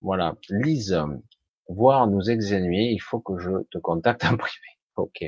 [0.00, 0.34] voilà.
[0.48, 1.00] Lise,
[1.68, 4.66] voir nous exénuer, il faut que je te contacte en privé.
[4.96, 5.22] Ok.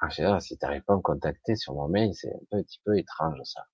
[0.00, 2.98] Ah, sais si t'arrives pas à me contacter sur mon mail, c'est un petit peu
[2.98, 3.64] étrange ça.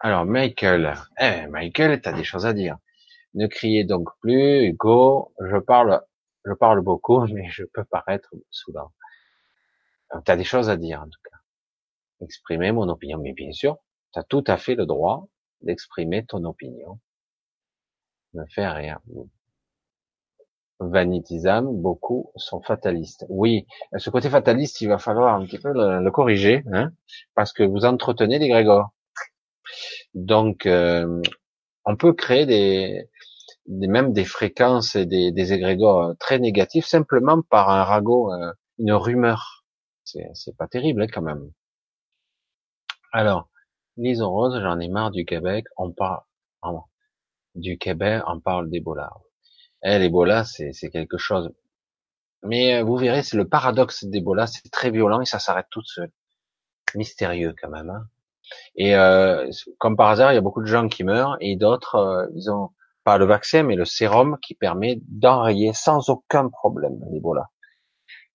[0.00, 0.98] Alors, Michael.
[1.18, 2.76] Eh, Michael, t'as des choses à dire.
[3.32, 5.32] Ne criez donc plus, Hugo.
[5.40, 6.02] Je parle,
[6.44, 8.92] je parle beaucoup, mais je peux paraître saoulant.
[10.26, 11.37] T'as des choses à dire, en tout cas
[12.20, 13.18] exprimer mon opinion.
[13.18, 13.78] Mais bien sûr,
[14.12, 15.28] tu as tout à fait le droit
[15.62, 16.98] d'exprimer ton opinion.
[18.34, 19.00] Ne fais rien.
[20.80, 23.26] Vanitisme, beaucoup sont fatalistes.
[23.28, 23.66] Oui,
[23.96, 26.92] ce côté fataliste, il va falloir un petit peu le, corriger, hein,
[27.34, 28.90] parce que vous entretenez des grégores.
[30.14, 31.20] Donc, euh,
[31.84, 33.08] on peut créer des,
[33.66, 38.52] des, même des fréquences et des, des égrégores très négatifs simplement par un ragot, euh,
[38.78, 39.64] une rumeur.
[40.04, 41.50] C'est pas terrible hein, quand même.
[43.12, 43.48] Alors,
[43.96, 46.20] Lison Rose, j'en ai marre du Québec, on parle,
[47.54, 49.10] du Québec, on parle d'Ebola.
[49.82, 51.50] Eh, l'Ebola, c'est, quelque chose.
[52.42, 55.82] Mais euh, vous verrez, c'est le paradoxe d'Ebola, c'est très violent et ça s'arrête tout
[55.84, 56.10] seul.
[56.94, 57.90] Mystérieux quand même.
[57.90, 58.06] Hein.
[58.76, 61.96] et euh, comme par hasard, il y a beaucoup de gens qui meurent et d'autres,
[61.96, 62.70] euh, ils ont
[63.04, 67.48] pas le vaccin, mais le sérum qui permet d'enrayer sans aucun problème l'Ebola.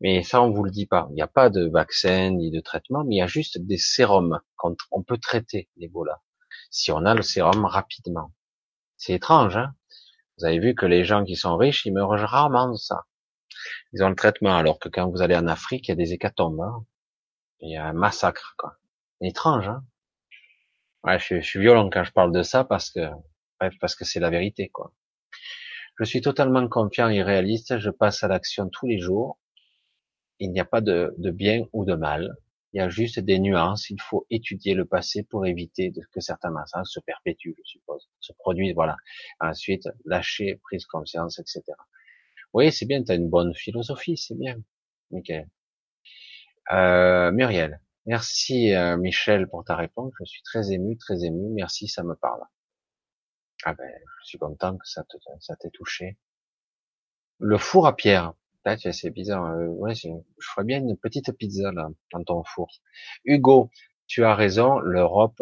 [0.04, 1.08] Mais ça, on vous le dit pas.
[1.12, 3.78] Il n'y a pas de vaccin ni de traitement, mais il y a juste des
[3.78, 4.88] sérums contre.
[4.92, 6.22] On peut traiter l'Ebola
[6.70, 8.34] si on a le sérum rapidement.
[8.98, 9.76] C'est étrange, hein
[10.38, 13.06] Vous avez vu que les gens qui sont riches, ils meurent rarement de ça.
[13.94, 16.14] Ils ont le traitement, alors que quand vous allez en Afrique, il y a des
[16.14, 16.60] hécatombes.
[16.60, 16.86] Hein
[17.62, 18.78] il y a un massacre, quoi.
[19.22, 19.86] étrange, hein
[21.04, 23.10] Ouais, je, je, suis violent quand je parle de ça parce que,
[23.60, 24.94] bref, parce que c'est la vérité, quoi.
[26.00, 27.78] Je suis totalement confiant et réaliste.
[27.78, 29.38] Je passe à l'action tous les jours
[30.44, 32.36] il n'y a pas de, bien ou de mal.
[32.74, 33.90] Il y a juste des nuances.
[33.90, 38.34] Il faut étudier le passé pour éviter que certains massacres se perpétuent, je suppose, se
[38.34, 38.74] produisent.
[38.74, 38.98] Voilà.
[39.40, 41.62] Ensuite, lâcher, prise conscience, etc.
[42.54, 43.04] Oui, c'est bien.
[43.04, 44.58] Tu as une bonne philosophie, c'est bien.
[45.12, 45.48] Michael.
[46.72, 47.80] Euh, Muriel.
[48.06, 50.12] Merci euh, Michel pour ta réponse.
[50.20, 51.50] Je suis très ému, très ému.
[51.54, 52.42] Merci, ça me parle.
[53.64, 53.90] Ah ben,
[54.22, 55.06] je suis content que ça
[55.40, 56.18] ça t'ait touché.
[57.40, 58.34] Le four à pierre
[58.92, 59.46] c'est bizarre.
[59.46, 60.10] Euh, ouais, je
[60.42, 62.70] ferais bien une petite pizza là dans ton four.
[63.26, 63.70] Hugo,
[64.08, 64.80] tu as raison.
[64.80, 65.42] L'Europe,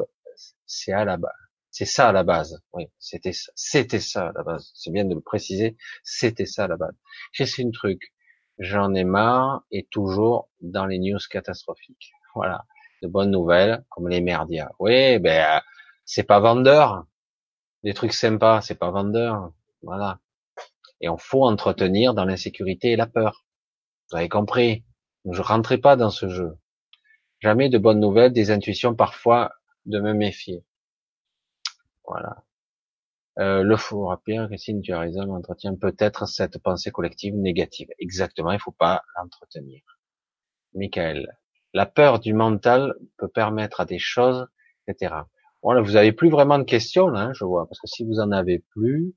[0.66, 1.32] c'est à la base.
[1.72, 2.61] C'est ça à la base.
[2.74, 4.72] Oui, c'était c'était ça à la base.
[4.75, 5.77] C'est bien de le préciser.
[6.03, 6.95] C'était ça à la base.
[7.32, 8.14] J'ai une truc.
[8.59, 12.11] J'en ai marre et toujours dans les news catastrophiques.
[12.35, 12.66] Voilà,
[13.01, 14.69] de bonnes nouvelles comme les merdias.
[14.80, 15.59] Oui, ben euh,
[16.06, 17.06] c'est pas vendeur.
[17.83, 19.51] Des trucs sympas, c'est pas vendeur.
[19.82, 20.19] Voilà.
[21.01, 23.45] Et on faut entretenir dans l'insécurité et la peur.
[24.09, 24.83] Vous avez compris.
[25.30, 26.57] Je rentrerai pas dans ce jeu.
[27.39, 29.51] Jamais de bonnes nouvelles, des intuitions parfois
[29.85, 30.63] de me méfier.
[32.05, 32.43] Voilà.
[33.39, 37.88] Euh, le faux rappeler, Christine, tu as raison, entretient peut-être cette pensée collective négative.
[37.97, 39.81] Exactement, il faut pas l'entretenir.
[40.73, 41.27] Michael,
[41.73, 44.47] la peur du mental peut permettre à des choses,
[44.88, 45.15] etc.
[45.63, 48.19] Voilà, vous avez plus vraiment de questions là, hein, je vois, parce que si vous
[48.19, 49.13] en avez plus,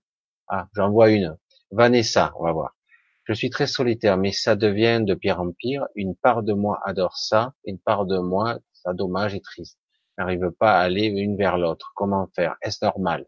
[0.49, 1.37] ah, j'en vois une.
[1.75, 2.77] Vanessa, on va voir.
[3.25, 5.87] Je suis très solitaire, mais ça devient de pire en pire.
[5.97, 9.79] Une part de moi adore ça, une part de moi, ça dommage et triste.
[10.17, 11.93] N'arrive pas à aller l'une vers l'autre.
[11.97, 12.57] Comment faire?
[12.63, 13.27] Est-ce normal?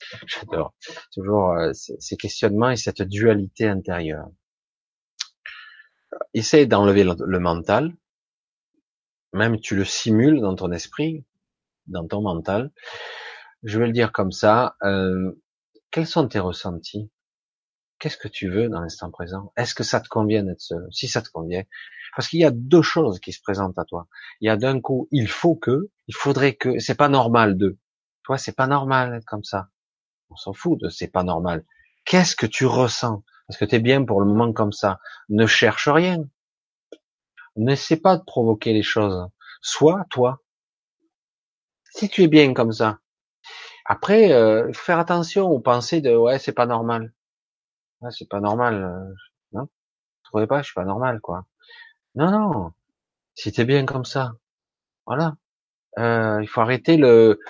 [0.26, 0.74] J'adore
[1.14, 4.28] toujours euh, ces questionnements et cette dualité intérieure.
[6.34, 7.94] Essaye d'enlever le, mental,
[9.32, 11.24] même tu le simules dans ton esprit,
[11.86, 12.72] dans ton mental.
[13.62, 14.76] Je vais le dire comme ça.
[14.82, 15.32] Euh,
[15.90, 17.10] quels sont tes ressentis?
[17.98, 19.52] Qu'est-ce que tu veux dans l'instant présent?
[19.56, 20.86] Est-ce que ça te convient d'être seul?
[20.90, 21.62] Si ça te convient,
[22.14, 24.06] parce qu'il y a deux choses qui se présentent à toi.
[24.40, 27.78] Il y a d'un coup, il faut que, il faudrait que, c'est pas normal de.
[28.22, 29.68] Toi, c'est pas normal d'être comme ça.
[30.30, 31.64] On s'en fout de c'est pas normal.
[32.04, 33.22] Qu'est-ce que tu ressens?
[33.48, 36.24] Est-ce que tu es bien pour le moment comme ça Ne cherche rien.
[37.56, 39.28] N'essaie pas de provoquer les choses.
[39.62, 40.42] Sois toi.
[41.90, 42.98] Si tu es bien comme ça.
[43.84, 47.12] Après, euh, faire attention aux pensées de ouais, c'est pas normal.
[48.10, 48.84] C'est pas normal.
[48.84, 49.14] Euh,
[49.52, 49.66] non?
[49.66, 51.46] Tu trouvez pas Je suis pas normal, quoi.
[52.14, 52.72] Non, non.
[53.34, 54.32] Si t'es bien comme ça,
[55.06, 55.36] voilà.
[55.98, 57.40] Euh, il faut arrêter le.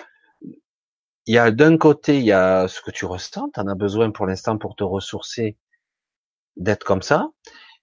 [1.25, 4.11] Il y a d'un côté, il y a ce que tu ressens, t'en as besoin
[4.11, 5.57] pour l'instant pour te ressourcer,
[6.57, 7.29] d'être comme ça.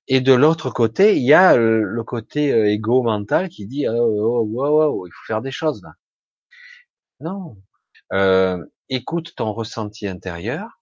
[0.09, 4.49] Et de l'autre côté, il y a le côté euh, égo mental qui dit oh,
[4.55, 5.95] oh, oh, il faut faire des choses là.
[7.21, 7.57] Non.
[8.13, 10.81] Euh, écoute ton ressenti intérieur,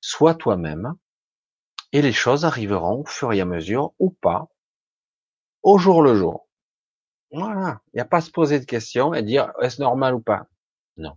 [0.00, 0.94] sois toi-même,
[1.92, 4.48] et les choses arriveront au fur et à mesure ou pas,
[5.62, 6.48] au jour le jour.
[7.32, 7.80] Voilà.
[7.92, 10.46] Il n'y a pas à se poser de questions et dire est-ce normal ou pas?
[10.96, 11.16] Non.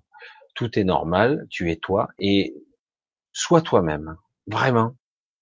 [0.55, 2.55] Tout est normal, tu es toi et
[3.31, 4.17] sois toi-même.
[4.47, 4.95] Vraiment.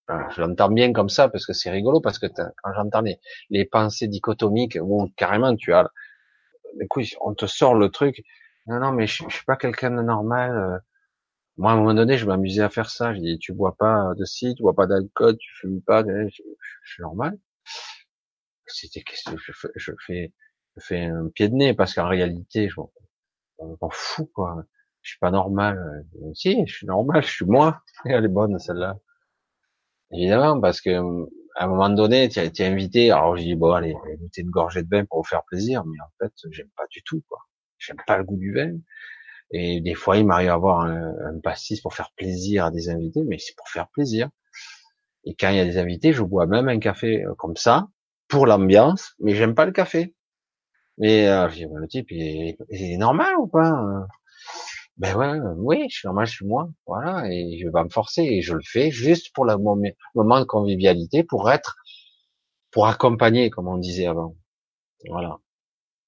[0.08, 3.04] je l'entends bien comme ça parce que c'est rigolo parce que quand j'entends
[3.50, 5.90] les, pensées dichotomiques où carrément tu as,
[6.80, 8.24] écoute, on te sort le truc.
[8.68, 10.84] Non, non, mais je, je suis pas quelqu'un de normal.
[11.58, 13.14] Moi, à un moment donné, je m'amusais à faire ça.
[13.14, 16.04] Je dis, tu bois pas de ci, tu bois pas d'alcool, tu fumes pas.
[16.04, 16.42] Je,
[16.86, 17.38] suis normal
[18.74, 19.92] c'était qu'est-ce que je fais, je
[20.80, 24.64] fais, un pied de nez parce qu'en réalité, je m'en fous quoi.
[25.02, 26.06] Je suis pas normal.
[26.34, 27.82] Si, je suis normal, je suis moi.
[28.06, 29.00] elle est bonne celle-là.
[30.12, 30.92] Évidemment, parce que
[31.56, 33.12] à un moment donné, tu été invité.
[33.12, 35.98] Alors je dis bon allez, goûter une gorgée de vin pour vous faire plaisir, mais
[36.02, 37.40] en fait, j'aime pas du tout quoi.
[37.78, 38.78] J'aime pas le goût du vin.
[39.54, 42.90] Et des fois, il m'arrive à avoir un, un pastis pour faire plaisir à des
[42.90, 44.30] invités, mais c'est pour faire plaisir.
[45.26, 47.88] Et quand il y a des invités, je bois même un café euh, comme ça,
[48.28, 50.16] pour l'ambiance, mais j'aime pas le café.
[50.98, 54.08] Mais euh, le type, il est, normal ou pas hein?
[54.98, 57.90] Ben ouais, oui, je suis normal, je suis moi, voilà, et je vais pas me
[57.90, 61.78] forcer, et je le fais juste pour le moment de convivialité, pour être,
[62.72, 64.36] pour accompagner, comme on disait avant.
[65.10, 65.40] Voilà,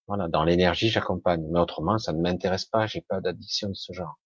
[0.08, 3.94] voilà, dans l'énergie, j'accompagne, mais autrement, ça ne m'intéresse pas, j'ai pas d'addiction de ce
[3.94, 4.20] genre.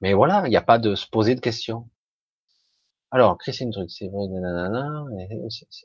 [0.00, 1.88] Mais voilà, il n'y a pas de se poser de questions.
[3.10, 5.04] Alors, Christine Truc, c'est vrai, nanana,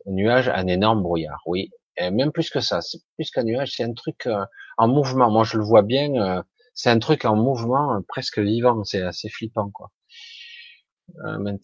[0.06, 1.70] un nuage, un énorme brouillard, oui.
[1.98, 4.46] Et même plus que ça, c'est plus qu'un nuage, c'est un truc euh,
[4.78, 5.30] en mouvement.
[5.30, 6.42] Moi, je le vois bien, euh,
[6.74, 9.92] c'est un truc en mouvement, euh, presque vivant, c'est assez flippant, quoi.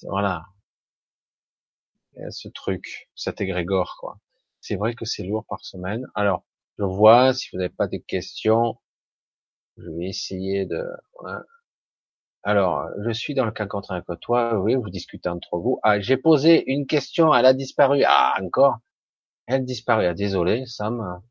[0.04, 0.44] voilà.
[2.30, 4.20] ce truc, cet égrégore, quoi.
[4.68, 6.06] C'est vrai que c'est lourd par semaine.
[6.14, 6.44] Alors,
[6.78, 8.78] je vois, si vous n'avez pas de questions,
[9.78, 10.86] je vais essayer de...
[12.44, 15.80] Alors, je suis dans le cas contraire que toi, oui, vous discutez entre vous.
[15.84, 18.04] Ah, j'ai posé une question, elle a disparu.
[18.06, 18.80] Ah, encore
[19.46, 20.08] Elle disparaît.
[20.08, 21.22] Ah, désolé, Sam.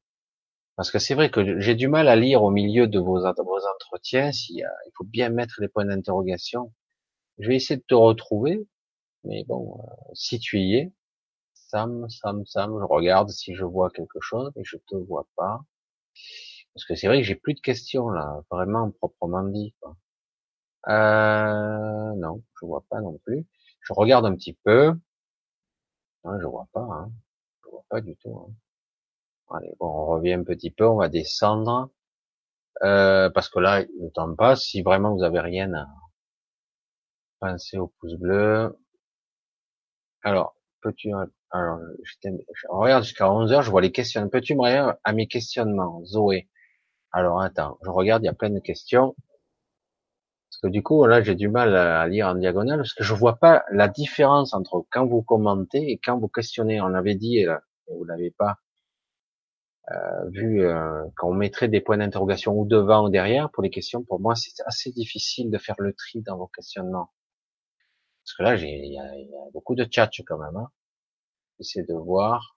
[0.76, 3.66] Parce que c'est vrai que j'ai du mal à lire au milieu de vos, vos
[3.66, 4.30] entretiens.
[4.48, 4.64] il
[4.96, 6.72] faut bien mettre les points d'interrogation.
[7.38, 8.66] Je vais essayer de te retrouver.
[9.24, 10.92] Mais bon, euh, si tu y es,
[11.68, 15.60] Sam, Sam, Sam, je regarde si je vois quelque chose, mais je te vois pas.
[16.74, 19.74] Parce que c'est vrai que j'ai plus de questions là, vraiment proprement dit.
[19.80, 19.96] Quoi.
[20.88, 23.46] Euh, non, je vois pas non plus.
[23.80, 24.94] Je regarde un petit peu.
[26.24, 26.80] Non, je vois pas.
[26.80, 27.12] Hein.
[27.64, 28.36] Je vois pas du tout.
[28.36, 28.54] Hein.
[29.56, 30.86] Allez, bon, on revient un petit peu.
[30.86, 31.90] On va descendre.
[32.82, 34.62] Euh, parce que là, le temps passe.
[34.64, 35.86] Si vraiment vous avez rien à
[37.40, 38.76] penser au pouce bleu.
[40.22, 41.12] Alors, peux-tu,
[41.50, 44.28] alors, je, regarde jusqu'à 11 heures, je vois les questions.
[44.28, 46.48] Peux-tu me regarder à mes questionnements, Zoé?
[47.12, 49.14] Alors, attends, je regarde, il y a plein de questions.
[50.50, 53.14] Parce que du coup, là, j'ai du mal à lire en diagonale parce que je
[53.14, 56.80] vois pas la différence entre quand vous commentez et quand vous questionnez.
[56.80, 57.48] On avait dit, et
[57.88, 58.58] vous l'avez pas
[59.92, 63.70] euh, vu, euh, quand on mettrait des points d'interrogation ou devant ou derrière pour les
[63.70, 64.02] questions.
[64.02, 67.10] Pour moi, c'est assez difficile de faire le tri dans vos questionnements.
[68.24, 69.04] Parce que là, il y a,
[69.52, 70.56] beaucoup de chat quand même.
[70.56, 70.68] Hein.
[71.58, 72.56] Essayez de voir.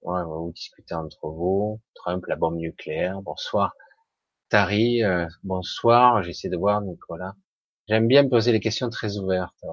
[0.00, 1.80] Ouais, vous discutez entre vous.
[1.94, 3.20] Trump, la bombe nucléaire.
[3.20, 3.74] Bonsoir.
[4.48, 7.34] Tari, euh, bonsoir, j'essaie de voir Nicolas.
[7.88, 9.64] J'aime bien poser les questions très ouvertes.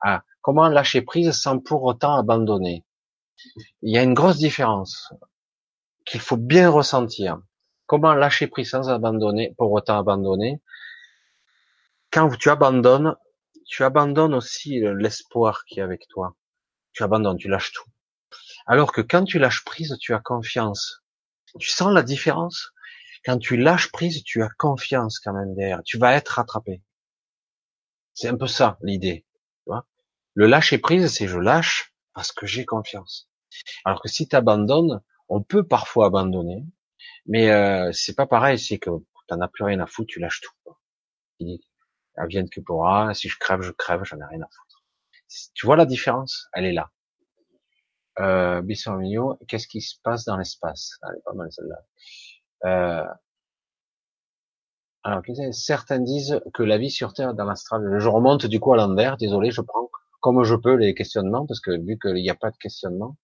[0.00, 2.84] Ah, comment lâcher prise sans pour autant abandonner?
[3.82, 5.12] Il y a une grosse différence
[6.04, 7.40] qu'il faut bien ressentir.
[7.86, 10.60] Comment lâcher prise sans abandonner, pour autant abandonner?
[12.10, 13.14] Quand tu abandonnes,
[13.66, 16.34] tu abandonnes aussi l'espoir qui est avec toi.
[16.98, 17.88] Tu abandonnes, tu lâches tout.
[18.66, 21.04] Alors que quand tu lâches prise, tu as confiance.
[21.60, 22.72] Tu sens la différence?
[23.24, 25.80] Quand tu lâches prise, tu as confiance quand même derrière.
[25.84, 26.82] Tu vas être rattrapé.
[28.14, 29.24] C'est un peu ça l'idée.
[30.34, 33.30] Le lâcher prise, c'est je lâche parce que j'ai confiance.
[33.84, 36.64] Alors que si tu abandonnes, on peut parfois abandonner,
[37.26, 38.58] mais euh, c'est pas pareil.
[38.58, 38.90] C'est que
[39.28, 40.74] t'en as plus rien à foutre, tu lâches tout.
[41.38, 41.58] Elle
[42.26, 43.14] vient que pourra.
[43.14, 44.67] Si je crève, je crève, j'en ai rien à foutre.
[45.54, 46.48] Tu vois la différence?
[46.52, 46.90] Elle est là.
[48.20, 48.62] Euh,
[49.46, 50.98] qu'est-ce qui se passe dans l'espace?
[51.02, 51.84] Elle est pas mal celle-là.
[52.64, 53.06] Euh,
[55.04, 57.98] alors, certains disent que la vie sur Terre dans l'astral.
[57.98, 59.16] Je remonte du coup à l'envers.
[59.16, 59.88] Désolé, je prends
[60.20, 63.16] comme je peux les questionnements parce que vu qu'il n'y a pas de questionnement.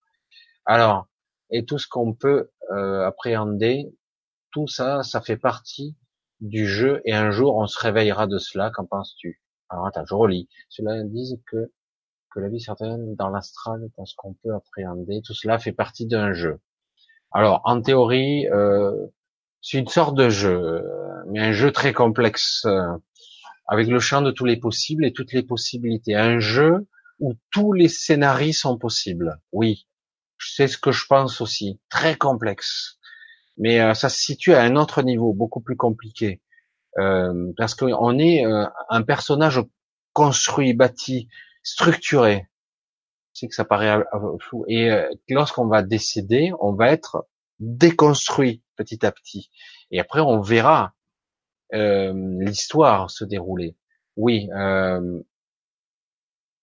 [0.65, 1.08] Alors,
[1.50, 3.92] et tout ce qu'on peut euh, appréhender,
[4.52, 5.97] tout ça, ça fait partie
[6.41, 7.02] du jeu.
[7.05, 8.70] Et un jour, on se réveillera de cela.
[8.70, 9.42] Qu'en penses-tu?
[9.68, 10.49] Alors attends, je relis.
[10.68, 11.73] Cela disent que
[12.34, 16.06] que la vie certaine dans l'astral, dans ce qu'on peut appréhender, tout cela fait partie
[16.06, 16.58] d'un jeu.
[17.30, 19.06] Alors, en théorie, euh,
[19.60, 20.84] c'est une sorte de jeu,
[21.28, 22.86] mais un jeu très complexe, euh,
[23.66, 26.14] avec le champ de tous les possibles et toutes les possibilités.
[26.14, 26.86] Un jeu
[27.20, 29.40] où tous les scénarios sont possibles.
[29.52, 29.86] Oui,
[30.38, 31.80] c'est ce que je pense aussi.
[31.88, 32.98] Très complexe.
[33.56, 36.42] Mais euh, ça se situe à un autre niveau, beaucoup plus compliqué.
[36.98, 39.60] Euh, parce qu'on est un personnage
[40.12, 41.28] construit, bâti,
[41.65, 42.49] structuré.
[43.33, 44.05] C'est que ça paraît
[44.41, 44.65] fou.
[44.68, 44.91] Et
[45.28, 47.26] lorsqu'on va décéder, on va être
[47.59, 49.51] déconstruit petit à petit.
[49.91, 50.94] Et après, on verra
[51.73, 53.76] euh, l'histoire se dérouler.
[54.17, 55.20] Oui, euh,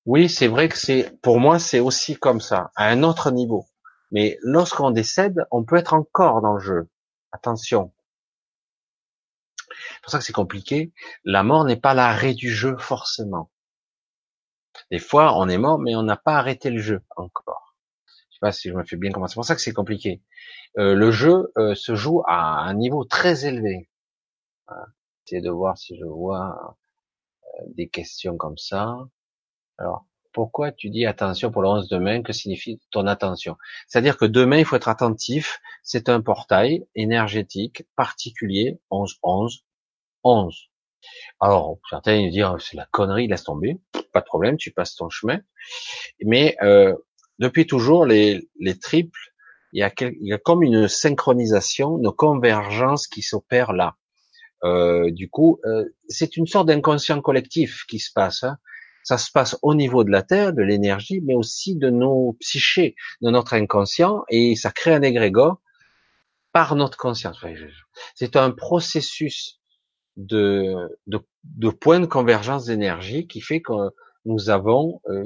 [0.05, 3.65] oui, c'est vrai que c'est, pour moi, c'est aussi comme ça, à un autre niveau.
[4.11, 6.89] Mais lorsqu'on décède, on peut être encore dans le jeu.
[7.31, 7.93] Attention.
[9.57, 10.91] C'est pour ça que c'est compliqué.
[11.23, 13.50] La mort n'est pas l'arrêt du jeu forcément.
[14.89, 17.75] Des fois, on est mort, mais on n'a pas arrêté le jeu encore.
[18.07, 19.29] Je sais pas si je me fais bien comprendre.
[19.29, 20.21] C'est pour ça que c'est compliqué.
[20.77, 23.89] Euh, le jeu euh, se joue à un niveau très élevé.
[24.67, 24.85] Voilà.
[25.31, 26.77] de voir si je vois
[27.43, 28.97] euh, des questions comme ça.
[29.77, 32.21] Alors, pourquoi tu dis attention pour le 11 demain?
[32.21, 33.57] Que signifie ton attention?
[33.87, 35.59] C'est-à-dire que demain, il faut être attentif.
[35.83, 39.65] C'est un portail énergétique particulier, 11, 11,
[40.23, 40.70] 11.
[41.39, 43.79] Alors, certains disent, oh, c'est la connerie, laisse tomber.
[44.13, 45.39] Pas de problème, tu passes ton chemin.
[46.23, 46.95] Mais euh,
[47.39, 49.31] depuis toujours, les, les triples
[49.73, 53.95] il y a, il y a comme une synchronisation, une convergence qui s'opère là.
[54.63, 58.43] Euh, du coup, euh, c'est une sorte d'inconscient collectif qui se passe.
[58.43, 58.57] Hein.
[59.03, 62.95] Ça se passe au niveau de la Terre, de l'énergie, mais aussi de nos psychés,
[63.21, 65.59] de notre inconscient, et ça crée un égrégore
[66.51, 67.43] par notre conscience.
[68.13, 69.60] C'est un processus
[70.17, 70.75] de,
[71.07, 73.73] de, de points de convergence d'énergie qui fait que
[74.25, 75.23] nous avons euh,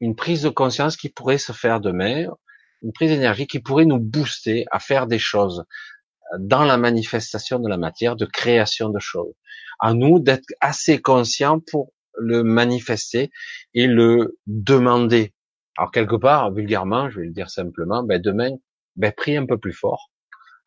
[0.00, 2.26] une prise de conscience qui pourrait se faire demain,
[2.82, 5.64] une prise d'énergie qui pourrait nous booster à faire des choses
[6.38, 9.34] dans la manifestation de la matière, de création de choses.
[9.78, 13.30] À nous d'être assez conscients pour le manifester
[13.74, 15.34] et le demander.
[15.76, 18.50] Alors quelque part, vulgairement, je vais le dire simplement, ben demain,
[18.96, 20.10] ben prie un peu plus fort,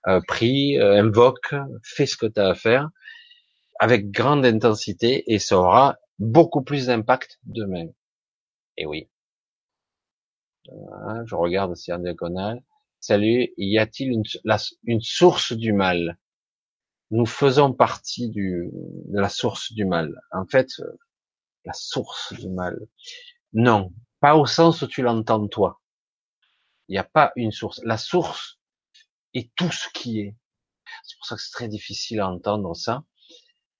[0.07, 1.53] euh, prie, euh, invoque,
[1.83, 2.89] fais ce que tu as à faire
[3.79, 7.87] avec grande intensité et ça aura beaucoup plus d'impact demain.
[8.77, 9.09] Et oui,
[11.25, 12.63] je regarde aussi en diagonale.
[12.99, 14.23] Salut, y a-t-il
[14.83, 16.17] une, source du mal?
[17.11, 20.19] Nous faisons partie du, de la source du mal.
[20.31, 20.69] En fait,
[21.65, 22.79] la source du mal.
[23.53, 25.81] Non, pas au sens où tu l'entends toi.
[26.87, 27.79] Il n'y a pas une source.
[27.83, 28.59] La source
[29.33, 30.35] est tout ce qui est.
[31.03, 33.03] C'est pour ça que c'est très difficile à entendre ça.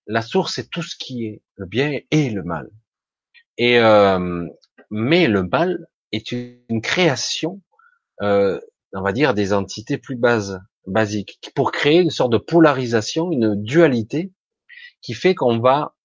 [0.08, 2.70] La source est tout ce qui est, le bien et le mal.
[3.58, 4.48] Et euh,
[4.92, 7.62] mais le mal est une création,
[8.22, 8.60] euh,
[8.94, 10.18] on va dire, des entités plus
[10.86, 14.32] basiques, pour créer une sorte de polarisation, une dualité,
[15.02, 15.96] qui fait qu'on va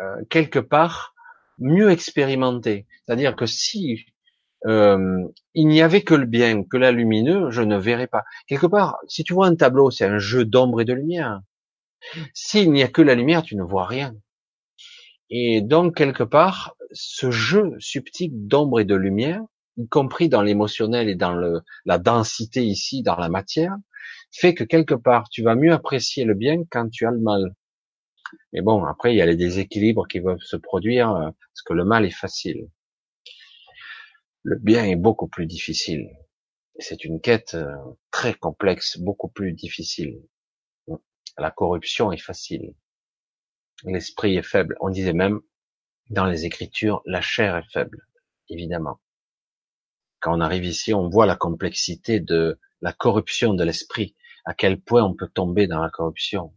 [0.00, 1.14] euh, quelque part
[1.58, 2.86] mieux expérimenter.
[3.06, 4.06] C'est-à-dire que si
[4.64, 8.24] il n'y avait que le bien, que la lumineux, je ne verrais pas.
[8.48, 11.40] Quelque part, si tu vois un tableau, c'est un jeu d'ombre et de lumière.
[12.34, 14.14] S'il n'y a que la lumière, tu ne vois rien.
[15.30, 19.42] Et donc, quelque part, ce jeu subtil d'ombre et de lumière,
[19.76, 23.76] y compris dans l'émotionnel et dans la densité ici, dans la matière,
[24.32, 27.54] fait que quelque part, tu vas mieux apprécier le bien quand tu as le mal.
[28.52, 31.72] Mais bon, après, il y a les déséquilibres qui peuvent se produire, euh, parce que
[31.72, 32.68] le mal est facile.
[34.42, 36.08] Le bien est beaucoup plus difficile.
[36.78, 37.74] C'est une quête euh,
[38.10, 40.20] très complexe, beaucoup plus difficile.
[41.38, 42.74] La corruption est facile.
[43.84, 44.76] L'esprit est faible.
[44.80, 45.40] On disait même,
[46.10, 48.06] dans les Écritures, la chair est faible,
[48.48, 49.00] évidemment.
[50.20, 54.80] Quand on arrive ici, on voit la complexité de la corruption de l'esprit, à quel
[54.80, 56.54] point on peut tomber dans la corruption.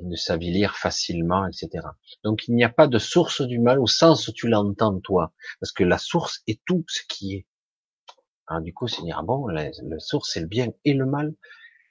[0.00, 1.86] de s'avilir facilement, etc.
[2.24, 5.32] Donc il n'y a pas de source du mal au sens où tu l'entends toi,
[5.60, 7.46] parce que la source est tout ce qui est.
[8.46, 11.34] Alors du coup, c'est dire bon, la, source c'est le bien et le mal.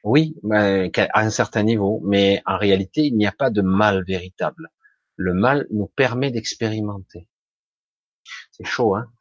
[0.10, 4.70] Oui, à un certain niveau, mais en réalité, il n'y a pas de mal véritable.
[5.18, 7.28] Le mal nous permet d'expérimenter.
[8.52, 9.12] C'est chaud, hein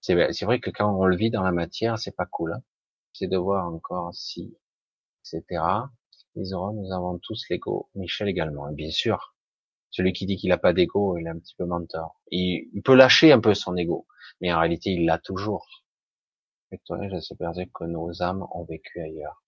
[0.00, 2.52] C'est vrai que quand on le vit dans la matière, c'est pas cool.
[2.52, 2.62] Hein
[3.14, 4.56] c'est de voir encore si,
[5.24, 5.60] etc.
[6.52, 7.90] Auront, nous avons tous l'ego.
[7.96, 9.34] Michel également, bien sûr.
[9.90, 12.12] Celui qui dit qu'il n'a pas d'ego, il est un petit peu menteur.
[12.30, 14.06] Il, il, peut lâcher un peu son ego,
[14.40, 15.66] mais en réalité, il l'a toujours.
[16.70, 19.42] Victorien, je sais que nos âmes ont vécu ailleurs?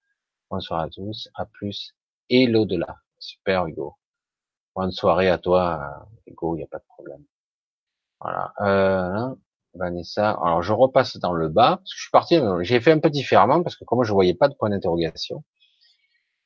[0.51, 1.95] Bonsoir à tous, à plus,
[2.29, 2.97] et l'au-delà.
[3.21, 3.95] Super Hugo.
[4.75, 7.25] Bonne soirée à toi, Hugo, il n'y a pas de problème.
[8.21, 8.53] Voilà.
[8.61, 9.35] Euh,
[9.75, 10.31] Vanessa.
[10.31, 11.77] Alors je repasse dans le bas.
[11.77, 14.35] Parce que je suis parti, j'ai fait un peu différemment parce que comme je voyais
[14.35, 15.45] pas de point d'interrogation.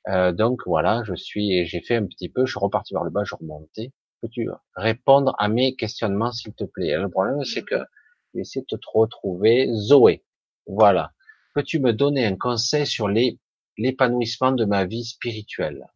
[0.08, 3.10] Euh, donc voilà, je suis, j'ai fait un petit peu, je suis reparti vers le
[3.10, 3.92] bas, je remontais.
[4.20, 6.94] Peux-tu répondre à mes questionnements s'il te plaît?
[6.98, 9.72] Le problème c'est que je vais essayer de te retrouver.
[9.72, 10.24] Zoé,
[10.66, 11.12] voilà.
[11.54, 13.08] Peux-tu me donner un conseil sur
[13.76, 15.86] l'épanouissement de ma vie spirituelle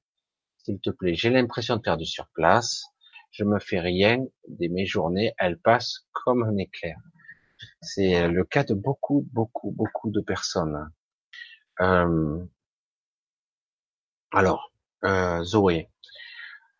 [0.58, 2.84] S'il te plaît, j'ai l'impression de perdre sur place.
[3.30, 6.96] Je me fais rien de mes journées, elles passent comme un éclair.
[7.82, 10.90] C'est le cas de beaucoup, beaucoup, beaucoup de personnes.
[11.80, 12.44] Euh,
[14.32, 14.72] alors,
[15.04, 15.88] euh, Zoé,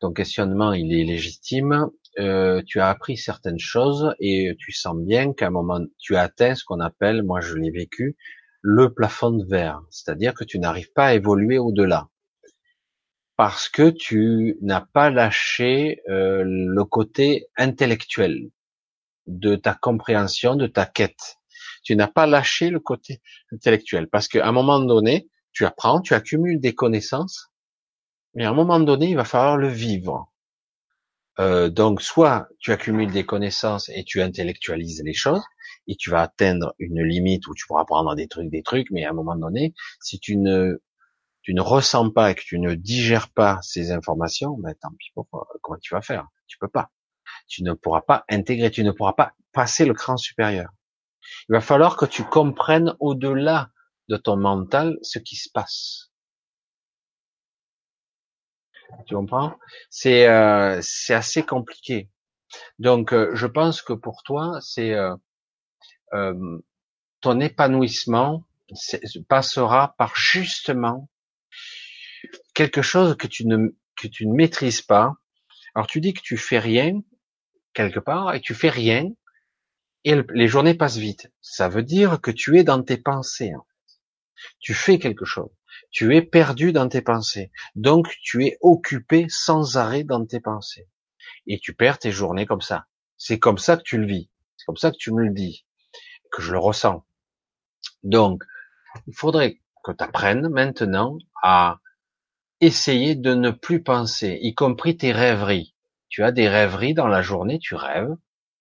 [0.00, 1.90] ton questionnement, il est légitime.
[2.18, 6.22] Euh, tu as appris certaines choses et tu sens bien qu'à un moment, tu as
[6.22, 8.16] atteint ce qu'on appelle, moi je l'ai vécu,
[8.60, 9.82] le plafond de verre.
[9.90, 12.08] C'est-à-dire que tu n'arrives pas à évoluer au-delà.
[13.36, 18.50] Parce que tu n'as pas lâché le côté intellectuel
[19.28, 21.38] de ta compréhension, de ta quête.
[21.84, 23.20] Tu n'as pas lâché le côté
[23.52, 27.50] intellectuel parce qu'à un moment donné, tu apprends, tu accumules des connaissances,
[28.34, 30.32] mais à un moment donné, il va falloir le vivre.
[31.40, 35.42] Euh, donc, soit tu accumules des connaissances et tu intellectualises les choses,
[35.88, 39.04] et tu vas atteindre une limite où tu pourras apprendre des trucs, des trucs, mais
[39.04, 40.80] à un moment donné, si tu ne
[41.42, 45.10] tu ne ressens pas et que tu ne digères pas ces informations, ben tant pis
[45.14, 45.28] pour
[45.62, 46.28] comment tu vas faire?
[46.46, 46.90] Tu peux pas
[47.48, 50.70] tu ne pourras pas intégrer, tu ne pourras pas passer le cran supérieur.
[51.48, 53.70] Il va falloir que tu comprennes au-delà
[54.08, 56.10] de ton mental ce qui se passe.
[59.06, 59.54] Tu comprends?
[59.90, 62.10] C'est euh, c'est assez compliqué.
[62.78, 65.14] Donc euh, je pense que pour toi c'est euh,
[66.14, 66.58] euh
[67.20, 68.44] ton épanouissement
[69.28, 71.08] passera par justement
[72.54, 75.14] quelque chose que tu ne que maîtrises pas.
[75.74, 77.00] Alors tu dis que tu fais rien,
[77.72, 79.10] quelque part et tu fais rien
[80.04, 81.30] et les journées passent vite.
[81.40, 83.52] Ça veut dire que tu es dans tes pensées.
[84.60, 85.50] Tu fais quelque chose.
[85.90, 87.50] Tu es perdu dans tes pensées.
[87.74, 90.88] Donc tu es occupé sans arrêt dans tes pensées.
[91.46, 92.86] Et tu perds tes journées comme ça.
[93.16, 94.30] C'est comme ça que tu le vis.
[94.56, 95.66] C'est comme ça que tu me le dis.
[96.32, 97.04] Que je le ressens.
[98.02, 98.44] Donc,
[99.06, 101.80] il faudrait que tu apprennes maintenant à
[102.60, 105.74] essayer de ne plus penser, y compris tes rêveries.
[106.08, 108.14] Tu as des rêveries dans la journée, tu rêves,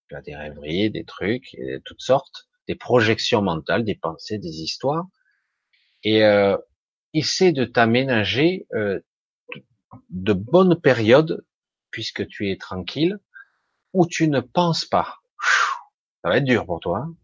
[0.09, 4.61] tu as des rêveries, des trucs, et toutes sortes, des projections mentales, des pensées, des
[4.61, 5.07] histoires,
[6.03, 6.57] et euh,
[7.13, 8.99] essaie de t'aménager euh,
[10.09, 11.43] de bonnes périodes,
[11.89, 13.19] puisque tu es tranquille,
[13.93, 15.17] où tu ne penses pas.
[16.21, 16.99] Ça va être dur pour toi.
[16.99, 17.15] Hein.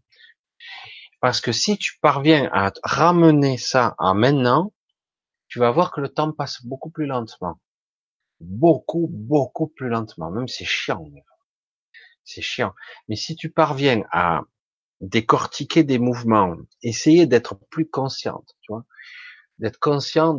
[1.24, 4.74] Parce que si tu parviens à ramener ça à maintenant,
[5.48, 7.58] tu vas voir que le temps passe beaucoup plus lentement
[8.40, 10.30] beaucoup, beaucoup plus lentement.
[10.30, 11.02] Même c'est chiant.
[12.24, 12.74] C'est chiant.
[13.08, 14.42] Mais si tu parviens à
[15.00, 18.84] décortiquer des mouvements, essayer d'être plus consciente, tu vois,
[19.58, 20.36] d'être conscient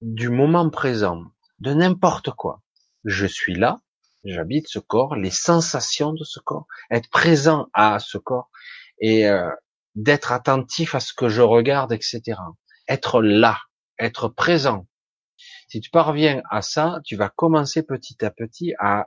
[0.00, 1.22] du moment présent,
[1.58, 2.62] de n'importe quoi.
[3.04, 3.82] Je suis là,
[4.24, 8.50] j'habite ce corps, les sensations de ce corps, être présent à ce corps
[9.00, 9.50] et euh,
[9.94, 12.38] d'être attentif à ce que je regarde, etc.
[12.88, 13.58] Être là,
[13.98, 14.86] être présent,
[15.68, 19.06] si tu parviens à ça, tu vas commencer petit à petit à,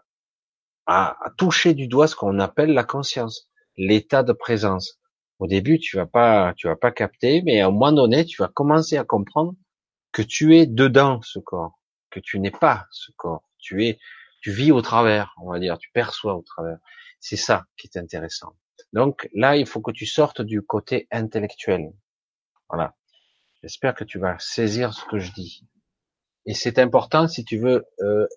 [0.86, 5.00] à, toucher du doigt ce qu'on appelle la conscience, l'état de présence.
[5.40, 8.42] Au début, tu vas pas, tu vas pas capter, mais à un moment donné, tu
[8.42, 9.56] vas commencer à comprendre
[10.12, 13.44] que tu es dedans ce corps, que tu n'es pas ce corps.
[13.58, 14.00] Tu es,
[14.42, 16.78] tu vis au travers, on va dire, tu perçois au travers.
[17.20, 18.56] C'est ça qui est intéressant.
[18.92, 21.92] Donc là, il faut que tu sortes du côté intellectuel.
[22.69, 22.95] Voilà.
[23.61, 25.66] J'espère que tu vas saisir ce que je dis.
[26.45, 28.27] Et c'est important si tu veux euh,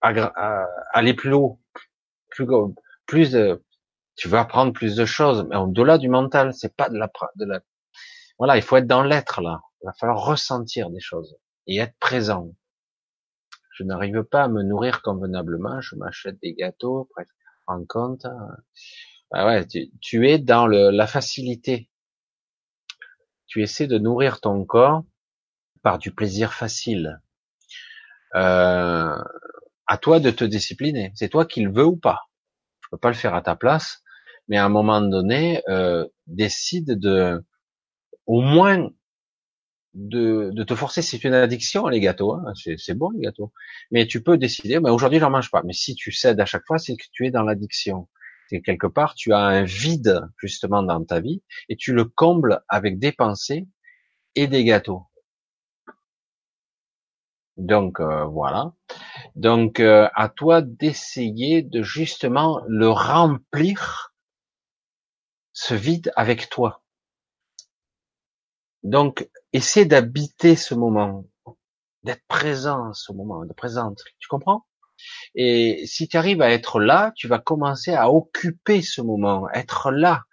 [0.00, 1.60] aller plus haut,
[2.30, 3.36] plus,
[4.16, 7.44] tu veux apprendre plus de choses, mais au-delà du mental, c'est pas de la, de
[7.44, 7.60] la,
[8.38, 9.60] voilà, il faut être dans l'être là.
[9.82, 11.36] Il va falloir ressentir des choses
[11.66, 12.54] et être présent.
[13.72, 15.80] Je n'arrive pas à me nourrir convenablement.
[15.80, 17.34] Je m'achète des gâteaux, presque
[17.66, 18.26] en compte.
[19.34, 19.66] Ah ouais,
[20.00, 21.88] tu, es dans la facilité.
[23.46, 25.04] Tu essaies de nourrir ton corps
[25.82, 27.20] par du plaisir facile.
[28.34, 29.16] Euh,
[29.86, 31.12] à toi de te discipliner.
[31.14, 32.20] C'est toi qui le veux ou pas.
[32.80, 34.02] Je peux pas le faire à ta place,
[34.48, 37.42] mais à un moment donné, euh, décide de,
[38.26, 38.90] au moins
[39.94, 41.02] de, de te forcer.
[41.02, 42.52] C'est une addiction les gâteaux, hein.
[42.54, 43.52] c'est bon les gâteaux.
[43.90, 44.80] Mais tu peux décider.
[44.80, 45.62] Mais aujourd'hui, j'en mange pas.
[45.64, 48.08] Mais si tu cèdes à chaque fois, c'est que tu es dans l'addiction.
[48.60, 52.98] Quelque part, tu as un vide justement dans ta vie et tu le combles avec
[52.98, 53.66] des pensées
[54.34, 55.06] et des gâteaux.
[57.56, 58.72] Donc euh, voilà.
[59.36, 64.14] Donc euh, à toi d'essayer de justement le remplir
[65.52, 66.82] ce vide avec toi.
[68.82, 71.24] Donc essaie d'habiter ce moment,
[72.02, 74.02] d'être présent ce moment, de présente.
[74.18, 74.66] Tu comprends?
[75.34, 79.90] Et si tu arrives à être là, tu vas commencer à occuper ce moment, être
[79.90, 80.24] là.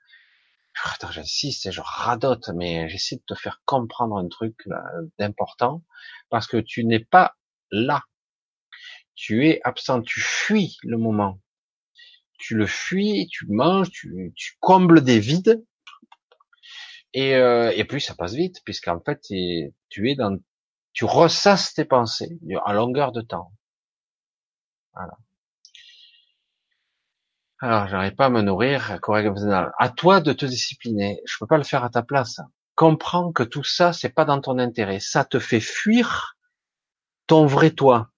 [0.85, 4.55] Attends, j'insiste, je radote, mais j'essaie de te faire comprendre un truc
[5.17, 5.83] d'important
[6.29, 7.35] parce que tu n'es pas
[7.71, 8.03] là.
[9.15, 11.41] Tu es absent, tu fuis le moment.
[12.37, 15.65] Tu le fuis, tu manges, tu, tu combles des vides.
[17.13, 20.37] Et, euh, et puis ça passe vite, puisqu'en fait, tu es dans,
[20.93, 23.51] tu ressasses tes pensées à longueur de temps.
[24.99, 25.17] Voilà.
[27.61, 28.99] Alors, j'arrive pas à me nourrir.
[29.79, 31.21] À toi de te discipliner.
[31.25, 32.39] Je peux pas le faire à ta place
[32.79, 35.01] comprends que tout ça, c'est pas dans ton intérêt.
[35.01, 36.37] Ça te fait fuir
[37.27, 38.09] ton vrai toi.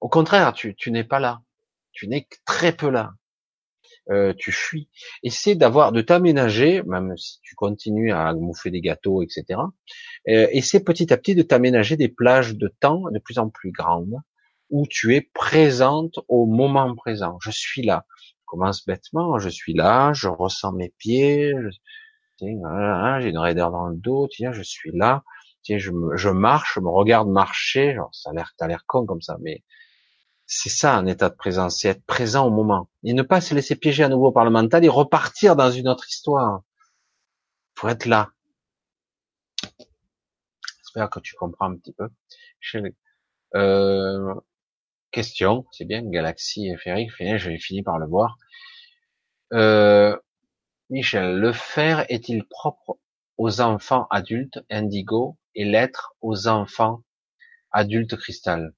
[0.00, 1.42] Au contraire, tu, n'es pas là.
[1.90, 3.14] Tu n'es très peu là.
[4.10, 4.88] Euh, tu fuis.
[5.24, 9.58] Essaie d'avoir, de t'aménager, même si tu continues à mouffer des gâteaux, etc.
[10.28, 13.72] Euh, essaie petit à petit de t'aménager des plages de temps de plus en plus
[13.72, 14.20] grandes
[14.70, 17.38] où tu es présente au moment présent.
[17.40, 18.06] Je suis là.
[18.10, 21.54] Je commence bêtement, je suis là, je ressens mes pieds,
[22.40, 25.22] j'ai une raideur dans le dos, tiens, je suis là,
[25.62, 29.06] tiens, je, je marche, je me regarde marcher, genre, ça a l'air, t'as l'air con
[29.06, 29.62] comme ça, mais
[30.46, 32.88] c'est ça un état de présence, c'est être présent au moment.
[33.02, 35.88] Et ne pas se laisser piéger à nouveau par le mental et repartir dans une
[35.88, 36.62] autre histoire.
[37.76, 38.30] Faut être là.
[40.78, 42.08] J'espère que tu comprends un petit peu.
[43.54, 44.34] Euh,
[45.14, 48.36] question, c'est bien, Galaxie érique, j'ai fini par le voir.
[49.52, 50.16] Euh,
[50.90, 52.98] Michel, le faire est-il propre
[53.38, 57.02] aux enfants adultes indigo et l'être aux enfants
[57.70, 58.74] adultes cristal?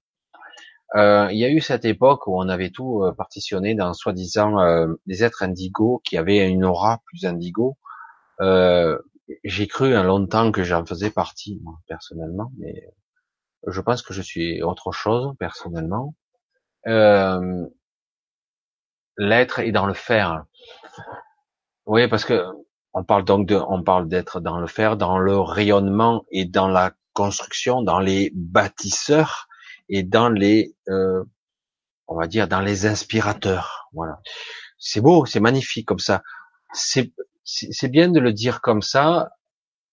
[0.94, 4.60] Euh, Il y a eu cette époque où on avait tout euh, partitionné dans soi-disant
[4.60, 7.78] euh, des êtres indigo qui avaient une aura plus indigo.
[9.42, 12.74] J'ai cru un longtemps que j'en faisais partie, moi, personnellement, mais
[13.66, 16.14] je pense que je suis autre chose, personnellement.
[19.18, 20.44] L'être est dans le faire.
[21.86, 22.44] Oui, parce que
[22.92, 26.68] on parle donc de, on parle d'être dans le fer, dans le rayonnement et dans
[26.68, 29.48] la construction, dans les bâtisseurs
[29.88, 31.22] et dans les, euh,
[32.08, 33.88] on va dire, dans les inspirateurs.
[33.92, 34.20] Voilà.
[34.78, 36.22] C'est beau, c'est magnifique comme ça.
[36.72, 37.12] C'est,
[37.44, 39.30] c'est bien de le dire comme ça,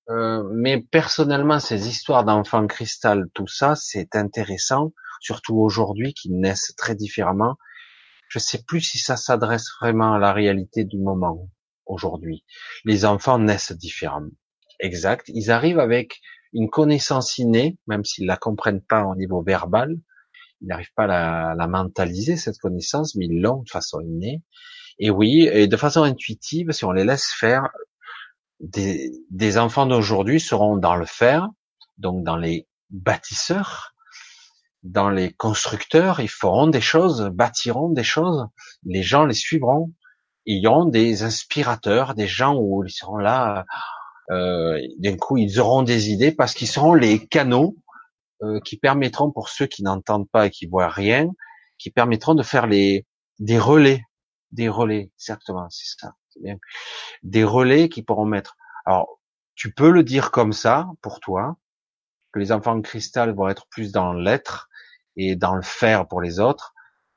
[0.10, 4.92] euh, mais personnellement, ces histoires d'enfants cristal, tout ça, c'est intéressant,
[5.24, 7.56] surtout aujourd'hui, qui naissent très différemment.
[8.28, 11.50] Je sais plus si ça s'adresse vraiment à la réalité du moment
[11.86, 12.44] aujourd'hui.
[12.84, 14.32] Les enfants naissent différemment.
[14.80, 15.30] Exact.
[15.30, 16.20] Ils arrivent avec
[16.52, 19.96] une connaissance innée, même s'ils la comprennent pas au niveau verbal.
[20.62, 24.42] Ils n'arrivent pas à la, mentaliser, cette connaissance, mais ils l'ont de façon innée.
[25.00, 27.70] Et oui, et de façon intuitive, si on les laisse faire,
[28.60, 31.50] des, des enfants d'aujourd'hui seront dans le faire,
[31.98, 33.93] donc dans les bâtisseurs,
[34.84, 38.48] dans les constructeurs, ils feront des choses, bâtiront des choses,
[38.84, 39.94] les gens les suivront,
[40.46, 43.66] ils ont des inspirateurs, des gens où ils seront là,
[44.32, 47.78] euh, d'un coup ils auront des idées parce qu'ils seront les canaux
[48.42, 51.30] euh, qui permettront pour ceux qui n'entendent pas et qui voient rien,
[51.78, 53.06] qui permettront de faire les
[53.40, 54.04] des relais,
[54.52, 56.58] des relais, exactement, c'est ça, bien,
[57.24, 58.58] des relais qui pourront mettre.
[58.86, 59.20] Alors
[59.56, 61.56] tu peux le dire comme ça pour toi,
[62.34, 64.68] que les enfants de cristal vont être plus dans l'être
[65.16, 66.74] et dans le faire pour les autres,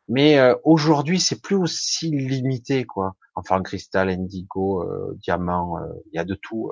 [0.08, 3.16] mais euh, aujourd'hui, c'est plus aussi limité, quoi.
[3.34, 6.70] Enfin, cristal, indigo, euh, diamant, euh, il y a de tout.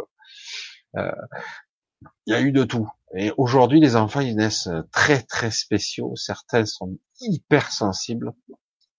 [0.95, 2.89] Il y a eu de tout.
[3.17, 6.15] Et aujourd'hui, les enfants, ils naissent très très spéciaux.
[6.17, 8.33] Certains sont hyper sensibles,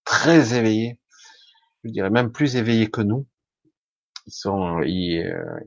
[0.04, 1.00] très éveillés.
[1.84, 3.28] Je dirais même plus éveillés que nous.
[4.28, 5.20] Ils sont, ils,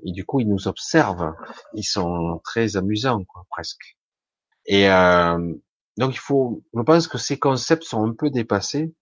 [0.05, 1.35] et du coup, ils nous observent.
[1.75, 3.97] Ils sont très amusants, quoi, presque.
[4.67, 4.89] Et
[5.99, 8.95] Donc il faut, je pense que ces concepts sont un peu dépassés,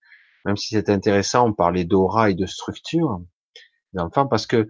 [0.47, 3.20] même si c'est intéressant, on parlait d'aura et de structure
[3.92, 4.66] d'enfant, parce que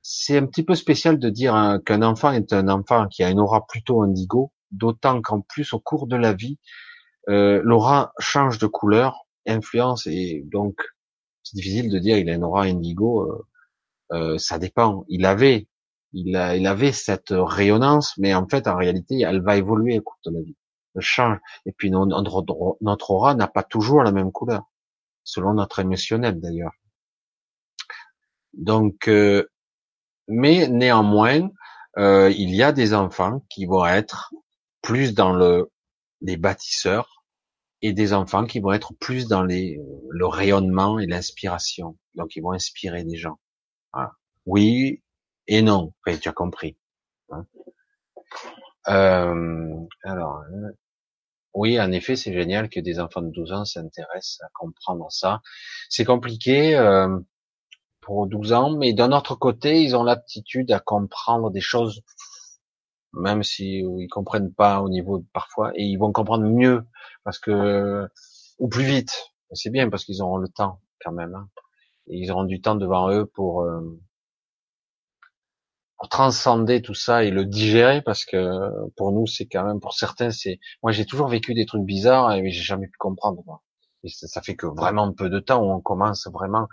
[0.00, 3.40] c'est un petit peu spécial de dire qu'un enfant est un enfant qui a une
[3.40, 6.58] aura plutôt indigo, d'autant qu'en plus au cours de la vie,
[7.28, 10.76] euh, l'aura change de couleur, influence, et donc
[11.42, 13.46] c'est difficile de dire il a une aura indigo, euh,
[14.12, 15.04] euh, ça dépend.
[15.08, 15.66] Il avait,
[16.12, 20.02] il, a, il avait cette rayonnance, mais en fait en réalité elle va évoluer au
[20.02, 20.56] cours de la vie
[21.00, 21.38] change.
[21.66, 24.62] Et puis notre, aura n'a pas toujours la même couleur,
[25.24, 26.72] selon notre émotionnel d'ailleurs.
[28.52, 29.48] Donc, euh,
[30.28, 31.48] mais néanmoins,
[31.98, 34.32] euh, il y a des enfants qui vont être
[34.82, 35.70] plus dans le
[36.20, 37.24] les bâtisseurs
[37.82, 39.78] et des enfants qui vont être plus dans les
[40.10, 41.98] le rayonnement et l'inspiration.
[42.14, 43.38] Donc, ils vont inspirer des gens.
[44.46, 45.02] Oui
[45.46, 45.92] et non.
[46.06, 46.76] Tu as compris.
[47.30, 47.46] Hein.
[48.88, 50.44] Euh, alors,
[51.54, 55.40] oui, en effet, c'est génial que des enfants de 12 ans s'intéressent à comprendre ça.
[55.88, 57.18] C'est compliqué euh,
[58.00, 62.02] pour 12 ans, mais d'un autre côté, ils ont l'aptitude à comprendre des choses,
[63.12, 66.84] même si ils comprennent pas au niveau parfois, et ils vont comprendre mieux
[67.22, 68.08] parce que
[68.58, 69.30] ou plus vite.
[69.52, 71.34] C'est bien parce qu'ils auront le temps quand même.
[71.34, 71.48] Hein.
[72.08, 74.00] Ils auront du temps devant eux pour euh,
[76.08, 78.58] transcender tout ça et le digérer parce que
[78.96, 82.32] pour nous c'est quand même pour certains c'est moi j'ai toujours vécu des trucs bizarres
[82.32, 83.62] et j'ai jamais pu comprendre
[84.08, 86.68] ça, fait que vraiment peu de temps où on commence vraiment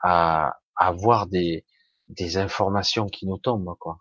[0.00, 1.64] à, avoir des
[2.08, 3.98] des informations qui nous tombent quoi.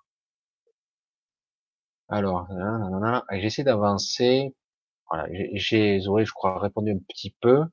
[2.10, 2.48] Alors
[3.32, 4.56] j'essaie d'avancer.
[5.10, 7.64] Voilà j'ai Zoé je crois répondu un petit peu.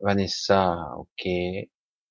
[0.00, 1.28] Vanessa ok.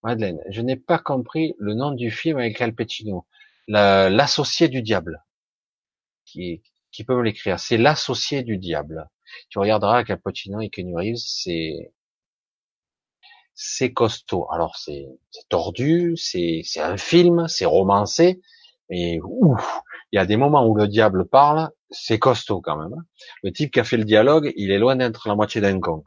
[0.04, 3.26] Madeleine je n'ai pas compris le nom du film avec Al Pacino
[3.68, 5.24] l'associé du diable,
[6.26, 6.62] qui,
[6.92, 7.60] qui peut me l'écrire.
[7.60, 9.10] C'est l'associé du diable.
[9.50, 11.94] Tu regarderas Cappuccino et Kenny Reeves, c'est
[13.56, 14.48] c'est costaud.
[14.52, 15.08] Alors c'est
[15.50, 18.42] tordu, c'est un film, c'est romancé,
[18.90, 22.96] mais ouf, il y a des moments où le diable parle, c'est costaud quand même.
[23.44, 26.04] Le type qui a fait le dialogue, il est loin d'être la moitié d'un con.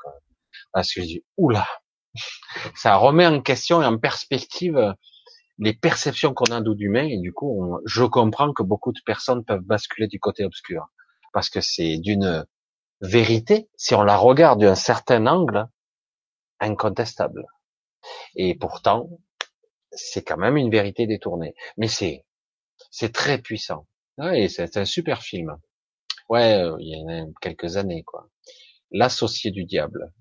[0.73, 1.67] Parce que je dis oula,
[2.75, 4.94] ça remet en question et en perspective
[5.59, 9.62] les perceptions qu'on a d'humain et du coup, je comprends que beaucoup de personnes peuvent
[9.62, 10.89] basculer du côté obscur
[11.33, 12.47] parce que c'est d'une
[13.01, 15.68] vérité, si on la regarde d'un certain angle,
[16.60, 17.47] incontestable.
[18.35, 19.09] Et pourtant,
[19.93, 21.55] c'est quand même une vérité détournée.
[21.76, 22.25] Mais c'est,
[22.91, 23.86] c'est très puissant.
[24.18, 25.57] Ouais, c'est un super film.
[26.28, 28.28] Ouais, euh, il y a quelques années, quoi.
[28.91, 30.12] L'associé du diable.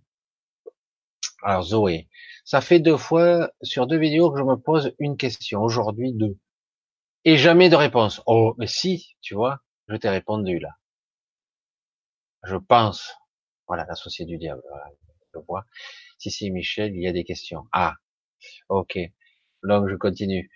[1.45, 2.09] Alors Zoé,
[2.43, 5.61] ça fait deux fois sur deux vidéos que je me pose une question.
[5.61, 6.39] Aujourd'hui, deux.
[7.23, 8.21] Et jamais de réponse.
[8.25, 10.71] Oh, mais si, tu vois, je t'ai répondu là.
[12.43, 13.13] Je pense.
[13.67, 14.63] Voilà, l'associé du diable.
[15.35, 15.65] je vois.
[16.17, 17.67] Si c'est Michel, il y a des questions.
[17.71, 17.93] Ah,
[18.69, 18.97] ok.
[19.63, 20.49] Donc je continue.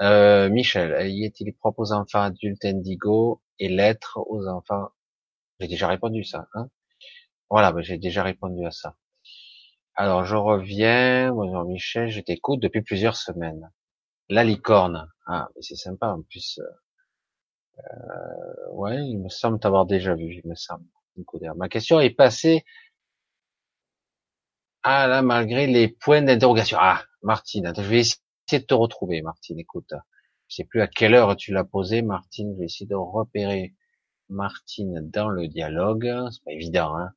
[0.00, 4.90] Euh, Michel, y est-il propre aux enfants adultes indigo et l'être aux enfants?
[5.60, 6.46] J'ai déjà répondu ça.
[6.54, 6.68] Hein
[7.50, 8.96] voilà, j'ai déjà répondu à ça.
[9.98, 11.32] Alors, je reviens.
[11.32, 13.70] Bonjour Michel, je t'écoute depuis plusieurs semaines.
[14.28, 15.10] La licorne.
[15.26, 16.60] Ah, c'est sympa en plus.
[17.78, 20.84] Euh, ouais, il me semble t'avoir déjà vu, il me semble.
[21.56, 22.64] Ma question est passée.
[24.82, 26.76] Ah là, malgré les points d'interrogation.
[26.78, 28.20] Ah, Martine, je vais essayer
[28.52, 29.58] de te retrouver, Martine.
[29.58, 29.94] Écoute,
[30.48, 32.52] je sais plus à quelle heure tu l'as posé, Martine.
[32.54, 33.74] Je vais essayer de repérer
[34.28, 36.12] Martine dans le dialogue.
[36.30, 37.12] C'est pas évident, hein.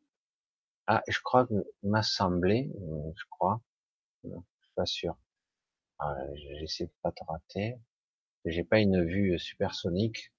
[0.92, 1.54] Ah, je crois que
[1.84, 3.62] m'a semblé, euh, je crois,
[4.24, 5.16] je suis pas sûr.
[6.00, 6.16] Ah,
[6.60, 7.76] j'essaie de pas te rater.
[8.46, 10.32] J'ai pas une vue supersonique.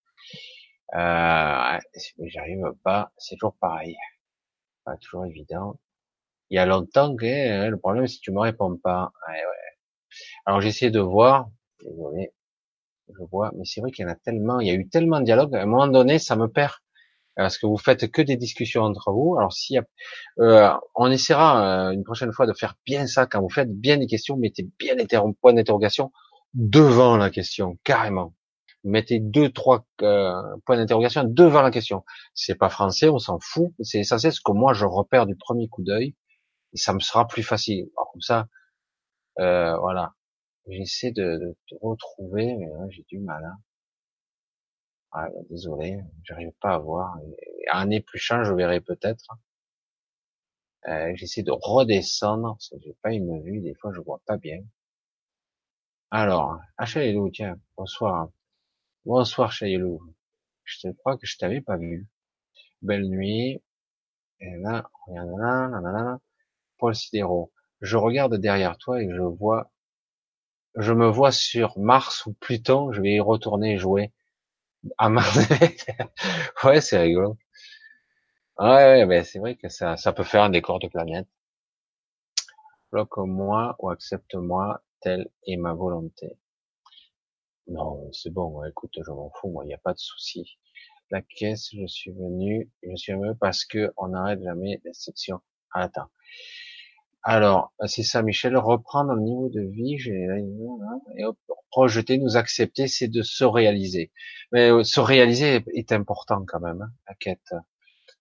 [0.94, 1.78] Euh,
[2.20, 3.12] j'arrive pas.
[3.18, 3.96] C'est toujours pareil.
[4.84, 5.78] Pas toujours évident.
[6.50, 9.12] Il y a longtemps que hein, le problème, c'est que tu me réponds pas.
[10.46, 11.50] Alors j'essaie de voir.
[11.84, 14.60] Je vois, mais c'est vrai qu'il y en a tellement.
[14.60, 15.54] Il y a eu tellement de dialogues.
[15.54, 16.72] À un moment donné, ça me perd
[17.36, 19.36] parce que vous faites que des discussions entre vous.
[19.38, 19.78] Alors si
[20.38, 23.96] euh, on essaiera euh, une prochaine fois de faire bien ça quand vous faites bien
[23.98, 25.06] des questions, mettez bien les
[25.40, 26.12] points d'interrogation
[26.54, 28.34] devant la question, carrément.
[28.82, 30.32] Mettez deux, trois euh,
[30.64, 32.04] points d'interrogation devant la question.
[32.34, 33.72] C'est pas français, on s'en fout.
[33.80, 36.14] C'est ça, c'est ce que moi je repère du premier coup d'œil,
[36.72, 37.88] et ça me sera plus facile.
[37.96, 38.46] Alors, comme ça,
[39.38, 40.14] euh, voilà.
[40.68, 43.44] J'essaie de, de, retrouver, mais j'ai du mal.
[43.44, 43.58] Hein.
[45.12, 47.16] Ah, désolé, j'arrive pas à voir.
[47.72, 49.24] En épluchant, je verrai peut-être.
[50.88, 54.36] Euh, J'essaie de redescendre, parce que j'ai pas une vue, des fois je vois pas
[54.36, 54.60] bien.
[56.12, 58.28] Alors, ah Chaïlou, tiens, bonsoir.
[59.06, 60.00] Bonsoir Chaïlou.
[60.64, 62.08] Je te crois que je t'avais pas vu.
[62.82, 63.62] Belle nuit.
[64.40, 66.20] Et là, regarde là, là, là, là,
[66.78, 67.52] Paul Sidero.
[67.82, 69.72] Je regarde derrière toi et je vois,
[70.76, 74.12] je me vois sur Mars ou Pluton, je vais y retourner jouer
[74.98, 75.38] à Mars.
[76.64, 77.36] ouais, c'est rigolo.
[78.60, 81.26] Ouais, mais c'est vrai que ça, ça peut faire un décor de planète.
[82.92, 86.38] Bloque-moi ou accepte-moi, telle est ma volonté.
[87.68, 90.58] Non, c'est bon, écoute, je m'en fous, moi, il n'y a pas de souci.
[91.10, 95.40] La caisse, je suis venu, je suis venu parce que on n'arrête jamais les sections.
[95.72, 96.10] Ah, attends.
[97.22, 99.96] Alors, c'est ça, Michel, reprendre le niveau de vie,
[101.16, 101.24] et
[101.70, 104.10] rejeter, nous accepter, c'est de se réaliser.
[104.52, 107.54] Mais euh, se réaliser est important quand même, hein, la quête.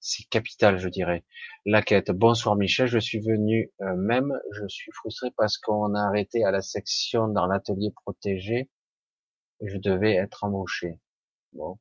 [0.02, 1.24] C'est capital, je dirais.
[1.66, 2.12] La quête.
[2.12, 6.52] Bonsoir Michel, je suis venu euh, même, je suis frustré parce qu'on a arrêté à
[6.52, 8.70] la section dans l'atelier protégé
[9.62, 11.00] je devais être embauché.
[11.54, 11.78] Bon.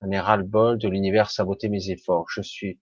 [0.00, 2.26] On est ras-le-bol de l'univers saboter mes efforts.
[2.28, 2.80] Je suis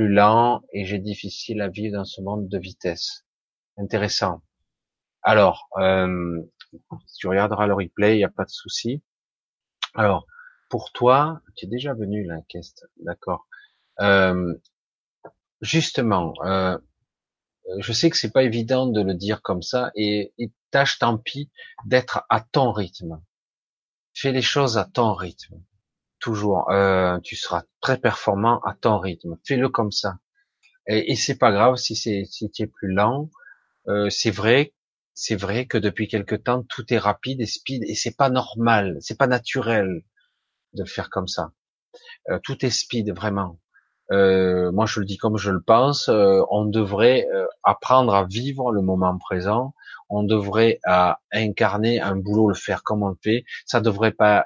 [0.00, 3.26] plus lent et j'ai difficile à vivre dans ce monde de vitesse.
[3.76, 4.40] Intéressant.
[5.20, 6.40] Alors, euh,
[7.18, 9.02] tu regarderas le replay, il n'y a pas de souci.
[9.94, 10.26] Alors,
[10.70, 12.36] pour toi, tu es déjà venu là,
[13.04, 13.46] d'accord.
[14.00, 14.54] Euh,
[15.60, 16.78] justement, euh,
[17.80, 21.18] je sais que c'est pas évident de le dire comme ça, et, et tâche tant
[21.18, 21.50] pis
[21.84, 23.22] d'être à ton rythme.
[24.14, 25.62] Fais les choses à ton rythme.
[26.20, 26.70] Toujours.
[26.70, 29.36] Euh, tu seras très performant à ton rythme.
[29.46, 30.18] Fais-le comme ça.
[30.86, 33.30] Et, et c'est pas grave si c'est si tu es plus lent.
[33.88, 34.74] Euh, c'est vrai,
[35.14, 38.98] c'est vrai que depuis quelque temps tout est rapide et speed et c'est pas normal,
[39.00, 40.02] c'est pas naturel
[40.74, 41.52] de faire comme ça.
[42.30, 43.58] Euh, tout est speed vraiment.
[44.12, 46.08] Euh, moi je le dis comme je le pense.
[46.08, 49.74] Euh, on devrait euh, apprendre à vivre le moment présent
[50.10, 53.44] on devrait euh, incarner un boulot, le faire comme on le fait.
[53.64, 54.44] Ça devrait pas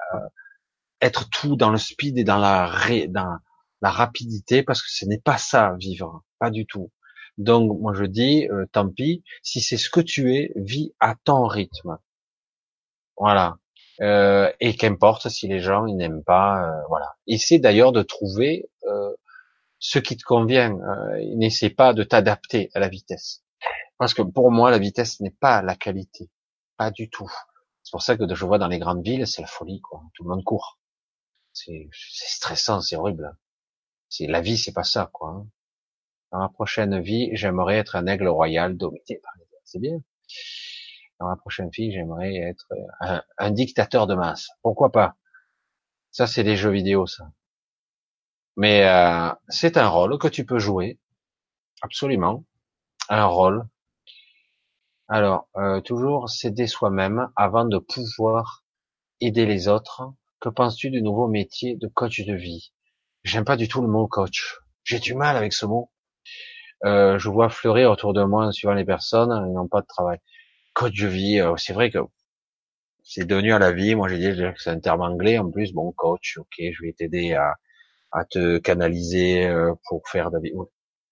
[1.01, 2.71] être tout dans le speed et dans la
[3.09, 3.37] dans
[3.81, 6.91] la rapidité parce que ce n'est pas ça vivre, pas du tout.
[7.37, 11.15] Donc moi je dis euh, tant pis, si c'est ce que tu es, vis à
[11.23, 11.97] ton rythme.
[13.17, 13.57] Voilà.
[13.99, 17.15] et qu'importe si les gens ils n'aiment pas, voilà.
[17.27, 18.69] Essaie d'ailleurs de trouver
[19.79, 20.77] ce qui te convient.
[21.35, 23.45] N'essaie pas de t'adapter à la vitesse.
[23.97, 26.29] Parce que pour moi, la vitesse n'est pas la qualité.
[26.77, 27.31] Pas du tout.
[27.83, 30.01] C'est pour ça que je vois dans les grandes villes, c'est la folie, quoi.
[30.13, 30.79] Tout le monde court.
[31.55, 33.35] C'est stressant, c'est horrible.
[34.09, 35.29] C'est la vie, c'est pas ça, quoi.
[35.29, 35.47] Hein.
[36.31, 39.99] Dans la prochaine vie, j'aimerais être un aigle royal domité par les C'est bien.
[41.19, 42.67] Dans la prochaine vie, j'aimerais être
[42.99, 44.49] un, un, dictateur de masse.
[44.61, 45.15] Pourquoi pas?
[46.11, 47.31] Ça, c'est des jeux vidéo, ça.
[48.57, 50.99] Mais euh, c'est un rôle que tu peux jouer,
[51.81, 52.45] absolument,
[53.09, 53.67] un rôle
[55.07, 58.63] alors, euh, toujours s'aider soi-même avant de pouvoir
[59.21, 60.11] aider les autres.
[60.45, 62.71] Que penses-tu du nouveau métier de coach de vie?
[63.23, 64.59] J'aime pas du tout le mot coach.
[64.83, 65.89] J'ai du mal avec ce mot.
[66.83, 70.19] Euh, je vois fleurir autour de moi, suivant les personnes, ils n'ont pas de travail.
[70.75, 71.97] Coach de vie, euh, c'est vrai que
[73.01, 73.95] c'est devenu à la vie.
[73.95, 75.39] Moi, j'ai dit que c'est un terme anglais.
[75.39, 77.55] En plus, bon, coach, ok, je vais t'aider à,
[78.11, 79.51] à te canaliser
[79.87, 80.51] pour faire de vie.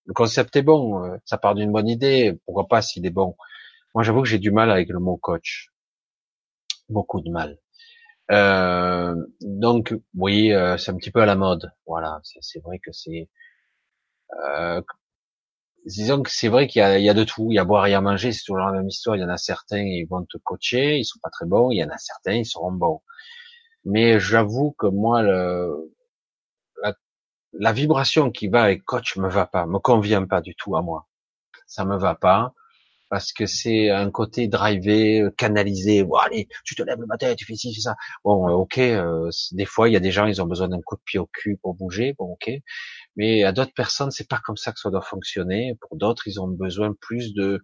[0.06, 2.38] Le concept est bon, ça part d'une bonne idée.
[2.45, 3.36] Pourquoi pas s'il est bon?
[3.95, 5.70] Moi, j'avoue que j'ai du mal avec le mot coach.
[6.88, 7.58] Beaucoup de mal.
[8.32, 11.72] Euh, donc, oui, euh, c'est un petit peu à la mode.
[11.88, 13.30] Voilà, c'est vrai que c'est...
[14.48, 14.82] Euh,
[15.85, 17.48] disons que c'est vrai qu'il y, y a, de tout.
[17.52, 19.16] Il y a boire et à manger, c'est toujours la même histoire.
[19.18, 21.72] Il y en a certains, ils vont te coacher, ils sont pas très bons.
[21.72, 23.02] Il y en a certains, ils seront bons.
[23.85, 25.93] Mais j'avoue que moi, le,
[26.82, 26.93] la,
[27.53, 30.82] la, vibration qui va avec coach me va pas, me convient pas du tout à
[30.82, 31.08] moi.
[31.68, 32.53] Ça me va pas
[33.14, 36.03] parce que c'est un côté drivé, canalisé.
[36.03, 37.95] Bon, allez, tu te lèves le matin, tu fais ci, tu fais ça.
[38.24, 38.80] Bon, euh, ok.
[38.80, 41.19] Euh, des fois, il y a des gens, ils ont besoin d'un coup de pied
[41.19, 42.16] au cul pour bouger.
[42.17, 42.50] Bon, ok.
[43.16, 45.75] Mais à d'autres personnes, c'est pas comme ça que ça doit fonctionner.
[45.80, 47.64] Pour d'autres, ils ont besoin plus de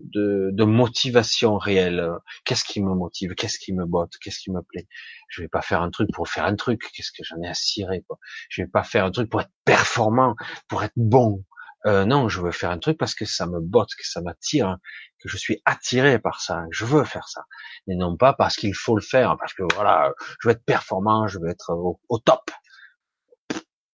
[0.00, 2.10] de, de motivation réelle.
[2.44, 3.34] Qu'est-ce qui me motive?
[3.36, 4.14] Qu'est-ce qui me botte?
[4.20, 4.88] Qu'est-ce qui me plaît?
[5.28, 6.82] Je vais pas faire un truc pour faire un truc.
[6.94, 8.18] Qu'est-ce que j'en ai à cirer quoi?
[8.48, 10.34] Je vais pas faire un truc pour être performant,
[10.68, 11.44] pour être bon.
[11.86, 14.76] Euh, non, je veux faire un truc parce que ça me botte, que ça m'attire,
[15.18, 17.44] que je suis attiré par ça, je veux faire ça,
[17.88, 21.26] et non pas parce qu'il faut le faire, parce que voilà, je veux être performant,
[21.26, 22.50] je veux être au, top.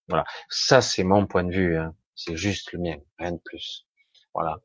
[0.09, 1.95] Voilà, ça c'est mon point de vue, hein.
[2.17, 3.87] c'est juste le mien, rien de plus.
[4.35, 4.59] Voilà.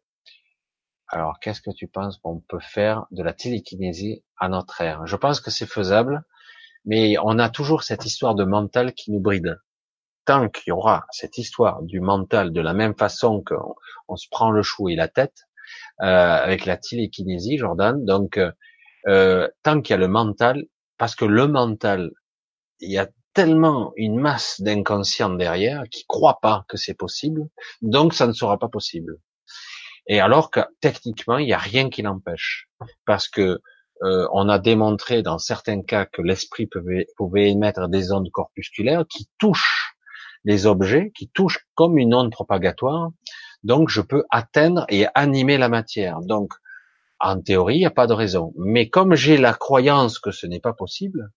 [1.08, 5.06] Alors, qu'est-ce que tu penses qu'on peut faire de la télékinésie à notre ère?
[5.06, 6.24] Je pense que c'est faisable,
[6.86, 9.60] mais on a toujours cette histoire de mental qui nous bride
[10.26, 13.76] tant qu'il y aura cette histoire du mental de la même façon qu'on
[14.08, 15.48] on se prend le chou et la tête,
[16.02, 18.52] euh, avec la télékinésie, Jordan, donc euh,
[19.08, 20.66] euh tant qu'il y a le mental,
[20.98, 22.12] parce que le mental,
[22.80, 27.48] il y a tellement une masse d'inconscients derrière qui croient pas que c'est possible,
[27.82, 29.18] donc ça ne sera pas possible.
[30.08, 32.68] Et alors que techniquement, il n'y a rien qui l'empêche,
[33.06, 33.60] parce que
[34.04, 39.30] on a démontré dans certains cas que l'esprit pouvait, pouvait émettre des ondes corpusculaires qui
[39.38, 39.96] touchent
[40.44, 43.10] les objets, qui touchent comme une onde propagatoire.
[43.64, 46.20] Donc, je peux atteindre et animer la matière.
[46.22, 46.54] Donc,
[47.20, 48.54] en théorie, il n'y a pas de raison.
[48.58, 51.30] Mais comme j'ai la croyance que ce n'est pas possible,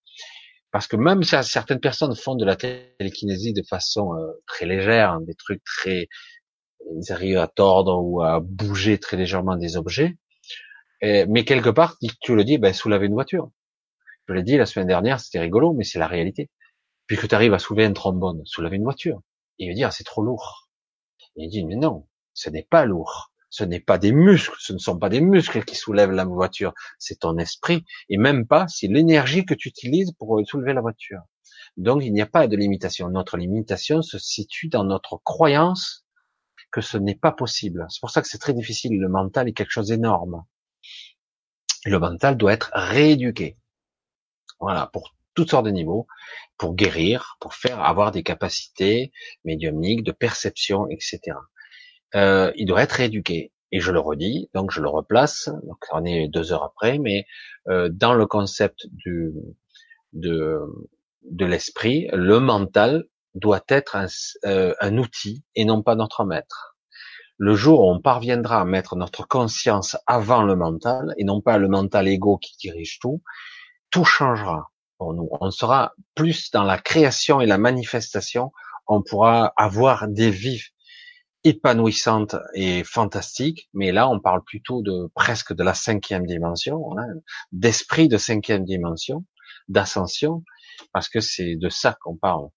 [0.71, 5.13] parce que même si certaines personnes font de la télékinésie de façon euh, très légère,
[5.13, 6.09] hein, des trucs très,
[6.97, 10.17] ils arrivent à tordre ou à bouger très légèrement des objets,
[11.03, 13.51] mais quelque part, tu le dis, ben, soulever une voiture.
[14.29, 16.51] Je l'ai dit la semaine dernière, c'était rigolo, mais c'est la réalité.
[17.07, 19.21] Puis que tu arrives à soulever un trombone, soulever une voiture.
[19.59, 20.69] Il veut dire, c'est trop lourd.
[21.37, 23.31] il dit, mais non, ce n'est pas lourd.
[23.51, 26.75] Ce n'est pas des muscles, ce ne sont pas des muscles qui soulèvent la voiture,
[26.99, 31.21] c'est ton esprit, et même pas, c'est l'énergie que tu utilises pour soulever la voiture.
[31.77, 33.09] Donc il n'y a pas de limitation.
[33.11, 36.05] Notre limitation se situe dans notre croyance
[36.73, 37.87] que ce n'est pas possible.
[37.91, 38.99] C'est pour ça que c'est très difficile.
[38.99, 40.45] Le mental est quelque chose d'énorme.
[41.85, 43.57] Le mental doit être rééduqué.
[44.59, 46.07] Voilà, pour toutes sortes de niveaux,
[46.59, 49.13] pour guérir, pour faire avoir des capacités
[49.45, 51.21] médiumniques, de perception, etc.
[52.15, 53.53] Euh, il doit être rééduqué.
[53.73, 55.49] Et je le redis, donc je le replace.
[55.65, 57.27] Donc on est deux heures après, mais
[57.69, 59.33] euh, dans le concept du
[60.13, 60.61] de
[61.31, 63.05] de l'esprit, le mental
[63.35, 63.97] doit être
[64.45, 66.77] euh, un outil et non pas notre maître.
[67.37, 71.59] Le jour où on parviendra à mettre notre conscience avant le mental et non pas
[71.59, 73.23] le mental égo qui dirige tout,
[73.91, 78.53] tout changera On sera plus dans la création et la manifestation.
[78.87, 80.63] On pourra avoir des vies
[81.45, 87.07] épanouissantes et fantastiques, mais là on parle plutôt de presque de la cinquième dimension, hein,
[87.53, 89.25] d'esprit de cinquième dimension,
[89.69, 90.43] d'ascension,
[90.93, 92.49] parce que c'est de ça qu'on parle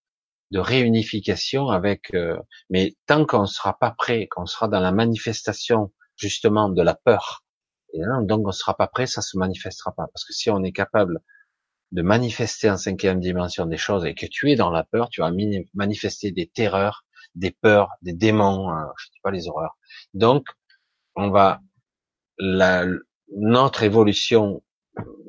[0.52, 2.14] de réunification avec.
[2.14, 2.38] Euh,
[2.70, 6.96] mais tant qu'on ne sera pas prêt, qu'on sera dans la manifestation justement de la
[6.96, 7.44] peur,
[7.94, 10.08] et donc on ne sera pas prêt, ça se manifestera pas.
[10.14, 11.20] Parce que si on est capable
[11.92, 15.22] de manifester en cinquième dimension des choses et que tu es dans la peur, tu
[15.22, 15.32] vas
[15.74, 19.78] manifester des terreurs, des peurs, des démons, hein, je dis pas les horreurs.
[20.14, 20.48] Donc
[21.16, 21.62] on va
[22.38, 22.86] la,
[23.36, 24.64] notre évolution,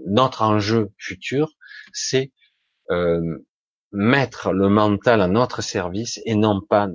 [0.06, 1.52] notre enjeu futur,
[1.92, 2.32] c'est
[2.90, 3.46] euh,
[3.92, 6.88] mettre le mental à notre service et non pas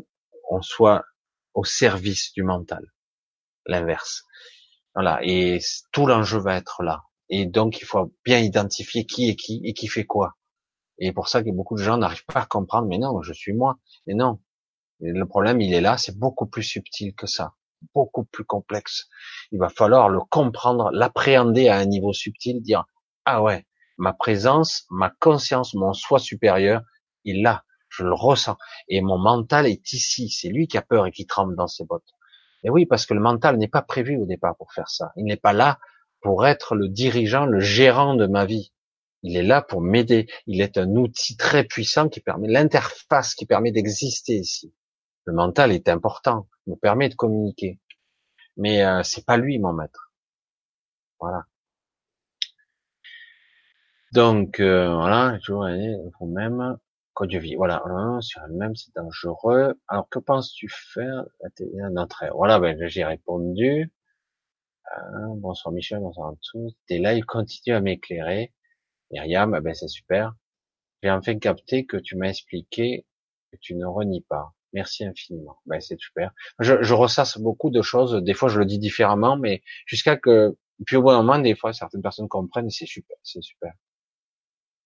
[0.50, 1.04] on soit
[1.54, 2.84] au service du mental.
[3.66, 4.24] L'inverse.
[4.94, 5.20] Voilà.
[5.24, 5.60] Et
[5.92, 7.04] tout l'enjeu va être là.
[7.36, 10.36] Et donc, il faut bien identifier qui est qui et qui fait quoi.
[11.00, 13.54] Et pour ça que beaucoup de gens n'arrivent pas à comprendre, mais non, je suis
[13.54, 13.80] moi.
[14.06, 14.40] Mais non.
[15.00, 17.56] le problème, il est là, c'est beaucoup plus subtil que ça.
[17.96, 19.08] Beaucoup plus complexe.
[19.52, 22.86] Il va falloir le comprendre, l'appréhender à un niveau subtil, dire,
[23.26, 23.66] ah ouais,
[23.98, 26.84] ma présence, ma conscience, mon soi supérieur,
[27.24, 28.58] il l'a, je le ressens.
[28.90, 31.84] Et mon mental est ici, c'est lui qui a peur et qui tremble dans ses
[31.84, 32.14] bottes.
[32.64, 35.12] Et oui, parce que le mental n'est pas prévu au départ pour faire ça.
[35.16, 35.80] Il n'est pas là
[36.24, 38.72] pour être le dirigeant, le gérant de ma vie.
[39.22, 40.28] Il est là pour m'aider.
[40.48, 44.74] Il est un outil très puissant qui permet l'interface, qui permet d'exister ici.
[45.26, 47.80] Le mental est important, me permet de communiquer.
[48.58, 50.12] Mais euh, c'est pas lui mon maître.
[51.20, 51.46] Voilà.
[54.14, 55.68] Donc euh, voilà, toujours
[56.20, 56.78] vous-même.
[57.14, 57.84] Code de vie, voilà,
[58.22, 59.80] sur elle-même, c'est dangereux.
[59.88, 61.26] Alors, que penses-tu faire?
[61.92, 63.92] D'entrée Voilà, ben, j'ai répondu.
[64.98, 66.74] Euh, bonsoir Michel, bonsoir à tous.
[66.88, 68.54] T'es là, il continue à m'éclairer.
[69.12, 70.34] Myriam, ben, c'est super.
[71.02, 73.06] J'ai enfin capté que tu m'as expliqué
[73.52, 74.54] que tu ne renies pas.
[74.74, 75.58] Merci infiniment.
[75.66, 76.32] Ben, c'est super.
[76.60, 78.14] Je, je ressasse beaucoup de choses.
[78.24, 81.56] Des fois, je le dis différemment, mais jusqu'à que, puis au bout d'un moment, des
[81.56, 83.74] fois, certaines personnes comprennent c'est super, c'est super.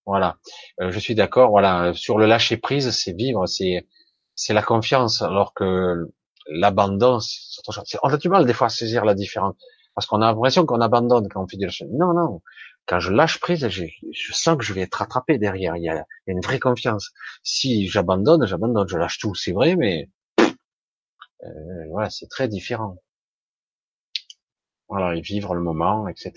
[0.06, 0.38] Voilà,
[0.80, 1.50] euh, je suis d'accord.
[1.50, 3.86] Voilà, sur le lâcher prise, c'est vivre, c'est
[4.34, 6.08] c'est la confiance, alors que
[6.48, 7.18] l'abandon,
[8.02, 9.56] on a du mal des fois à saisir la différence,
[9.98, 11.84] parce qu'on a l'impression qu'on abandonne quand on fait du lâcher.
[11.90, 12.40] Non, non.
[12.86, 13.82] Quand je lâche prise, je,
[14.32, 15.74] sens que je vais être rattrapé derrière.
[15.74, 17.10] Il y a, une vraie confiance.
[17.42, 20.08] Si j'abandonne, j'abandonne, je lâche tout, c'est vrai, mais
[20.40, 22.98] euh, voilà, c'est très différent.
[24.86, 26.32] Voilà, et vivre le moment, etc.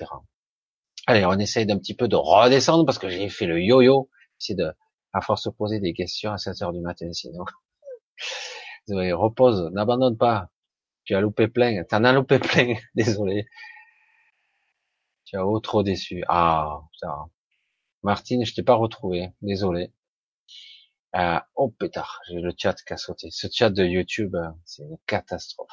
[1.06, 4.10] Allez, on essaye d'un petit peu de redescendre parce que j'ai fait le yo-yo.
[4.40, 4.72] C'est de,
[5.14, 7.46] à force de poser des questions à 7 heures du matin, sinon.
[8.90, 10.50] Repose, n'abandonne pas.
[11.06, 13.48] Tu as loupé plein, t'en as loupé plein, désolé.
[15.26, 16.24] Tu as trop déçu.
[16.28, 17.32] Ah, putain.
[18.04, 19.94] Martine, je t'ai pas retrouvé, désolé.
[21.16, 23.30] Euh, oh pétard, j'ai le chat qui a sauté.
[23.32, 25.72] Ce chat de YouTube, c'est une catastrophe.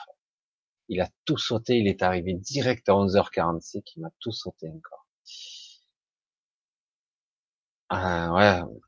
[0.88, 5.06] Il a tout sauté, il est arrivé direct à 11h46, il m'a tout sauté encore.
[7.90, 8.78] Ah, ouais.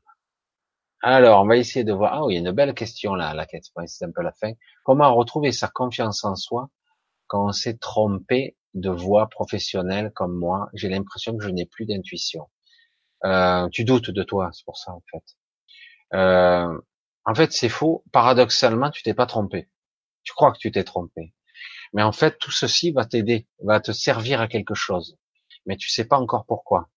[1.03, 2.13] Alors, on va essayer de voir.
[2.13, 3.65] Ah oui, une belle question là, la quête.
[3.87, 4.53] C'est un peu la fin.
[4.83, 6.69] Comment retrouver sa confiance en soi
[7.27, 10.69] quand on s'est trompé de voie professionnelle comme moi?
[10.73, 12.49] J'ai l'impression que je n'ai plus d'intuition.
[13.25, 15.23] Euh, tu doutes de toi, c'est pour ça en fait.
[16.13, 16.79] Euh,
[17.25, 18.03] en fait, c'est faux.
[18.11, 19.69] Paradoxalement, tu t'es pas trompé.
[20.23, 21.33] Tu crois que tu t'es trompé.
[21.93, 25.17] Mais en fait, tout ceci va t'aider, va te servir à quelque chose.
[25.65, 26.89] Mais tu sais pas encore pourquoi.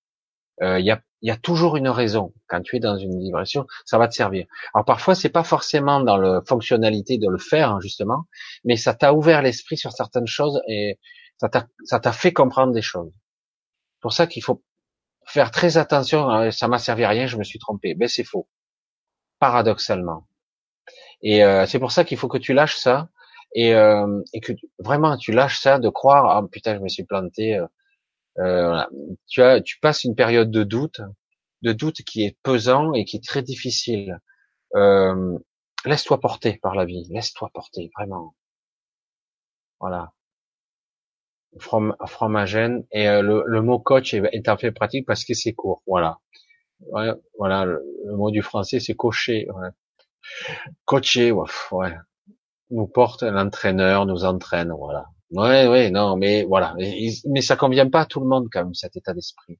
[0.62, 2.32] Euh, il y, a, y, a, toujours une raison.
[2.46, 4.46] Quand tu es dans une vibration, ça va te servir.
[4.72, 8.24] Alors parfois, c'est pas forcément dans la fonctionnalité de le faire hein, justement,
[8.64, 10.98] mais ça t'a ouvert l'esprit sur certaines choses et
[11.38, 13.12] ça t'a fait comprendre des choses.
[13.12, 14.62] C'est pour ça qu'il faut
[15.26, 16.50] faire très attention.
[16.52, 17.94] Ça m'a servi à rien, je me suis trompé.
[17.94, 18.48] Ben c'est faux,
[19.40, 20.26] paradoxalement.
[21.22, 23.08] Et euh, c'est pour ça qu'il faut que tu lâches ça
[23.54, 27.04] et, euh, et que vraiment tu lâches ça de croire ah putain je me suis
[27.04, 27.58] planté.
[28.38, 28.88] Euh, voilà.
[29.28, 31.00] Tu as, tu passes une période de doute,
[31.62, 34.18] de doute qui est pesant et qui est très difficile.
[34.74, 35.38] Euh,
[35.84, 38.34] laisse-toi porter par la vie, laisse-toi porter vraiment.
[39.80, 40.12] Voilà.
[41.60, 45.52] From, fromagène et euh, le, le, mot coach est, est fait pratique parce que c'est
[45.52, 45.82] court.
[45.86, 46.18] Voilà.
[47.38, 47.82] Voilà, le,
[48.16, 49.46] mot du français c'est cocher.
[49.50, 49.68] Ouais.
[50.84, 51.94] Coacher, ouais, ouais.
[52.70, 55.06] Nous porte l'entraîneur, nous entraîne, voilà.
[55.34, 58.74] Ouais, ouais, non, mais voilà, mais ça convient pas à tout le monde quand même
[58.74, 59.58] cet état d'esprit.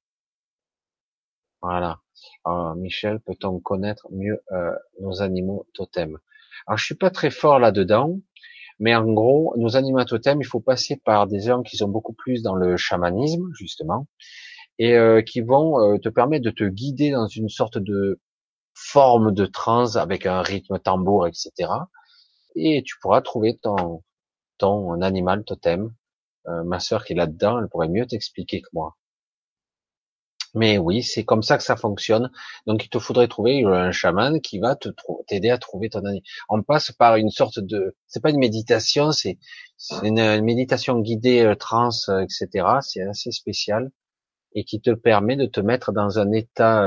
[1.63, 2.01] Voilà.
[2.45, 6.19] Alors, Michel, peut-on connaître mieux euh, nos animaux totems?
[6.67, 8.21] Alors, je suis pas très fort là-dedans,
[8.79, 12.13] mais en gros, nos animaux totems, il faut passer par des gens qui sont beaucoup
[12.15, 14.07] plus dans le chamanisme, justement,
[14.79, 18.21] et euh, qui vont euh, te permettre de te guider dans une sorte de
[18.75, 21.71] forme de transe avec un rythme tambour, etc.
[22.57, 24.03] Et tu pourras trouver ton,
[24.65, 25.93] ton animal totem.
[26.49, 28.97] Euh, ma sœur qui est là-dedans, elle pourrait mieux t'expliquer que moi.
[30.55, 32.31] Mais oui, c'est comme ça que ça fonctionne.
[32.67, 34.89] Donc il te faudrait trouver un chaman qui va te
[35.27, 36.23] t'aider à trouver ton animal.
[36.49, 39.39] On passe par une sorte de, c'est pas une méditation, c'est
[40.03, 42.67] une, méditation guidée euh, trans, euh, etc.
[42.83, 43.91] C'est assez spécial
[44.55, 46.87] et qui te permet de te mettre dans un état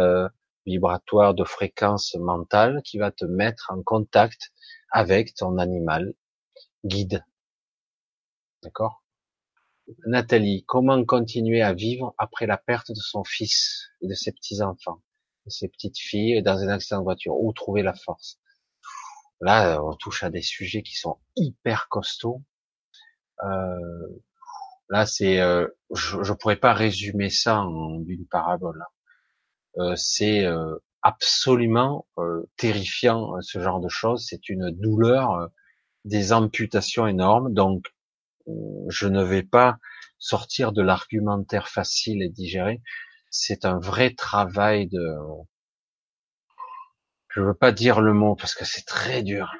[0.65, 4.51] vibratoire de fréquence mentale qui va te mettre en contact
[4.91, 6.13] avec ton animal
[6.85, 7.25] guide.
[8.63, 9.03] D'accord?
[10.05, 15.01] Nathalie, comment continuer à vivre après la perte de son fils et de ses petits-enfants,
[15.45, 17.35] de ses petites filles dans un accident de voiture?
[17.35, 18.39] Où trouver la force?
[19.39, 22.43] Là, on touche à des sujets qui sont hyper costauds.
[23.43, 24.07] Euh,
[24.89, 28.83] là, c'est, euh, je, ne pourrais pas résumer ça en une parabole.
[29.77, 30.45] Euh, c'est
[31.03, 32.07] absolument
[32.57, 34.25] terrifiant ce genre de choses.
[34.27, 35.49] C'est une douleur,
[36.05, 37.53] des amputations énormes.
[37.53, 37.85] Donc,
[38.89, 39.77] je ne vais pas
[40.19, 42.81] sortir de l'argumentaire facile et digéré.
[43.29, 45.15] C'est un vrai travail de,
[47.29, 49.53] je veux pas dire le mot parce que c'est très dur,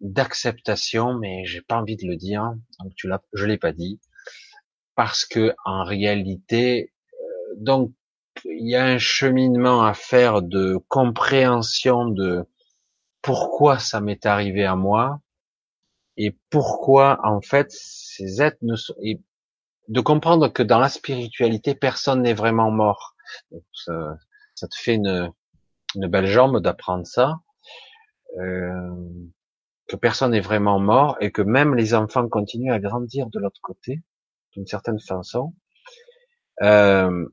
[0.00, 2.52] d'acceptation, mais j'ai pas envie de le dire.
[2.80, 4.00] Donc tu l'as, je l'ai pas dit
[4.94, 7.92] parce que en réalité, euh, donc
[8.44, 12.44] il y a un cheminement à faire de compréhension de
[13.22, 15.20] pourquoi ça m'est arrivé à moi,
[16.16, 19.20] et pourquoi en fait ces êtres ne sont et
[19.88, 23.14] de comprendre que dans la spiritualité personne n'est vraiment mort.
[23.72, 24.16] ça,
[24.68, 25.32] te fait une,
[25.94, 27.40] une belle jambe d'apprendre ça,
[28.38, 28.94] euh,
[29.88, 33.60] que personne n'est vraiment mort et que même les enfants continuent à grandir de l'autre
[33.60, 34.02] côté
[34.52, 35.54] d'une certaine façon.
[36.62, 37.26] Euh,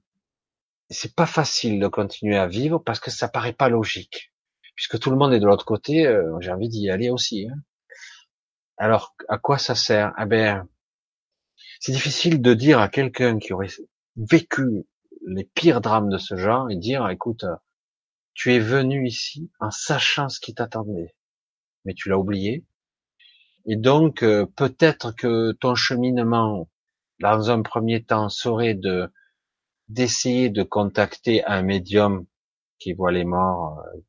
[0.90, 4.34] c'est pas facile de continuer à vivre parce que ça paraît pas logique,
[4.76, 6.08] puisque tout le monde est de l'autre côté.
[6.08, 7.48] Euh, J'ai envie d'y aller aussi.
[7.48, 7.56] Hein.
[8.80, 10.14] Alors, à quoi ça sert?
[10.18, 10.66] Eh ben,
[11.82, 13.68] c'est difficile de dire à quelqu'un qui aurait
[14.16, 14.88] vécu
[15.28, 17.44] les pires drames de ce genre et dire, écoute,
[18.34, 21.14] tu es venu ici en sachant ce qui t'attendait,
[21.84, 22.66] mais tu l'as oublié.
[23.66, 26.70] Et donc, euh, peut-être que ton cheminement,
[27.20, 29.12] dans un premier temps, serait de
[29.90, 32.26] d'essayer de contacter un médium
[32.78, 34.00] qui voit les morts euh,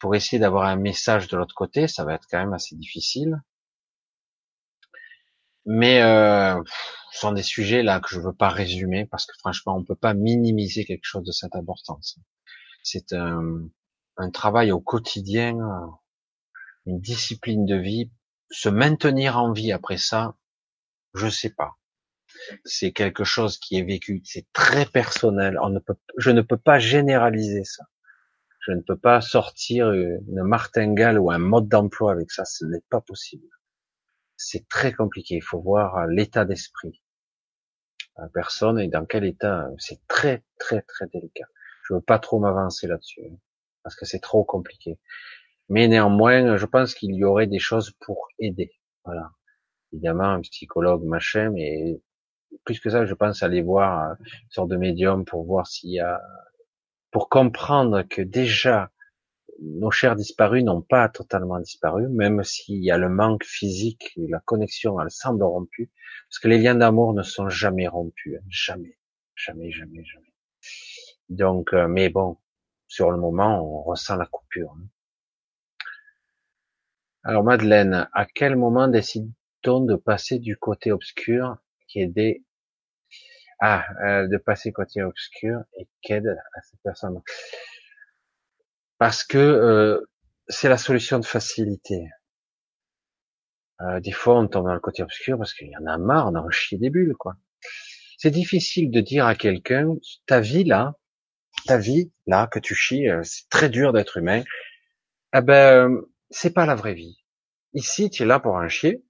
[0.00, 1.86] pour essayer d'avoir un message de l'autre côté.
[1.86, 3.40] Ça va être quand même assez difficile.
[5.70, 6.58] Mais euh,
[7.12, 9.94] ce sont des sujets là que je veux pas résumer parce que franchement, on peut
[9.94, 12.18] pas minimiser quelque chose de cette importance.
[12.82, 13.68] C'est un,
[14.16, 15.58] un travail au quotidien,
[16.86, 18.10] une discipline de vie.
[18.50, 20.36] Se maintenir en vie après ça,
[21.12, 21.76] je sais pas.
[22.64, 25.58] C'est quelque chose qui est vécu, c'est très personnel.
[25.62, 27.84] On ne peut, je ne peux pas généraliser ça.
[28.60, 32.46] Je ne peux pas sortir une martingale ou un mode d'emploi avec ça.
[32.46, 33.46] Ce n'est pas possible
[34.38, 35.34] c'est très compliqué.
[35.34, 37.02] Il faut voir euh, l'état d'esprit.
[38.16, 39.66] La personne est dans quel état.
[39.66, 41.46] Euh, c'est très, très, très délicat.
[41.86, 43.22] Je veux pas trop m'avancer là-dessus.
[43.26, 43.36] Hein,
[43.82, 44.98] parce que c'est trop compliqué.
[45.68, 48.72] Mais néanmoins, je pense qu'il y aurait des choses pour aider.
[49.04, 49.30] Voilà.
[49.92, 52.00] Évidemment, un psychologue, machin, mais
[52.64, 56.00] plus que ça, je pense aller voir une sorte de médium pour voir s'il y
[56.00, 56.22] a,
[57.10, 58.90] pour comprendre que déjà,
[59.60, 64.40] nos chers disparus n'ont pas totalement disparu, même s'il y a le manque physique, la
[64.40, 65.90] connexion, elle semble rompue,
[66.28, 68.46] parce que les liens d'amour ne sont jamais rompus, hein.
[68.48, 68.98] jamais,
[69.34, 70.32] jamais, jamais, jamais.
[71.28, 72.38] Donc, euh, mais bon,
[72.86, 74.74] sur le moment, on ressent la coupure.
[74.76, 74.88] Hein.
[77.24, 82.44] Alors Madeleine, à quel moment décide-t-on de passer du côté obscur qui est des
[83.60, 87.20] ah euh, de passer côté obscur et qu'aide à cette personne?
[88.98, 90.00] Parce que euh,
[90.48, 92.08] c'est la solution de facilité.
[93.80, 96.28] Euh, des fois, on tombe dans le côté obscur parce qu'il y en a marre,
[96.28, 97.36] on a chier des bulles, quoi.
[98.16, 99.94] C'est difficile de dire à quelqu'un,
[100.26, 100.94] ta vie là,
[101.66, 104.42] ta vie là que tu chies, euh, c'est très dur d'être humain.
[105.34, 107.22] Eh ben, c'est pas la vraie vie.
[107.74, 109.04] Ici, tu es là pour en chier,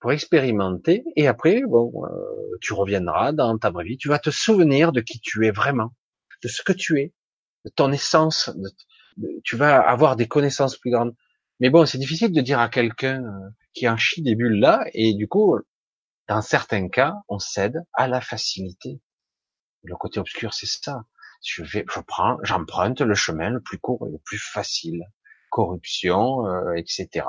[0.00, 3.96] pour expérimenter, et après, bon, euh, tu reviendras dans ta vraie vie.
[3.96, 5.92] Tu vas te souvenir de qui tu es vraiment,
[6.42, 7.12] de ce que tu es,
[7.64, 8.50] de ton essence.
[9.44, 11.14] Tu vas avoir des connaissances plus grandes.
[11.60, 14.84] Mais bon, c'est difficile de dire à quelqu'un euh, qui en chie des bulles là,
[14.92, 15.56] et du coup,
[16.28, 19.00] dans certains cas, on cède à la facilité.
[19.82, 21.04] Le côté obscur, c'est ça.
[21.44, 25.02] Je vais, je prends, j'emprunte le chemin le plus court et le plus facile.
[25.50, 27.26] Corruption, euh, etc.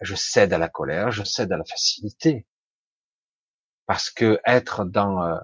[0.00, 2.46] Je cède à la colère, je cède à la facilité.
[3.86, 5.38] Parce que être dans, euh,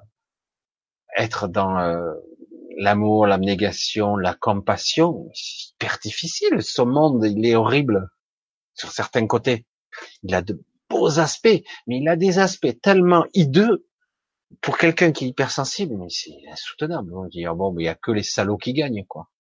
[1.17, 2.15] être dans euh,
[2.83, 6.63] l'amour, l'abnégation, la compassion, c'est hyper difficile.
[6.63, 8.09] Ce monde, il est horrible
[8.75, 9.67] sur certains côtés.
[10.23, 13.87] Il a de beaux aspects, mais il a des aspects tellement hideux
[14.61, 17.15] pour quelqu'un qui est hypersensible, mais c'est insoutenable.
[17.15, 19.31] On dit, ah bon, mais il y a que les salauds qui gagnent, quoi.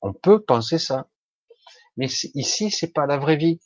[0.00, 1.08] On peut penser ça.
[1.96, 3.60] Mais ici, c'est pas la vraie vie.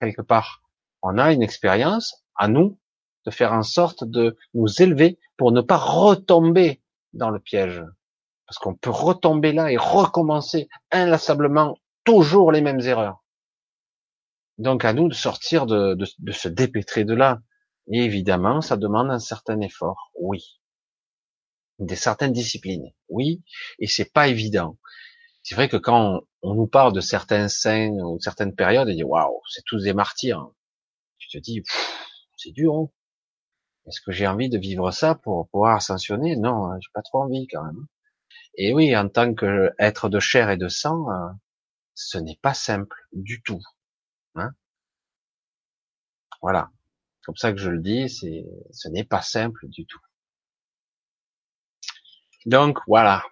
[0.00, 0.62] Quelque part.
[1.00, 2.78] On a une expérience, à nous,
[3.24, 6.82] de faire en sorte de nous élever pour ne pas retomber
[7.14, 7.82] dans le piège.
[8.48, 13.22] Parce qu'on peut retomber là et recommencer inlassablement toujours les mêmes erreurs.
[14.56, 17.40] Donc à nous de sortir de, de, se dépêtrer de là.
[17.92, 20.60] Et évidemment, ça demande un certain effort, oui.
[21.78, 23.42] Des certaines disciplines, oui.
[23.78, 24.78] Et c'est pas évident.
[25.42, 29.04] C'est vrai que quand on, nous parle de certains saints ou certaines périodes, on dit
[29.04, 30.50] waouh, c'est tous des martyrs.
[31.18, 31.62] Tu te dis,
[32.36, 32.74] c'est dur.
[32.74, 32.88] Hein.
[33.86, 36.36] Est-ce que j'ai envie de vivre ça pour pouvoir ascensionner?
[36.36, 37.86] Non, hein, j'ai pas trop envie quand même.
[38.54, 41.28] Et oui, en tant qu'être de chair et de sang, euh,
[41.94, 43.60] ce n'est pas simple du tout.
[44.34, 44.52] Hein
[46.42, 46.70] voilà.
[47.24, 50.00] Comme ça que je le dis, ce n'est pas simple du tout.
[52.46, 53.22] Donc voilà,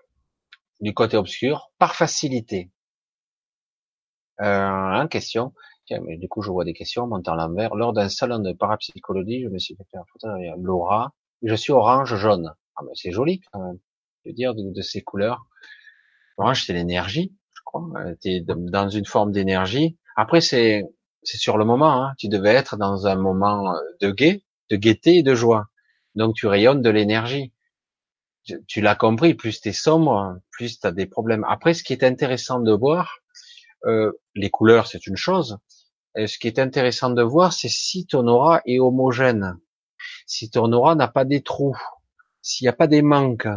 [0.80, 2.70] du côté obscur, par facilité.
[4.42, 5.54] Euh, question.
[5.86, 7.74] Tiens, mais du coup, je vois des questions montant l'envers.
[7.74, 10.28] Lors d'un salon de parapsychologie, je me suis fait faire photo
[10.58, 11.14] Laura.
[11.42, 12.54] Je suis orange jaune.
[12.76, 13.78] Ah, mais c'est joli quand même.
[14.32, 15.46] De, ces couleurs.
[16.36, 17.88] Orange, c'est l'énergie, je crois.
[18.24, 19.96] es dans une forme d'énergie.
[20.16, 20.84] Après, c'est
[21.26, 22.02] c'est sur le moment.
[22.02, 22.14] Hein.
[22.18, 25.66] Tu devais être dans un moment euh, de gaie, de gaieté et de joie.
[26.14, 27.52] Donc tu rayonnes de l'énergie.
[28.68, 31.44] Tu, l'as compris, plus tu es sombre, plus tu as des problèmes.
[31.48, 33.18] Après, ce qui est intéressant de voir,
[33.86, 35.58] euh, les couleurs, c'est une chose.
[36.14, 39.58] Ce qui est intéressant de voir, c'est si ton aura est homogène,
[40.26, 41.76] si ton aura n'a pas des trous,
[42.40, 43.48] s'il n'y a pas des manques.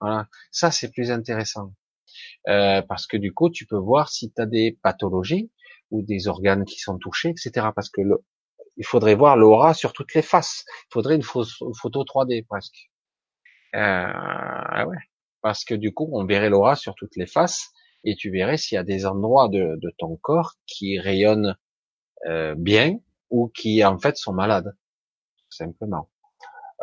[0.00, 1.72] Voilà, ça c'est plus intéressant.
[2.48, 5.50] Euh, parce que du coup, tu peux voir si tu as des pathologies,
[5.90, 7.68] ou des organes qui sont touchés, etc.
[7.74, 8.24] Parce que le,
[8.76, 10.64] il faudrait voir l'aura sur toutes les faces.
[10.90, 12.90] Il faudrait une, photo 3D presque.
[13.74, 14.96] Euh, ah ouais.
[15.40, 17.70] Parce que du coup, on verrait l'aura sur toutes les faces
[18.04, 21.56] et tu verrais s'il y a des endroits de, ton corps qui rayonnent
[22.26, 22.98] euh, bien
[23.30, 24.76] ou qui en fait sont malades,
[25.48, 26.08] simplement.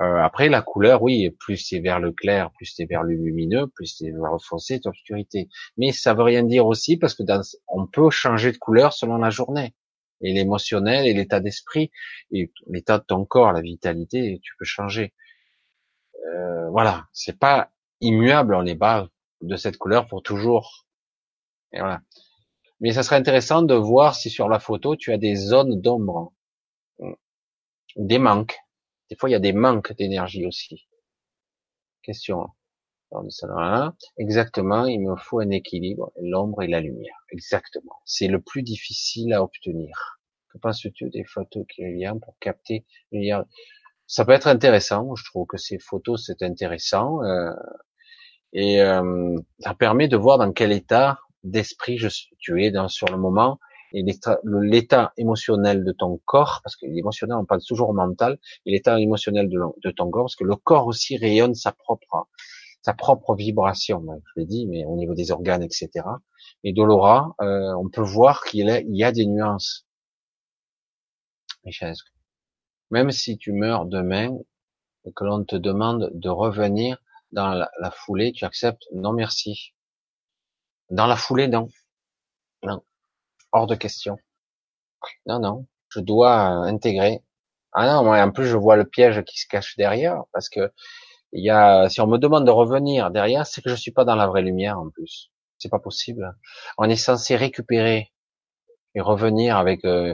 [0.01, 3.67] Euh, après, la couleur, oui, plus c'est vers le clair, plus c'est vers le lumineux,
[3.67, 5.47] plus c'est vers le foncé, l'obscurité.
[5.77, 7.23] Mais ça veut rien dire aussi parce que
[7.67, 9.73] on peut changer de couleur selon la journée
[10.21, 11.91] et l'émotionnel et l'état d'esprit
[12.31, 15.13] et l'état de ton corps, la vitalité, tu peux changer.
[16.25, 19.07] Euh, voilà, c'est pas immuable, on n'est pas
[19.41, 20.87] de cette couleur pour toujours.
[21.71, 22.01] Et voilà.
[22.81, 26.33] Mais ça serait intéressant de voir si sur la photo tu as des zones d'ombre,
[27.95, 28.57] des manques
[29.09, 30.87] des fois, il y a des manques d'énergie aussi.
[32.01, 32.47] Question.
[34.17, 37.15] Exactement, il me faut un équilibre, l'ombre et la lumière.
[37.31, 37.95] Exactement.
[38.05, 40.19] C'est le plus difficile à obtenir.
[40.51, 42.85] Que penses-tu des photos qui viennent pour capter
[44.07, 45.15] Ça peut être intéressant.
[45.15, 47.23] Je trouve que ces photos, c'est intéressant.
[47.23, 47.51] Euh,
[48.53, 51.99] et euh, ça permet de voir dans quel état d'esprit,
[52.39, 53.59] tu es dans, sur le moment,
[53.95, 58.99] et l'état émotionnel de ton corps, parce que l'émotionnel, on parle toujours mental, et l'état
[58.99, 62.27] émotionnel de, ton corps, parce que le corps aussi rayonne sa propre,
[62.81, 65.89] sa propre vibration, je l'ai dit, mais au niveau des organes, etc.
[66.65, 69.87] Et de l'aura, euh, on peut voir qu'il y a des nuances.
[71.63, 71.95] Michel,
[72.91, 74.37] même si tu meurs demain
[75.05, 76.97] et que l'on te demande de revenir
[77.31, 79.73] dans la, la foulée, tu acceptes Non, merci.
[80.89, 81.69] Dans la foulée, non.
[82.63, 82.83] Non.
[83.55, 84.17] Hors de question.
[85.25, 85.65] Non, non.
[85.87, 87.21] Je dois intégrer.
[87.71, 90.73] Ah non, moi, en plus, je vois le piège qui se cache derrière, parce que
[91.31, 94.03] il y a, si on me demande de revenir derrière, c'est que je suis pas
[94.03, 95.31] dans la vraie lumière, en plus.
[95.57, 96.35] C'est pas possible.
[96.77, 98.11] On est censé récupérer
[98.93, 100.13] et revenir avec euh,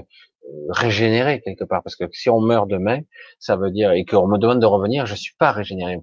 [0.69, 3.01] régénérer quelque part, parce que si on meurt demain,
[3.39, 5.97] ça veut dire et qu'on me demande de revenir, je suis pas régénéré.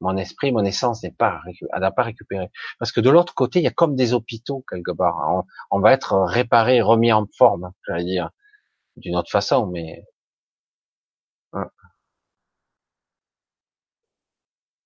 [0.00, 1.40] Mon esprit, mon essence n'est pas,
[1.78, 2.50] n'a pas récupéré.
[2.78, 5.44] Parce que de l'autre côté, il y a comme des hôpitaux quelque part.
[5.70, 8.30] On, va être réparé, remis en forme, j'allais dire,
[8.96, 10.04] d'une autre façon, mais.
[11.52, 11.70] Hein.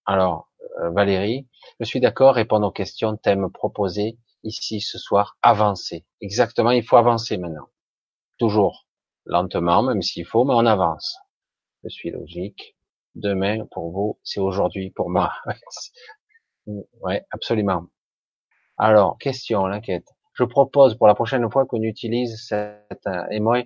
[0.06, 1.48] Alors, euh, Valérie,
[1.80, 6.06] je suis d'accord, répondre aux questions, thèmes proposés ici ce soir, avancer.
[6.20, 7.68] Exactement, il faut avancer maintenant.
[8.38, 8.86] Toujours.
[9.26, 11.18] Lentement, même s'il faut, mais on avance.
[11.84, 12.77] Je suis logique.
[13.18, 15.32] Demain, pour vous, c'est aujourd'hui pour moi.
[17.00, 17.86] ouais, absolument.
[18.76, 20.06] Alors, question, l'enquête.
[20.34, 23.62] Je propose pour la prochaine fois qu'on utilise cet euh,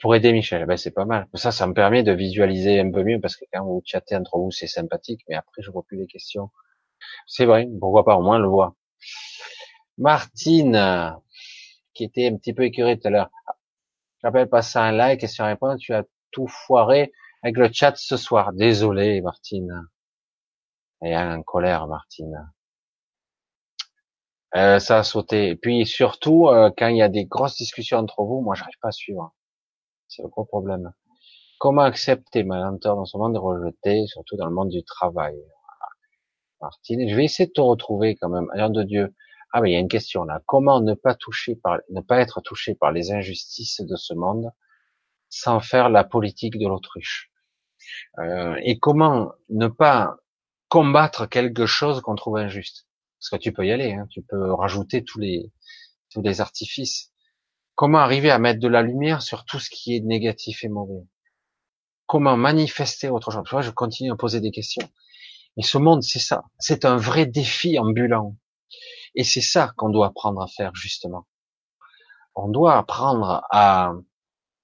[0.00, 0.64] pour aider Michel.
[0.64, 1.26] Ben, c'est pas mal.
[1.34, 4.38] Ça, ça me permet de visualiser un peu mieux parce que quand vous chattez entre
[4.38, 6.50] vous, c'est sympathique, mais après, je vois plus les questions.
[7.26, 8.74] C'est vrai, pourquoi pas, au moins, le voit.
[9.98, 11.14] Martine,
[11.92, 13.30] qui était un petit peu écurée tout à l'heure.
[14.22, 18.52] J'appelle pas ça un like, question-réponse, tu as tout foiré avec le chat ce soir.
[18.52, 19.88] Désolé, Martine.
[21.02, 22.50] Et en colère, Martine.
[24.56, 25.48] Euh, ça a sauté.
[25.50, 28.78] Et puis surtout, euh, quand il y a des grosses discussions entre vous, moi, j'arrive
[28.80, 29.34] pas à suivre.
[30.08, 30.92] C'est le gros problème.
[31.58, 35.36] Comment accepter ma lenteur dans ce monde rejeté, surtout dans le monde du travail?
[36.60, 38.48] Martine, je vais essayer de te retrouver quand même.
[38.72, 39.14] De Dieu.
[39.52, 40.42] Ah mais il y a une question là.
[40.46, 44.50] Comment ne pas toucher par, ne pas être touché par les injustices de ce monde
[45.30, 47.30] sans faire la politique de l'autruche
[48.18, 50.16] euh, Et comment ne pas
[50.68, 52.86] combattre quelque chose qu'on trouve injuste?
[53.18, 55.52] Parce que tu peux y aller, hein, tu peux rajouter tous les
[56.10, 57.12] tous les artifices.
[57.74, 61.06] Comment arriver à mettre de la lumière sur tout ce qui est négatif et mauvais?
[62.06, 63.64] Comment manifester autre chose?
[63.64, 64.88] Je continue à poser des questions.
[65.56, 66.44] Et ce monde, c'est ça.
[66.58, 68.36] C'est un vrai défi ambulant.
[69.14, 71.26] Et c'est ça qu'on doit apprendre à faire, justement.
[72.34, 73.92] On doit apprendre à,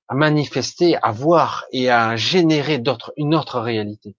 [0.09, 4.17] à manifester, à voir et à générer d'autres, une autre réalité.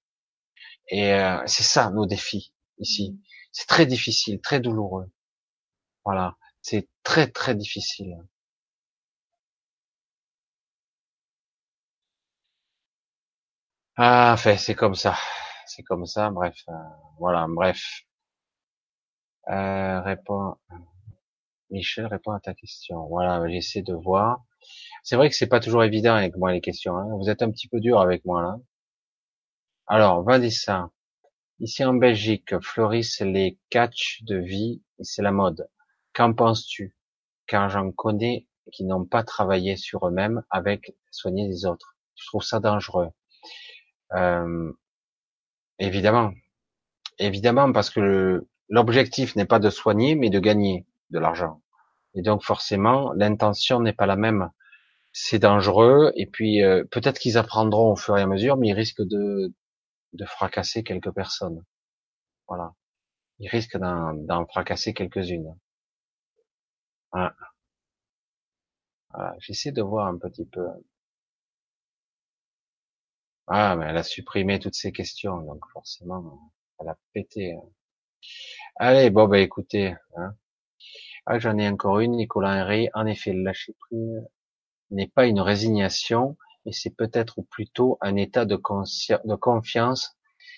[0.89, 3.19] Et euh, c'est ça nos défis ici.
[3.51, 5.09] C'est très difficile, très douloureux.
[6.05, 8.17] Voilà, c'est très très difficile.
[13.97, 15.15] Ah, fait, c'est comme ça,
[15.65, 16.30] c'est comme ça.
[16.30, 16.73] Bref, euh,
[17.19, 18.03] voilà, bref.
[19.49, 20.55] Euh, réponds.
[21.69, 23.05] Michel, répond à ta question.
[23.07, 24.43] Voilà, j'essaie de voir.
[25.03, 26.95] C'est vrai que c'est pas toujours évident avec moi les questions.
[26.98, 27.08] Hein.
[27.19, 28.58] Vous êtes un petit peu dur avec moi là.
[29.88, 30.90] Alors, Vanessa.
[31.60, 35.69] Ici en Belgique, fleurissent les catchs de vie et c'est la mode.
[36.14, 36.98] Qu'en penses-tu?
[37.48, 41.95] Car j'en connais qui n'ont pas travaillé sur eux-mêmes avec soigner les autres.
[42.16, 43.10] Je trouve ça dangereux.
[44.14, 44.72] Euh,
[45.80, 46.32] évidemment,
[47.19, 51.61] évidemment parce que l'objectif n'est pas de soigner, mais de gagner de l'argent.
[52.16, 54.50] Et donc forcément, l'intention n'est pas la même.
[55.14, 58.74] C'est dangereux, et puis euh, peut-être qu'ils apprendront au fur et à mesure, mais ils
[58.74, 59.53] risquent de,
[60.14, 61.64] de fracasser quelques personnes.
[62.48, 62.74] Voilà.
[63.40, 65.56] Ils risquent d'en fracasser quelques-unes.
[67.11, 67.35] Voilà.
[69.14, 69.35] voilà.
[69.40, 70.68] J'essaie de voir un petit peu.
[73.48, 77.53] Ah, mais elle a supprimé toutes ces questions, donc forcément, elle a pété.
[77.53, 77.61] Hein.
[78.77, 79.95] Allez, bon, bah écoutez.
[80.16, 80.35] Hein.
[81.27, 82.89] Ah, j'en ai encore une, Nicolas Henry.
[82.95, 84.21] En effet, le lâcher prise
[84.91, 90.17] n'est pas une résignation, mais c'est peut-être plutôt un état de, confiance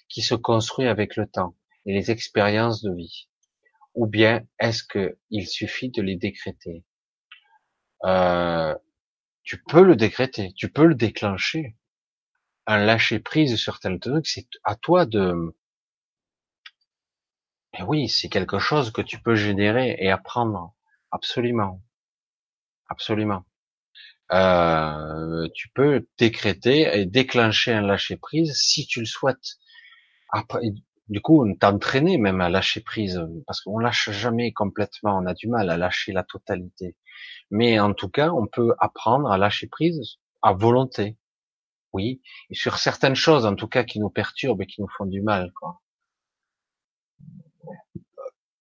[0.09, 1.55] qui se construit avec le temps
[1.85, 3.29] et les expériences de vie.
[3.95, 6.85] Ou bien est-ce que il suffit de les décréter?
[8.05, 8.75] Euh,
[9.43, 11.77] Tu peux le décréter, tu peux le déclencher.
[12.67, 15.55] Un lâcher prise sur tel truc, c'est à toi de
[17.77, 20.73] et oui, c'est quelque chose que tu peux générer et apprendre.
[21.11, 21.81] Absolument.
[22.89, 23.45] Absolument.
[24.31, 29.57] Euh, tu peux décréter et déclencher un lâcher prise si tu le souhaites.
[31.09, 35.33] Du coup, on t'entraîner même à lâcher prise, parce qu'on lâche jamais complètement, on a
[35.33, 36.97] du mal à lâcher la totalité.
[37.49, 41.17] Mais en tout cas, on peut apprendre à lâcher prise à volonté.
[41.93, 45.05] Oui, et sur certaines choses, en tout cas, qui nous perturbent et qui nous font
[45.05, 45.81] du mal, quoi.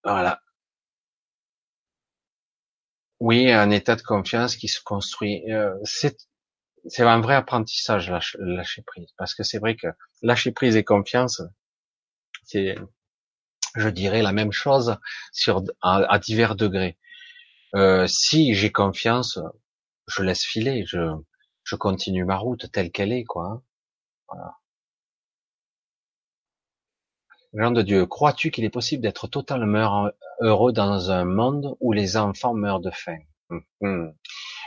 [0.07, 0.41] Voilà.
[3.21, 5.43] Oui, un état de confiance qui se construit.
[5.53, 6.17] Euh, c'est
[6.89, 9.89] c'est un vrai apprentissage lâcher, prise, parce que c'est vrai que
[10.23, 11.43] lâcher prise et confiance,
[12.45, 12.77] c'est,
[13.77, 14.97] je dirais, la même chose
[15.33, 16.97] sur à, divers degrés.
[17.75, 19.41] Euh, si j'ai confiance,
[20.09, 21.01] je laisse filer, je
[21.65, 23.47] je continue ma route telle qu'elle est, quoi.
[23.47, 23.63] Hein.
[24.29, 24.57] Voilà.
[27.57, 30.11] Jean de Dieu, crois-tu qu'il est possible d'être totalement
[30.41, 33.19] heureux dans un monde où les enfants meurent de faim?
[33.49, 34.15] Hum, hum.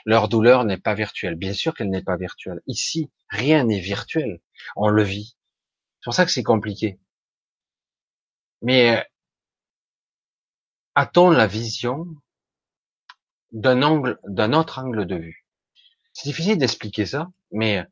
[0.06, 1.36] Leur douleur n'est pas virtuelle.
[1.36, 2.62] Bien sûr qu'elle n'est pas virtuelle.
[2.66, 4.42] Ici, rien n'est virtuel.
[4.76, 5.38] On le vit.
[6.00, 7.00] C'est pour ça que c'est compliqué.
[8.64, 9.04] Mais euh,
[10.96, 12.08] a-t-on la vision
[13.52, 15.46] d'un angle, d'un autre angle de vue?
[16.14, 17.86] C'est difficile d'expliquer ça, mais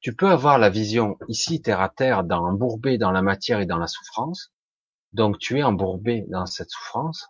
[0.00, 3.78] tu peux avoir la vision ici terre à terre, dans dans la matière et dans
[3.78, 4.52] la souffrance.
[5.12, 7.28] Donc tu es embourbé dans cette souffrance.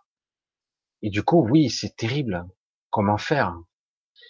[1.01, 2.45] Et du coup, oui, c'est terrible.
[2.89, 3.55] Comment faire?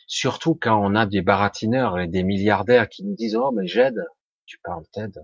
[0.08, 4.04] Surtout quand on a des baratineurs et des milliardaires qui nous disent oh mais j'aide.
[4.46, 5.22] Tu parles t'aides.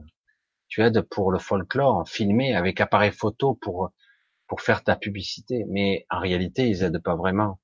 [0.68, 3.92] Tu aides pour le folklore, filmer avec appareil photo pour
[4.48, 5.66] pour faire ta publicité.
[5.70, 7.60] Mais en réalité, ils aident pas vraiment.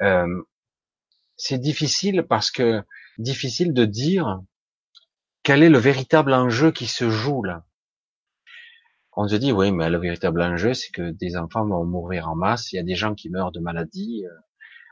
[0.00, 0.42] Euh,
[1.36, 2.82] c'est difficile parce que
[3.18, 4.40] difficile de dire
[5.42, 7.64] quel est le véritable enjeu qui se joue là?
[9.14, 12.34] On se dit, oui, mais le véritable enjeu, c'est que des enfants vont mourir en
[12.34, 14.34] masse, il y a des gens qui meurent de maladies euh,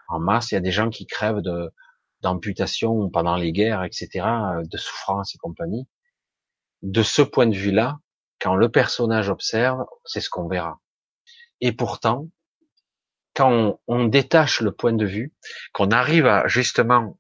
[0.09, 1.73] en masse, il y a des gens qui crèvent de
[2.21, 5.89] d'amputation pendant les guerres, etc., euh, de souffrance et compagnie.
[6.83, 7.99] De ce point de vue-là,
[8.41, 10.81] quand le personnage observe, c'est ce qu'on verra.
[11.63, 12.29] Et pourtant,
[13.35, 15.35] quand on, on, détache le point de vue,
[15.73, 17.19] qu'on arrive à justement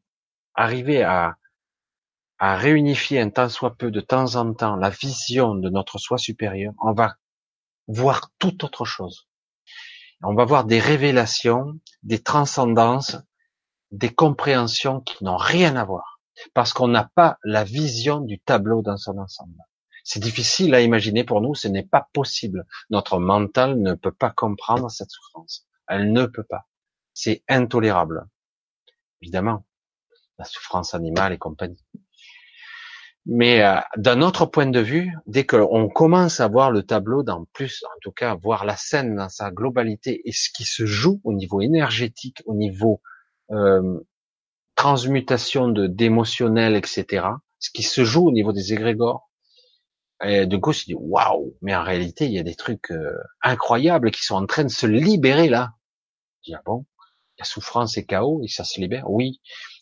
[0.55, 1.39] arriver à
[2.41, 6.17] à réunifier un tant soit peu de temps en temps la vision de notre soi
[6.17, 7.17] supérieur, on va
[7.87, 9.29] voir tout autre chose.
[10.23, 13.19] On va voir des révélations, des transcendances,
[13.91, 16.21] des compréhensions qui n'ont rien à voir,
[16.55, 19.59] parce qu'on n'a pas la vision du tableau dans son ensemble.
[20.03, 22.67] C'est difficile à imaginer pour nous, ce n'est pas possible.
[22.89, 25.67] Notre mental ne peut pas comprendre cette souffrance.
[25.89, 26.67] Elle ne peut pas.
[27.13, 28.27] C'est intolérable.
[29.21, 29.67] Évidemment,
[30.39, 31.85] la souffrance animale et compagnie.
[33.27, 37.45] Mais euh, d'un autre point de vue, dès qu'on commence à voir le tableau dans
[37.53, 41.21] plus, en tout cas, voir la scène dans sa globalité et ce qui se joue
[41.25, 43.03] au niveau énergétique, au niveau
[43.51, 44.01] euh,
[44.75, 47.27] transmutation de d'émotionnel, etc.,
[47.59, 49.31] ce qui se joue au niveau des égrégores,
[50.23, 53.17] et de coup, je dit waouh, mais en réalité, il y a des trucs euh,
[53.43, 55.73] incroyables qui sont en train de se libérer là.
[56.43, 56.85] Je dis ah bon,
[57.37, 59.11] il y a souffrance et chaos et ça se libère?
[59.11, 59.41] Oui,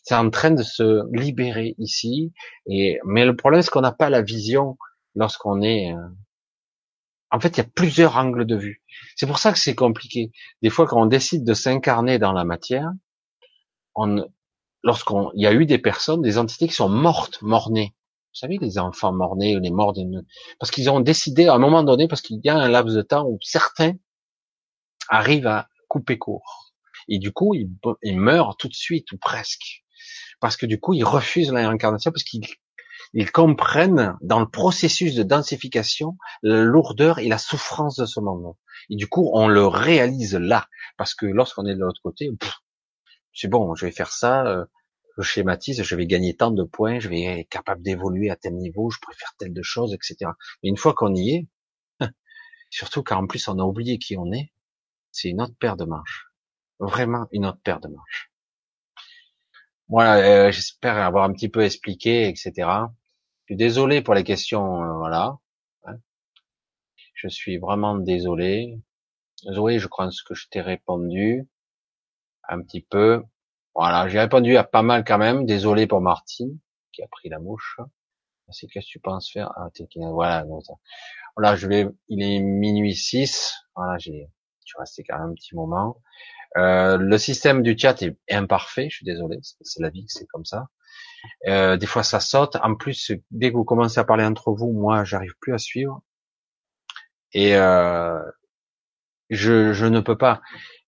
[0.09, 2.33] c'est en train de se libérer ici.
[2.65, 4.75] Et mais le problème, c'est qu'on n'a pas la vision
[5.13, 5.93] lorsqu'on est.
[5.93, 6.07] Euh,
[7.29, 8.81] en fait, il y a plusieurs angles de vue.
[9.15, 10.31] C'est pour ça que c'est compliqué.
[10.63, 12.89] Des fois, quand on décide de s'incarner dans la matière,
[13.93, 14.25] on,
[14.81, 17.93] lorsqu'on, il y a eu des personnes, des entités qui sont mortes, mornées.
[18.33, 19.93] Vous savez, les enfants morts-nés les morts
[20.59, 23.03] parce qu'ils ont décidé à un moment donné, parce qu'il y a un laps de
[23.03, 23.93] temps où certains
[25.07, 26.73] arrivent à couper court.
[27.07, 27.69] Et du coup, ils,
[28.01, 29.83] ils meurent tout de suite ou presque
[30.39, 32.47] parce que du coup, ils refusent la réincarnation parce qu'ils
[33.13, 38.55] ils comprennent dans le processus de densification la lourdeur et la souffrance de ce monde.
[38.89, 42.29] Et du coup, on le réalise là, parce que lorsqu'on est de l'autre côté,
[43.33, 44.65] c'est bon, je vais faire ça, euh,
[45.17, 48.55] je schématise, je vais gagner tant de points, je vais être capable d'évoluer à tel
[48.55, 50.31] niveau, je pourrais faire telle de choses, etc.
[50.63, 51.47] Mais une fois qu'on y est,
[52.69, 54.51] surtout car en plus on a oublié qui on est,
[55.11, 56.27] c'est une autre paire de manches.
[56.79, 58.31] Vraiment une autre paire de manches.
[59.89, 62.51] Voilà, euh, j'espère avoir un petit peu expliqué, etc.
[62.55, 65.37] Je suis désolé pour les questions, euh, voilà.
[65.85, 65.97] Hein?
[67.15, 68.79] Je suis vraiment désolé.
[69.51, 71.47] Zoé, je crois que je t'ai répondu
[72.47, 73.23] un petit peu.
[73.73, 75.45] Voilà, j'ai répondu à pas mal quand même.
[75.45, 76.59] Désolé pour Martine
[76.91, 77.79] qui a pris la mouche.
[78.51, 80.45] C'est qu'est-ce que tu penses faire ah, Voilà,
[81.35, 81.87] voilà, je vais.
[82.09, 83.55] Il est minuit 6.
[83.75, 84.29] Voilà, j'ai.
[84.69, 85.99] Suis resté quand même un petit moment.
[86.57, 90.45] Euh, le système du chat est imparfait, je suis désolé, c'est la vie, c'est comme
[90.45, 90.67] ça.
[91.47, 92.55] Euh, des fois ça saute.
[92.57, 96.03] En plus, dès que vous commencez à parler entre vous, moi, j'arrive plus à suivre.
[97.33, 98.19] Et euh,
[99.31, 100.41] je, je, ne peux pas.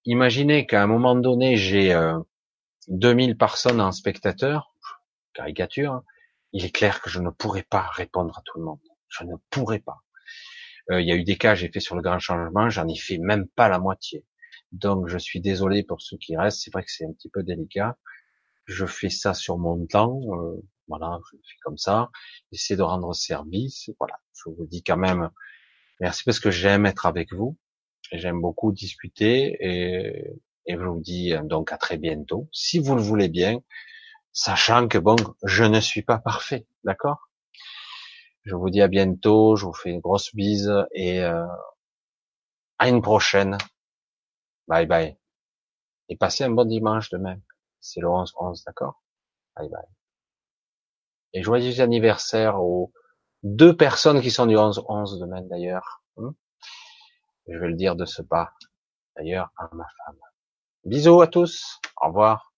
[0.05, 1.95] imaginer qu'à un moment donné, j'ai
[2.87, 4.75] 2000 personnes en spectateur,
[5.33, 6.03] caricature.
[6.53, 8.79] Il est clair que je ne pourrais pas répondre à tout le monde.
[9.09, 10.03] Je ne pourrais pas.
[10.89, 12.97] Euh, il y a eu des cas, j'ai fait sur le grand changement, j'en ai
[12.97, 14.25] fait même pas la moitié.
[14.71, 16.61] Donc je suis désolé pour ceux qui restent.
[16.63, 17.97] C'est vrai que c'est un petit peu délicat.
[18.65, 20.19] Je fais ça sur mon temps.
[20.33, 22.09] Euh, voilà, je fais comme ça.
[22.51, 23.89] J'essaie de rendre service.
[23.99, 25.29] Voilà, je vous dis quand même
[25.99, 27.57] merci parce que j'aime être avec vous.
[28.11, 30.27] J'aime beaucoup discuter et,
[30.67, 33.59] et je vous dis euh, donc à très bientôt, si vous le voulez bien,
[34.33, 37.30] sachant que bon, je ne suis pas parfait, d'accord?
[38.43, 41.45] Je vous dis à bientôt, je vous fais une grosse bise et euh,
[42.79, 43.57] à une prochaine.
[44.67, 45.17] Bye bye.
[46.09, 47.37] Et passez un bon dimanche demain.
[47.79, 49.01] C'est le 11-11, d'accord?
[49.55, 49.85] Bye bye.
[51.33, 52.91] Et joyeux anniversaire aux
[53.43, 56.03] deux personnes qui sont du 11-11 demain d'ailleurs.
[56.17, 56.33] Hein
[57.47, 58.53] je vais le dire de ce pas,
[59.15, 60.19] d'ailleurs, à ma femme.
[60.85, 61.79] Bisous à tous.
[62.01, 62.50] Au revoir.